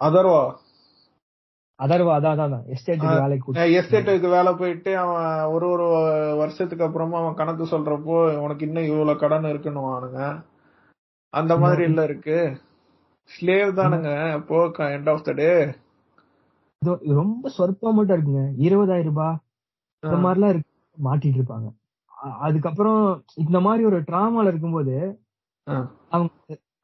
அதர்வா. 0.00 0.42
அதர்வா 1.78 2.14
அதான் 2.18 2.54
எஸ்டேட்டுக்கு 2.74 3.18
வேலைக்கு 3.22 3.52
எஸ்டேட்டுக்கு 3.78 4.28
வேலை 4.30 4.52
போயிட்டு 4.54 4.92
அவன் 4.98 5.26
ஒரு 5.54 5.66
ஒரு 5.70 5.86
வருஷத்துக்கு 6.38 6.84
அப்புறமா 6.84 7.18
அவன் 7.20 7.38
கணக்கு 7.40 7.64
சொல்றப்போ 7.64 8.16
உனக்கு 8.38 8.66
இன்னும் 8.66 8.88
இவ்வளவு 8.92 9.18
கடன் 9.18 9.44
இருக்குன்னு 9.44 9.84
வானுங்க 9.88 10.22
அந்த 11.34 11.52
மாதிரி 11.58 11.82
இல்ல 11.82 12.02
இருக்கு. 12.02 12.38
ஸ்லேவ் 13.30 13.70
தானுங்க. 13.78 14.10
அப்போ 14.36 14.58
எண்ட் 14.94 15.10
ஆஃப் 15.12 15.26
த 15.28 15.32
டே 15.40 15.50
ரொம்ப 17.18 17.50
சொற்பா 17.56 17.88
மட்டும் 17.96 18.16
இருக்குங்க. 18.16 18.42
இருபதாயிரம் 18.66 19.10
ரூபாய் 19.10 19.36
இந்த 20.02 20.16
மாதிரிலாம் 20.24 20.52
இருக்கு. 20.52 20.70
மாட்டிட்டு 20.96 21.38
இருப்பாங்க. 21.40 21.68
அதுக்கப்புறம் 22.46 23.02
இந்த 23.42 23.58
மாதிரி 23.66 23.82
ஒரு 23.90 23.98
டிராமால 24.08 24.50
இருக்கும்போது 24.52 24.94
அவங்க 26.14 26.30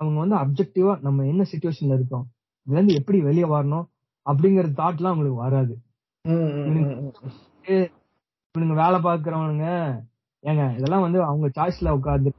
அவங்க 0.01 0.19
வந்து 0.23 0.37
அப்ஜெக்டிவா 0.43 0.93
நம்ம 1.07 1.25
என்ன 1.33 1.43
சுச்சுவேஷன்ல 1.53 1.97
இருக்கோம்? 1.99 2.27
இதுல 2.67 2.79
இருந்து 2.79 2.99
எப்படி 3.01 3.19
வெளியே 3.29 3.47
வரணும்? 3.55 3.87
அப்படிங்கிற 4.27 4.67
தாட்லாம் 4.81 5.13
அவங்களுக்கு 5.13 5.45
வராது. 5.45 5.75
இவனுங்க 8.55 8.75
வேலை 8.83 8.99
பாக்குறவனுங்க 9.07 9.69
ஏங்க 10.45 10.65
இதெல்லாம் 10.79 11.05
வந்து 11.07 11.21
அவங்க 11.29 11.47
சாய்ஸ்ல 11.57 11.95
உட்கார்ந்து 11.99 12.31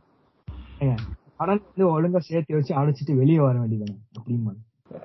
ஏங்க 0.84 0.96
கடன் 1.38 1.62
வந்து 1.68 1.86
ஒழுங்கா 1.94 2.20
சேர்த்து 2.20 2.56
வச்சு 2.56 2.76
அடைச்சிட்டு 2.76 3.18
வெளியே 3.18 3.40
வர 3.40 3.60
வேண்டியதுங்க 3.60 3.98
அப்படிமா 4.20 4.52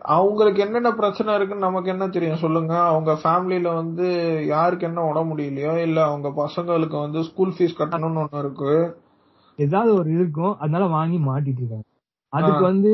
அவங்களுக்கு 0.02 0.60
என்னென்ன 0.60 0.94
பிரச்சனை 0.94 1.34
இருக்குன்னு 1.34 1.64
நமக்கு 1.64 1.90
என்ன 1.90 2.08
தெரியும்? 2.08 2.36
சொல்லுங்க. 2.36 2.72
அவங்க 2.80 3.12
ஃபேமிலில 3.22 3.74
வந்து 3.74 4.06
யாருக்கு 4.46 4.86
என்ன 4.86 5.04
உட 5.12 5.20
முடியலையோ 5.30 5.76
இல்ல 5.76 6.04
அவங்க 6.04 6.28
பசங்களுக்கு 6.42 7.00
வந்து 7.00 7.22
ஸ்கூல் 7.22 7.54
ஃபீஸ் 7.58 7.78
கட்டணும்னு 7.78 8.22
ஒண்ணு 8.22 8.38
இருக்கு. 8.38 8.74
ஏதாவது 9.56 9.94
ஒரு 9.94 10.10
இருக்கும். 10.12 10.58
அதனால 10.58 10.86
வாங்கி 10.86 11.18
மாட்டிட்டு 11.18 11.60
இருக்காங்க. 11.60 11.86
அதுக்கு 12.32 12.62
வந்து 12.62 12.92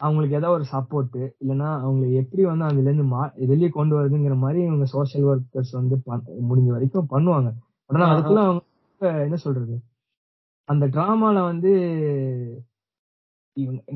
அவங்களுக்கு 0.00 0.36
ஏதாவது 0.36 0.56
ஒரு 0.56 0.66
சப்போர்ட் 0.72 1.16
இல்லைன்னா 1.40 1.68
அவங்களை 1.86 2.12
எப்படி 2.12 2.44
வந்து 2.44 2.64
அதுல 2.64 2.90
இருந்து 2.90 3.04
வெளியே 3.46 3.68
கொண்டு 3.68 3.94
வருதுங்கிற 3.96 4.36
மாதிரி 4.36 4.60
இவங்க 4.62 4.84
சோஷியல் 4.84 5.28
ஒர்க்கர்ஸ் 5.28 5.72
வந்து 5.72 5.96
முடிஞ்ச 6.50 6.66
வரைக்கும் 6.66 7.10
பண்ணுவாங்க. 7.10 7.50
ஆனா. 7.86 8.06
அதுக்குள்ள 8.10 8.42
அவங்க 8.44 8.62
என்ன 9.00 9.36
சொல்றது? 9.36 9.76
அந்த 10.68 10.84
டிராமால 10.86 11.36
வந்து 11.50 11.72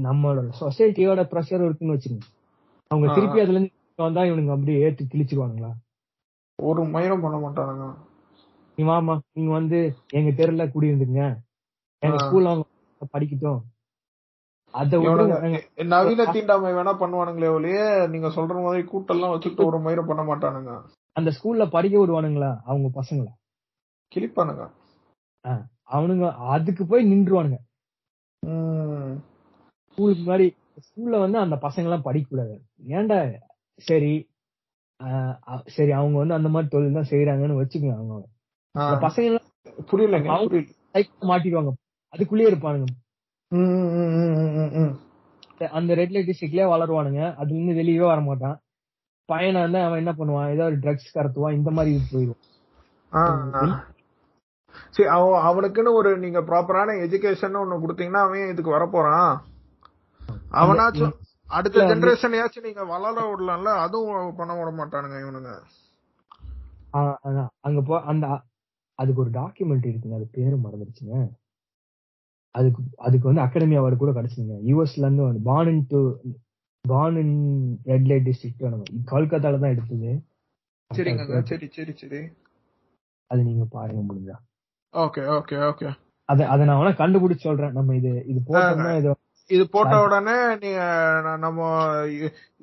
நம்மளோட 0.06 0.38
சொசைட்டியோட 0.60 1.20
ப்ரெஷர் 1.32 1.64
இருக்குன்னு 1.64 1.94
வச்சுக்கோங்க. 1.94 2.28
அவங்க 2.90 3.06
திருப்பி. 3.14 3.40
அதுல 3.40 3.58
இருந்து 3.58 3.72
வந்தா 3.96 4.22
இவனுங்க 4.22 4.54
அப்படியே 4.54 4.78
ஏத்து 4.88 5.02
கிழிச்சிருவாங்களா 5.12 5.70
ஒரு 6.62 6.82
மயிரும் 6.84 7.22
பண்ண 7.24 7.36
மாட்டானுங்க. 7.38 7.86
நீ 8.76 8.82
வாமா 8.84 9.14
நீங்க 9.32 9.52
வந்து 9.52 9.78
எங்க 10.10 10.30
தெருல 10.38 10.64
குடியிருந்துங்க 10.74 11.22
எங்க. 12.02 12.16
ஸ்கூல்ல 12.24 12.50
அவங்க 12.52 12.66
படிக்கட்டும். 13.14 13.60
நவீன 15.84 16.24
தீண்டாமை 16.32 16.70
வேணா 16.72 16.92
பண்ணுவானுங்களே 17.02 17.50
ஒழிய 17.54 17.80
நீங்க 18.10 18.28
சொல்ற 18.28 18.54
மாதிரி 18.62 18.82
கூட்டெல்லாம் 18.92 19.32
வச்சுட்டு 19.34 19.64
ஒரு 19.64 19.78
மயிரும் 19.78 20.10
பண்ண 20.10 20.22
மாட்டானுங்க. 20.22 20.72
அந்த 21.12 21.30
ஸ்கூல்ல 21.36 21.64
படிக்க 21.70 21.96
விடுவானுங்களா 21.98 22.50
அவங்க 22.64 22.88
பசங்களை? 23.00 23.32
கிழிப்பானுங்க. 24.12 24.64
அவனுங்க 25.96 26.26
அதுக்கு 26.54 26.82
போய் 26.90 27.10
நின்றுவானுங்க. 27.12 27.58
ஸ்கூலுக்கு 29.88 30.22
முன்னாடி 30.26 30.46
ஸ்கூல்ல 30.86 31.16
வந்து 31.24 31.38
அந்த 31.44 31.56
பசங்க 31.64 31.88
எல்லாம் 31.88 32.06
படிக்க 32.08 32.26
கூடாது 32.28 32.54
ஏன்டா 32.98 33.18
சரி 33.88 34.12
சரி 35.76 35.92
அவங்க 35.98 36.16
வந்து 36.22 36.36
அந்த 36.38 36.48
மாதிரி 36.54 36.68
தொழில் 36.72 36.98
தான் 36.98 37.08
செய்யறாங்கன்னு 37.12 37.60
வச்சுக்கோங்க 37.60 37.96
அவங்க. 37.96 38.26
அந்த 38.74 38.96
பசங்க 39.06 39.26
எல்லாம் 39.30 39.48
புரியல. 39.90 40.18
மாட்டிடுவாங்க. 41.30 41.72
அதுக்குள்ளேயே 42.14 42.50
இருப்பானுங்க. 42.50 42.88
அந்த 45.78 45.94
ரெட் 46.00 46.12
லைட் 46.14 46.28
டிஸ்ட்ரிக்ட்லயே 46.28 46.66
வளருவானுங்க. 46.74 47.22
அதுல 47.40 47.56
இருந்து 47.56 47.78
வெளியவே 47.80 48.06
வர 48.12 48.20
மாட்டான் 48.28 48.56
பையனா 49.28 49.60
இருந்தா 49.64 49.82
அவன் 49.88 50.00
என்ன 50.02 50.12
பண்ணுவான்? 50.18 50.52
ஏதோ 50.54 50.64
ஒரு 50.70 50.78
ட்ரக்ஸ் 50.84 51.14
கடத்துவான் 51.16 51.58
இந்த 51.58 51.70
மாதிரி 51.76 51.92
போயிடும். 52.12 52.40
சரி 54.90 55.08
அவன் 55.08 55.42
அவனுக்குன்னு 55.42 55.92
ஒரு 55.92 56.18
நீங்க 56.18 56.40
ப்ராப்பரான 56.40 56.98
எஜுகேஷன் 56.98 57.56
ஒண்ணு 57.56 57.80
கொடுத்தீங்கன்னா 57.80 58.22
அவன் 58.26 58.48
இதுக்கு 58.48 58.70
வரப்போறான். 58.70 59.38
அவனாச்சும் 60.52 61.12
அடுத்த 61.46 61.78
இல்ல 61.78 61.94
வந்து- 61.94 61.98
ஜெனரேஷனையாச்சும் 61.98 62.62
நீங்க 62.62 62.84
வளர 62.84 63.34
விடலாம்ல 63.34 63.78
அதுவும் 63.78 64.34
பண்ண 64.36 64.64
விட 64.64 64.70
மாட்டானுங்க 64.70 65.04
இவனுங்க. 65.04 65.60
அங்க 67.60 67.80
போ 67.80 68.00
அந்த 68.00 68.40
அதுக்கு 68.94 69.20
ஒரு 69.20 69.30
டாக்குமெண்ட் 69.30 69.86
இருக்குங்க 69.86 70.14
அது 70.14 70.28
பேரு 70.32 70.56
மறந்துருச்சுங்க. 70.56 71.28
அதுக்கு 72.50 72.82
அதுக்கு 72.96 73.26
வந்து 73.26 73.40
அகாடமி 73.40 73.78
அவார்டு 73.78 73.96
கூட 73.96 74.10
கிடைச்சுங்க 74.10 74.58
யூஎஸ்ல 74.64 74.98
இருந்து 74.98 75.22
வந்து 75.22 75.40
born 75.44 75.68
in 75.68 75.86
to 75.88 76.16
born 76.88 77.16
in 77.16 77.78
red 77.84 78.06
light 78.06 78.28
district 78.28 78.82
கொல்கத்தால 79.10 79.58
தான் 79.58 79.70
எடுத்தது. 79.70 80.22
சரிங்க 80.94 81.42
சரி 81.42 81.68
சரி 81.72 81.92
சரி. 81.96 82.28
அது 83.26 83.42
நீங்க 83.42 83.64
பாருங்க 83.64 84.14
முடிஞ்சா. 84.14 84.51
ஓகே 84.94 85.22
ஓகே 85.34 85.56
ஓகே 85.66 85.88
அத 86.28 86.40
அத 86.48 86.64
நான் 86.64 86.78
வேணா 86.80 86.92
கண்டுபிடிச்சு 86.98 87.46
சொல்றேன். 87.48 87.72
நம்ம 87.72 87.94
இது 87.96 88.10
இது 88.30 88.40
போட்டோம்னா 88.48 88.92
இது 88.98 89.10
இது 89.50 89.64
போட்ட 89.68 89.94
உடனே 90.04 90.34
நீங்க 90.62 90.82
நம்ம 91.40 91.58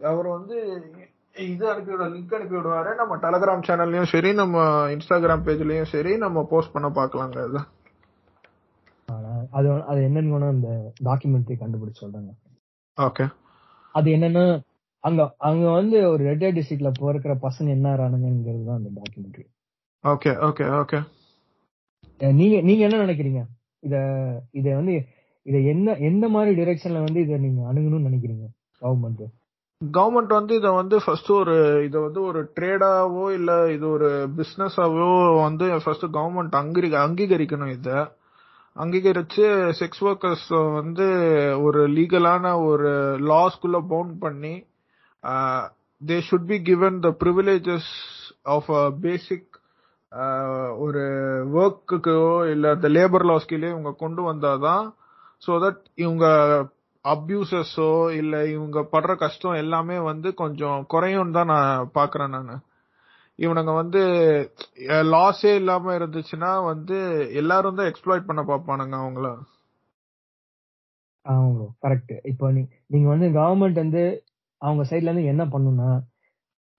அவர் 0.05 0.27
வந்து 0.35 0.55
இது 1.45 1.65
அனுப்பி 1.71 1.91
விட 1.93 2.05
லிங்க் 2.13 2.35
அனுப்பி 2.37 2.55
விடுவாரு 2.55 2.91
நம்ம 2.99 3.17
டெலகிராம் 3.23 3.65
சேனல்லயும் 3.67 4.11
சரி 4.13 4.29
நம்ம 4.39 4.55
இன்ஸ்டாகிராம் 4.95 5.43
பேஜ்லயும் 5.45 5.91
சரி 5.91 6.13
நம்ம 6.17 6.43
போஸ்ட் 6.51 6.73
பண்ண 6.73 6.89
பாக்கலாங்க 6.97 7.45
இது 7.47 7.61
அது 9.53 9.69
அது 9.89 9.99
என்னன்னு 10.07 10.49
அந்த 10.49 10.69
டாக்குமெண்ட்ரி 11.05 11.55
கண்டுபிடிச்சு 11.57 12.01
சொல்றேங்க. 12.03 12.31
ஓகே 12.97 13.25
அது 13.95 14.07
என்னன்னா 14.15 14.43
அங்க 15.03 15.21
அங்க 15.47 15.65
வந்து 15.71 15.97
ஒரு 16.09 16.21
ரெட் 16.29 16.43
டிஸ்ட்ரிக்ட்ல 16.57 16.89
பிறக்கிற 16.97 17.33
பசங்க 17.43 17.69
என்ன 17.69 17.87
ஆறானுங்கிறது 17.93 18.65
தான் 18.65 18.79
அந்த 18.79 18.91
டாக்குமெண்ட்ரி 18.97 19.45
ஓகே 20.03 20.31
ஓகே 20.47 20.65
ஓகே 20.79 20.99
நீங்க 22.19 22.55
நீங்க 22.61 22.81
என்ன 22.87 22.97
நினைக்கிறீங்க? 23.05 23.41
இத 23.83 23.95
இத 24.51 24.67
வந்து 24.75 24.95
இத 25.45 25.57
என்ன 25.73 25.95
எந்த 26.09 26.25
மாதிரி 26.29 26.51
டிரெக்ஷன்ல 26.59 27.01
வந்து 27.03 27.19
இத 27.21 27.37
நீங்க 27.37 27.61
அணுகணும்னு 27.69 28.07
நினைக்கிறீங்க 28.09 28.45
கவர்மெண்ட் 28.81 29.23
கவர்மெண்ட் 29.81 30.33
வந்து 30.33 30.53
இத 30.55 30.69
வந்து 30.73 30.95
ஃபர்ஸ்ட் 31.03 31.29
ஒரு 31.33 31.53
இத 31.85 31.97
வந்து 31.99 32.21
ஒரு 32.21 32.39
ட்ரேடாவோ 32.55 33.25
இல்ல 33.37 33.51
இது 33.75 33.85
ஒரு 33.89 34.09
பிசினஸாவோ 34.37 35.05
வந்து 35.43 35.67
ஃபர்ஸ்ட் 35.83 36.07
கவர்மெண்ட் 36.17 36.57
அங்கீகரி 36.61 36.89
அங்கீகரிக்கணும் 37.03 37.73
இத. 37.77 37.89
அங்கீகரிச்சு 38.75 39.45
செக்ஸ் 39.79 40.03
ஒர்க்கர்ஸ் 40.05 40.47
வந்து 40.79 41.07
ஒரு 41.63 41.81
லீகலான 41.95 42.51
ஒரு 42.65 42.91
லாஸ்குள்ள 43.31 43.77
பவுண்ட் 43.89 44.15
பண்ணி 44.21 44.53
they 46.01 46.17
should 46.27 46.49
be 46.51 46.57
given 46.63 46.99
the 47.05 47.11
privileges 47.21 47.89
of 48.55 48.69
a 48.75 48.83
basic 49.01 49.48
ஒரு 50.83 51.01
ஒர்க்குக்கோ 51.57 52.15
இல்ல 52.53 52.71
இந்த 52.75 52.87
லேபர் 52.95 53.25
லாஸ்கிலே 53.29 53.69
இவங்க 53.73 53.91
கொண்டு 53.99 54.21
வந்தாதான் 54.29 54.85
ஸோ 55.43 55.51
தட் 55.63 55.83
இவங்க 55.95 56.25
அப்யூசஸோ 57.05 57.89
இல்ல 58.17 58.35
இவங்க 58.49 58.79
படுற 58.93 59.11
கஷ்டம் 59.17 59.61
எல்லாமே 59.61 59.97
வந்து 60.07 60.29
கொஞ்சம் 60.41 60.79
குறையும் 60.93 61.35
தான் 61.37 61.51
நான் 61.53 61.69
பாக்குறேன் 61.95 62.33
நான். 62.35 62.63
இவனுங்க 63.39 63.73
வந்து 63.81 64.01
லாஸே 65.11 65.51
இல்லாம 65.59 65.93
இருந்துச்சுன்னா 65.97 66.49
வந்து 66.71 66.97
எல்லாரும் 67.41 67.77
தான் 67.77 67.89
எக்ஸ்ப்ளாய்ட் 67.91 68.27
பண்ண 68.29 68.41
பாப்பானுங்க 68.49 68.95
அவங்கள. 69.03 69.27
ஆமா 71.25 71.65
கரெக்ட் 71.83 72.13
இப்போ 72.31 72.45
நீ 72.55 72.61
நீங்க 72.93 73.07
வந்து 73.13 73.27
கவர்மெண்ட் 73.37 73.83
வந்து 73.83 74.03
அவங்க 74.61 74.83
சைட்ல 74.89 75.09
இருந்து 75.09 75.31
என்ன 75.33 75.43
பண்ணும்னா 75.53 75.89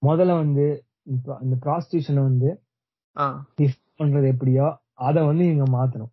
முதல்ல 0.02 0.34
வந்து 0.42 0.66
இந்த 1.44 1.56
ப்ராஸ்டியூஷனை 1.64 2.22
வந்து 2.28 2.50
பண்றது 3.98 4.26
எப்படியோ 4.26 4.78
அத 4.94 5.24
வந்து 5.24 5.54
இவங்க 5.54 5.64
மாத்தணும். 5.78 6.10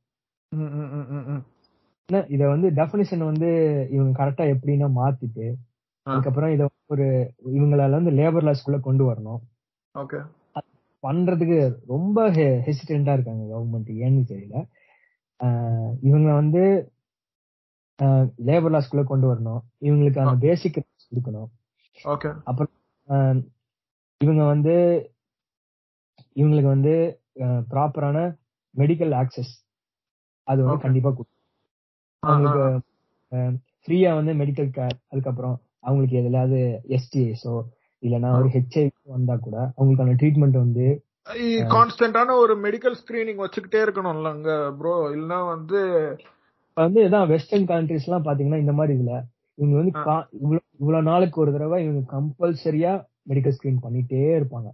இத 2.27 2.47
வந்து 2.47 2.71
டெபினிஷன் 2.71 3.25
வந்து 3.25 3.49
இவங்க 3.91 4.25
கரெக்டா 4.25 4.55
எப்படின்னா 4.55 4.91
மாத்திட்டு. 4.95 5.53
அதுக்கப்புறம் 6.03 6.51
இத 6.51 6.69
ஒரு 6.85 7.33
இவங்களால 7.45 7.89
வந்து 7.89 8.11
லேபர் 8.11 8.45
லாஸ்க்குள்ள 8.45 8.79
கொண்டு 8.79 9.11
வரணும். 9.11 9.39
ஓகே. 9.99 10.25
பண்றதுக்கு 11.03 11.75
ரொம்ப 11.87 12.31
ஹெசிடென்டா 12.31 13.13
இருக்காங்க 13.13 13.57
கவர்மெண்ட் 13.57 13.81
ஏன்னு 13.81 14.23
தெரியல. 14.27 14.65
இவங்க 16.01 16.33
வந்து 16.33 16.91
லேபர் 18.45 18.73
லாஸ்க்குள்ள 18.73 19.03
கொண்டு 19.03 19.33
வரணும். 19.33 19.59
இவங்களுக்கு 19.81 20.19
அந்த 20.19 20.35
பேசிக் 20.39 20.85
கொடுக்கணும். 21.11 21.47
ஓகே. 22.03 22.41
ஆஹ் 23.07 23.47
இவங்க 24.17 24.43
வந்து 24.45 24.75
இவங்களுக்கு 26.37 26.69
வந்து 26.69 26.93
ப்ராப்பரான 27.71 28.17
மெடிக்கல் 28.75 29.13
ஆக்சஸ் 29.15 29.53
அது 30.47 30.59
வந்து. 30.63 30.83
கண்டிப்பா. 30.83 31.11
அவங்களுக்கு 32.23 32.65
ஃப்ரீயா 33.81 34.11
வந்து 34.15 34.33
மெடிக்கல் 34.33 34.69
கேர் 34.75 34.95
அதுக்கப்புறம் 35.11 35.55
அவங்களுக்கு 35.81 36.15
எதுலாவது 36.17 36.59
எஸ்டிஎஸோ 36.97 37.55
இல்லைன்னா 38.03 38.29
ஒரு 38.37 38.47
ஹெச்ஐவி 38.55 38.91
வந்தா 39.07 39.35
கூட 39.37 39.57
அவங்களுக்கான 39.77 40.15
ட்ரீட்மெண்ட் 40.21 40.57
வந்து 40.57 40.87
கான்ஸ்டன்டான 41.71 42.35
ஒரு 42.35 42.53
மெடிக்கல் 42.65 42.97
ஸ்கிரீனிங் 42.99 43.41
வச்சுக்கிட்டே 43.43 43.79
இருக்கணும்ல 43.83 44.29
அங்க 44.29 44.51
ப்ரோ 44.77 44.93
இல்லனா 45.11 45.39
வந்து 45.47 45.79
வந்து 46.77 46.99
இதான் 47.05 47.29
வெஸ்டர்ன் 47.29 47.67
கண்ட்ரிஸ் 47.69 48.07
எல்லாம் 48.07 48.25
பாத்தீங்கன்னா 48.25 48.59
இந்த 48.59 48.73
மாதிரி 48.73 48.93
இதுல 48.97 49.13
இவங்க 49.57 49.75
வந்து 49.75 49.93
இவ்வளவு 50.79 51.01
நாளுக்கு 51.01 51.37
ஒரு 51.41 51.51
தடவை 51.51 51.77
இவங்க 51.85 52.03
கம்பல்சரியா 52.11 52.91
மெடிக்கல் 53.29 53.55
ஸ்கிரீன் 53.57 53.83
பண்ணிட்டே 53.83 54.21
இருப்பாங்க. 54.37 54.69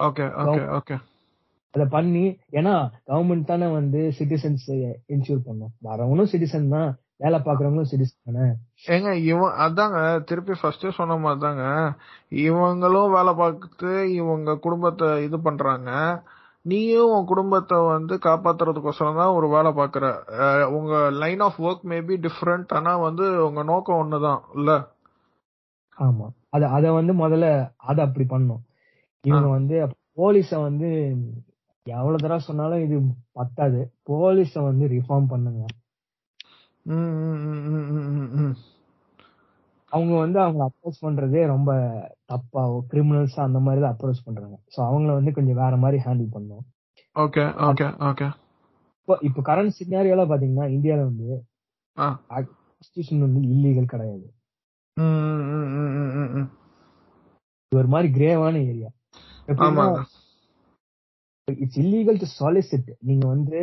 Okay 0.00 0.24
okay 0.34 0.68
okay. 0.68 0.96
அத 1.74 1.86
பண்ணி 1.86 2.38
ஏன்னா 2.52 2.74
கவர்மெண்ட் 3.06 3.44
தானே 3.44 3.66
வந்து 3.66 4.12
சிட்டிசன்ஸ் 4.18 4.68
இன்சூர் 5.08 5.46
பண்ணும். 5.46 5.72
வரவங்களும் 5.82 6.30
சிட்டிசன் 6.32 6.68
தான் 6.68 6.98
வேலை 7.16 7.38
பாக்குறவங்களும் 7.38 7.90
சிட்டிசன் 7.90 8.22
தானே. 8.24 8.46
ஏங்க 8.86 9.14
இவன் 9.22 9.52
அதாங்க 9.58 10.24
திருப்பி 10.24 10.52
ஃபர்ஸ்டே 10.62 10.90
சொன்ன 10.90 11.16
மாதிரி 11.16 11.40
தாங்க 11.40 11.64
இவங்களும் 12.30 13.10
வேலை 13.10 13.34
பார்த்து 13.34 14.10
இவங்க 14.12 14.58
குடும்பத்தை 14.58 15.24
இது 15.24 15.40
பண்றாங்க. 15.40 15.90
நீயும் 16.66 17.10
உன் 17.10 17.24
குடும்பத்தை 17.24 17.78
வந்து 17.78 18.14
காப்பாத்துறதுக்கோசரம் 18.16 19.16
தான் 19.16 19.34
ஒரு 19.34 19.48
வேலை 19.48 19.70
பாக்குற. 19.72 20.04
அஹ் 20.38 20.66
உங்க 20.68 21.10
line 21.10 21.40
of 21.40 21.62
work 21.62 21.84
maybe 21.84 22.14
different 22.16 22.74
ஆனா 22.74 22.96
வந்து 22.96 23.46
உங்க 23.46 23.62
நோக்கம் 23.62 23.96
ஒண்ணுதான் 23.96 24.40
இல்ல? 24.54 24.70
ஆமா. 25.96 26.26
அத 26.50 26.68
அத 26.68 26.92
வந்து 26.92 27.12
முதல்ல 27.14 27.46
அத 27.76 28.02
அப்படி 28.02 28.24
பண்ணும். 28.26 28.62
இவங்க 29.24 29.48
வந்து 29.48 29.76
போலீஸ 30.16 30.60
வந்து 30.60 30.88
எவ்வளவு 31.86 32.16
தடவை 32.16 32.38
சொன்னாலும் 32.38 32.82
இது 32.82 32.96
பத்தாது. 33.32 33.80
போலீஸ 34.10 34.62
வந்து 34.62 34.86
ரிஃபார்ம் 34.86 35.28
பண்ணுங்க. 35.28 35.64
அவங்க 39.94 40.14
வந்து 40.18 40.38
அவங்க 40.40 40.62
அப்ரோச் 40.68 41.02
பண்றதே 41.06 41.42
ரொம்ப 41.46 41.70
தப்பா 42.32 42.62
கிரிமினல்ஸ் 42.92 43.36
அந்த 43.46 43.58
மாதிரி 43.66 43.80
தான் 43.82 43.94
அப்ரோச் 43.94 44.24
பண்றாங்க. 44.26 44.56
சோ 44.74 44.78
அவங்கள 44.88 45.10
வந்து 45.18 45.32
கொஞ்சம் 45.32 45.60
வேற 45.62 45.74
மாதிரி 45.84 45.98
ஹேண்டில் 46.06 46.34
பண்ணும் 46.36 46.64
ஓகே 47.16 47.44
ஓகே 47.68 47.86
ஓகே 48.08 48.28
இப்போ 49.00 49.14
இப்போ 49.28 49.40
கரண்ட் 49.48 49.76
சினாரியோல 49.78 50.22
பாத்தீங்கன்னா 50.30 50.66
இந்தியால 50.76 51.02
வந்து. 51.10 51.28
கான்ஸ்டியூஷன் 52.30 53.24
வந்து 53.26 53.40
இல்லீகல் 53.54 53.92
கிடையாது. 53.92 54.26
ஒரு 57.72 57.88
மாதிரி 57.94 58.08
கிரேவான 58.16 58.54
area 58.70 58.90
it's 61.48 61.80
illegal 61.82 62.20
to 62.22 62.26
solicit 62.38 62.90
நீங்க 63.08 63.24
வந்து 63.26 63.60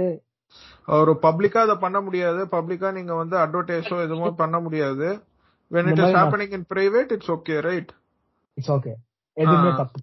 ஒரு 1.00 1.12
பப்ளிக்கா 1.26 1.60
அதை 1.66 1.76
பண்ண 1.86 1.98
முடியாது. 2.02 2.42
பப்ளிக்கா 2.56 2.90
நீங்க 2.98 3.14
வந்து 3.22 3.36
அட்வர்டைஸோ 3.44 3.98
எதுவும் 4.06 4.42
பண்ண 4.42 4.60
முடியாது. 4.60 5.08
When 5.72 5.86
it 5.92 6.00
is 6.04 6.14
happening 6.20 6.52
in 6.52 6.64
private 6.74 7.12
it's 7.16 7.30
okay 7.36 7.60
right? 7.70 7.90
It's 8.58 8.72
okay 8.72 8.94
எதுவுமே 9.34 9.70
ஆ. 9.70 9.76
தப்பு 9.76 10.00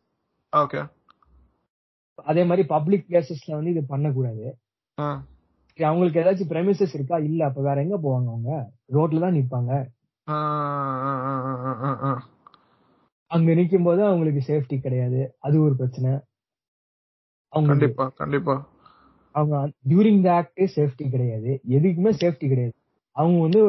okay. 0.57 0.85
அதே 2.15 2.45
மாதிரி 2.45 2.67
பப்ளிக் 2.69 3.05
பிளேசஸ்ல 3.09 3.57
வந்து 3.59 3.71
இது 3.71 3.83
பண்ணக்கூடாது. 3.85 4.47
அவங்களுக்கு 5.79 6.21
ஏதாச்சும் 6.21 6.53
பிரமிசஸ் 6.53 6.95
இருக்கா? 6.95 7.17
இல்ல. 7.19 7.45
அப்ப 7.45 7.63
வேற 7.63 7.83
எங்க 7.83 7.97
போவாங்க 7.97 8.29
அவங்க? 8.33 8.53
ரோட்ல 8.93 9.21
தான் 9.25 9.37
நிப்பாங்க. 9.39 9.73
அங்க 13.31 13.53
நிக்கும் 13.53 13.85
போது 13.85 14.05
அவங்களுக்கு 14.05 14.43
சேஃப்டி 14.49 14.77
கிடையாது. 14.81 15.21
அது 15.39 15.57
ஒரு 15.61 15.77
பிரச்சனை. 15.77 16.11
அவங்க 17.53 17.71
கண்டிப்பா 17.73 18.05
கண்டிப்பா. 18.23 18.55
அவங்க 19.31 19.57
டியூரிங் 19.89 20.23
த 20.23 20.33
ஆக்ட் 20.33 20.61
சேஃப்டி 20.77 21.11
கிடையாது. 21.11 21.61
எதுக்குமே 21.69 22.13
சேஃப்டி 22.23 22.47
கிடையாது. 22.53 22.75
அவங்க 23.17 23.41
வந்து 23.47 23.63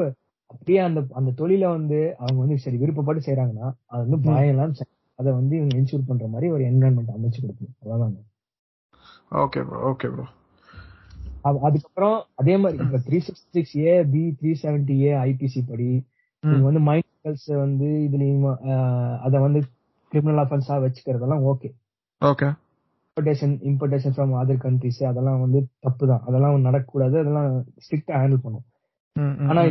அப்படியே 0.49 0.79
அந்த 0.79 0.99
அந்த 1.11 1.31
தொழில 1.37 1.65
வந்து 1.69 1.97
அவங்க 2.17 2.39
வந்து 2.39 2.57
சரி 2.59 2.77
விருப்பப்பட்டு 2.77 3.21
செய்யறாங்கன்னா 3.25 3.67
அது 3.85 4.01
வந்து. 4.03 4.19
பயம் 4.29 4.53
எல்லாம் 4.53 4.73
அதை 5.19 5.29
வந்து 5.33 5.53
இவங்க 5.57 5.73
இன்சூர் 5.77 6.07
பண்ற 6.07 6.27
மாதிரி 6.27 6.47
ஒரு 6.51 6.63
என்வரன்மெண்ட் 6.63 7.15
அமைச்சு 7.15 7.39
கொடுக்கணும். 7.39 7.75
அவ்வளவுதான் 7.81 8.27
ஓகே 9.39 9.61
ப்ரோ 9.65 9.79
ஓகே 9.89 10.07
ப்ரோ 10.11 10.25
அது- 11.43 11.61
அதுக்கப்புறம் 11.61 12.15
அதே 12.35 12.55
மாதிரி 12.57 12.77
இப்ப 12.83 12.99
three 13.05 13.17
sixty 13.25 13.49
six 13.51 13.75
A 13.81 13.91
B 14.05 14.23
three 14.39 14.51
seventy 14.63 14.95
A 15.01 15.11
IPC 15.25 15.61
படி 15.67 15.89
நீங்க 16.43 16.65
வந்து 16.65 16.81
மைனர்ஸ் 16.87 17.47
வந்து 17.57 17.87
இதுலயும் 18.05 18.45
அத 19.19 19.39
வந்து 19.39 19.59
கிரிமினல் 20.11 20.41
அஃபென்ஸா 20.43 20.75
வச்சுக்கிறதெல்லாம் 20.83 21.45
okay 21.51 21.69
okay 22.21 22.47
importation 23.07 23.55
importation 23.67 24.15
from 24.15 24.33
other 24.41 24.63
countries 24.63 25.01
அதெல்லாம் 25.03 25.41
வந்து 25.41 25.59
தப்பு 25.79 26.03
தான். 26.07 26.23
அதெல்லாம் 26.27 26.65
நடக்கக்கூடாது 26.65 27.15
அதெல்லாம் 27.19 27.47
ஸ்ட்ரிக்டா 27.83 28.13
ஹேண்டில் 28.21 28.43
பண்ணும். 28.43 28.65
ஆனா 29.49 29.61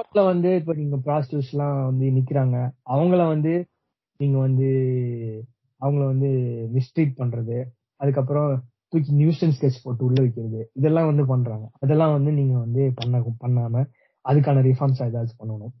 கோர்ட்ல 0.00 0.24
வந்து 0.24 0.56
இப்ப 0.56 0.72
நீங்க 0.74 0.96
ப்ராஸ்டியூட்ஸ் 0.96 1.52
எல்லாம் 1.52 1.84
வந்து 1.84 2.06
நிக்கிறாங்க 2.10 2.56
அவங்கள 2.86 3.26
வந்து 3.26 3.52
நீங்க 4.20 4.38
வந்து 4.38 4.68
அவங்கள 5.80 6.04
வந்து 6.06 6.30
மிஸ்ட்ரீட் 6.74 7.12
பண்றது 7.18 7.58
அதுக்கப்புறம் 8.00 8.50
தூக்கி 8.88 9.12
நியூசன் 9.14 9.54
ஸ்கெட்ச் 9.56 9.82
போட்டு 9.82 10.04
உள்ள 10.04 10.18
வைக்கிறது 10.20 10.70
இதெல்லாம் 10.72 11.06
வந்து 11.06 11.26
பண்றாங்க. 11.26 11.70
அதெல்லாம் 11.78 12.12
வந்து 12.12 12.32
நீங்க 12.32 12.54
வந்து 12.58 12.92
பண்ண 12.96 13.18
பண்ணாம 13.42 13.82
அதுக்கான 14.24 14.62
ரிஃபார்ம்ஸ் 14.62 15.02
ஏதாச்சும் 15.06 15.40
பண்ணணும். 15.42 15.74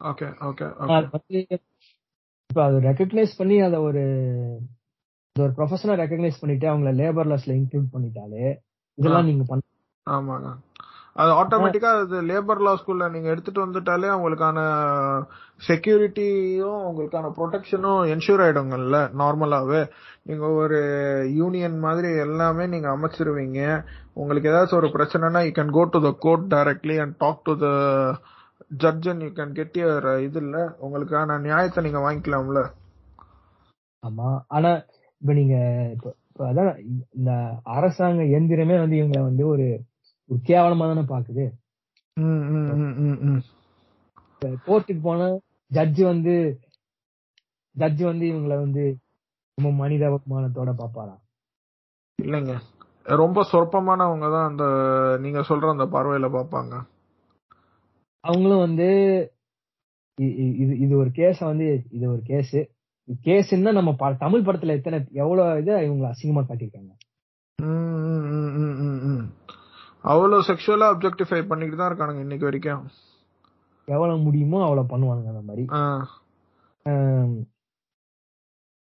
ஓகே 0.00 0.28
ஓகே 0.40 0.66
அது 0.84 1.08
வந்து 1.12 1.40
இப்ப 2.50 2.64
அதை 2.64 2.78
ரெக்கக்னைஸ் 2.80 3.32
பண்ணி 3.36 3.60
அதை 3.60 3.78
ஒரு 3.78 4.02
ஒரு 5.36 5.52
ப்ரொஃபஷனல் 5.58 6.00
ரெக்கக்னைஸ் 6.02 6.40
பண்ணிட்டு 6.40 6.66
அவங்கள 6.66 6.92
லேபர் 7.02 7.30
லாஸ்ல 7.32 7.56
இன்க்ளூட் 7.60 7.92
பண்ணிட்டாலே 7.94 8.44
இதெல்லாம் 8.98 9.24
நீங்க 9.24 9.44
பண்ண 9.44 9.62
ஆமாங்க. 10.06 10.48
அது 11.16 11.30
ஆட்டோமேட்டிக்கா 11.32 11.90
அது 11.96 12.18
லேபர் 12.28 12.60
லா 12.60 12.72
ஸ்கூல்ல 12.78 13.10
நீங்க 13.10 13.28
எடுத்துட்டு 13.28 13.64
வந்துட்டாலே 13.64 14.08
அவங்களுக்கான 14.12 14.58
செக்யூரிட்டியும் 15.60 16.78
உங்களுக்கான 16.88 17.32
ப்ரொடெக்ஷனும் 17.36 18.00
என்ஷூர் 18.12 18.42
ஆயிடுங்கல்ல 18.44 18.98
நார்மலாவே 19.20 19.82
நீங்க 20.22 20.46
ஒரு 20.62 20.78
யூனியன் 21.34 21.78
மாதிரி 21.78 22.08
எல்லாமே 22.18 22.66
நீங்க 22.66 22.88
அமைச்சிருவீங்க. 22.96 23.60
உங்களுக்கு 24.14 24.50
ஏதாச்சும் 24.50 24.80
ஒரு 24.80 24.88
பிரச்சனைனா 24.88 25.42
you 25.44 25.52
can 25.52 25.70
go 25.70 25.84
to 25.88 26.00
the 26.00 26.12
court 26.18 26.46
directly 26.54 26.96
and 27.00 27.16
talk 27.18 27.44
to 27.44 27.54
the 27.56 27.68
judge 28.76 29.08
and 29.08 29.22
you 29.22 29.30
can 29.30 29.52
get 29.52 29.78
your 29.80 30.08
இது 30.22 30.40
இல்ல. 30.40 30.56
உங்களுக்கான 30.80 31.38
நியாயத்தை 31.40 31.84
நீங்க 31.84 32.00
வாங்கிக்கலாம்ல. 32.00 32.62
ஆமா. 34.02 34.28
ஆனா 34.48 34.70
இப்ப 35.22 35.32
நீங்க 35.32 35.56
இப்ப 35.94 36.14
அதான் 36.46 36.70
இந்த 37.14 37.32
அரசாங்க 37.72 38.22
எந்திரமே 38.36 38.76
வந்து 38.80 38.96
இவங்களை 38.96 39.22
வந்து 39.22 39.46
ஒரு 39.46 39.66
ஒரு 40.32 40.40
கேவலமா 40.46 40.84
தானே 40.86 41.04
பாக்குது. 41.08 41.44
ம், 42.16 42.42
ம், 42.52 42.68
ம், 42.78 42.94
ம், 43.04 43.18
ம். 43.28 43.42
கோர்ட்டுக்கு 44.66 45.02
போனா 45.02 45.26
ஜட்ஜ் 45.70 46.00
வந்து 46.04 46.34
ஜட்ஜ் 47.76 48.02
வந்து 48.02 48.24
இவங்கள 48.26 48.54
வந்து 48.58 48.84
ரொம்ப 49.58 49.70
மனிதாபிமானத்தோட 49.80 50.70
பாப்பாரா 50.78 51.14
இல்லைங்க. 52.18 52.54
ரொம்ப 53.16 53.42
சொற்பமானவங்க 53.50 54.26
தான் 54.30 54.48
அந்த 54.48 54.64
நீங்க 55.18 55.40
சொல்ற 55.42 55.70
அந்த 55.70 55.86
பார்வையில 55.94 56.28
பாப்பாங்க 56.34 56.74
அவங்களும் 58.24 58.64
வந்து 58.66 58.88
இது 60.18 60.74
இது 60.84 60.94
ஒரு 60.96 61.10
கேஸ 61.10 61.38
வந்து 61.44 61.66
இது 61.90 62.04
ஒரு 62.08 62.22
கேஸ் 62.22 62.54
கேஸ்ன்னா 63.24 63.72
நம்ம 63.72 63.92
ப- 63.94 64.18
தமிழ் 64.18 64.44
படத்துல 64.46 64.76
எத்தனை 64.76 64.98
எவ்வளவு 65.14 65.60
இதை 65.60 65.74
இவங்க 65.84 66.04
அசிங்கமா 66.08 66.42
காட்டியிருக்காங்க? 66.42 66.92
அவ்வளவு 70.04 70.46
செக்ஷுவலா 70.48 70.86
அப்ஜெக்டிஃபை 70.92 71.40
பண்ணிட்டு 71.48 71.76
தான் 71.76 71.90
இருக்கானுங்க 71.90 72.24
இன்னைக்கு 72.26 72.48
வரைக்கும். 72.48 72.84
எவ்வளவு 73.88 74.18
முடியுமோ 74.18 74.58
அவ்வளவு 74.64 74.90
பண்ணுவாங்க 74.92 75.32
அந்த 75.32 75.42
மாதிரி. 75.48 75.64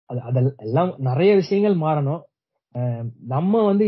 அது 0.09 0.19
அதெல்லாம் 0.29 0.91
நிறைய 1.09 1.31
விஷயங்கள் 1.35 1.75
மாறணும். 1.85 2.21
நம்ம 3.25 3.63
வந்து 3.65 3.85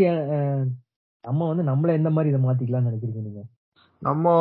நம்ம 1.24 1.48
வந்து 1.48 1.64
நம்மள 1.64 1.90
எந்த 2.00 2.10
மாதிரி 2.10 2.32
இதை 2.32 2.42
மாத்திக்கலாம்னு 2.46 2.90
நினைக்கிறீங்க 2.90 3.22
நீங்க? 3.28 3.42
நம்ம 4.02 4.34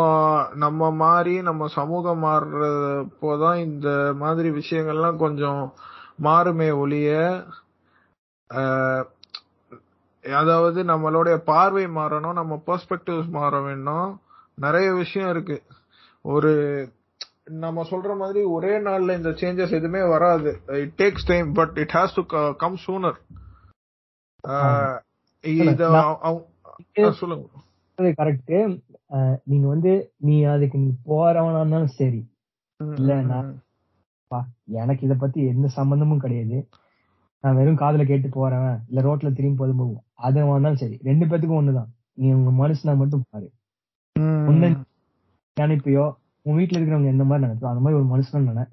நம்ம 0.54 0.90
மாறி 1.02 1.34
நம்ம 1.42 1.66
சமூகம் 1.76 2.22
மாறுறப்போதான் 2.24 3.58
இந்த 3.66 3.88
மாதிரி 4.18 4.48
விஷயங்கள்லாம் 4.58 5.16
கொஞ்சம் 5.16 5.62
மாறுமே 6.22 6.68
ஒழிய 6.82 7.10
அதாவது 10.32 10.84
நம்மளுடைய 10.84 11.36
பார்வை 11.36 11.84
மாறணும் 11.84 12.32
நம்ம 12.32 12.62
பெர்ஸ்பெக்டிவ்ஸ் 12.66 13.28
மாற 13.28 13.62
வேணும். 13.62 14.20
நிறைய 14.54 14.92
விஷயம் 14.92 15.30
இருக்கு. 15.30 15.62
ஒரு 16.22 16.88
நம்ம 17.44 17.82
சொல்ற 17.82 18.16
மாதிரி 18.16 18.44
ஒரே 18.44 18.78
நாள்ல 18.78 19.16
இந்த 19.16 19.28
சேஞ்சஸ் 19.28 19.70
எதுவுமே 19.70 20.08
வராது. 20.08 20.60
It 20.66 20.92
takes 20.96 21.26
time 21.26 21.52
but 21.52 21.78
it 21.78 21.90
has 21.92 22.14
to 22.14 22.52
come 22.56 22.76
sooner 22.86 23.16
இத 26.92 27.10
சொல்லுங்க. 27.12 27.46
கரெக்ட் 27.98 28.80
நீங்க 29.44 29.68
வந்து 29.68 30.12
நீ 30.16 30.42
அதுக்கு 30.42 30.78
நீ 30.78 30.94
போறவனா 31.06 31.56
இருந்தாலும் 31.56 31.86
சரி. 31.86 32.30
இல்ல, 32.94 33.14
நான்- 33.14 33.54
எனக்கு 34.64 35.06
இத 35.06 35.14
பத்தி 35.14 35.46
எந்த 35.46 35.68
சம்பந்தமும் 35.68 36.18
கிடையாது. 36.18 36.68
நான் 37.40 37.56
வெறும் 37.56 37.78
காதுல 37.78 38.06
கேட்டு 38.06 38.28
போறவன். 38.28 38.78
இல்ல 38.88 39.16
ரோட்ல 39.16 39.32
திரும்பி 39.32 39.56
போதும் 39.56 39.76
போகும் 39.76 40.02
அது 40.18 40.46
வந்தாலும் 40.46 40.80
சரி 40.82 40.96
ரெண்டு 41.02 41.24
பேத்துக்கும் 41.26 41.60
ஒண்ணுதான். 41.60 41.90
நீ 42.14 42.32
உங்க 42.32 42.50
மனுஷனா 42.60 42.96
மட்டும் 42.96 43.24
பாரு. 43.30 43.48
ஒண்ணு 44.50 44.68
நினைப்பியோ 45.56 46.04
உன் 46.46 46.56
வீட்டுல 46.58 46.78
இருக்கிறவங்க 46.78 47.14
எந்த 47.14 47.24
மாதிரி 47.24 47.44
நினைப்போ 47.46 47.68
அந்த 47.70 47.82
மாதிரி 47.84 47.98
ஒரு 48.00 48.08
மனுஷன் 48.12 48.48
நினை. 48.50 48.64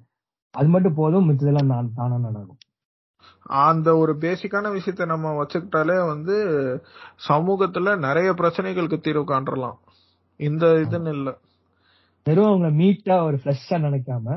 அது 0.54 0.68
மட்டும் 0.68 0.94
போதும் 0.94 1.28
மித்ததெல்லாம் 1.30 1.72
நான் 1.74 1.94
தானா 1.96 2.18
நடக்கும் 2.18 2.62
அந்த 3.62 3.90
ஒரு 3.98 4.14
பேசிக்கான 4.14 4.70
விஷயத்த 4.76 5.06
நம்ம 5.06 5.32
வச்சுக்கிட்டாலே 5.42 5.98
வந்து 6.08 6.36
சமூகத்துல 7.28 7.98
நிறைய 7.98 8.30
பிரச்சனைகளுக்கு 8.32 8.98
தீர்வு 9.00 9.24
காண்றலாம். 9.24 9.78
இந்த 10.40 10.66
இதுன்னு 10.86 11.12
இல்ல. 11.14 11.30
வெறும் 12.26 12.46
அவங்க 12.46 12.70
மீட்டா 12.82 13.16
ஒரு 13.24 13.38
ஃப்ரெஷ்ஷா 13.44 13.78
நினைக்காம. 13.86 14.28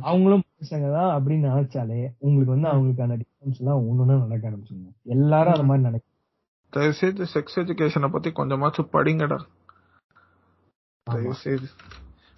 அவங்களும் 0.00 0.42
மனுஷங்க 0.46 0.88
தான் 0.92 1.10
அப்படின்னு 1.16 1.46
நினைச்சாலே 1.50 2.00
உங்களுக்கு 2.18 2.54
வந்து 2.54 2.68
அவங்களுக்கான 2.72 3.16
டிஃபரன்ஸ் 3.20 3.60
எல்லாம் 3.60 3.80
ஒண்ணுன்னு 3.88 4.18
நடக்க 4.24 4.50
ஆரம்பிச்சுங்க 4.50 4.90
எல்லாரும் 5.14 5.54
அந்த 5.54 5.66
மாதிரி 5.66 5.86
நினைக்க 5.88 6.06
தயவு 6.72 6.94
செய்து 7.00 7.22
செக்ஸ் 7.32 7.56
எஜுகேஷனை 7.60 8.08
பத்தி 8.12 8.30
கொஞ்சமாச்சும் 8.30 8.92
படிங்கடா. 8.92 9.38
தயவு 11.06 11.34
செய்து 11.42 11.66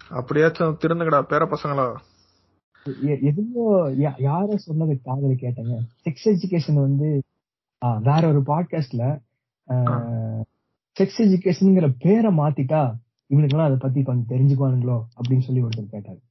அப்படியாச்சும் 0.09 0.79
திருந்துங்கடா 0.81 1.19
பேர 1.31 1.43
பசங்களா? 1.53 1.85
எதுவோ 3.29 3.65
யாரோ 4.25 4.57
சொன்னது 4.65 4.95
காதல 5.03 5.31
கேட்டேங்க. 5.43 5.77
செக்ஸ் 6.03 6.27
எஜுகேஷன் 6.33 6.81
வந்து 6.87 7.09
வேற 8.01 8.21
ஒரு 8.31 8.41
பாட்காஸ்ட்ல 8.49 9.03
செக்ஸ் 10.97 11.21
எஜுகேஷன்ங்கிற 11.25 11.87
பேரை 12.03 12.31
மாத்திட்டா 12.37 12.81
இவனுக்கெல்லாம் 13.29 13.69
அதை 13.69 13.79
பத்தி 13.85 14.03
கொஞ்சம் 14.03 14.29
தெரிஞ்சுக்குவானுங்களோ 14.31 14.97
அப்படின்னு 15.17 15.47
சொல்லி 15.47 15.63
ஒருத்தர் 15.63 15.93
கேட்டாரு. 15.95 16.21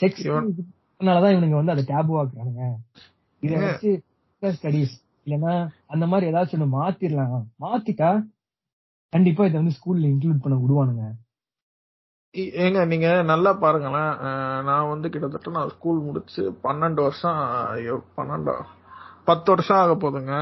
செக்ஸ் 0.00 0.26
அதனாலதான் 1.00 1.34
இவனுங்க 1.34 1.58
வந்து 1.60 1.74
அதை 1.74 1.84
டேபு 1.88 2.12
ஆக்குறானுங்க. 2.20 2.66
இத. 3.42 3.54
வச்சு 3.64 3.90
ஸ்டடிஸ் 4.42 4.94
இல்லைன்னா 5.26 5.52
அந்த 5.92 6.04
மாதிரி 6.06 6.30
ஏதாச்சும் 6.30 6.56
ஒண்ணு 6.58 6.76
மாத்திரலாம். 6.78 7.44
மாத்திட்டா 7.64 8.10
கண்டிப்பா 9.12 9.44
இதை 9.48 9.56
வந்து 9.60 9.76
ஸ்கூல்ல 9.78 10.10
இன்க்ளூட் 10.12 10.42
பண்ண 10.44 10.56
விடுவானுங்க. 10.62 11.04
ஏங்க 12.64 12.80
நீங்க 12.92 13.08
நல்லா 13.30 13.50
பாருங்களேன். 13.62 14.14
நான் 14.68 14.90
வந்து 14.92 15.06
கிட்டத்தட்ட 15.12 15.50
நான் 15.50 15.72
ஸ்கூல் 15.74 16.00
முடிச்சு 16.06 16.42
பன்னெண்டு 16.64 17.00
வருஷம் 17.06 17.38
ஐயோ 17.74 17.94
பன்னெண்டா 18.16 18.56
பத்து 19.28 19.48
வருஷம் 19.52 19.80
ஆக 19.82 19.94
போதுங்க. 19.94 20.34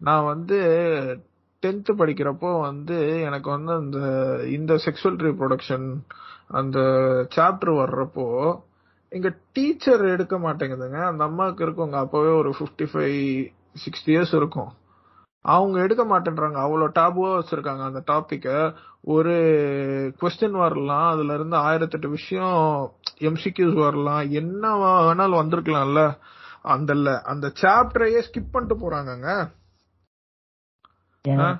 நான் 0.00 0.28
வந்து 0.32 0.58
டென்த்து 1.62 1.92
படிக்கிறப்போ 2.00 2.50
வந்து 2.68 2.96
எனக்கு 3.28 3.48
வந்து 3.50 3.72
அந்த 3.80 3.98
இந்த 4.56 4.72
செக்ஷுவல் 4.84 5.18
ரீப்ரொடக்ஷன் 5.26 5.86
அந்த 6.60 6.78
சாப்டர் 7.36 7.72
வர்றப்போ 7.82 8.26
எங்க 9.12 9.28
டீச்சர் 9.52 10.04
எடுக்க 10.14 10.34
மாட்டேங்குதுங்க. 10.38 10.98
அந்த 11.10 11.22
அம்மாவுக்கு 11.28 11.62
இருக்குங்க. 11.66 11.98
அப்பவே 12.04 12.32
ஒரு 12.40 12.50
55 12.58 12.88
ஃபைவ் 12.92 13.20
சிக்ஸ்டி 13.74 14.08
இயர்ஸ் 14.08 14.36
இருக்கும். 14.36 14.72
அவங்க 15.40 15.80
எடுக்க 15.80 16.04
மாட்டேன்றாங்க. 16.04 16.54
அவ்வளவு 16.54 16.88
டாபுவா 16.88 17.40
வச்சிருக்காங்க 17.40 17.84
அந்த 17.84 18.02
டாபிக்க 18.06 18.74
ஒரு 19.00 19.32
கொஸ்டின் 20.20 20.50
வரலாம். 20.50 21.12
அதுல 21.12 21.34
இருந்து 21.34 21.56
ஆயிரத்தெட்டு 21.56 22.08
விஷயம் 22.08 22.92
எம்சிக்யூஸ் 23.18 23.74
வரலாம். 23.74 24.30
என்ன 24.30 24.76
வேணாலும் 24.76 25.46
வந்திருக்கலாம்ல. 25.46 26.16
அந்த 26.62 27.22
அந்த 27.22 27.52
சாப்டரையே 27.62 28.22
ஸ்கிப் 28.32 28.50
பண்ணிட்டு 28.50 28.90
போறாங்கங்க. 28.90 29.50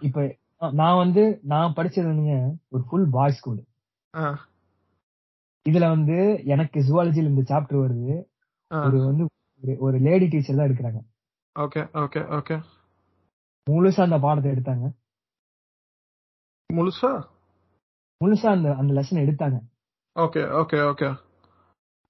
இப்ப 0.00 0.36
நான் 0.72 0.96
வந்து 0.96 1.40
நான் 1.42 1.72
படிச்சது 1.76 2.08
வந்துங்க 2.08 2.52
ஒரு 2.68 2.84
ஃபுல் 2.90 3.08
பாய் 3.10 3.32
ஸ்கூல் 3.32 3.64
இதுல 5.68 5.88
வந்து 5.88 6.42
எனக்கு 6.44 6.80
ஜுவாலஜில 6.80 7.16
இந்த 7.16 7.54
சாப்டர் 7.54 7.74
வருது. 7.74 8.24
ஒரு 8.84 9.04
வந்து 9.04 9.28
ஒரு- 9.62 9.78
ஒரு 9.78 9.98
லேடி 9.98 10.26
டீச்சர் 10.26 10.56
தான் 10.56 10.68
எடுக்கிறாங்க. 10.68 11.13
ஓகே 11.56 11.82
ஓகே 12.02 12.20
ஓகே 12.36 12.56
முழுசா 13.66 14.00
அந்த 14.00 14.18
பாடத்தை 14.18 14.48
எடுத்தாங்க. 14.52 14.86
முழுசா? 16.70 17.10
முழுசா 18.20 18.48
அந்த 18.56 18.68
அந்த 18.80 18.90
லெசன் 18.98 19.22
எடுத்தாங்க. 19.24 19.58
ஓகே 20.16 20.42
ஓகே 20.60 20.78
ஓகே 20.90 21.08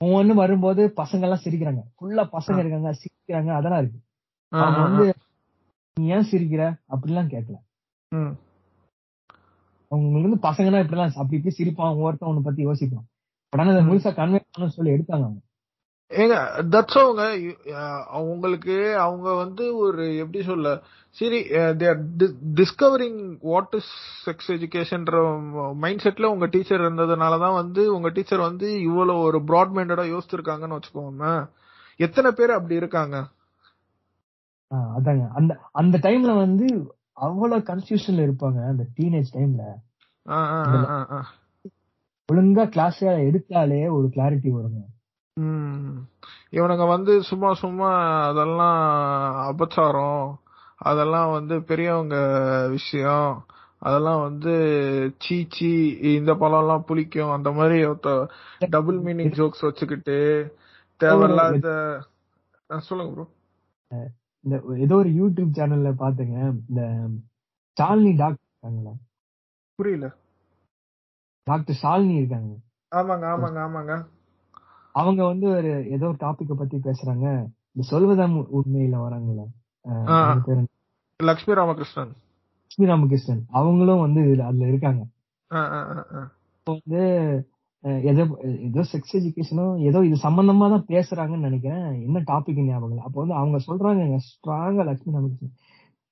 ஒவ்வொன்னு 0.00 0.34
வரும்போது 0.34 0.82
பசங்க 0.96 1.26
எல்லாம் 1.26 1.44
சிரிக்கிறாங்க 1.44 1.82
ஃபுல்லா 1.96 2.24
பசங்க 2.36 2.58
இருக்காங்க 2.58 2.90
சிரிக்கிறாங்க 3.02 3.50
அதெல்லாம் 3.58 3.82
இருக்கு. 3.82 4.00
அவங்க 4.52 4.80
வந்து 4.86 5.06
நீ 5.96 6.06
ஏன் 6.06 6.28
சிரிக்கிற? 6.30 6.62
அப்படிலாம் 6.94 7.32
கேட்கல. 7.34 7.56
அவங்களுக்கு 9.90 10.28
வந்து 10.28 10.44
பசங்கன்னா 10.48 10.82
இப்படிலாம் 10.84 11.16
அப்படி 11.22 11.38
இப்படி 11.38 11.56
சிரிப்பான் 11.58 11.94
ஒவ்வொருத்தன் 11.96 12.30
ஒண்ணு 12.30 12.48
பத்தி 12.48 12.66
யோசிப்பான். 12.66 13.06
உடனே 13.52 13.72
அதை 13.74 13.82
முழுசா 13.88 14.10
கன்வே 14.20 14.40
பண்ண 14.52 14.68
சொல்லி 14.76 14.92
எடுத்தாங்க 14.96 15.24
அவங்க. 15.28 15.40
ஏங்க 16.14 16.36
தட்ஸ் 16.72 16.98
அவங்க 17.02 17.22
உங்களுக்கு 18.24 18.76
அவங்க 19.04 19.28
வந்து 19.34 19.64
ஒரு 19.76 20.04
எப்படி 20.16 20.40
சொல்ல 20.44 20.72
சரி 21.16 21.38
they're 21.78 21.98
discovering 22.60 23.20
what 23.50 23.74
is 23.78 23.92
sex 24.26 24.48
எஜுகேஷன்ற 24.54 25.18
mind 25.82 26.04
செட்ல 26.04 26.30
உங்க 26.34 26.46
டீச்சர் 26.46 26.84
இருந்ததுனால 26.84 27.38
தான் 27.38 27.58
வந்து 27.60 27.82
உங்க 27.96 28.08
டீச்சர் 28.08 28.48
வந்து 28.48 28.68
இவ்வளவு 28.80 29.24
ஒரு 29.28 29.40
ப்ராட் 29.50 29.74
மைண்டடா 29.76 30.06
யோசிச்சிருக்காங்கன்னு 30.14 30.78
வச்சுக்கோங்க 30.78 31.28
எத்தனை 32.00 32.30
பேர் 32.32 32.56
அப்படி 32.58 32.74
இருக்காங்க? 32.74 33.16
அதாங்க. 34.98 35.24
அந்த 35.38 35.52
அந்த 35.72 35.96
டைம்ல 35.98 36.32
வந்து 36.36 36.66
அவ்வளவு 37.26 37.68
கன்ஃபியூஷன்ல 37.70 38.24
இருப்பாங்க 38.26 38.60
அந்த 38.70 38.84
டீனேஜ் 38.96 39.30
டைம்ல. 39.36 39.62
ஒழுங்கா 42.28 42.64
கிளாஸ் 42.68 43.00
எடுத்தாலே 43.28 43.80
ஒரு 43.96 44.06
கிளாரிட்டி 44.14 44.50
வருங்க. 44.56 44.80
இவனுங்க 46.52 46.84
வந்து 46.88 47.12
சும்மா 47.22 47.50
சும்மா 47.54 47.88
அதெல்லாம் 48.28 48.80
அபச்சாரம் 49.50 50.26
அதெல்லாம் 50.80 51.30
வந்து 51.30 51.54
பெரியவங்க 51.62 52.16
விஷயம் 52.68 53.32
அதெல்லாம் 53.82 54.20
வந்து 54.20 54.52
சீ 55.20 55.36
சீ 55.52 55.70
இந்த 56.12 56.32
பழம்லாம் 56.34 56.86
புளிக்கும் 56.88 57.32
அந்த 57.32 57.50
மாதிரி 57.52 57.78
டபுள் 58.70 59.00
மீனிங் 59.00 59.34
ஜோக்ஸ் 59.38 59.66
வச்சுக்கிட்டு 59.66 60.18
தேவையில்லாத 61.00 61.72
சொல்லுங்க 62.88 63.12
ப்ரோ 63.12 63.26
இந்த 64.44 64.56
ஏதோ 64.78 64.94
ஒரு 64.96 65.10
யூடியூப் 65.18 65.56
சேனல்ல 65.58 65.90
பாத்துங்க 65.98 66.36
இந்த 66.62 66.82
ஷாலினி 67.76 68.12
டாக்டர் 68.16 68.46
இருக்காங்களா? 68.46 68.92
புரியல. 69.78 70.06
டாக்டர் 71.46 71.78
ஷாலினி 71.82 72.14
இருக்காங்க. 72.16 72.52
ஆமாங்க 72.92 73.26
ஆமாங்க 73.26 73.60
ஆமாங்க. 73.60 73.94
அவங்க 74.94 75.20
வந்து 75.30 75.46
ஒரு 75.56 75.70
ஏதோ 75.94 76.04
ஒரு 76.10 76.18
டாபிக்க 76.24 76.52
பத்தி 76.58 76.76
பேசுறாங்க. 76.88 77.26
இந்த 77.74 77.84
சொல்வதம் 77.92 78.36
உண்மையில 78.58 78.98
என்ன? 79.32 79.44
லக்ஷ்மி 81.20 81.54
ராமகிருஷ்ணன். 81.60 82.12
லட்சுமி 82.64 82.86
ராமகிருஷ்ணன். 82.90 83.42
அவங்களும் 83.58 84.04
வந்து 84.04 84.20
இதுல 84.26 84.46
அதுல 84.50 84.68
இருக்காங்க. 84.72 85.02
இப்போ 86.58 86.72
வந்து 86.78 87.02
ஏதோ 88.10 88.22
ஏதோ 88.68 88.82
செக்ஸ் 88.92 89.14
எஜுகேஷனும் 89.18 89.74
ஏதோ 89.88 89.98
இது 90.08 90.16
சம்பந்தமா 90.26 90.66
தான் 90.74 90.86
பேசுறாங்கன்னு 90.92 91.48
நினைக்கிறேன். 91.48 91.88
என்ன 92.06 92.22
டாபிக் 92.30 92.60
ஞாபகம் 92.68 93.04
அப்போ 93.08 93.18
வந்து 93.22 93.36
அவங்க 93.40 93.58
சொல்றாங்க 93.66 94.18
ஸ்ட்ராங்கா 94.28 94.84
லட்சுமி 94.90 95.14
ராமகிருஷ்ணன். 95.16 95.54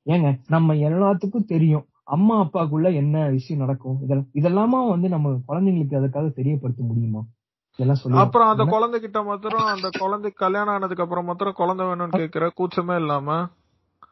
ஏங்க 0.06 0.28
நம்ம 0.54 0.74
எல்லாத்துக்கும் 0.88 1.50
தெரியும் 1.54 1.86
அம்மா 2.16 2.36
அப்பாக்குள்ள 2.44 2.88
என்ன 3.02 3.16
விஷயம் 3.36 3.62
நடக்கும். 3.64 3.98
இதெல்லாம் 4.04 4.28
இதெல்லாமா 4.40 4.80
வந்து 4.94 5.08
நம்ம 5.14 5.30
குழந்தைங்களுக்கு 5.48 5.98
அதுக்காக 6.00 6.30
தெரியப்படுத்த 6.40 6.82
முடியுமா? 6.90 7.22
அப்புறம் 8.22 8.48
அந்த 8.48 8.64
குழந்தைகிட்ட 8.64 9.24
மாத்திரம் 9.24 9.66
அந்த 9.66 9.88
குழந்தை 9.98 10.30
கல்யாணம் 10.30 10.74
ஆனதுக்கு 10.74 11.02
அப்புறம் 11.02 11.24
மாத்திரம் 11.24 11.52
குழந்தை 11.52 11.86
வேணும்னு 11.86 12.18
கேக்குற 12.20 12.48
கூச்சமே 12.58 12.96
இல்லாம? 12.96 13.46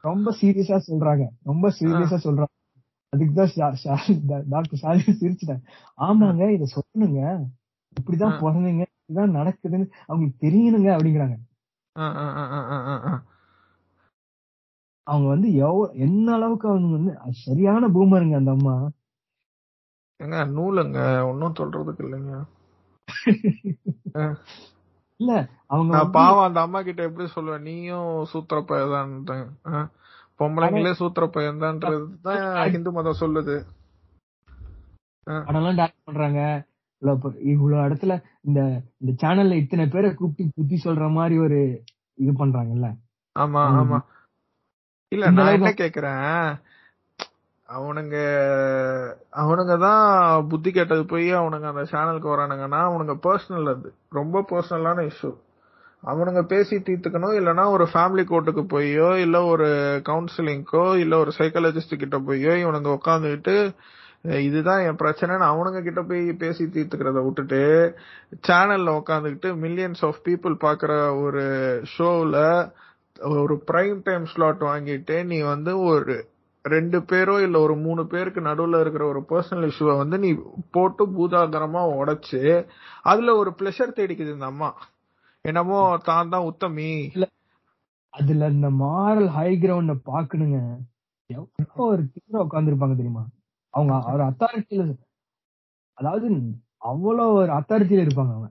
ரொம்ப 0.01 0.37
சீரியஸா 0.41 0.79
சொல்றாங்க. 0.87 1.25
ரொம்ப 1.43 1.75
சீரியஸா 1.81 2.19
சொல்றாங்க. 2.27 2.55
அதுக்குதான் 3.17 4.49
டாக்டர் 4.49 4.81
ஷாலினி 4.83 5.15
சிரிச்சிட்டாங்க 5.21 5.65
ஆமாங்க 5.99 6.51
இத 6.51 6.67
சொல்லணுங்க. 6.75 7.21
இப்படிதான். 7.97 8.37
பிறந்தீங்க 8.43 8.85
இப்படிதான் 8.91 9.35
நடக்குதுன்னு 9.39 9.87
அவங்களுக்கு 10.07 10.47
தெரியணுங்க 10.47 10.89
அப்படிங்கிறாங்க. 10.97 11.37
அவங்க 15.03 15.29
வந்து 15.29 15.49
எவ்வளவு 15.55 15.99
என்ன 15.99 16.33
அளவுக்கு 16.33 16.69
அவங்க 16.69 16.89
வந்து 16.97 17.13
சரியான 17.31 17.89
பூமருங்க 17.89 18.37
அந்த 18.37 18.51
அம்மா. 18.51 18.75
ஏங்க 20.21 20.39
நூலுங்க. 20.51 20.99
ஒன்னும் 21.27 21.59
சொல்றதுக்கு 21.59 22.03
இல்லைங்க. 22.05 22.35
இல்ல 25.21 25.33
அவங்க 25.67 25.95
பாவம் 26.11 26.47
அந்த 26.47 26.61
அம்மா 26.61 26.81
கிட்ட 26.83 27.01
எப்படி 27.03 27.27
சொல்லுவேன் 27.35 27.61
நீயும் 27.61 28.11
சூத்திர 28.31 28.59
பையதான் 28.69 29.11
பொம்பளைங்களே 30.41 30.93
சூத்திர 30.93 31.25
பையன்தான்றது 31.27 32.05
தான் 32.23 32.43
ஹிந்து 32.73 32.91
மதம் 32.93 33.21
சொல்லுது. 33.21 33.57
படம்லாம் 35.47 35.79
டான்ஸ் 35.81 36.05
பண்றாங்க. 36.05 36.41
இவ்வளவு 37.53 37.85
இடத்துல 37.87 38.13
இந்த 38.41 38.61
இந்த 39.01 39.13
சேனல்ல 39.23 39.61
இத்தனை 39.63 39.87
பேரை 39.87 40.11
கூப்பிட்டு 40.15 40.57
புத்தி 40.57 40.77
சொல்ற 40.85 41.07
மாதிரி 41.13 41.37
ஒரு 41.39 41.59
இது 42.19 42.33
பண்றாங்கல்ல. 42.33 42.89
ஆமா. 43.37 43.63
ஆமா. 43.81 43.99
இல்ல 45.13 45.31
நான் 45.37 45.55
என்ன 45.55 45.71
கேக்குறேன்? 45.75 46.27
அவனுங்க 47.71 48.17
அவனுங்க 49.41 49.75
தான் 49.79 50.03
புத்தி 50.49 50.71
கேட்டது 50.73 51.05
போய் 51.07 51.29
அவனுங்க 51.35 51.67
அந்த 51.69 51.85
சேனலுக்கு 51.91 52.29
வரானுங்கன்னா 52.33 52.81
அவனுங்க 52.87 53.15
பர்சனல் 53.25 53.69
அது. 53.73 53.89
ரொம்ப 54.13 54.43
பர்சனலான 54.51 55.05
இஷ்யூ 55.11 55.31
அவனுங்க 56.03 56.43
பேசி 56.51 56.75
தீர்த்துக்கணும் 56.81 57.37
இல்லைனா 57.39 57.65
ஒரு 57.73 57.85
ஃபேமிலி 57.91 58.23
கோர்ட்டுக்கு 58.27 58.63
போயோ 58.71 59.09
இல்லை 59.21 59.41
ஒரு 59.51 59.69
கவுன்சிலிங்க்கோ 60.07 60.85
இல்லை 60.97 61.17
ஒரு 61.19 61.33
சைக்காலஜிஸ்ட் 61.39 61.95
கிட்ட 61.97 62.19
போயோ 62.27 62.53
இவனுங்க 62.63 62.91
உட்காந்துக்கிட்டு 62.95 63.57
இதுதான் 64.43 64.83
என் 64.87 65.01
பிரச்சனைன்னு 65.01 65.47
அவனுங்க 65.51 65.81
கிட்ட 65.83 66.01
போய் 66.03 66.25
பேசி 66.39 66.65
தீர்த்துக்கிறத 66.69 67.21
விட்டுட்டு 67.25 67.61
சேனல்ல 68.45 68.97
உட்காந்துக்கிட்டு 68.99 69.51
மில்லியன்ஸ் 69.63 70.03
ஆஃப் 70.09 70.21
பீப்புள் 70.27 70.57
பார்க்குற 70.65 70.93
ஒரு 71.23 71.45
ஷோவில் 71.95 72.41
ஒரு 73.39 73.55
பிரைம் 73.69 74.01
டைம் 74.05 74.27
ஸ்லாட் 74.27 74.63
வாங்கிட்டு 74.67 75.17
நீ 75.25 75.39
வந்து 75.49 75.73
ஒரு 75.89 76.17
ரெண்டு 76.65 76.99
பேரோ 77.11 77.35
இல்ல 77.43 77.57
ஒரு 77.59 77.75
மூணு 77.77 78.03
பேருக்கு 78.07 78.41
நடுவுல 78.41 78.81
இருக்கிற 78.81 79.05
ஒரு 79.07 79.21
பர்சனல் 79.31 79.69
இஷ்யூவை 79.69 79.95
வந்து 79.97 80.17
நீ 80.19 80.31
போட்டு 80.71 81.05
பூதாகரமா 81.15 81.83
உடைச்சு 81.97 82.41
அதுல 83.03 83.35
ஒரு 83.37 83.51
பிளஷர் 83.59 83.97
தேடிக்குது 83.99 84.35
இந்த 84.35 84.47
அம்மா. 84.47 84.71
என்னமோ 85.45 85.79
தான் 86.09 86.33
தான் 86.33 86.49
உத்தமி. 86.51 86.91
அதுல 88.13 88.49
இந்த 88.49 88.69
மாரல் 88.81 89.29
ஹை 89.29 89.51
கிரவுண்ட 89.59 89.95
பாக்கணுங்க. 90.09 90.59
எவ்வளவு 91.31 91.83
ஒரு 91.87 92.03
தீவிர 92.15 92.43
உட்கார்ந்துருப்பாங்க 92.45 92.97
தெரியுமா? 92.97 93.25
அவங்க 93.75 93.95
ஒரு 94.15 94.25
அத்தாரிட்டியில 94.31 94.85
அதாவது 95.99 96.29
அவ்வளவு 96.91 97.35
ஒரு 97.41 97.53
அத்தாரிட்டியில 97.53 98.05
இருப்பாங்க 98.07 98.33
அவங்க. 98.35 98.49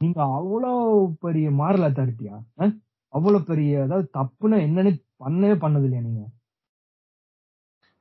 நீங்க 0.00 0.20
அவ்வளவு 0.36 0.82
பெரிய 1.20 1.46
மாரல் 1.60 1.86
அத்தாரிட்டியா 1.88 2.36
அவ்வளவு 3.14 3.48
பெரிய 3.50 3.82
அதாவது 3.84 4.06
தப்புன்னா 4.16 4.56
என்னன்னு 4.66 4.92
பண்ணவே 5.24 5.56
பண்ணது 5.64 5.86
இல்லையா 5.86 6.04
நீங்க. 6.06 6.24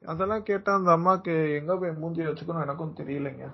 அதெல்லாம் 0.03 0.47
கேட்டா 0.47 0.71
அந்த 0.75 0.89
அம்மாக்கு 0.97 1.33
எங்க 1.59 1.73
போய் 1.77 1.99
மூஞ்சி 1.99 2.23
வச்சுக்கணும் 2.23 2.65
எனக்கும் 2.65 2.97
தெரியலைங்க. 2.99 3.45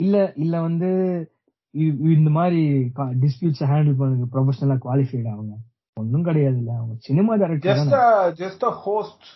இல்ல 0.00 0.16
இல்ல 0.36 0.54
வந்து 0.60 0.88
இந்த 2.14 2.30
மாதிரி 2.30 2.60
டிஸ்பியூட்ஸ் 3.22 3.68
ஹேண்டில் 3.70 4.00
பண்ணது 4.00 4.24
ப்ரொஃபஷனலா 4.32 4.76
குவாலிஃபைடு 4.84 5.30
அவங்க 5.30 5.54
ஒண்ணும் 5.96 6.26
கிடையாது 6.28 6.58
இல்ல 6.58 6.72
அவங்க 6.78 6.94
cinema 7.08 7.32
director 7.36 7.80
just 8.42 8.64
a 8.64 8.74
host 8.84 9.26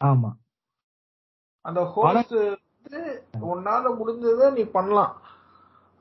ஆமா. 0.00 0.30
அந்த 1.64 1.80
ஹோஸ்ட் 1.94 2.34
வந்து 2.34 3.00
உன்னால 3.52 3.84
முடிஞ்சதை 4.00 4.48
நீ 4.56 4.64
பண்ணலாம். 4.76 5.14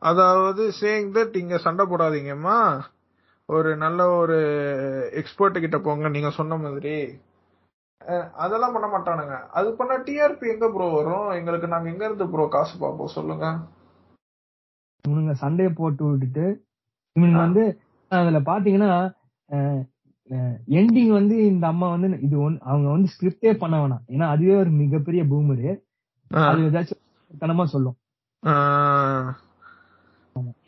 அதாவது 0.01 0.63
சேயிங் 0.80 1.09
தட் 1.15 1.38
இங்க 1.38 1.57
சண்டை 1.57 1.85
போடாதீங்கம்மா. 1.85 2.57
ஒரு 3.49 3.69
நல்ல 3.84 4.01
ஒரு 4.19 4.38
எக்ஸ்பர்ட் 5.19 5.63
கிட்ட 5.63 5.77
போங்க 5.88 6.09
நீங்க 6.15 6.30
சொன்ன 6.38 6.57
மாதிரி. 6.63 6.95
அதெல்லாம் 8.43 8.73
பண்ண 8.76 8.88
மாட்டானுங்க. 8.93 9.35
அது 9.57 9.67
பண்ண 9.80 9.93
டிஆர்பி 10.07 10.47
எங்க 10.53 10.67
ப்ரோ 10.73 10.88
வரும்? 10.95 11.27
எங்களுக்கு 11.39 11.67
நாங்க 11.73 11.88
எங்க 11.93 12.03
இருந்து 12.07 12.26
ப்ரோ 12.34 12.45
காசு 12.55 12.73
பார்ப்போம் 12.84 13.15
சொல்லுங்க. 13.17 13.45
இவனுங்க 15.05 15.34
சண்டையை 15.43 15.72
போட்டு 15.80 16.03
விட்டுட்டு 16.09 16.45
இவனுங்க 17.15 17.41
வந்து 17.45 17.63
அதுல 18.11 18.39
பாத்தீங்கன்னா 18.51 18.91
எண்டிங் 20.77 21.11
வந்து 21.19 21.35
இந்த 21.51 21.65
அம்மா 21.73 21.88
வந்து 21.93 22.07
இது 22.27 22.35
ஒன் 22.45 22.55
அவங்க 22.69 22.88
வந்து 22.93 23.09
ஸ்கிரிப்டே 23.13 23.51
பண்ண 23.63 23.76
வேணாம். 23.81 24.05
ஏன்னா 24.13 24.27
அதுவே 24.34 24.55
ஒரு 24.61 24.72
மிகப்பெரிய 24.81 25.23
பூமரு 25.31 25.67
அது 26.49 26.61
ஏதாச்சும் 26.69 27.03
தனமா 27.31 27.65
சொல்லும். 27.73 27.97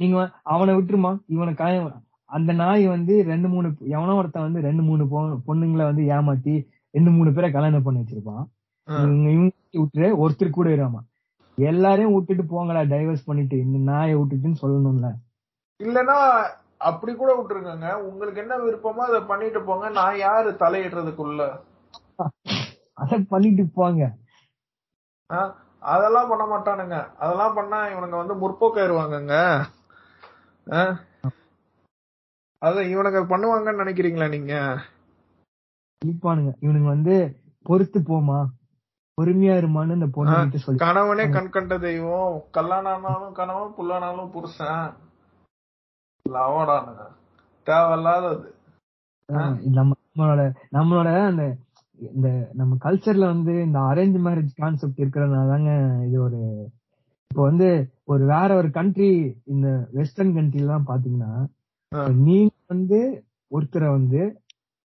நீங்க 0.02 0.18
அவனை 0.54 0.74
விட்டுருமா? 0.76 1.12
இவனை 1.36 1.54
காய 1.62 1.80
அந்த 2.30 2.52
நாய் 2.62 2.84
வந்து 2.88 3.14
ரெண்டு 3.32 3.48
மூணு 3.52 3.68
எவனோ 3.96 4.16
ஒருத்தன் 4.20 4.48
வந்து 4.48 4.62
ரெண்டு 4.68 4.84
மூணு 4.88 5.04
பொண்ணுங்களை 5.50 5.84
வந்து 5.90 6.04
ஏமாத்தி 6.16 6.56
ரெண்டு 6.94 7.12
மூணு 7.18 7.30
பேரை 7.34 7.50
கல்யாணம் 7.52 7.86
பண்ணி 7.86 8.02
வச்சிருப்பான். 8.02 8.44
இவங்க 8.88 9.30
விட்டுரு 9.82 10.10
ஒருத்தர் 10.24 10.58
கூட 10.58 10.70
இராமா. 10.78 11.02
எல்லாரையும் 11.58 12.14
விட்டுட்டு 12.16 12.44
போங்கடா 12.54 12.82
டைவர்ஸ் 12.94 13.28
பண்ணிட்டு 13.30 13.58
இந்த 13.66 13.78
நாயை 13.92 14.16
விட்டுட்டுன்னு 14.20 14.62
சொல்லணும்ல. 14.64 15.08
இல்லனா 15.80 16.18
அப்படி 16.90 17.12
கூட 17.16 17.32
விட்டுருக்கங்க 17.38 17.88
உங்களுக்கு 18.08 18.42
என்ன 18.44 18.56
விருப்பமோ 18.66 19.04
அதை 19.10 19.20
பண்ணிட்டு 19.32 19.62
போங்க. 19.70 19.86
நான் 20.00 20.18
யாரு 20.28 20.50
தலையிடுறதுக்குள்ள? 20.64 21.44
அத 23.02 23.18
பண்ணிட்டு 23.32 23.64
போங்க. 23.80 24.04
அதெல்லாம் 25.84 26.30
பண்ண 26.30 26.44
மாட்டானுங்க. 26.52 26.98
அதெல்லாம் 27.24 27.58
பண்ணா 27.58 27.80
இவனுங்க 27.94 28.18
வந்து 28.22 28.36
முற்போக்காயிருவாங்கங்க. 28.44 29.36
ஆ? 32.62 32.68
அத 32.68 32.84
இவனுங்க 32.92 33.20
பண்ணுவாங்கன்னு 33.32 33.82
நினைக்கிறீங்களா 33.84 34.28
நீங்க? 34.30 34.54
இழிப்பானுங்க 36.02 36.52
இவனுங்க 36.64 36.90
வந்து 36.90 37.16
பொறுத்து 37.66 38.00
போமா 38.08 38.40
பொறுமையா 39.18 39.54
இருமான்னு 39.58 39.98
இந்த 39.98 40.08
பொண்ணு 40.16 40.60
சொல்லி 40.64 40.82
கணவனே 40.82 41.24
கண் 41.30 41.50
கண்ட 41.50 41.76
தெய்வம். 41.80 42.36
கல்யாணம் 42.52 42.92
ஆனாலும் 43.00 43.34
கணவன் 43.34 43.76
புல்லானாலும் 43.78 44.34
புருஷன். 44.34 44.90
லவடானுங்க 46.26 47.04
தேவையில்லாதது. 47.68 48.48
நம்ம 49.72 49.90
நம்மளோட 50.10 50.44
நம்மளோட 50.72 51.10
அந்த 51.30 51.44
இந்த 52.00 52.28
நம்ம 52.54 52.78
கல்ச்சர்ல 52.84 53.26
வந்து 53.26 53.54
இந்த 53.64 53.80
அரேஞ்ச் 53.90 54.18
மேரேஜ் 54.26 54.52
கான்செப்ட் 54.56 55.02
இருக்கிறதுனால 55.02 55.50
தாங்க 55.50 55.72
இது 56.06 56.18
ஒரு 56.22 56.42
இப்போ 57.32 57.42
வந்து 57.44 57.70
ஒரு 58.06 58.24
வேற 58.26 58.50
ஒரு 58.56 58.70
கண்ட்ரி 58.72 59.10
இந்த 59.46 59.68
வெஸ்டர்ன் 59.94 60.36
கண்ட்ரி 60.36 60.62
எல்லாம் 60.62 60.88
பாத்தீங்கன்னா. 60.88 61.32
நீங்க 62.22 62.54
வந்து 62.68 63.00
ஒருத்தரை 63.52 63.90
வந்து 63.92 64.22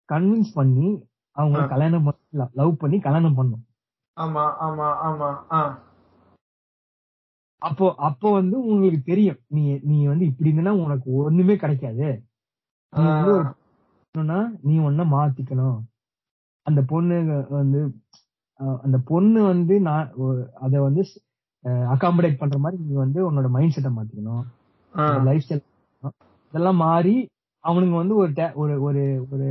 கன்வின்ஸ் 0.09 0.53
பண்ணி 0.55 0.89
அவங்க 1.37 1.59
ஆ. 1.59 1.67
கல்யாணம் 1.67 2.09
லவ் 2.55 2.79
பண்ணி 2.79 2.99
கல்யாணம் 2.99 3.35
பண்ணும் 3.35 3.65
ஆமா 4.17 4.45
ஆமா 4.59 4.89
ஆமா 5.03 5.29
அப்போ 7.63 7.95
அப்போ 7.99 8.33
வந்து 8.33 8.57
உங்களுக்கு 8.65 9.03
தெரியும். 9.03 9.39
நீ 9.47 9.81
நீ 9.83 10.07
வந்து 10.07 10.25
இப்படி 10.25 10.51
இருந்தனா 10.51 10.71
உனக்கு 10.85 11.13
ஒண்ணுமே 11.13 11.57
கிடைக்காது. 11.57 12.09
நீ 12.93 13.05
நீ 14.63 14.79
ஒன்ன 14.79 15.03
மாத்திக்கணும். 15.13 15.79
அந்த 16.67 16.83
பொண்ணு 16.83 17.17
வந்து 17.51 17.81
அந்த 18.83 18.99
பொண்ணு 19.05 19.43
வந்து 19.43 19.81
நான் 19.81 20.11
அத 20.55 20.81
வந்து 20.81 21.03
அகாமடேட் 21.89 22.39
பண்ற 22.39 22.59
மாதிரி 22.59 22.83
நீ 22.83 22.95
வந்து 22.95 23.31
உன்னோட 23.31 23.49
மைண்ட் 23.49 23.73
செட்டை 23.73 23.91
மாத்திக்கணும். 23.91 24.45
லைஃப் 25.25 25.43
ஸ்டைல் 25.43 25.65
இதெல்லாம் 26.53 26.81
மாறி 26.87 27.15
அவனுங்க 27.65 27.97
வந்து 28.01 28.15
ஒரு 28.17 28.33
ஒரு 28.63 28.75
ஒரு 28.83 29.03
ஒரு 29.33 29.49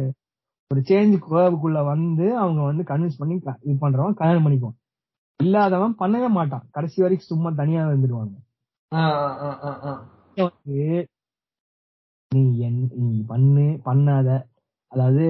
ஒரு 0.71 0.81
சேஞ்ச் 0.89 1.15
குள்ள 1.61 1.79
வந்து 1.93 2.25
அவங்க 2.37 2.61
வந்து 2.61 2.83
கன்வின்ஸ் 2.83 3.19
பண்ணி 3.19 3.35
இது 3.63 3.75
பண்றவன் 3.83 4.19
கல்யாணம் 4.19 4.45
பண்ணிக்குவான். 4.45 4.77
இல்லாதவன் 5.39 5.95
பண்ணவே 5.99 6.29
மாட்டான். 6.29 6.65
கடைசி 6.71 6.97
வரைக்கும் 7.01 7.31
சும்மா 7.31 7.49
தனியா 7.61 7.81
இருந்துருவாங்க 7.87 8.35
நீ 12.31 12.41
நீ 13.01 13.21
பண்ணு 13.27 13.65
பண்ணாத. 13.87 14.29
அதாவது 14.91 15.25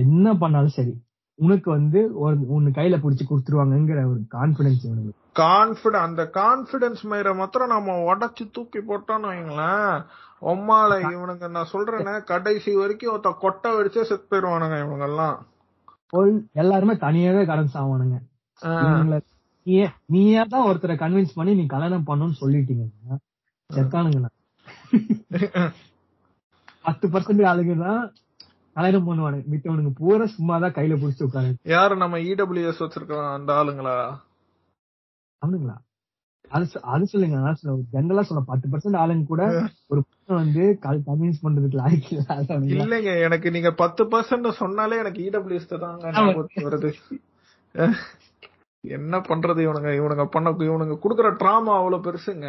என்ன 0.00 0.26
பண்ணாலும் 0.34 0.76
சரி 0.78 0.94
உனக்கு 1.38 1.68
வந்து 1.70 2.00
ஒரு 2.22 2.36
உன்னு 2.54 2.70
கையில 2.78 2.96
புடிச்சு 3.02 3.24
கொடுத்துருவாங்கங்கிற 3.26 4.00
ஒரு 4.12 4.20
கான்பிடன்ஸ் 4.36 4.84
உனக்கு 4.92 5.12
கான்பிடன்ஸ் 5.36 6.06
அந்த 6.06 6.22
கான்பிடன்ஸ் 6.36 7.02
மயிரை 7.10 7.32
மாத்திரம் 7.40 7.74
நம்ம 7.74 7.96
உடைச்சு 8.06 8.44
தூக்கி 8.56 8.80
போட்டோம்னு 8.82 9.30
வைங்களேன் 9.30 9.94
ஒம்மால 10.42 10.90
இவனுங்க 11.08 11.48
நான் 11.56 11.72
சொல்றேனே 11.72 12.14
கடைசி 12.30 12.70
வரைக்கும் 12.80 13.12
ஒருத்த 13.14 13.32
கொட்டை 13.44 13.70
வெடிச்சே 13.76 14.04
செத்து 14.10 14.30
போயிருவானுங்க 14.30 14.78
இவங்க 14.84 15.06
எல்லாம் 15.10 15.36
போய் 16.12 16.32
எல்லாருமே 16.62 16.94
தனியாவே 17.04 17.42
கடன் 17.50 17.74
சாவானுங்க. 17.74 18.16
நீயே 20.12 20.40
தான் 20.52 20.66
ஒருத்தரை 20.68 20.94
கன்வின்ஸ் 21.02 21.36
பண்ணி 21.38 21.52
நீ 21.58 21.64
கல்யாணம் 21.74 22.08
பண்ணணும்னு 22.08 22.40
சொல்லிட்டீங்கன்னா 22.40 23.18
செத்தானுங்கண்ணா 23.70 24.30
பத்து 26.84 27.06
பர்சன்ட் 27.12 27.48
ஆளுங்க 27.50 27.76
தான் 27.84 28.02
கல்யாணம் 28.76 29.06
பண்ணுவானுங்க. 29.08 29.44
மித்தவனுங்க 29.52 29.92
பூரா 30.00 30.26
சும்மா 30.34 30.56
தான் 30.64 30.76
கையில 30.76 30.98
புடிச்சு 31.00 31.26
உட்காரு 31.28 31.52
யாரு 31.74 31.94
நம்ம 32.02 32.18
இடபிள்யூஎஸ் 32.30 32.82
வச்சிருக்கோம் 32.84 33.30
அந்த 33.36 33.50
ஆளுங்களா? 33.60 33.96
அவனுங்களா 35.42 35.76
அது 36.50 36.64
அது 36.92 37.04
சொல்லுங்க 37.06 37.50
ஜென்ரலா 37.92 38.22
சொல்ல 38.22 38.40
பத்து 38.46 38.66
பர்சன்ட் 38.70 38.98
ஆளுங்க 38.98 39.26
கூட 39.26 39.42
ஒரு 39.88 40.00
வந்து 40.34 40.62
கன்வின்ஸ் 41.06 41.42
பண்றதுக்கு 41.42 41.80
லாய்க்கு. 41.80 42.16
இல்லைங்க 42.76 43.12
எனக்கு 43.20 43.48
நீங்க 43.50 43.70
பத்து 43.72 44.02
பர்சன்ட் 44.04 44.48
சொன்னாலே 44.60 44.98
எனக்கு 44.98 45.20
இடபிள்யூஎஸ் 45.28 45.74
தாங்க 45.76 46.06
ஆமா. 46.10 46.22
ஞாபகத்துக்கு 46.22 46.68
வருது. 46.68 46.90
என்ன 48.84 49.16
பண்றது 49.20 49.60
இவனுங்க 49.60 49.90
இவனுங்க 49.94 50.24
பண்ண 50.26 50.50
இவனுங்க 50.68 50.96
குடுக்குற 50.98 51.30
ட்ராமா 51.42 51.72
அவ்வளவு 51.78 52.04
பெருசுங்க. 52.06 52.48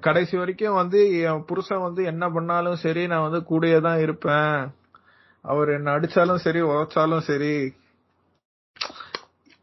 கடைசி 0.00 0.34
வரைக்கும் 0.36 0.78
வந்து 0.80 0.98
என் 1.22 1.44
புருஷன் 1.44 1.86
வந்து 1.86 2.02
என்ன 2.04 2.24
பண்ணாலும் 2.30 2.78
சரி 2.84 3.02
நான் 3.06 3.26
வந்து 3.26 3.40
கூடயே 3.50 3.80
தான் 3.80 4.00
இருப்பேன். 4.00 4.54
அவர் 5.44 5.68
என்ன 5.68 5.92
அடிச்சாலும் 5.98 6.44
சரி 6.44 6.60
உழைச்சாலும் 6.62 7.26
சரி 7.28 7.52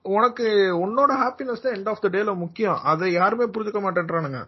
உனக்கு 0.08 0.48
உன்னோட 0.78 1.10
ஹாப்பினஸ் 1.10 1.62
தான் 1.62 1.74
எண்ட் 1.74 1.90
ஆஃப் 1.90 2.02
த 2.02 2.10
டேல 2.10 2.36
முக்கியம். 2.36 2.80
அதை 2.84 3.12
யாருமே 3.12 3.46
புரிஞ்சுக்க 3.46 3.82
மாட்டேன்றானுங்க. 3.84 4.46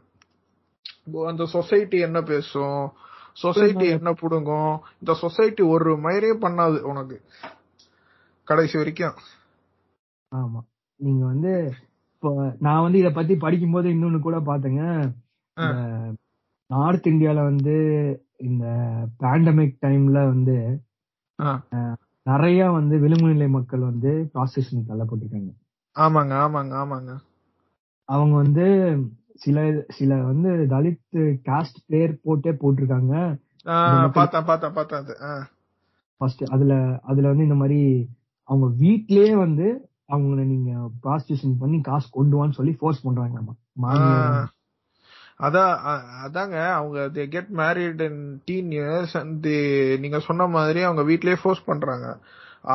அந்த 1.27 1.45
சொசைட்டி 1.45 1.99
என்ன 1.99 2.21
பேசும்? 2.21 2.91
சொசைட்டி 3.33 3.87
என்ன 3.87 4.11
புடுங்கும்? 4.11 4.79
இந்த 4.99 5.13
சொசைட்டி 5.13 5.63
ஒரு 5.63 5.97
மயிரையும் 5.97 6.41
பண்ணாது 6.41 6.79
உனக்கு. 6.79 7.21
கடைசி 8.43 8.77
வரைக்கும். 8.77 9.13
ஆமா. 10.35 10.59
நீங்க 10.95 11.25
வந்து 11.25 11.73
இப்போ 12.13 12.55
நான் 12.59 12.81
வந்து 12.81 12.99
இத 12.99 13.09
பத்தி 13.09 13.35
படிக்கும்போது 13.35 13.89
இன்னொன்னு 13.89 14.19
கூட 14.19 14.37
பாத்தேங்க. 14.39 15.11
நார்த் 16.67 17.07
இந்தியால 17.07 17.43
வந்து 17.43 17.77
இந்த 18.37 18.65
பேண்டமிக் 19.19 19.77
டைம்ல 19.81 20.25
வந்து. 20.27 20.81
நிறைய 22.29 22.69
வந்து 22.71 22.95
விளிம்பு 22.99 23.27
நிலை 23.27 23.47
மக்கள் 23.49 23.89
வந்து 23.89 24.11
ப்ராஸ்டியூஷன் 24.33 24.89
தள்ளப்பட்டிருக்காங்க 24.89 25.51
ஆமாங்க 25.95 26.33
ஆமாங்க 26.43 26.73
ஆமாங்க 26.75 27.13
அவங்க 28.09 28.35
வந்து 28.35 28.65
சில 29.35 29.57
சில 29.89 30.13
வந்து 30.23 30.49
தலித் 30.67 31.17
காஸ்ட் 31.45 31.79
பேர் 31.87 32.13
போட்டே 32.23 32.51
போட்டிருக்காங்க 32.61 33.13
பார்த்தேன் 34.09 34.45
பார்த்தேன் 34.45 34.73
பார்த்தேன். 34.73 35.43
ஃபர்ஸ்ட் 36.21 36.43
அதுல 36.47 36.73
அதுல 37.01 37.27
வந்து 37.27 37.43
இந்த 37.43 37.55
மாதிரி 37.55 37.79
அவங்க 38.49 38.67
வீட்லயே 38.81 39.33
வந்து 39.35 39.67
அவங்கள 40.09 40.43
நீங்க 40.45 40.71
ப்ராஸ்டியூஷன் 41.03 41.59
பண்ணி 41.59 41.77
காசு 41.81 42.07
கொண்டு 42.11 42.37
வான்னு 42.37 42.57
சொல்லி 42.57 42.73
ஃபோர்ஸ் 42.79 43.03
பண்றாங்க 43.03 43.35
நம்ம. 43.35 43.51
அதான் 45.39 45.73
அதாங்க 46.25 46.57
அவங்க 46.77 46.99
they 47.15 47.23
get 47.27 47.51
married 47.59 48.01
in 48.07 48.21
teen 48.45 48.71
years 48.77 49.13
and 49.19 49.47
நீங்க 50.03 50.19
சொன்ன 50.19 50.47
மாதிரி 50.47 50.81
அவங்க 50.81 51.03
வீட்லயே 51.11 51.37
ஃபோர்ஸ் 51.41 51.63
பண்றாங்க. 51.65 52.07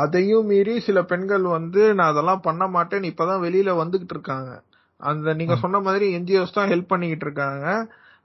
அதையும் 0.00 0.46
மீறி 0.46 0.80
சில 0.80 0.98
பெண்கள் 1.02 1.42
வந்து 1.56 1.94
நான் 1.94 2.12
அதெல்லாம் 2.12 2.40
பண்ண 2.40 2.64
மாட்டேன்னு 2.66 3.10
இப்பதான் 3.12 3.44
வெளியில 3.46 3.70
வந்துகிட்டு 3.82 4.14
இருக்காங்க. 4.16 4.50
அந்த 5.00 5.34
நீங்க 5.34 5.54
சொன்ன 5.56 5.80
மாதிரி 5.80 6.06
என்ஜிஓஸ் 6.18 6.56
தான் 6.58 6.70
ஹெல்ப் 6.70 6.92
பண்ணிக்கிட்டு 6.92 7.26
இருக்காங்க. 7.26 7.66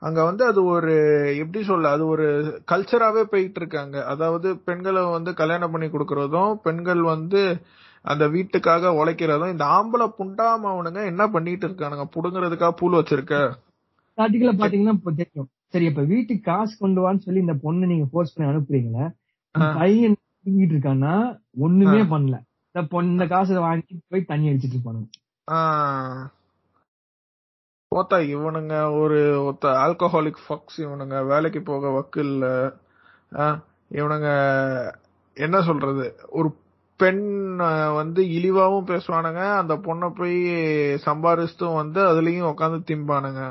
அங்க 0.02 0.20
வந்து 0.24 0.44
அது 0.46 0.66
ஒரு 0.66 0.94
எப்படி 1.38 1.62
சொல்ல 1.64 1.90
அது 1.90 2.04
ஒரு 2.08 2.26
கல்ச்சராவே 2.72 3.24
போயிட்டு 3.24 3.60
இருக்காங்க. 3.60 4.06
அதாவது 4.06 4.58
பெண்களை 4.68 5.02
வந்து 5.18 5.34
கல்யாணம் 5.34 5.72
பண்ணி 5.72 5.88
கொடுக்கறதும் 5.88 6.54
பெண்கள் 6.68 7.02
வந்து 7.14 7.42
அந்த 8.06 8.26
வீட்டுக்காக 8.28 8.92
உழைக்கிறதும் 9.00 9.54
இந்த 9.56 9.66
ஆம்பளை 9.78 10.08
புண்டாம 10.20 10.70
அவனுங்க 10.74 11.02
என்ன 11.06 11.24
பண்ணிட்டு 11.28 11.68
இருக்கானுங்க? 11.68 12.06
புடுங்கறதுக்காக 12.16 12.76
பூல் 12.82 12.98
வச்சிருக்க? 13.00 13.38
ஸ்டார்டிங்ல 14.20 14.52
பாத்தீங்கன்னா 14.62 14.94
இப்ப 14.98 15.12
தெரியும். 15.20 15.50
சரி 15.74 15.86
இப்ப 15.90 16.04
வீட்டுக்கு 16.12 16.44
காசு 16.48 16.74
கொண்டு 16.80 17.00
வான்னு 17.02 17.24
சொல்லி 17.26 17.40
இந்த 17.40 17.56
பொண்ணு 17.66 17.90
நீங்க 17.92 18.06
ஃபோர்ஸ் 18.12 18.34
பண்ணி 18.36 18.50
அனுப்புறீங்களே. 18.52 19.06
பையன் 19.78 20.18
தூங்கிட்டு 20.46 20.76
இருக்கான்னா 20.76 21.14
ஒண்ணுமே 21.66 22.02
பண்ணல. 22.14 22.36
இந்த 22.70 22.82
பொண்ணு 22.94 23.14
இந்த 23.16 23.26
காசை 23.28 23.58
வாங்கி 23.66 24.00
போய் 24.14 24.30
தண்ணி 24.32 24.50
அடிச்சிட்டு 24.50 24.76
இருப்பானுங்க. 24.78 25.08
ஓத்தா 27.92 28.18
இவனுங்க 28.34 28.76
ஒரு 29.02 29.20
ஒத்த 29.46 29.72
ஆல்கஹாலிக் 29.84 30.42
ஃபக்ஸ் 30.48 30.78
இவனுங்க 30.78 31.16
வேலைக்கு 31.32 31.62
போக 31.70 31.94
வக்கில்ல. 31.96 32.46
இவனுங்க 33.92 34.28
என்ன 35.38 35.58
சொல்றது? 35.70 36.06
ஒரு 36.40 36.50
பெண் 37.00 37.24
வந்து 38.00 38.22
இழிவாவும் 38.38 38.90
பேசுவானுங்க 38.92 39.44
அந்த 39.62 39.74
பொண்ணை 39.88 40.10
போய் 40.20 40.38
சம்பாரிச்சுட்டும் 41.08 41.80
வந்து 41.82 42.00
அதுலயும் 42.10 42.52
உட்காந்து 42.52 42.80
திம்பானுங்க. 42.92 43.44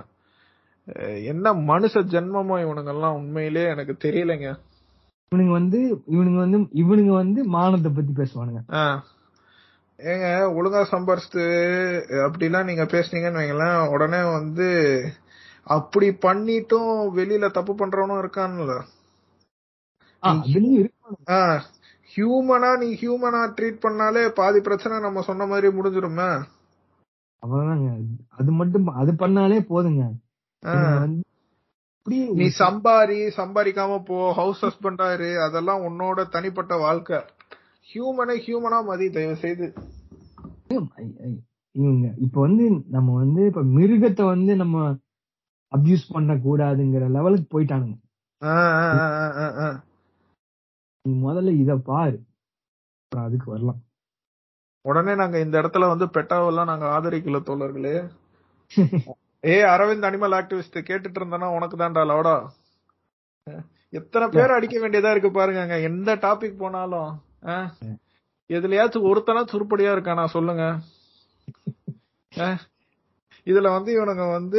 என்ன 1.30 1.52
மனுஷ 1.70 2.02
ஜென்மமோ 2.12 2.56
இவனுங்கெல்லாம் 2.64 3.16
உண்மையிலே 3.20 3.64
எனக்கு 3.72 3.94
தெரியலைங்க. 4.04 4.48
இவனுங்க 5.32 5.50
வந்து 5.50 5.78
இவனுங்க 6.14 6.40
வந்து 6.44 6.58
இவனுங்க 6.82 7.12
வந்து 7.12 7.40
மானத்தை 7.44 7.90
பத்தி 7.94 8.12
பேசுவானுங்க. 8.12 8.60
ஏங்க 9.98 10.26
ஒழுங்கா 10.56 10.80
சம்பாரிச்சுட்டு 10.90 11.44
அப்படிலாம் 12.26 12.68
நீங்க 12.68 12.84
பேசுனீங்கன்னு 12.84 13.40
வைங்களேன் 13.40 13.80
உடனே 13.88 14.20
வந்து 14.38 14.68
அப்படி 15.66 16.08
பண்ணிட்டும் 16.26 16.92
வெளியில 17.18 17.50
தப்பு 17.50 17.72
பண்றவனும் 17.74 18.20
இருக்கான்ல. 18.22 18.74
ஹியூமனா 22.12 22.70
நீ 22.82 22.88
ஹியூமனா 23.00 23.40
ட்ரீட் 23.56 23.82
பண்ணாலே 23.84 24.22
பாதி 24.28 24.60
பிரச்சனை 24.60 25.00
நம்ம 25.00 25.22
சொன்ன 25.22 25.46
மாதிரி 25.46 25.68
முடிஞ்சிருமே. 25.76 26.30
அவ்வளவுதாங்க. 27.42 27.90
அது 28.38 28.50
மட்டும் 28.52 28.86
அது 29.02 29.12
பண்ணாலே 29.12 29.60
போதுங்க. 29.72 30.04
நீ 32.04 32.50
சம்பாரி 32.58 33.30
சம்பாதிக்காம 33.36 34.04
போ 34.04 34.32
ஹவுஸ் 34.32 34.64
ஹஸ்பண்டா 34.64 35.14
இரு. 35.14 35.42
அதெல்லாம் 35.42 35.80
உன்னோட 35.80 36.28
தனிப்பட்ட 36.28 36.76
வாழ்க்கை. 36.76 37.18
ஹியூமனை 37.94 38.36
ஹியூமனா 38.46 38.84
மதி 38.84 39.10
தயவு 39.10 39.36
செய்து. 39.36 39.74
இப்ப 42.18 42.40
வந்து 42.40 42.84
நம்ம 42.90 43.14
வந்து 43.14 43.46
இப்ப 43.46 43.62
மிருகத்தை 43.62 44.24
வந்து 44.24 44.56
நம்ம 44.56 44.96
அபியூஸ் 45.76 46.02
பண்ண 46.08 46.34
கூடாதுங்கிற 46.34 47.10
லெவலுக்கு 47.10 47.60
போயிட்டானுங்க. 47.60 47.98
நீ 51.02 51.12
முதல்ல 51.12 51.58
இத 51.58 51.76
பாரு. 51.76 52.22
அதுக்கு 53.16 53.50
வரலாம். 53.50 53.80
உடனே 54.88 55.14
நாங்க 55.14 55.40
இந்த 55.40 55.60
இடத்துல 55.60 55.88
வந்து 55.88 56.06
பெட்டாவெல்லாம் 56.06 56.64
நாங்க 56.64 56.86
ஆதரிக்கல 56.86 57.40
தோழர்களே. 57.42 58.10
ஏ 59.44 59.56
அரவிந்த் 59.72 60.06
அனிமல் 60.08 60.36
ஆக்டிவிஸ்ட் 60.38 60.78
கேட்டுட்டு 60.88 61.18
இருந்தனா 61.20 61.48
உனக்கு 61.56 61.76
தான்டா 61.76 62.02
லவடா? 62.10 62.36
எத்தனை 63.98 64.26
பேர் 64.28 64.56
அடிக்க 64.56 64.76
வேண்டியதா 64.80 65.10
இருக்கு 65.10 65.30
பாருங்க 65.36 65.76
எந்த 65.90 66.16
டாபிக் 66.24 66.62
போனாலும்? 66.62 67.12
எதுலயாச்சும் 68.50 69.06
ஒருத்தனா 69.10 69.42
சுருப்படியா 69.52 69.90
இருக்கானா 69.96 70.24
சொல்லுங்க? 70.34 70.64
இதுல 73.46 73.68
வந்து 73.74 73.90
இவனுங்க 73.96 74.24
வந்து 74.32 74.58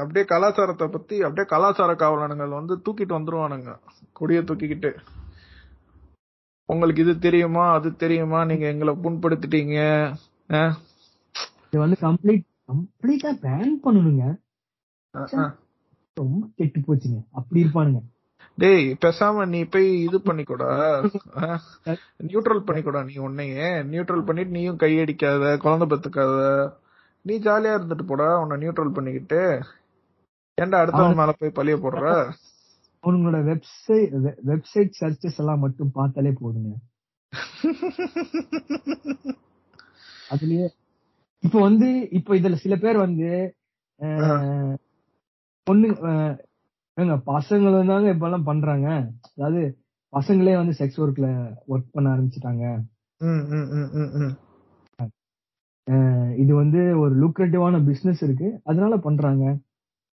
அப்படியே 0.00 0.24
கலாச்சாரத்தை 0.32 0.86
பத்தி 0.94 1.16
அப்படியே 1.26 1.46
கலாச்சார 1.52 1.92
காவலனுங்கள் 1.94 2.58
வந்து 2.58 2.74
தூக்கிட்டு 2.86 3.16
வந்துருவானுங்க. 3.18 3.72
கொடிய 4.12 4.40
தூக்கிக்கிட்டு. 4.48 4.90
உங்களுக்கு 6.68 7.02
இது 7.04 7.14
தெரியுமா 7.26 7.64
அது 7.74 7.88
தெரியுமா 8.02 8.38
நீங்க 8.50 8.66
எங்களை 8.74 8.92
புண்படுத்திட்டீங்க 9.04 9.78
இது 11.66 11.78
வந்து 11.84 11.96
கம்ப்ளீட் 12.06 12.44
கம்ப்ளீட்டா 12.68 13.44
பேன் 13.44 13.80
பண்ணணுங்க. 13.84 14.38
ரொம்ப 16.16 16.48
கெட்டு 16.56 16.80
போச்சுங்க. 16.80 17.24
அப்படி 17.30 17.64
இருப்பானுங்க. 17.64 18.00
டேய் 18.58 18.96
பேசாம 19.04 19.46
நீ 19.46 19.64
போய் 19.64 20.02
இது 20.02 20.18
பண்ணிக்கூடா. 20.18 21.02
நியூட்ரல் 22.28 22.64
பண்ணிக்கூடா 22.68 23.04
நீ 23.04 23.18
உன்னையே. 23.18 23.92
நியூட்ரல் 23.92 24.24
பண்ணிட்டு 24.24 24.50
நீயும் 24.50 24.78
கையடிக்காத 24.78 25.58
குழந்தை 25.64 25.86
பெத்துக்காத. 25.92 26.72
நீ 27.24 27.38
ஜாலியா 27.38 27.78
இருந்துட்டு 27.78 28.06
போடா 28.06 28.38
உன்னை 28.38 28.62
நியூட்ரல் 28.62 28.92
பண்ணிக்கிட்டு. 28.92 29.60
ஏன்டா 30.58 30.82
அடுத்தவன் 30.82 31.20
மேல 31.20 31.32
போய் 31.38 31.56
பழிய 31.58 31.76
போடுற? 31.76 32.32
அவங்களோட 33.04 33.50
வெப்சைட் 33.50 34.12
வெப்சைட் 34.50 34.90
சர்ச்சஸ் 35.00 35.36
எல்லாம் 35.36 35.58
மட்டும் 35.58 35.92
பார்த்தாலே 35.92 36.34
போதுங்க. 36.42 36.74
அதுலயே 40.32 40.68
இப்ப 41.42 41.60
வந்து 41.60 41.88
இப்ப 42.10 42.36
இதுல 42.36 42.56
சில 42.56 42.74
பேர் 42.76 42.98
வந்து 42.98 43.28
அஹ், 44.00 44.74
பொண்ணு 45.66 45.88
அஹ், 46.08 46.34
ஏங்க 46.96 47.14
பசங்களும் 47.26 47.90
தாங்க 47.90 48.08
இப்ப 48.10 48.26
எல்லாம் 48.26 48.44
பண்றாங்க. 48.44 48.86
அதாவது 49.34 49.62
பசங்களே 50.12 50.54
வந்து 50.56 50.74
செக்ஸ் 50.78 51.00
ஒர்க்ல 51.00 51.28
ஒர்க் 51.68 51.94
பண்ண 51.94 52.06
ஆரம்பிச்சிட்டாங்க. 52.14 52.64
இது 56.36 56.52
வந்து 56.54 56.80
ஒரு 56.98 57.12
லுக்ரேட்டிவான 57.20 57.76
பிசினஸ் 57.86 58.22
இருக்கு. 58.22 58.48
அதனால 58.64 58.94
பண்றாங்க. 59.00 59.44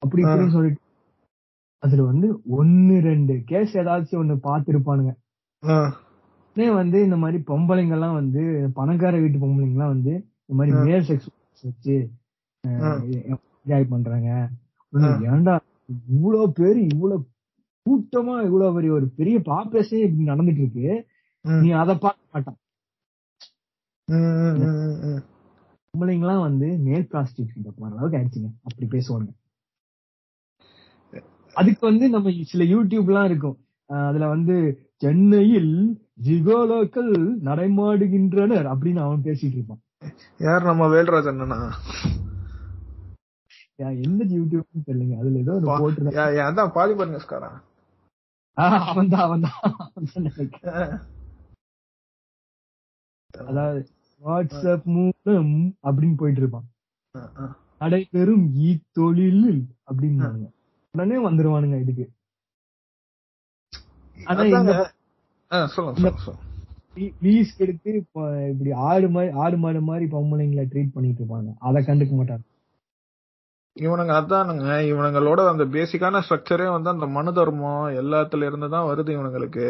அப்படி 0.01 0.21
இப்படின்னு 0.25 0.55
சொல்லிட்டு 0.55 0.79
அதுல 1.83 2.03
வந்து 2.03 2.27
ஒன்னு 2.55 2.95
ரெண்டு 3.03 3.33
கேஸ் 3.45 3.71
ஏதாச்சும் 3.77 4.19
ஒண்ணு 4.19 4.35
பாத்துருப்பானுங்க 4.43 5.11
வந்து 6.75 6.97
இந்த 7.03 7.17
மாதிரி 7.17 7.37
பொம்பளைங்க 7.47 7.93
எல்லாம் 7.93 8.15
வந்து 8.15 8.41
பணக்கார 8.75 9.13
வீட்டு 9.17 9.37
பொம்பளைங்க 9.37 9.75
எல்லாம் 9.75 9.93
வந்து 9.95 10.13
இந்த 10.51 10.65
மாதிரி. 10.65 10.83
மேல் 10.83 11.05
செக்ஸ் 11.07 11.27
வச்சு. 11.61 12.09
என்ஜாய் 12.67 13.87
பண்றாங்க. 13.89 14.49
ஏன்டா 14.93 15.59
இவ்வளவு 16.09 16.51
பேர் 16.51 16.77
இவ்வளவு 16.77 17.27
கூட்டமா 17.89 18.45
இவ்வளவு 18.45 18.73
பெரிய 18.73 18.91
ஒரு 18.91 19.07
பெரிய 19.07 19.39
பாப்புலேஷன் 19.39 20.03
இப்படி 20.03 20.41
நடந்துட்டு 20.41 20.57
இருக்கு. 20.57 21.07
நீ 21.41 21.69
அதை 21.69 21.97
பார்க்க 21.97 22.29
மாட்டான். 22.33 22.57
ம், 24.05 24.13
ம், 24.13 24.57
ம், 24.61 25.05
ம். 25.05 25.23
பொம்பளைங்க 25.93 26.19
எல்லாம் 26.19 26.41
வந்து 26.41 26.77
மேல் 26.77 27.07
பிளாஸ்டிக் 27.07 27.73
போற 27.75 27.95
அளவுக்கு 27.95 28.17
ஆயிடுச்சுங்க 28.17 28.51
அப்படி 28.61 28.87
பேசுவானுங்க. 28.87 29.39
அதுக்கு 31.53 31.87
வந்து 31.87 32.09
நம்ம 32.09 32.31
சில 32.41 32.63
யூடியூப் 32.63 33.05
எல்லாம் 33.05 33.25
இருக்கும் 33.25 33.57
அதுல 33.85 34.27
வந்து 34.27 34.89
சென்னையில் 34.95 36.09
ஜிகோலோக்கள் 36.23 37.13
நடைமாடுகின்றனர் 37.43 38.65
அப்படின்னு 38.65 38.95
அவன் 38.95 39.21
பேசிட்டு 39.21 39.53
இருப்பான். 39.53 39.81
யார் 40.39 40.69
நம்ம 40.69 40.83
வேல்ராஜ் 40.93 41.29
அண்ணனா? 41.31 41.57
எந்த 44.05 44.23
யூடியூப்னு 44.35 44.85
தெரியலங்க. 44.87 45.15
அதுல 45.21 45.39
ஏதோ 45.43 45.53
ஒரு 45.59 45.67
போட்டு 45.81 46.11
அதான் 46.47 46.73
பாலிபர் 46.77 47.11
நியூஸ்காரன் 47.11 47.59
அவன் 48.87 49.11
தான் 49.13 49.25
அவன் 49.27 49.45
தான் 49.45 49.59
அதாவது 53.33 53.81
வாட்ஸ்அப் 54.21 54.87
மூலம் 54.95 55.53
அப்படின்னு 55.87 56.15
போயிட்டு 56.15 56.41
இருப்பான். 56.43 56.67
நடைபெறும் 57.81 58.45
இ 58.65 58.69
தொழிலில் 58.97 59.61
அப்படின்னு 59.89 60.49
உடனே 60.93 61.17
வந்துருவானுங்க 61.27 61.77
இதுக்கு. 61.83 62.05
ஆனா 64.17 64.43
ப்ளீஸ் 66.95 67.51
எடுத்து 67.57 67.93
இப்ப 67.93 68.47
இப்படி 68.47 68.71
ஆடு 68.71 69.09
மாதிரி 69.09 69.33
ஆடு 69.33 69.57
மாடு 69.57 69.81
மாதிரி 69.81 70.05
பொம்பளைங்களை 70.11 70.63
ட்ரீட் 70.71 70.93
பண்ணிட்டு 70.93 71.23
இருப்பாங்க. 71.23 71.53
அதை 71.59 71.83
கண்டுக்க 71.83 72.13
மாட்டாங்க. 72.17 72.45
இவனுங்க 73.75 74.13
அதானுங்க. 74.21 74.69
இவனுங்களோட 74.91 75.49
அந்த 75.49 75.65
பேசிக்கான 75.65 76.21
ஸ்ட்ரக்சரே 76.29 76.71
வந்து 76.71 76.89
அந்த 76.89 77.05
மனு 77.07 77.33
தர்மம் 77.33 77.85
எல்லாத்துல 78.01 78.45
இருந்து 78.45 78.69
தான் 78.69 78.87
வருது 78.89 79.11
இவனுங்களுக்கு. 79.17 79.67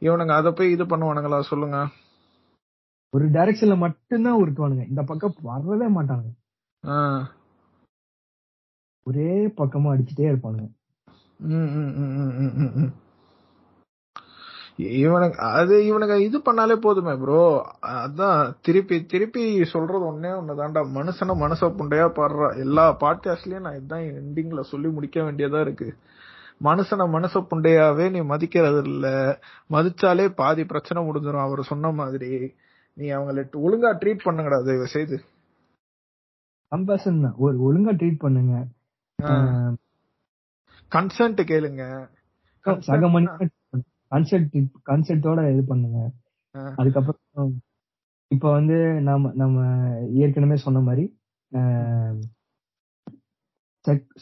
இவனுங்க 0.00 0.32
அதை 0.32 0.52
போய் 0.52 0.70
இது 0.70 0.84
பண்ணுவானுங்களா? 0.84 1.40
சொல்லுங்க. 1.40 1.78
ஒரு 3.10 3.24
டைரக்ஷன்ல 3.28 3.76
மட்டும்தான் 3.76 4.38
உருட்டுவானுங்க. 4.42 4.88
இந்த 4.88 5.02
பக்கம் 5.02 5.34
வரவே 5.42 5.88
மாட்டாங்க. 5.94 6.28
ஒரே 9.06 9.46
பக்கமா 9.46 9.88
அடிச்சுட்டே 9.92 10.30
இருப்பானுங்க. 10.30 10.68
இவனுங்க 15.02 15.36
அது 15.58 15.74
இவனுங்க 15.88 16.16
இது 16.20 16.38
பண்ணாலே 16.38 16.76
போதுமே 16.76 17.14
ப்ரோ 17.14 17.42
அதான் 17.82 18.52
திருப்பி 18.60 18.96
திருப்பி 19.06 19.42
சொல்றது 19.64 20.04
ஒன்னே 20.10 20.30
ஒண்ணுதான்டா. 20.40 20.82
மனுஷன 20.96 21.36
மனச 21.42 21.68
புண்டையா 21.78 22.06
பாடுறா. 22.18 22.48
எல்லா 22.58 22.84
பாட்காஸ்ட்லயும் 23.00 23.66
நான் 23.66 23.80
இதான் 23.80 24.06
எண்டிங்ல 24.20 24.60
சொல்லி 24.60 24.88
முடிக்க 24.88 25.20
வேண்டியதா 25.20 25.60
இருக்கு. 25.60 25.88
மனுஷன 26.64 27.06
மனச 27.16 27.42
புண்டையாவே 27.50 28.06
நீ 28.10 28.20
மதிக்கிறது 28.20 28.80
இல்ல 28.84 29.06
மதிச்சாலே 29.70 30.26
பாதி 30.40 30.64
பிரச்சனை 30.64 31.02
முடிஞ்சிடும் 31.04 31.46
அவர் 31.46 31.62
சொன்ன 31.62 31.90
மாதிரி 31.90 32.30
நீ 32.96 33.08
அவங்கள 33.10 33.44
ஒழுங்கா 33.66 33.90
ட்ரீட் 34.00 34.24
பண்ணுங்கடா 34.24 34.58
தயவு 34.64 34.86
செய்து. 34.86 35.18
கம்பேஷன் 36.72 37.20
ஒரு 37.36 37.56
ஒழுங்கா 37.66 37.92
ட்ரீட் 38.00 38.18
பண்ணுங்க. 38.18 38.54
கன்சென்ட் 40.92 41.40
கேளுங்க. 41.52 41.84
கன்செப்ட் 44.12 44.56
கன்செப்டோட 44.86 45.40
இது 45.52 45.62
பண்ணுங்க. 45.64 45.98
அதுக்கப்புறம் 46.78 47.50
இப்ப 48.30 48.46
வந்து 48.50 48.76
நாம 49.00 49.30
நம்ம 49.34 49.58
ஏற்கனவே 50.18 50.56
சொன்ன 50.56 50.80
மாதிரி 50.80 51.04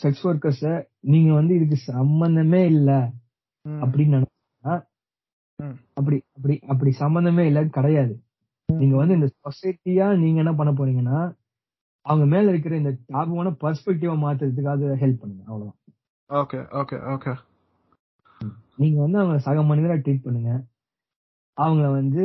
செக்ஸ் 0.02 0.24
ஒர்க்கர்ஸ 0.24 0.66
நீங்க 1.06 1.30
வந்து 1.32 1.52
இதுக்கு 1.54 1.76
சம்பந்தமே 1.92 2.60
இல்ல. 2.64 2.90
அப்படின்னு 3.64 4.16
நினைச்சா. 4.18 4.74
அப்படி 5.96 6.16
அப்படி 6.36 6.54
அப்படி 6.66 6.90
சம்பந்தமே 7.00 7.44
இல்ல 7.46 7.60
கிடையாது 7.68 8.14
நீங்க 8.68 8.96
வந்து 8.96 9.14
இந்த 9.14 9.28
சொசைட்டியா 9.44 10.06
நீங்க 10.16 10.38
என்ன 10.40 10.52
பண்ண 10.54 10.70
போறீங்கன்னா 10.72 11.18
அவங்க 12.06 12.24
மேல 12.26 12.50
இருக்கிற 12.50 12.74
இந்த 12.76 12.92
டாபான 13.06 13.52
பர்ஸ்பெக்டிவா 13.62 14.14
மாத்துறதுக்காக 14.16 14.94
ஹெல்ப் 15.00 15.20
பண்ணுங்க 15.20 15.44
அவ்வளவுதான் 15.46 15.78
ஓகே 16.30 16.58
ஓகே 16.72 16.96
ஓகே 17.06 17.32
நீங்க 18.78 18.98
வந்து 19.00 19.18
அவங்க 19.18 19.38
சக 19.40 19.62
மனிதரா 19.62 19.96
ட்ரீட் 19.96 20.24
பண்ணுங்க 20.24 20.52
அவங்கள 21.56 21.86
வந்து 21.92 22.24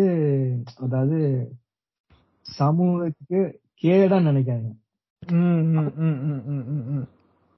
அதாவது 0.80 1.20
சமூகத்துக்கு 2.46 3.40
கேடா 3.84 4.18
நினைக்காங்க 4.22 4.68
ம், 5.22 5.62
ம், 5.74 5.92
ம், 6.00 6.18
ம், 6.26 6.42
ம், 6.48 6.64
ம், 6.72 6.86
ம். 6.96 7.06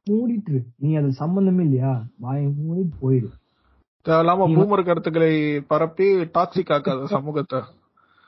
மூடிட்டு. 0.07 0.57
நீ 0.77 0.89
அது 0.95 1.09
சம்பந்தமே 1.13 1.63
இல்லையா 1.63 1.93
வாய 2.19 2.41
மூடிட்டு 2.59 2.95
போயிடு 2.99 3.29
தேவையில்லாம 4.05 4.47
பூமர் 4.55 4.87
கருத்துக்களை 4.87 5.31
பரப்பி 5.69 6.07
டாக்ஸிக் 6.35 6.73
ஆக்காத 6.75 7.07
சமூகத்தை 7.15 7.59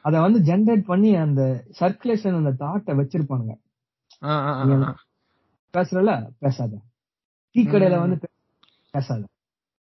அத 0.06 0.20
வந்து 0.22 0.40
ஜென்ரேட் 0.40 0.84
பண்ணி 0.84 1.10
அந்த 1.18 1.42
சர்க்குலேஷன் 1.80 2.40
அந்த 2.40 2.52
தாட்டை 2.60 2.94
வச்சிருப்பானுங்க. 3.00 3.54
பேசுறல 5.74 6.12
பேசாத 6.40 6.74
டீ 7.56 7.62
கடையில. 7.66 7.98
வந்து 8.00 8.18
பேசாத. 8.94 9.22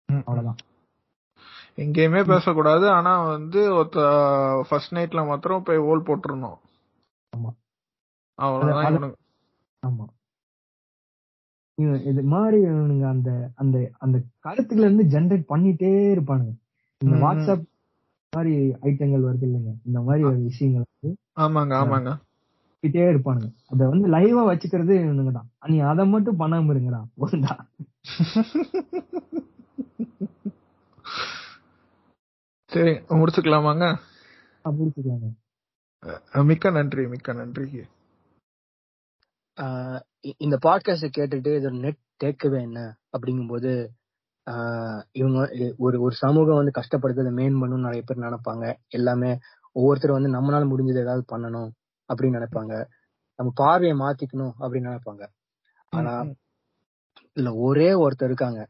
அவ்வளவுதான். 0.06 0.56
எங்கேயுமே 1.76 2.24
பேசக்கூடாது. 2.24 2.88
ஆனா 2.88 3.26
வந்து 3.26 3.72
ஒருத்த 3.72 4.62
ஃபர்ஸ்ட் 4.68 4.94
நைட்ல 4.94 5.26
மாத்திரம் 5.26 5.62
போய் 5.62 5.78
ஓல் 5.78 6.02
போட்டுறணும். 6.02 6.58
ஆமா. 7.36 7.54
அவ்வளவுதான் 8.34 9.14
ஆமா. 9.86 10.04
இது- 11.82 12.22
மாதிரி 12.22 12.64
இவனுங்க 12.64 13.08
அந்த 13.08 13.50
அந்த 13.54 13.90
அந்த 13.98 14.22
கருத்துக்களை 14.38 14.94
இருந்து 14.94 15.20
ஜென்ரேட் 15.20 15.52
பண்ணிட்டே 15.52 16.18
இருப்பானுங்க. 16.18 16.54
இந்த. 16.98 17.16
வாட்ஸ்அப் 17.16 17.64
மாதிரி 18.30 18.56
ஐட்டங்கள் 18.56 19.24
வருது 19.24 19.42
இல்லைங்க? 19.42 19.74
இந்த 19.84 20.00
மாதிரி 20.00 20.24
விஷயங்கள் 20.24 20.84
வந்து 21.00 21.16
ஆமாங்க 21.36 21.76
ஆமாங்க. 21.76 22.20
பண்ணிட்டே 22.82 23.16
இருப்பானுங்க. 23.16 23.54
அத 23.68 23.88
வந்து 23.88 24.08
லைவா 24.08 24.54
வச்சுக்கிறது 24.54 24.96
இவனுங்க 24.96 25.32
தான். 25.32 25.48
நீ 25.66 25.78
அதை 25.78 26.06
மட்டும் 26.06 26.38
பண்ணாம 26.38 26.70
இருங்கடா. 26.72 27.04
போதுண்டா 27.16 27.58
சரி 32.66 32.90
முடிச்சுக்கலாமாங்க? 32.90 33.98
புரிச்சுக்கலாங்க 34.64 35.32
அஹ் 36.06 36.44
மிக்க 36.44 36.70
நன்றி 36.70 37.08
மிக்க 37.08 37.32
நன்றி. 37.32 37.86
இந்த 40.38 40.58
பாட்காஸ்ட் 40.62 41.10
கேட்டுட்டு 41.16 41.60
இதோட 41.60 41.78
நெட் 41.78 41.98
டேக்கவே 42.24 42.60
என்ன? 42.60 42.98
அப்படிங்கும்போது 43.18 43.88
ஆஹ் 44.50 45.04
இவங்க 45.12 45.40
ஒரு 45.76 46.00
ஒரு 46.00 46.14
சமூகம் 46.14 46.56
வந்து 46.56 46.80
கஷ்டப்படுறதை 46.80 47.32
மெயின் 47.32 47.62
பண்ணணும்னு 47.62 47.80
நிறைய 47.80 48.02
பேர் 48.06 48.18
நினைப்பாங்க. 48.18 48.76
எல்லாமே 48.88 49.38
ஒவ்வொருத்தர் 49.72 50.10
வந்து 50.10 50.32
நம்மளால 50.32 50.68
முடிஞ்சது 50.68 51.00
ஏதாவது 51.00 51.38
பண்ணணும் 51.38 51.70
அப்படின்னு 52.14 52.46
நினைப்பாங்க. 52.46 52.86
நம்ம 53.36 53.52
பார்வையை 53.54 53.98
மாத்திக்கணும் 53.98 54.52
அப்படின்னு 54.60 54.98
நினைப்பாங்க. 54.98 55.28
ஆனா. 55.90 56.24
இதுல 57.34 57.54
ஒரே 57.56 57.92
ஒருத்தர் 57.92 58.24
இருக்காங்க. 58.24 58.68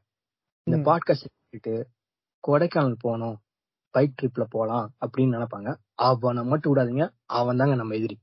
இந்த. 0.65 0.91
பாட்காஸ்ட் 0.91 1.25
கேட்டு 1.49 1.89
கொடைக்கானல் 2.49 2.95
போகணும் 2.99 3.39
பைக் 3.91 4.13
ட்ரிப்ல 4.23 4.45
போலாம் 4.51 4.95
அப்படின்னு 5.07 5.45
நினைப்பாங்க. 5.45 5.77
அவனை 5.95 6.45
மட்டும் 6.45 6.77
விடாதீங்க. 6.77 7.11
அவன் 7.27 7.57
தாங்க 7.57 7.75
நம்ம 7.75 7.95
எதிரி. 7.95 8.21